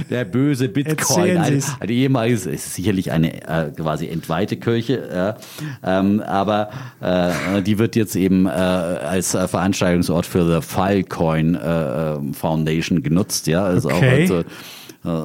Der 0.10 0.24
böse 0.24 0.68
Bitcoin. 0.68 1.36
Eine, 1.36 1.60
eine 1.80 1.92
ehemalige, 1.92 2.36
es 2.36 2.46
ist 2.46 2.74
sicherlich 2.74 3.10
eine 3.10 3.42
äh, 3.42 3.72
quasi 3.72 4.06
entweihte 4.06 4.56
Kirche, 4.56 5.08
ja. 5.12 5.36
ähm, 5.82 6.20
aber 6.20 6.68
äh, 7.00 7.60
die 7.62 7.78
wird 7.80 7.96
jetzt 7.96 8.14
eben 8.14 8.46
äh, 8.46 8.50
als 8.50 9.34
äh, 9.34 9.48
Veranstaltungsort 9.48 10.26
für 10.26 10.46
the 10.46 10.64
Filecoin 10.64 11.56
äh, 11.56 12.12
äh, 12.14 12.32
Foundation 12.34 13.02
genutzt, 13.02 13.48
ja. 13.48 13.64
Also 13.64 13.88
Okay. 13.88 14.24
auch 14.24 14.28
so, 14.28 14.38
äh, 14.40 14.44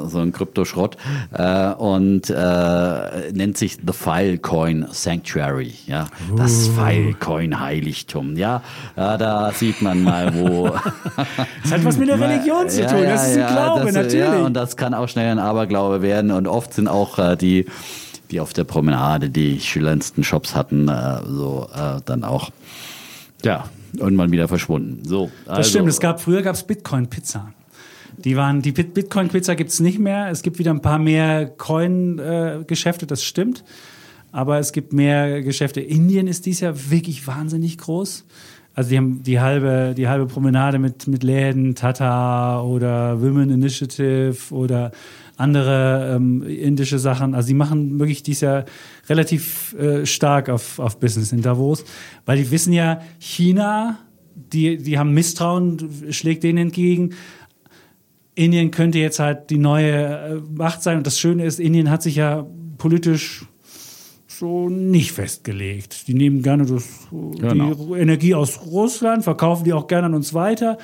so 0.07 0.19
ein 0.19 0.32
Kryptoschrott 0.32 0.97
äh, 1.34 1.71
und 1.73 2.29
äh, 2.29 3.32
nennt 3.34 3.57
sich 3.57 3.77
The 3.86 3.93
Filecoin 3.93 4.88
Sanctuary, 4.91 5.73
ja, 5.88 6.07
das 6.38 6.69
Uh. 6.69 6.71
Filecoin 6.73 7.59
Heiligtum, 7.59 8.38
ja, 8.38 8.61
ja, 8.95 9.17
da 9.17 9.51
sieht 9.51 9.82
man 9.82 10.03
mal, 10.03 10.34
wo 10.36 10.69
Das 11.63 11.71
hat 11.71 11.86
was 11.86 11.97
mit 11.97 12.09
der 12.09 12.19
Religion 12.19 12.69
zu 12.69 12.86
tun. 12.86 13.03
das 13.03 13.29
ist 13.29 13.38
ein 13.38 13.53
Glaube, 13.53 13.86
das, 13.86 13.95
natürlich. 13.95 14.19
Ja, 14.19 14.45
und 14.45 14.53
das 14.53 14.77
kann 14.77 14.93
auch 14.93 15.07
schnell 15.07 15.32
ein 15.32 15.39
Aberglaube 15.39 16.01
werden 16.01 16.32
und 16.32 16.47
oft 16.47 16.73
sind 16.73 16.88
auch 16.88 17.19
äh, 17.19 17.36
die 17.36 17.65
die 18.29 18.39
auf 18.39 18.53
der 18.53 18.63
Promenade 18.63 19.29
die 19.29 19.59
schillerndsten 19.59 20.23
Shops 20.23 20.55
hatten, 20.55 20.88
äh, 20.88 21.19
so 21.27 21.67
äh, 21.75 21.99
dann 22.05 22.23
auch 22.23 22.49
ja 23.43 23.65
irgendwann 23.97 24.32
wieder 24.32 24.47
verschwunden. 24.47 25.05
So, 25.05 25.32
das 25.45 25.57
also, 25.57 25.69
stimmt. 25.69 25.89
Es 25.89 25.99
gab, 25.99 26.21
früher 26.21 26.41
gab 26.41 26.55
es 26.55 26.63
Bitcoin-Pizza. 26.63 27.51
Die 28.26 28.36
waren, 28.36 28.61
die 28.61 28.72
Bit- 28.72 28.93
Bitcoin-Pizza 28.93 29.55
gibt 29.55 29.72
es 29.72 29.80
nicht 29.80 29.99
mehr. 29.99 30.30
Es 30.30 30.41
gibt 30.41 30.59
wieder 30.59 30.72
ein 30.72 30.82
paar 30.82 30.99
mehr 30.99 31.47
Coin-Geschäfte, 31.47 33.07
das 33.07 33.24
stimmt. 33.24 33.63
Aber 34.32 34.59
es 34.59 34.72
gibt 34.72 34.93
mehr 34.93 35.41
Geschäfte. 35.41 35.82
Indien 35.82 36.28
ist 36.28 36.45
dies 36.45 36.61
Jahr 36.61 36.74
wirklich 36.89 37.28
wahnsinnig 37.28 37.78
groß. 37.78 38.26
Also 38.74 38.89
die 38.89 38.97
haben 38.97 39.24
die 39.24 39.39
halbe, 39.41 39.93
die 39.97 40.07
halbe 40.07 40.28
Promenade 40.28 40.80
mit, 40.80 41.07
mit 41.07 41.24
Läden, 41.24 41.76
Tata 41.76 42.61
oder 42.61 43.22
Women 43.22 43.49
Initiative 43.49 44.38
oder 44.51 44.91
andere 45.36 46.13
ähm, 46.15 46.43
indische 46.43 46.97
Sachen. 46.99 47.36
Also 47.36 47.49
die 47.49 47.53
machen 47.53 47.99
wirklich 47.99 48.24
dies 48.24 48.39
Jahr 48.39 48.63
relativ 49.09 49.74
äh, 49.74 50.05
stark 50.05 50.47
auf, 50.49 50.80
auf 50.80 50.99
Business 50.99 51.34
in 51.34 51.41
Davos, 51.41 51.84
weil 52.26 52.38
die 52.38 52.49
wissen 52.51 52.72
ja, 52.72 53.01
China, 53.19 53.99
die, 54.36 54.78
die 54.78 54.97
haben 54.97 55.13
Misstrauen, 55.13 55.78
schlägt 56.11 56.43
denen 56.43 56.57
entgegen. 56.59 57.13
Indien 58.36 58.71
könnte 58.71 58.99
jetzt 58.99 59.19
halt 59.19 59.49
die 59.49 59.57
neue 59.57 59.91
äh, 59.91 60.36
Macht 60.53 60.84
sein. 60.84 60.97
Und 60.97 61.07
das 61.07 61.19
Schöne 61.19 61.45
ist, 61.45 61.59
Indien 61.59 61.89
hat 61.89 62.01
sich 62.01 62.15
ja 62.15 62.45
politisch 62.77 63.45
so 64.27 64.69
nicht 64.69 65.11
festgelegt. 65.11 66.07
Die 66.07 66.13
nehmen 66.13 66.41
gerne 66.41 66.65
das, 66.65 67.07
Genau. 67.11 67.73
die 67.73 67.99
Energie 67.99 68.34
aus 68.34 68.61
Russland, 68.65 69.23
verkaufen 69.23 69.65
die 69.65 69.73
auch 69.73 69.88
gerne 69.88 70.07
an 70.07 70.13
uns 70.15 70.34
weiter, 70.34 70.77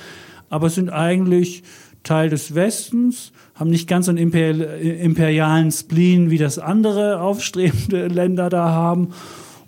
aber 0.50 0.70
sind 0.70 0.90
eigentlich 0.90 1.64
Teil 2.04 2.30
des 2.30 2.54
Westens, 2.54 3.32
haben 3.56 3.70
nicht 3.70 3.88
ganz 3.88 4.06
so 4.06 4.12
einen 4.12 4.20
imperial, 4.20 4.62
imperialen 4.80 5.72
Spleen, 5.72 6.30
wie 6.30 6.38
das 6.38 6.60
andere 6.60 7.20
aufstrebende 7.22 8.08
Länder 8.20 8.50
da 8.50 8.70
haben. 8.70 9.10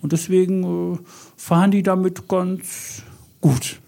Und 0.02 0.14
deswegen 0.14 0.94
äh, 0.94 0.98
fahren 1.36 1.72
die 1.72 1.84
damit 1.84 2.28
ganz 2.28 3.02
gut. 3.42 3.80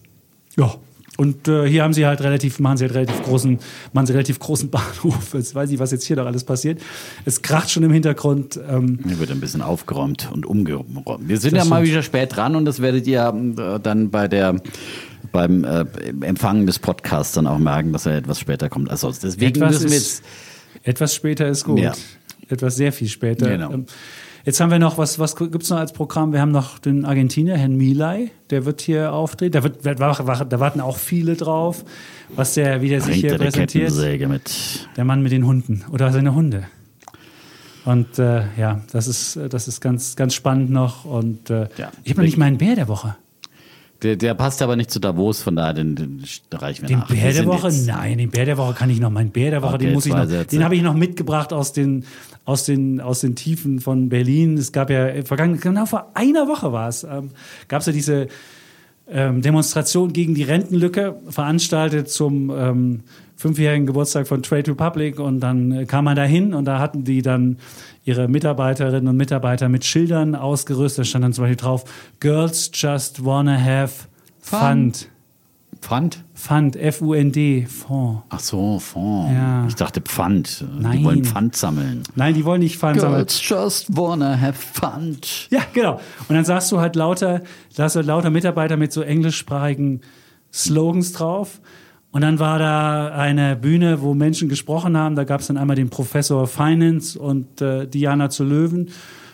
Ja. 0.58 0.76
Und 1.18 1.48
äh, 1.48 1.68
hier 1.68 1.84
haben 1.84 1.94
sie 1.94 2.06
halt 2.06 2.22
relativ, 2.22 2.60
machen 2.60 2.78
sie 2.78 2.86
halt 2.86 2.96
relativ 2.96 3.22
großen, 3.24 3.60
machen 3.94 4.06
sie 4.08 4.14
relativ 4.14 4.40
großen 4.40 4.70
Bahnhof. 4.72 5.34
Jetzt 5.34 5.54
weiß 5.54 5.70
ich, 5.72 5.80
was 5.80 5.92
jetzt 5.92 6.06
hier 6.06 6.16
noch 6.16 6.26
alles 6.26 6.44
passiert. 6.44 6.82
Es 7.26 7.42
kracht 7.42 7.70
schon 7.70 7.84
im 7.84 7.92
Hintergrund. 7.92 8.60
Ähm, 8.70 9.00
Hier 9.06 9.20
wird 9.20 9.32
ein 9.32 9.40
bisschen 9.40 9.62
aufgeräumt 9.62 10.30
und 10.32 10.46
umgeräumt. 10.46 11.28
Wir 11.28 11.38
sind 11.38 11.56
ja 11.56 11.66
mal 11.66 11.84
wieder 11.84 12.02
spät 12.02 12.36
dran 12.36 12.56
und 12.56 12.66
das 12.66 12.82
werdet 12.82 13.06
ihr 13.08 13.22
äh, 13.58 13.80
dann 13.80 14.10
bei 14.10 14.28
der 14.28 14.62
beim 15.32 15.64
äh, 15.64 15.86
Empfangen 16.22 16.66
des 16.66 16.80
Podcasts 16.80 17.34
dann 17.34 17.48
auch 17.48 17.60
merken, 17.60 17.94
dass 17.94 18.06
er 18.06 18.18
etwas 18.18 18.40
später 18.40 18.70
kommt. 18.70 18.90
Also 18.90 19.12
deswegen 19.12 19.62
Etwas 19.62 19.74
müssen 19.74 19.90
wir 19.90 19.98
jetzt 19.98 20.24
Etwas 20.84 21.16
später 21.16 21.48
ist 21.48 21.64
gut. 21.64 21.80
Ja. 21.80 21.94
Etwas 22.50 22.76
sehr 22.76 22.92
viel 22.92 23.08
später. 23.08 23.50
Genau. 23.50 23.72
Ähm, 23.72 23.86
Jetzt 24.44 24.60
haben 24.60 24.72
wir 24.72 24.80
noch, 24.80 24.98
was, 24.98 25.20
was 25.20 25.36
gibt's 25.36 25.70
noch 25.70 25.78
als 25.78 25.94
Programm? 25.94 26.34
Wir 26.34 26.42
haben 26.42 26.52
noch 26.52 26.80
den 26.80 27.06
Argentinier, 27.06 27.58
Herrn 27.58 27.76
Milay, 27.78 28.32
der 28.50 28.66
wird 28.66 28.82
hier 28.82 29.14
auftreten. 29.14 29.52
Da, 29.54 29.64
wird, 29.64 29.86
da 29.86 30.60
warten 30.60 30.82
auch 30.82 30.98
viele 30.98 31.36
drauf, 31.36 31.86
was 32.36 32.56
der 32.56 32.82
wieder 32.82 33.02
sich 33.02 33.08
bringt 33.08 33.22
hier 33.22 33.32
er 33.34 33.38
die 33.38 33.44
präsentiert. 33.46 33.92
Der 34.98 35.06
Mann 35.06 35.22
mit 35.22 35.32
den 35.32 35.46
Hunden 35.46 35.84
oder 35.92 36.12
seine 36.12 36.34
Hunde. 36.34 36.64
Und 37.86 38.20
äh, 38.20 38.44
ja, 38.58 38.82
das 38.92 39.08
ist, 39.08 39.40
das 39.50 39.68
ist 39.68 39.82
ganz, 39.82 40.16
ganz 40.16 40.34
spannend 40.34 40.70
noch. 40.70 41.06
Und 41.06 41.50
äh, 41.50 41.68
Ja. 41.78 41.92
ich 42.04 42.12
habe 42.12 42.22
noch 42.22 42.26
nicht 42.26 42.38
meinen 42.38 42.58
Bär 42.58 42.76
der 42.76 42.88
Woche. 42.88 43.16
Der, 44.04 44.16
der 44.16 44.34
passt 44.34 44.62
aber 44.62 44.76
nicht 44.76 44.90
zu 44.90 45.00
Davos, 45.00 45.42
von 45.44 45.56
daher 45.56 45.74
den, 45.74 45.96
den 45.96 46.24
reichen 46.52 46.82
wir 46.84 46.88
Den 46.88 47.00
nach. 47.00 47.08
Bär 47.08 47.34
der 47.34 47.46
Woche? 47.46 47.72
Nein, 47.86 48.18
den 48.18 48.32
Bär 48.32 48.46
der 48.46 48.58
Woche 48.58 48.74
kann 48.74 48.90
ich 48.90 49.00
noch. 49.00 49.12
Mein 49.12 49.30
Bär 49.30 49.52
der 49.52 49.62
Woche, 49.62 49.76
Okay, 49.76 49.86
den 49.86 49.94
muss 49.94 50.06
ich 50.08 50.14
noch. 50.14 50.26
Sätze. 50.26 50.56
Den 50.56 50.64
habe 50.64 50.76
ich 50.76 50.82
noch 50.82 50.96
mitgebracht 50.96 51.54
aus 51.54 51.72
den, 51.72 52.06
aus 52.46 52.66
den, 52.66 53.00
aus 53.00 53.22
den 53.22 53.36
Tiefen 53.36 53.80
von 53.80 54.10
Berlin. 54.10 54.58
Es 54.58 54.72
gab 54.72 54.90
ja 54.90 55.24
vergangen, 55.24 55.60
genau 55.60 55.86
vor 55.86 56.12
einer 56.16 56.48
Woche 56.48 56.72
war 56.72 56.90
es, 56.90 57.04
ähm, 57.04 57.30
gab 57.68 57.82
es 57.82 57.88
ja 57.88 57.94
diese 57.94 58.28
ähm, 59.12 59.42
Demonstration 59.42 60.14
gegen 60.14 60.36
die 60.36 60.44
Rentenlücke, 60.44 61.18
veranstaltet 61.28 62.10
zum 62.10 62.50
ähm, 62.50 63.00
fünfjährigen 63.36 63.86
Geburtstag 63.86 64.28
von 64.28 64.44
Trade 64.44 64.72
Republic. 64.72 65.20
Und 65.20 65.40
dann 65.40 65.72
äh, 65.72 65.86
kam 65.86 66.06
man 66.06 66.16
da 66.16 66.24
hin 66.24 66.54
und 66.54 66.66
da 66.66 66.80
hatten 66.80 67.04
die 67.04 67.22
dann 67.22 67.58
ihre 68.04 68.28
Mitarbeiterinnen 68.28 69.08
und 69.08 69.18
Mitarbeiter 69.18 69.70
mit 69.70 69.86
Schildern 69.86 70.36
ausgerüstet. 70.36 71.00
Da 71.00 71.04
stand 71.06 71.24
dann 71.26 71.34
zum 71.34 71.44
Beispiel 71.44 71.58
drauf, 71.58 71.84
Girls 72.20 72.72
just 72.74 73.24
wanna 73.24 73.60
have 73.60 74.08
Fun. 74.42 74.94
Fund. 75.82 76.24
Pfand? 76.42 76.78
Fund, 76.94 77.38
Fonds. 77.70 78.22
Ach 78.30 78.40
so, 78.40 78.80
Fonds. 78.80 79.32
Ja. 79.34 79.66
Ich 79.68 79.76
dachte 79.76 80.02
Pfand. 80.02 80.62
Die 80.62 80.82
Nein. 80.84 81.04
wollen 81.04 81.24
Pfand 81.24 81.56
sammeln. 81.56 82.04
Nein, 82.16 82.34
die 82.34 82.44
wollen 82.46 82.62
nicht 82.62 82.78
Fund 82.78 83.00
sammeln. 83.00 83.20
Girls 83.26 83.42
just 83.48 83.96
wanna 83.96 84.40
have 84.40 84.54
fun. 84.54 85.18
Ja, 85.50 85.62
genau. 85.74 86.00
Und 86.28 86.36
dann 86.36 86.46
sagst 86.46 86.72
du 86.72 86.80
halt 86.80 86.96
lauter, 86.96 87.42
da 87.76 87.84
hast 87.84 87.96
du 87.96 87.98
halt 88.00 88.08
lauter 88.08 88.30
Mitarbeiter 88.30 88.76
mit 88.78 88.92
so 88.92 89.02
englischsprachigen 89.02 90.02
Slogans 90.52 91.14
drauf. 91.14 91.62
Und 92.12 92.22
dann 92.22 92.40
war 92.40 92.60
da 92.60 93.10
eine 93.16 93.56
Bühne, 93.56 94.02
wo 94.02 94.14
Menschen 94.14 94.50
gesprochen 94.50 94.98
haben. 94.98 95.16
Da 95.16 95.24
gab 95.24 95.42
es 95.42 95.48
dann 95.48 95.58
einmal 95.58 95.76
den 95.78 95.90
Professor 95.90 96.46
Finance 96.48 97.18
und 97.18 97.62
äh, 97.62 97.88
Diana 97.88 98.30
zu 98.30 98.44
Löwen. 98.44 98.90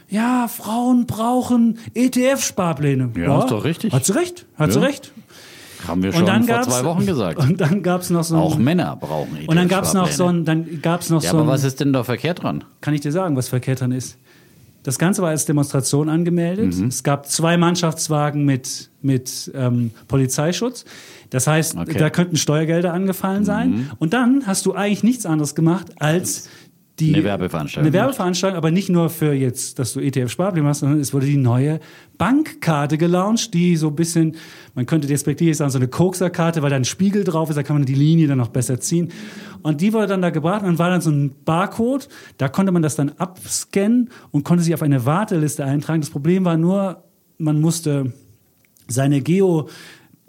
Ja, 0.09 0.47
Frauen 0.47 1.05
brauchen 1.05 1.79
ETF-Sparpläne. 1.95 3.09
Ja, 3.17 3.39
ist 3.39 3.51
doch 3.51 3.63
richtig. 3.63 3.93
Hat 3.93 4.05
sie 4.05 4.15
recht, 4.15 4.45
hat 4.57 4.71
sie 4.71 4.79
Ja. 4.79 4.85
recht. 4.85 5.11
Haben 5.85 6.03
wir 6.03 6.13
schon 6.13 6.25
vor 6.25 6.61
zwei 6.61 6.83
Wochen 6.85 7.05
gesagt. 7.05 7.39
Und 7.39 7.59
dann 7.59 7.83
gab 7.83 8.01
es 8.01 8.09
noch 8.09 8.23
so 8.23 8.35
ein, 8.35 8.41
Auch 8.41 8.57
Männer 8.57 8.95
brauchen 8.95 9.37
Und 9.45 9.55
dann 9.55 9.67
gab 9.67 9.83
es 9.83 9.93
noch 9.93 10.09
so 10.11 10.25
ein, 10.27 10.45
dann 10.45 10.81
gab's 10.81 11.09
noch 11.09 11.21
Ja, 11.23 11.31
so 11.31 11.39
aber 11.39 11.47
was 11.47 11.63
ist 11.63 11.79
denn 11.79 11.93
da 11.93 12.03
verkehrt 12.03 12.43
dran? 12.43 12.63
kann 12.81 12.93
ich 12.93 13.01
dir 13.01 13.11
sagen, 13.11 13.35
was 13.35 13.49
verkehrt 13.49 13.81
dran 13.81 13.91
ist? 13.91 14.17
Das 14.83 14.97
Ganze 14.97 15.21
war 15.21 15.29
als 15.29 15.45
Demonstration 15.45 16.07
angemeldet. 16.07 16.77
Mhm. 16.77 16.87
Es 16.87 17.03
gab 17.03 17.27
zwei 17.27 17.57
Mannschaftswagen 17.57 18.45
mit, 18.45 18.89
mit 19.01 19.51
ähm, 19.53 19.91
Polizeischutz. 20.07 20.85
Das 21.29 21.45
heißt, 21.45 21.75
Okay. 21.75 21.93
Mhm. 21.95 21.97
da 21.97 22.09
könnten 22.09 22.37
Steuergelder 22.37 22.93
angefallen 22.93 23.43
sein. 23.43 23.91
Und 23.99 24.13
dann 24.13 24.43
hast 24.47 24.65
du 24.65 24.73
eigentlich 24.75 25.03
nichts 25.03 25.25
anderes 25.25 25.55
gemacht, 25.55 25.87
als 26.01 26.47
die, 26.99 27.13
Eine 27.13 27.23
Werbeveranstaltung 27.23 27.87
Eine 27.87 27.93
Werbeveranstaltung, 27.93 28.57
aber 28.57 28.71
nicht 28.71 28.89
nur 28.89 29.09
für 29.09 29.33
jetzt, 29.33 29.77
dass 29.77 29.93
du 29.93 29.99
ETF-Sparplan 29.99 30.63
machst, 30.63 30.79
sondern 30.79 30.99
es 30.99 31.13
wurde 31.13 31.27
die 31.27 31.37
neue 31.37 31.79
Bankkarte 32.17 32.97
gelauncht, 32.97 33.53
die 33.53 33.75
so 33.75 33.89
ein 33.89 33.95
bisschen, 33.95 34.35
man 34.73 34.87
könnte 34.87 35.07
despektierlich 35.07 35.57
sagen, 35.57 35.69
so 35.69 35.77
eine 35.77 35.87
Kokserkarte, 35.87 36.63
weil 36.63 36.71
da 36.71 36.75
ein 36.75 36.85
Spiegel 36.85 37.23
drauf 37.23 37.49
ist, 37.49 37.55
da 37.55 37.63
kann 37.63 37.75
man 37.75 37.85
die 37.85 37.93
Linie 37.93 38.27
dann 38.27 38.39
noch 38.39 38.47
besser 38.47 38.79
ziehen. 38.79 39.11
Und 39.61 39.81
die 39.81 39.93
wurde 39.93 40.07
dann 40.07 40.21
da 40.21 40.31
gebracht 40.31 40.61
und 40.61 40.67
dann 40.67 40.79
war 40.79 40.89
dann 40.89 41.01
so 41.01 41.11
ein 41.11 41.35
Barcode, 41.45 42.09
da 42.37 42.49
konnte 42.49 42.71
man 42.71 42.81
das 42.81 42.95
dann 42.95 43.09
abscannen 43.17 44.09
und 44.31 44.43
konnte 44.43 44.63
sich 44.63 44.73
auf 44.73 44.81
eine 44.81 45.05
Warteliste 45.05 45.63
eintragen. 45.65 46.01
Das 46.01 46.09
Problem 46.09 46.45
war 46.45 46.57
nur, 46.57 47.03
man 47.37 47.61
musste 47.61 48.13
seine 48.87 49.21
Geo 49.21 49.69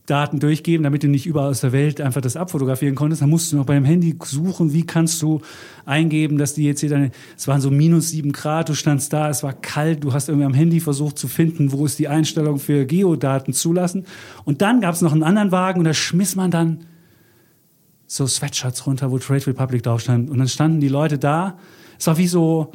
Daten 0.09 0.41
durchgeben, 0.41 0.85
damit 0.85 1.03
du 1.03 1.09
nicht 1.09 1.27
überall 1.27 1.51
aus 1.51 1.61
der 1.61 1.73
Welt 1.73 2.01
einfach 2.01 2.21
das 2.21 2.37
abfotografieren 2.37 2.95
konntest. 2.95 3.23
Dann 3.23 3.31
musst 3.31 3.53
du 3.53 3.57
noch 3.57 3.67
beim 3.67 3.85
Handy 3.85 4.17
suchen, 4.25 4.73
wie 4.73 4.85
kannst 4.85 5.21
du 5.23 5.41
eingeben, 5.85 6.39
dass 6.39 6.55
die 6.55 6.65
jetzt 6.65 6.81
hier 6.81 6.89
deine, 6.89 7.11
es 7.37 7.47
waren 7.47 7.61
so 7.61 7.71
minus 7.71 8.11
sieben 8.11 8.33
Grad, 8.33 8.69
du 8.69 8.75
standst 8.75 9.13
da, 9.13 9.29
es 9.29 9.43
war 9.43 9.53
kalt, 9.53 10.05
du 10.05 10.13
hast 10.13 10.29
irgendwie 10.29 10.47
am 10.47 10.55
Handy 10.55 10.81
versucht 10.81 11.19
zu 11.19 11.29
finden, 11.29 11.73
wo 11.73 11.85
ist 11.85 11.99
die 11.99 12.09
Einstellung 12.09 12.59
für 12.59 12.87
Geodaten 12.87 13.53
zulassen. 13.53 14.07
Und 14.45 14.63
dann 14.63 14.81
gab 14.81 14.95
es 14.95 15.03
noch 15.03 15.13
einen 15.13 15.23
anderen 15.23 15.53
Wagen 15.53 15.81
und 15.81 15.85
da 15.85 15.95
schmiss 15.95 16.37
man 16.37 16.51
dann 16.51 16.85
so 18.07 18.27
Sweatshirts 18.27 18.87
runter, 18.87 19.11
wo 19.11 19.19
Trade 19.19 19.47
Republic 19.47 19.83
drauf 19.83 20.01
stand. 20.01 20.31
Und 20.31 20.39
dann 20.39 20.49
standen 20.49 20.81
die 20.81 20.89
Leute 20.89 21.19
da. 21.19 21.59
Es 21.99 22.07
war 22.07 22.17
wie 22.17 22.27
so, 22.27 22.73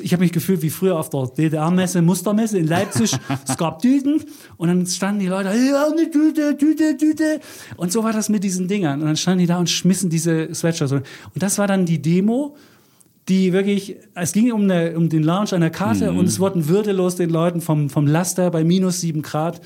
ich 0.00 0.12
habe 0.12 0.22
mich 0.22 0.32
gefühlt 0.32 0.62
wie 0.62 0.70
früher 0.70 0.98
auf 0.98 1.10
der 1.10 1.26
DDR-Messe, 1.26 2.02
Mustermesse 2.02 2.58
in 2.58 2.66
Leipzig. 2.66 3.16
es 3.48 3.56
gab 3.56 3.80
Tüten 3.80 4.22
und 4.56 4.68
dann 4.68 4.86
standen 4.86 5.20
die 5.20 5.26
Leute, 5.26 5.48
ja, 5.48 5.86
eine 5.90 6.10
Tüte, 6.10 6.56
Tüte, 6.56 6.96
Tüte. 6.96 7.40
Und 7.76 7.92
so 7.92 8.04
war 8.04 8.12
das 8.12 8.28
mit 8.28 8.44
diesen 8.44 8.68
Dingern. 8.68 9.00
Und 9.00 9.06
dann 9.06 9.16
standen 9.16 9.40
die 9.40 9.46
da 9.46 9.58
und 9.58 9.70
schmissen 9.70 10.10
diese 10.10 10.54
Sweatshirts. 10.54 10.92
Und 10.92 11.04
das 11.34 11.58
war 11.58 11.66
dann 11.66 11.86
die 11.86 12.00
Demo, 12.00 12.56
die 13.28 13.52
wirklich, 13.52 13.96
es 14.14 14.32
ging 14.32 14.50
um, 14.52 14.62
eine, 14.62 14.96
um 14.96 15.08
den 15.08 15.22
Launch 15.22 15.54
einer 15.54 15.70
Karte 15.70 16.12
und 16.12 16.26
es 16.26 16.40
wurden 16.40 16.68
würdelos 16.68 17.16
den 17.16 17.30
Leuten 17.30 17.60
vom, 17.60 17.88
vom 17.88 18.06
Laster 18.06 18.50
bei 18.50 18.64
minus 18.64 19.00
sieben 19.00 19.22
Grad 19.22 19.60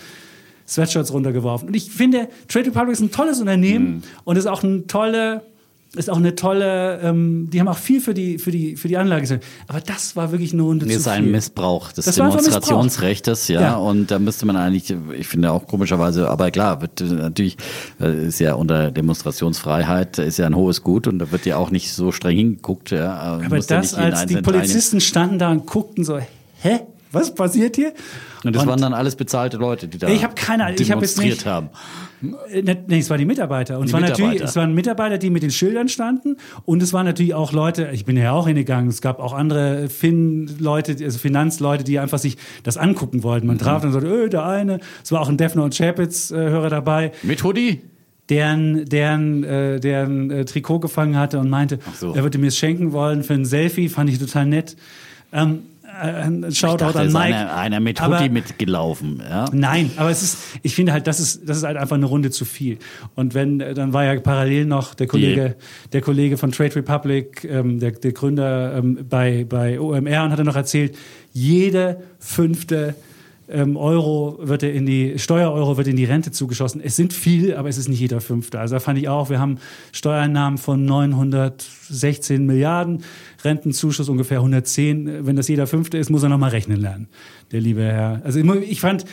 Sweatshirts 0.69 1.13
runtergeworfen. 1.13 1.69
Und 1.69 1.75
ich 1.75 1.91
finde, 1.91 2.29
Trade 2.49 2.67
Republic 2.67 2.93
ist 2.93 3.01
ein 3.01 3.11
tolles 3.11 3.41
Unternehmen 3.41 4.03
und 4.25 4.37
ist 4.37 4.47
auch 4.47 4.63
eine 4.63 4.87
tolle, 4.87 5.43
ist 5.95 6.11
auch 6.11 6.17
eine 6.17 6.35
tolle, 6.35 7.01
ähm, 7.03 7.49
die 7.51 7.61
haben 7.61 7.69
auch 7.69 7.79
viel 7.79 8.01
für 8.01 8.13
die, 8.13 8.39
für 8.39 8.51
die, 8.51 8.77
für 8.77 8.89
die 8.89 8.97
Anlage 8.97 9.23
gesagt. 9.23 9.45
Aber 9.67 9.81
das 9.81 10.17
war 10.17 10.33
wirklich 10.33 10.53
eine 10.53 10.63
Runde 10.63 10.85
Das 10.85 10.95
zu 10.95 11.01
ist 11.01 11.09
ein. 11.09 11.31
Missbrauch 11.31 11.93
des 11.93 12.05
Das 12.05 12.17
Demonstrationsrechtes, 12.17 13.49
ja, 13.49 13.61
Ja. 13.61 13.77
Und 13.77 14.11
da 14.11 14.19
müsste 14.19 14.47
man 14.47 14.57
eigentlich, 14.57 14.95
ich 15.19 15.27
finde 15.27 15.53
auch 15.53 15.67
komischerweise, 15.67 16.29
aber 16.29 16.51
klar, 16.51 16.83
wird 16.83 17.01
äh, 17.01 17.05
natürlich 17.05 17.57
äh, 18.01 18.27
ist 18.27 18.41
ja 18.41 18.55
unter 18.55 18.91
Demonstrationsfreiheit 18.91 20.19
ist 20.19 20.39
ja 20.39 20.47
ein 20.47 20.57
hohes 20.57 20.83
Gut 20.83 21.07
und 21.07 21.19
da 21.19 21.31
wird 21.33 21.47
ja 21.47 21.57
auch 21.57 21.71
nicht 21.71 21.93
so 21.93 22.13
streng 22.13 22.37
hingeguckt. 22.37 22.91
Ja, 22.91 23.15
Aber 23.15 23.59
das, 23.59 23.95
als 23.95 24.27
die 24.27 24.37
Polizisten 24.37 25.01
standen 25.01 25.39
da 25.39 25.51
und 25.51 25.67
guckten 25.67 26.05
so, 26.05 26.19
hä? 26.19 26.81
Was 27.17 27.35
passiert 27.35 27.77
hier? 27.77 27.93
und 28.45 28.55
das 28.55 28.65
waren 28.67 28.81
dann 28.81 28.95
alles 28.95 29.17
bezahlte 29.17 29.57
Leute, 29.57 29.89
die 29.89 29.99
da 29.99 30.09
Ich 30.09 30.23
habe 30.23 30.35
keine 30.35 30.65
Ahnung, 30.67 30.77
ich 30.79 30.91
habe 30.93 31.01
jetzt 31.01 31.19
demonstriert 31.19 31.39
nicht- 31.39 31.47
haben. 31.47 31.69
Äh, 32.53 32.63
ne- 32.63 32.85
Nee, 32.87 32.99
es 33.01 33.11
waren 33.11 33.19
die 33.19 33.25
Mitarbeiter. 33.25 33.77
Und 33.79 33.85
Die 33.85 33.89
es 33.89 33.93
waren 33.93 34.03
natürlich, 34.03 34.21
Mitarbeiter. 34.33 34.45
es 34.45 34.57
waren 34.57 34.75
Mitarbeiter, 34.75 35.19
die 35.19 35.31
mit 35.31 35.43
den 35.43 35.51
Schildern 35.51 35.89
standen. 35.89 36.37
Und 36.65 36.83
es 36.83 36.93
waren 36.93 37.05
natürlich 37.07 37.35
auch 37.35 37.53
Leute, 37.53 37.91
ich 37.93 38.05
bin 38.05 38.17
ja 38.17 38.33
auch 38.33 38.47
hingegangen, 38.47 38.89
es 38.89 39.01
gab 39.01 39.19
auch 39.19 39.33
andere 39.33 39.89
Fin-Leute, 39.89 40.97
also 41.05 41.19
Finanzleute, 41.19 41.85
die 41.85 41.99
einfach 41.99 42.19
sich 42.19 42.37
das 42.63 42.77
angucken 42.77 43.23
wollten. 43.23 43.47
Mhm. 43.47 43.53
Man 43.53 43.59
traf 43.59 43.83
dann 43.83 43.93
so, 43.93 43.99
öh, 44.01 44.29
der 44.29 44.47
eine. 44.47 44.79
Es 45.03 45.13
war 45.13 45.21
auch 45.21 45.29
ein 45.29 45.37
Defner 45.37 45.65
und 45.65 45.75
Chapitz-Hörer 45.77 46.71
dabei, 46.71 47.13
Mit 47.23 47.43
Hoodie? 47.45 47.81
deren, 48.29 48.85
deren, 48.87 49.45
äh, 49.45 49.79
deren 49.81 50.31
äh, 50.31 50.45
Trikot 50.45 50.81
gefangen 50.81 51.17
hatte 51.17 51.39
und 51.39 51.49
meinte, 51.51 51.79
so. 51.99 52.13
er 52.15 52.23
würde 52.23 52.39
mir 52.39 52.49
es 52.49 52.59
schenken 52.59 52.93
wollen 52.93 53.23
für 53.25 53.35
ein 53.35 53.45
Selfie, 53.45 53.89
fand 53.89 54.11
ich 54.11 54.19
total 54.19 54.47
nett. 54.47 54.77
Ähm, 55.33 55.61
äh, 55.61 55.76
ein 56.01 56.47
Ich 56.49 56.59
Shoutout 56.59 56.85
dachte, 56.85 57.01
an 57.01 57.07
ist 57.09 57.13
Mike. 57.13 57.25
einer, 57.37 57.55
einer 57.57 57.81
mit 57.81 58.01
Aber- 58.03 58.19
Hoodie 58.19 58.29
mitgelaufen. 58.31 59.23
Ja? 59.29 59.47
Nein, 59.53 59.91
aber 59.97 60.11
es 60.11 60.23
ist, 60.23 60.39
ich 60.63 60.75
finde 60.75 60.93
halt, 60.93 61.07
das 61.07 61.21
ist, 61.21 61.49
das 61.49 61.57
ist 61.59 61.63
halt 61.65 61.77
einfach 61.77 61.97
eine 61.97 62.07
Runde 62.07 62.31
zu 62.31 62.45
viel. 62.45 62.79
Und 63.15 63.35
wenn, 63.35 63.61
äh, 63.61 63.75
dann 63.75 63.93
war 63.93 64.05
ja 64.05 64.19
parallel 64.21 64.67
noch 64.67 64.95
der 64.95 65.07
Kollege, 65.07 65.57
der 65.93 66.01
Kollege 66.01 66.37
von 66.37 66.53
Trade 66.53 66.77
Republic, 66.77 67.45
ähm, 67.45 67.81
der, 67.81 67.93
der 67.93 68.13
Gründer 68.13 68.77
ähm, 68.77 69.07
bei, 69.09 69.45
bei 69.49 69.81
OMR 69.81 70.25
und 70.25 70.31
hat 70.33 70.39
dann 70.39 70.47
noch 70.47 70.57
erzählt, 70.57 70.97
jede 71.33 72.03
fünfte 72.19 72.95
ähm, 73.49 73.77
Euro 73.77 74.39
wird 74.43 74.65
er 74.65 74.73
in 74.73 74.87
die, 74.87 75.21
Steuereuro 75.21 75.77
wird 75.77 75.87
in 75.87 75.95
die 75.95 76.05
Rente 76.05 76.33
zugeschossen. 76.33 76.81
Es 76.83 76.97
sind 76.97 77.13
viel, 77.13 77.55
aber 77.55 77.69
es 77.69 77.79
ist 77.79 77.89
nicht 77.89 78.01
jeder 78.01 78.21
fünfte. 78.21 78.59
Also 78.59 78.75
da 78.75 78.81
fand 78.81 78.99
ich 78.99 79.09
auch, 79.09 79.31
wir 79.31 79.39
haben 79.39 79.59
Steuereinnahmen 79.93 80.59
von 80.59 80.85
916 80.85 82.45
Milliarden, 82.45 83.05
Rentenzuschuss 83.47 84.09
ungefähr 84.09 84.39
110. 84.39 85.27
Wenn 85.27 85.37
das 85.37 85.49
jeder 85.49 85.67
fünfte 85.67 85.97
ist, 85.97 86.11
muss 86.11 86.23
er 86.23 86.29
nochmal 86.29 86.51
rechnen 86.51 86.81
lernen, 86.81 87.09
der 87.53 87.61
liebe 87.61 87.83
Herr. 87.83 88.21
Also 88.25 88.41
ich 88.41 88.81
fand, 88.81 89.05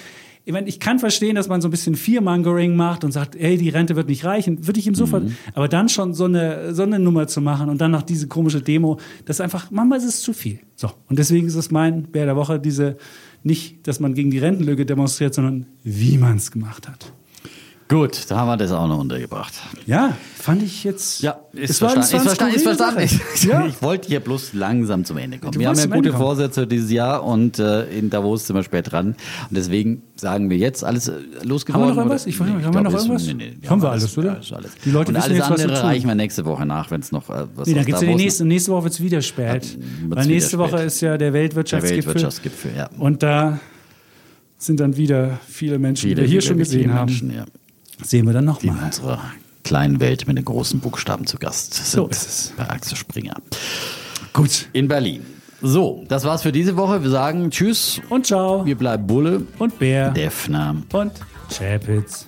ich, 0.45 0.51
meine, 0.51 0.67
ich 0.67 0.79
kann 0.81 0.99
verstehen, 0.99 1.35
dass 1.35 1.47
man 1.47 1.61
so 1.61 1.69
ein 1.69 1.71
bisschen 1.71 1.95
Fearmongering 1.95 2.75
macht 2.75 3.05
und 3.05 3.13
sagt, 3.13 3.35
ey, 3.35 3.57
die 3.57 3.69
Rente 3.69 3.95
wird 3.95 4.09
nicht 4.09 4.25
reichen, 4.25 4.67
würde 4.67 4.79
ich 4.79 4.87
ihm 4.87 4.95
sofort. 4.95 5.23
Aber 5.53 5.69
dann 5.69 5.87
schon 5.87 6.13
so 6.13 6.25
eine, 6.25 6.75
so 6.75 6.83
eine 6.83 6.99
Nummer 6.99 7.27
zu 7.27 7.39
machen 7.39 7.69
und 7.69 7.79
dann 7.79 7.91
noch 7.91 8.01
diese 8.01 8.27
komische 8.27 8.61
Demo, 8.61 8.99
das 9.25 9.37
ist 9.37 9.41
einfach, 9.41 9.71
manchmal 9.71 9.99
ist 9.99 10.05
es 10.05 10.21
zu 10.21 10.33
viel. 10.33 10.59
So. 10.75 10.91
Und 11.07 11.17
deswegen 11.17 11.47
ist 11.47 11.55
es 11.55 11.71
mein 11.71 12.03
Bär 12.03 12.25
der 12.25 12.35
Woche, 12.35 12.59
diese, 12.59 12.97
nicht, 13.43 13.87
dass 13.87 14.01
man 14.01 14.13
gegen 14.13 14.31
die 14.31 14.39
Rentenlücke 14.39 14.85
demonstriert, 14.85 15.33
sondern 15.33 15.65
wie 15.83 16.17
man 16.17 16.37
es 16.37 16.51
gemacht 16.51 16.89
hat. 16.89 17.13
Gut, 17.93 18.21
da 18.29 18.37
haben 18.37 18.47
wir 18.47 18.57
das 18.57 18.71
auch 18.71 18.87
noch 18.87 18.97
untergebracht. 18.97 19.53
Ja, 19.85 20.17
fand 20.35 20.63
ich 20.63 20.83
jetzt. 20.83 21.21
Ja, 21.21 21.37
ist 21.53 21.69
es 21.69 21.81
war- 21.81 21.91
verstanden. 21.91 22.27
es 22.27 22.27
war 22.27 22.33
ist 22.33 22.41
eine 22.41 22.55
verstanden, 22.55 22.55
ist 22.55 22.61
skurrile 22.61 23.07
verstanden. 23.07 23.37
Sache. 23.37 23.63
Ja. 23.63 23.67
Ich 23.67 23.81
wollte 23.83 24.07
hier 24.07 24.19
bloß 24.19 24.53
langsam 24.53 25.05
zum 25.05 25.17
Ende 25.17 25.37
kommen. 25.37 25.51
Du 25.51 25.59
wir 25.59 25.67
haben 25.67 25.77
ja 25.77 25.85
gute 25.85 26.09
kommen. 26.09 26.21
Vorsätze 26.23 26.65
dieses 26.65 26.89
Jahr 26.89 27.23
und 27.23 27.59
äh, 27.59 27.83
in 27.95 28.09
Davos 28.09 28.47
sind 28.47 28.55
wir 28.55 28.63
spät 28.63 28.91
dran. 28.91 29.09
Und 29.09 29.17
deswegen 29.51 30.01
sagen 30.15 30.49
wir 30.49 30.57
jetzt 30.57 30.83
alles 30.83 31.07
äh, 31.09 31.13
losgeworden. 31.43 31.83
Haben 31.83 31.91
wir 31.91 31.93
noch 31.93 31.97
irgendwas? 32.01 32.25
Ich 32.25 32.39
Nee, 32.39 32.45
haben 32.47 32.63
wir 32.63 32.71
glaub, 32.71 32.83
noch 32.83 32.93
ist- 32.93 33.01
irgendwas? 33.03 33.27
Nee, 33.27 33.33
nee, 33.35 33.57
wir 33.61 33.69
Haben 33.69 33.81
wir 33.83 33.89
alles, 33.91 34.17
oder? 34.17 34.33
Ja, 34.33 34.39
ist 34.39 34.53
alles. 34.53 34.71
Die 34.83 34.89
Leute 34.89 35.09
und 35.11 35.17
alles 35.17 35.37
jetzt, 35.37 35.49
was 35.51 35.61
andere 35.61 35.79
tun. 35.79 35.85
reichen 35.87 36.07
wir 36.07 36.15
nächste 36.15 36.45
Woche 36.45 36.65
nach, 36.65 36.89
wenn 36.89 37.01
es 37.01 37.11
noch 37.11 37.29
äh, 37.29 37.45
was 37.55 37.67
Nee, 37.67 37.73
dann 37.75 37.81
aus 37.81 37.85
gibt's 37.85 38.01
ja 38.01 38.07
die 38.07 38.15
nächste, 38.15 38.45
nächste 38.45 38.71
Woche 38.71 38.83
wird 38.85 38.93
es 38.95 39.01
wieder 39.03 39.21
spät. 39.21 39.77
wird's 39.77 39.77
Weil 40.09 40.25
nächste 40.25 40.57
Woche 40.57 40.77
spät. 40.77 40.87
ist 40.87 41.01
ja 41.01 41.09
der 41.09 41.17
der 41.19 41.33
Weltwirtschaftsgipfel. 41.33 42.05
Weltwirtschaftsgipfel. 42.07 42.71
Ja. 42.75 42.89
Und 42.97 43.21
da 43.21 43.59
sind 44.57 44.79
dann 44.79 44.97
wieder 44.97 45.39
viele 45.47 45.77
Menschen, 45.77 46.09
die 46.09 46.17
wir 46.17 46.23
hier 46.23 46.41
schon 46.41 46.57
gesehen 46.57 46.91
haben. 46.93 47.05
Menschen, 47.11 47.33
ja, 47.35 47.45
Sehen 48.01 48.25
wir 48.25 48.33
dann 48.33 48.45
die 48.59 48.67
in 48.67 48.73
nochmal. 48.73 48.85
unserer 48.85 49.21
kleinen 49.63 49.99
Welt 49.99 50.27
mit 50.27 50.37
den 50.37 50.45
großen 50.45 50.79
Buchstaben 50.79 51.25
zu 51.25 51.37
Gast 51.37 51.73
sind. 51.73 51.85
So 51.85 52.07
ist 52.07 52.27
es. 52.27 52.53
Bei 52.57 52.69
Axel 52.69 52.97
Springer. 52.97 53.35
Gut. 54.33 54.67
In 54.73 54.87
Berlin. 54.87 55.25
So, 55.61 56.03
das 56.09 56.25
war's 56.25 56.41
für 56.41 56.51
diese 56.51 56.75
Woche. 56.75 57.03
Wir 57.03 57.09
sagen 57.09 57.49
Tschüss. 57.49 58.01
Und 58.09 58.25
ciao. 58.25 58.65
Wir 58.65 58.77
bleiben 58.77 59.07
Bulle. 59.07 59.43
Und 59.59 59.79
Bär. 59.79 60.11
Defner. 60.11 60.75
Und 60.91 61.13
Chapitz. 61.49 62.25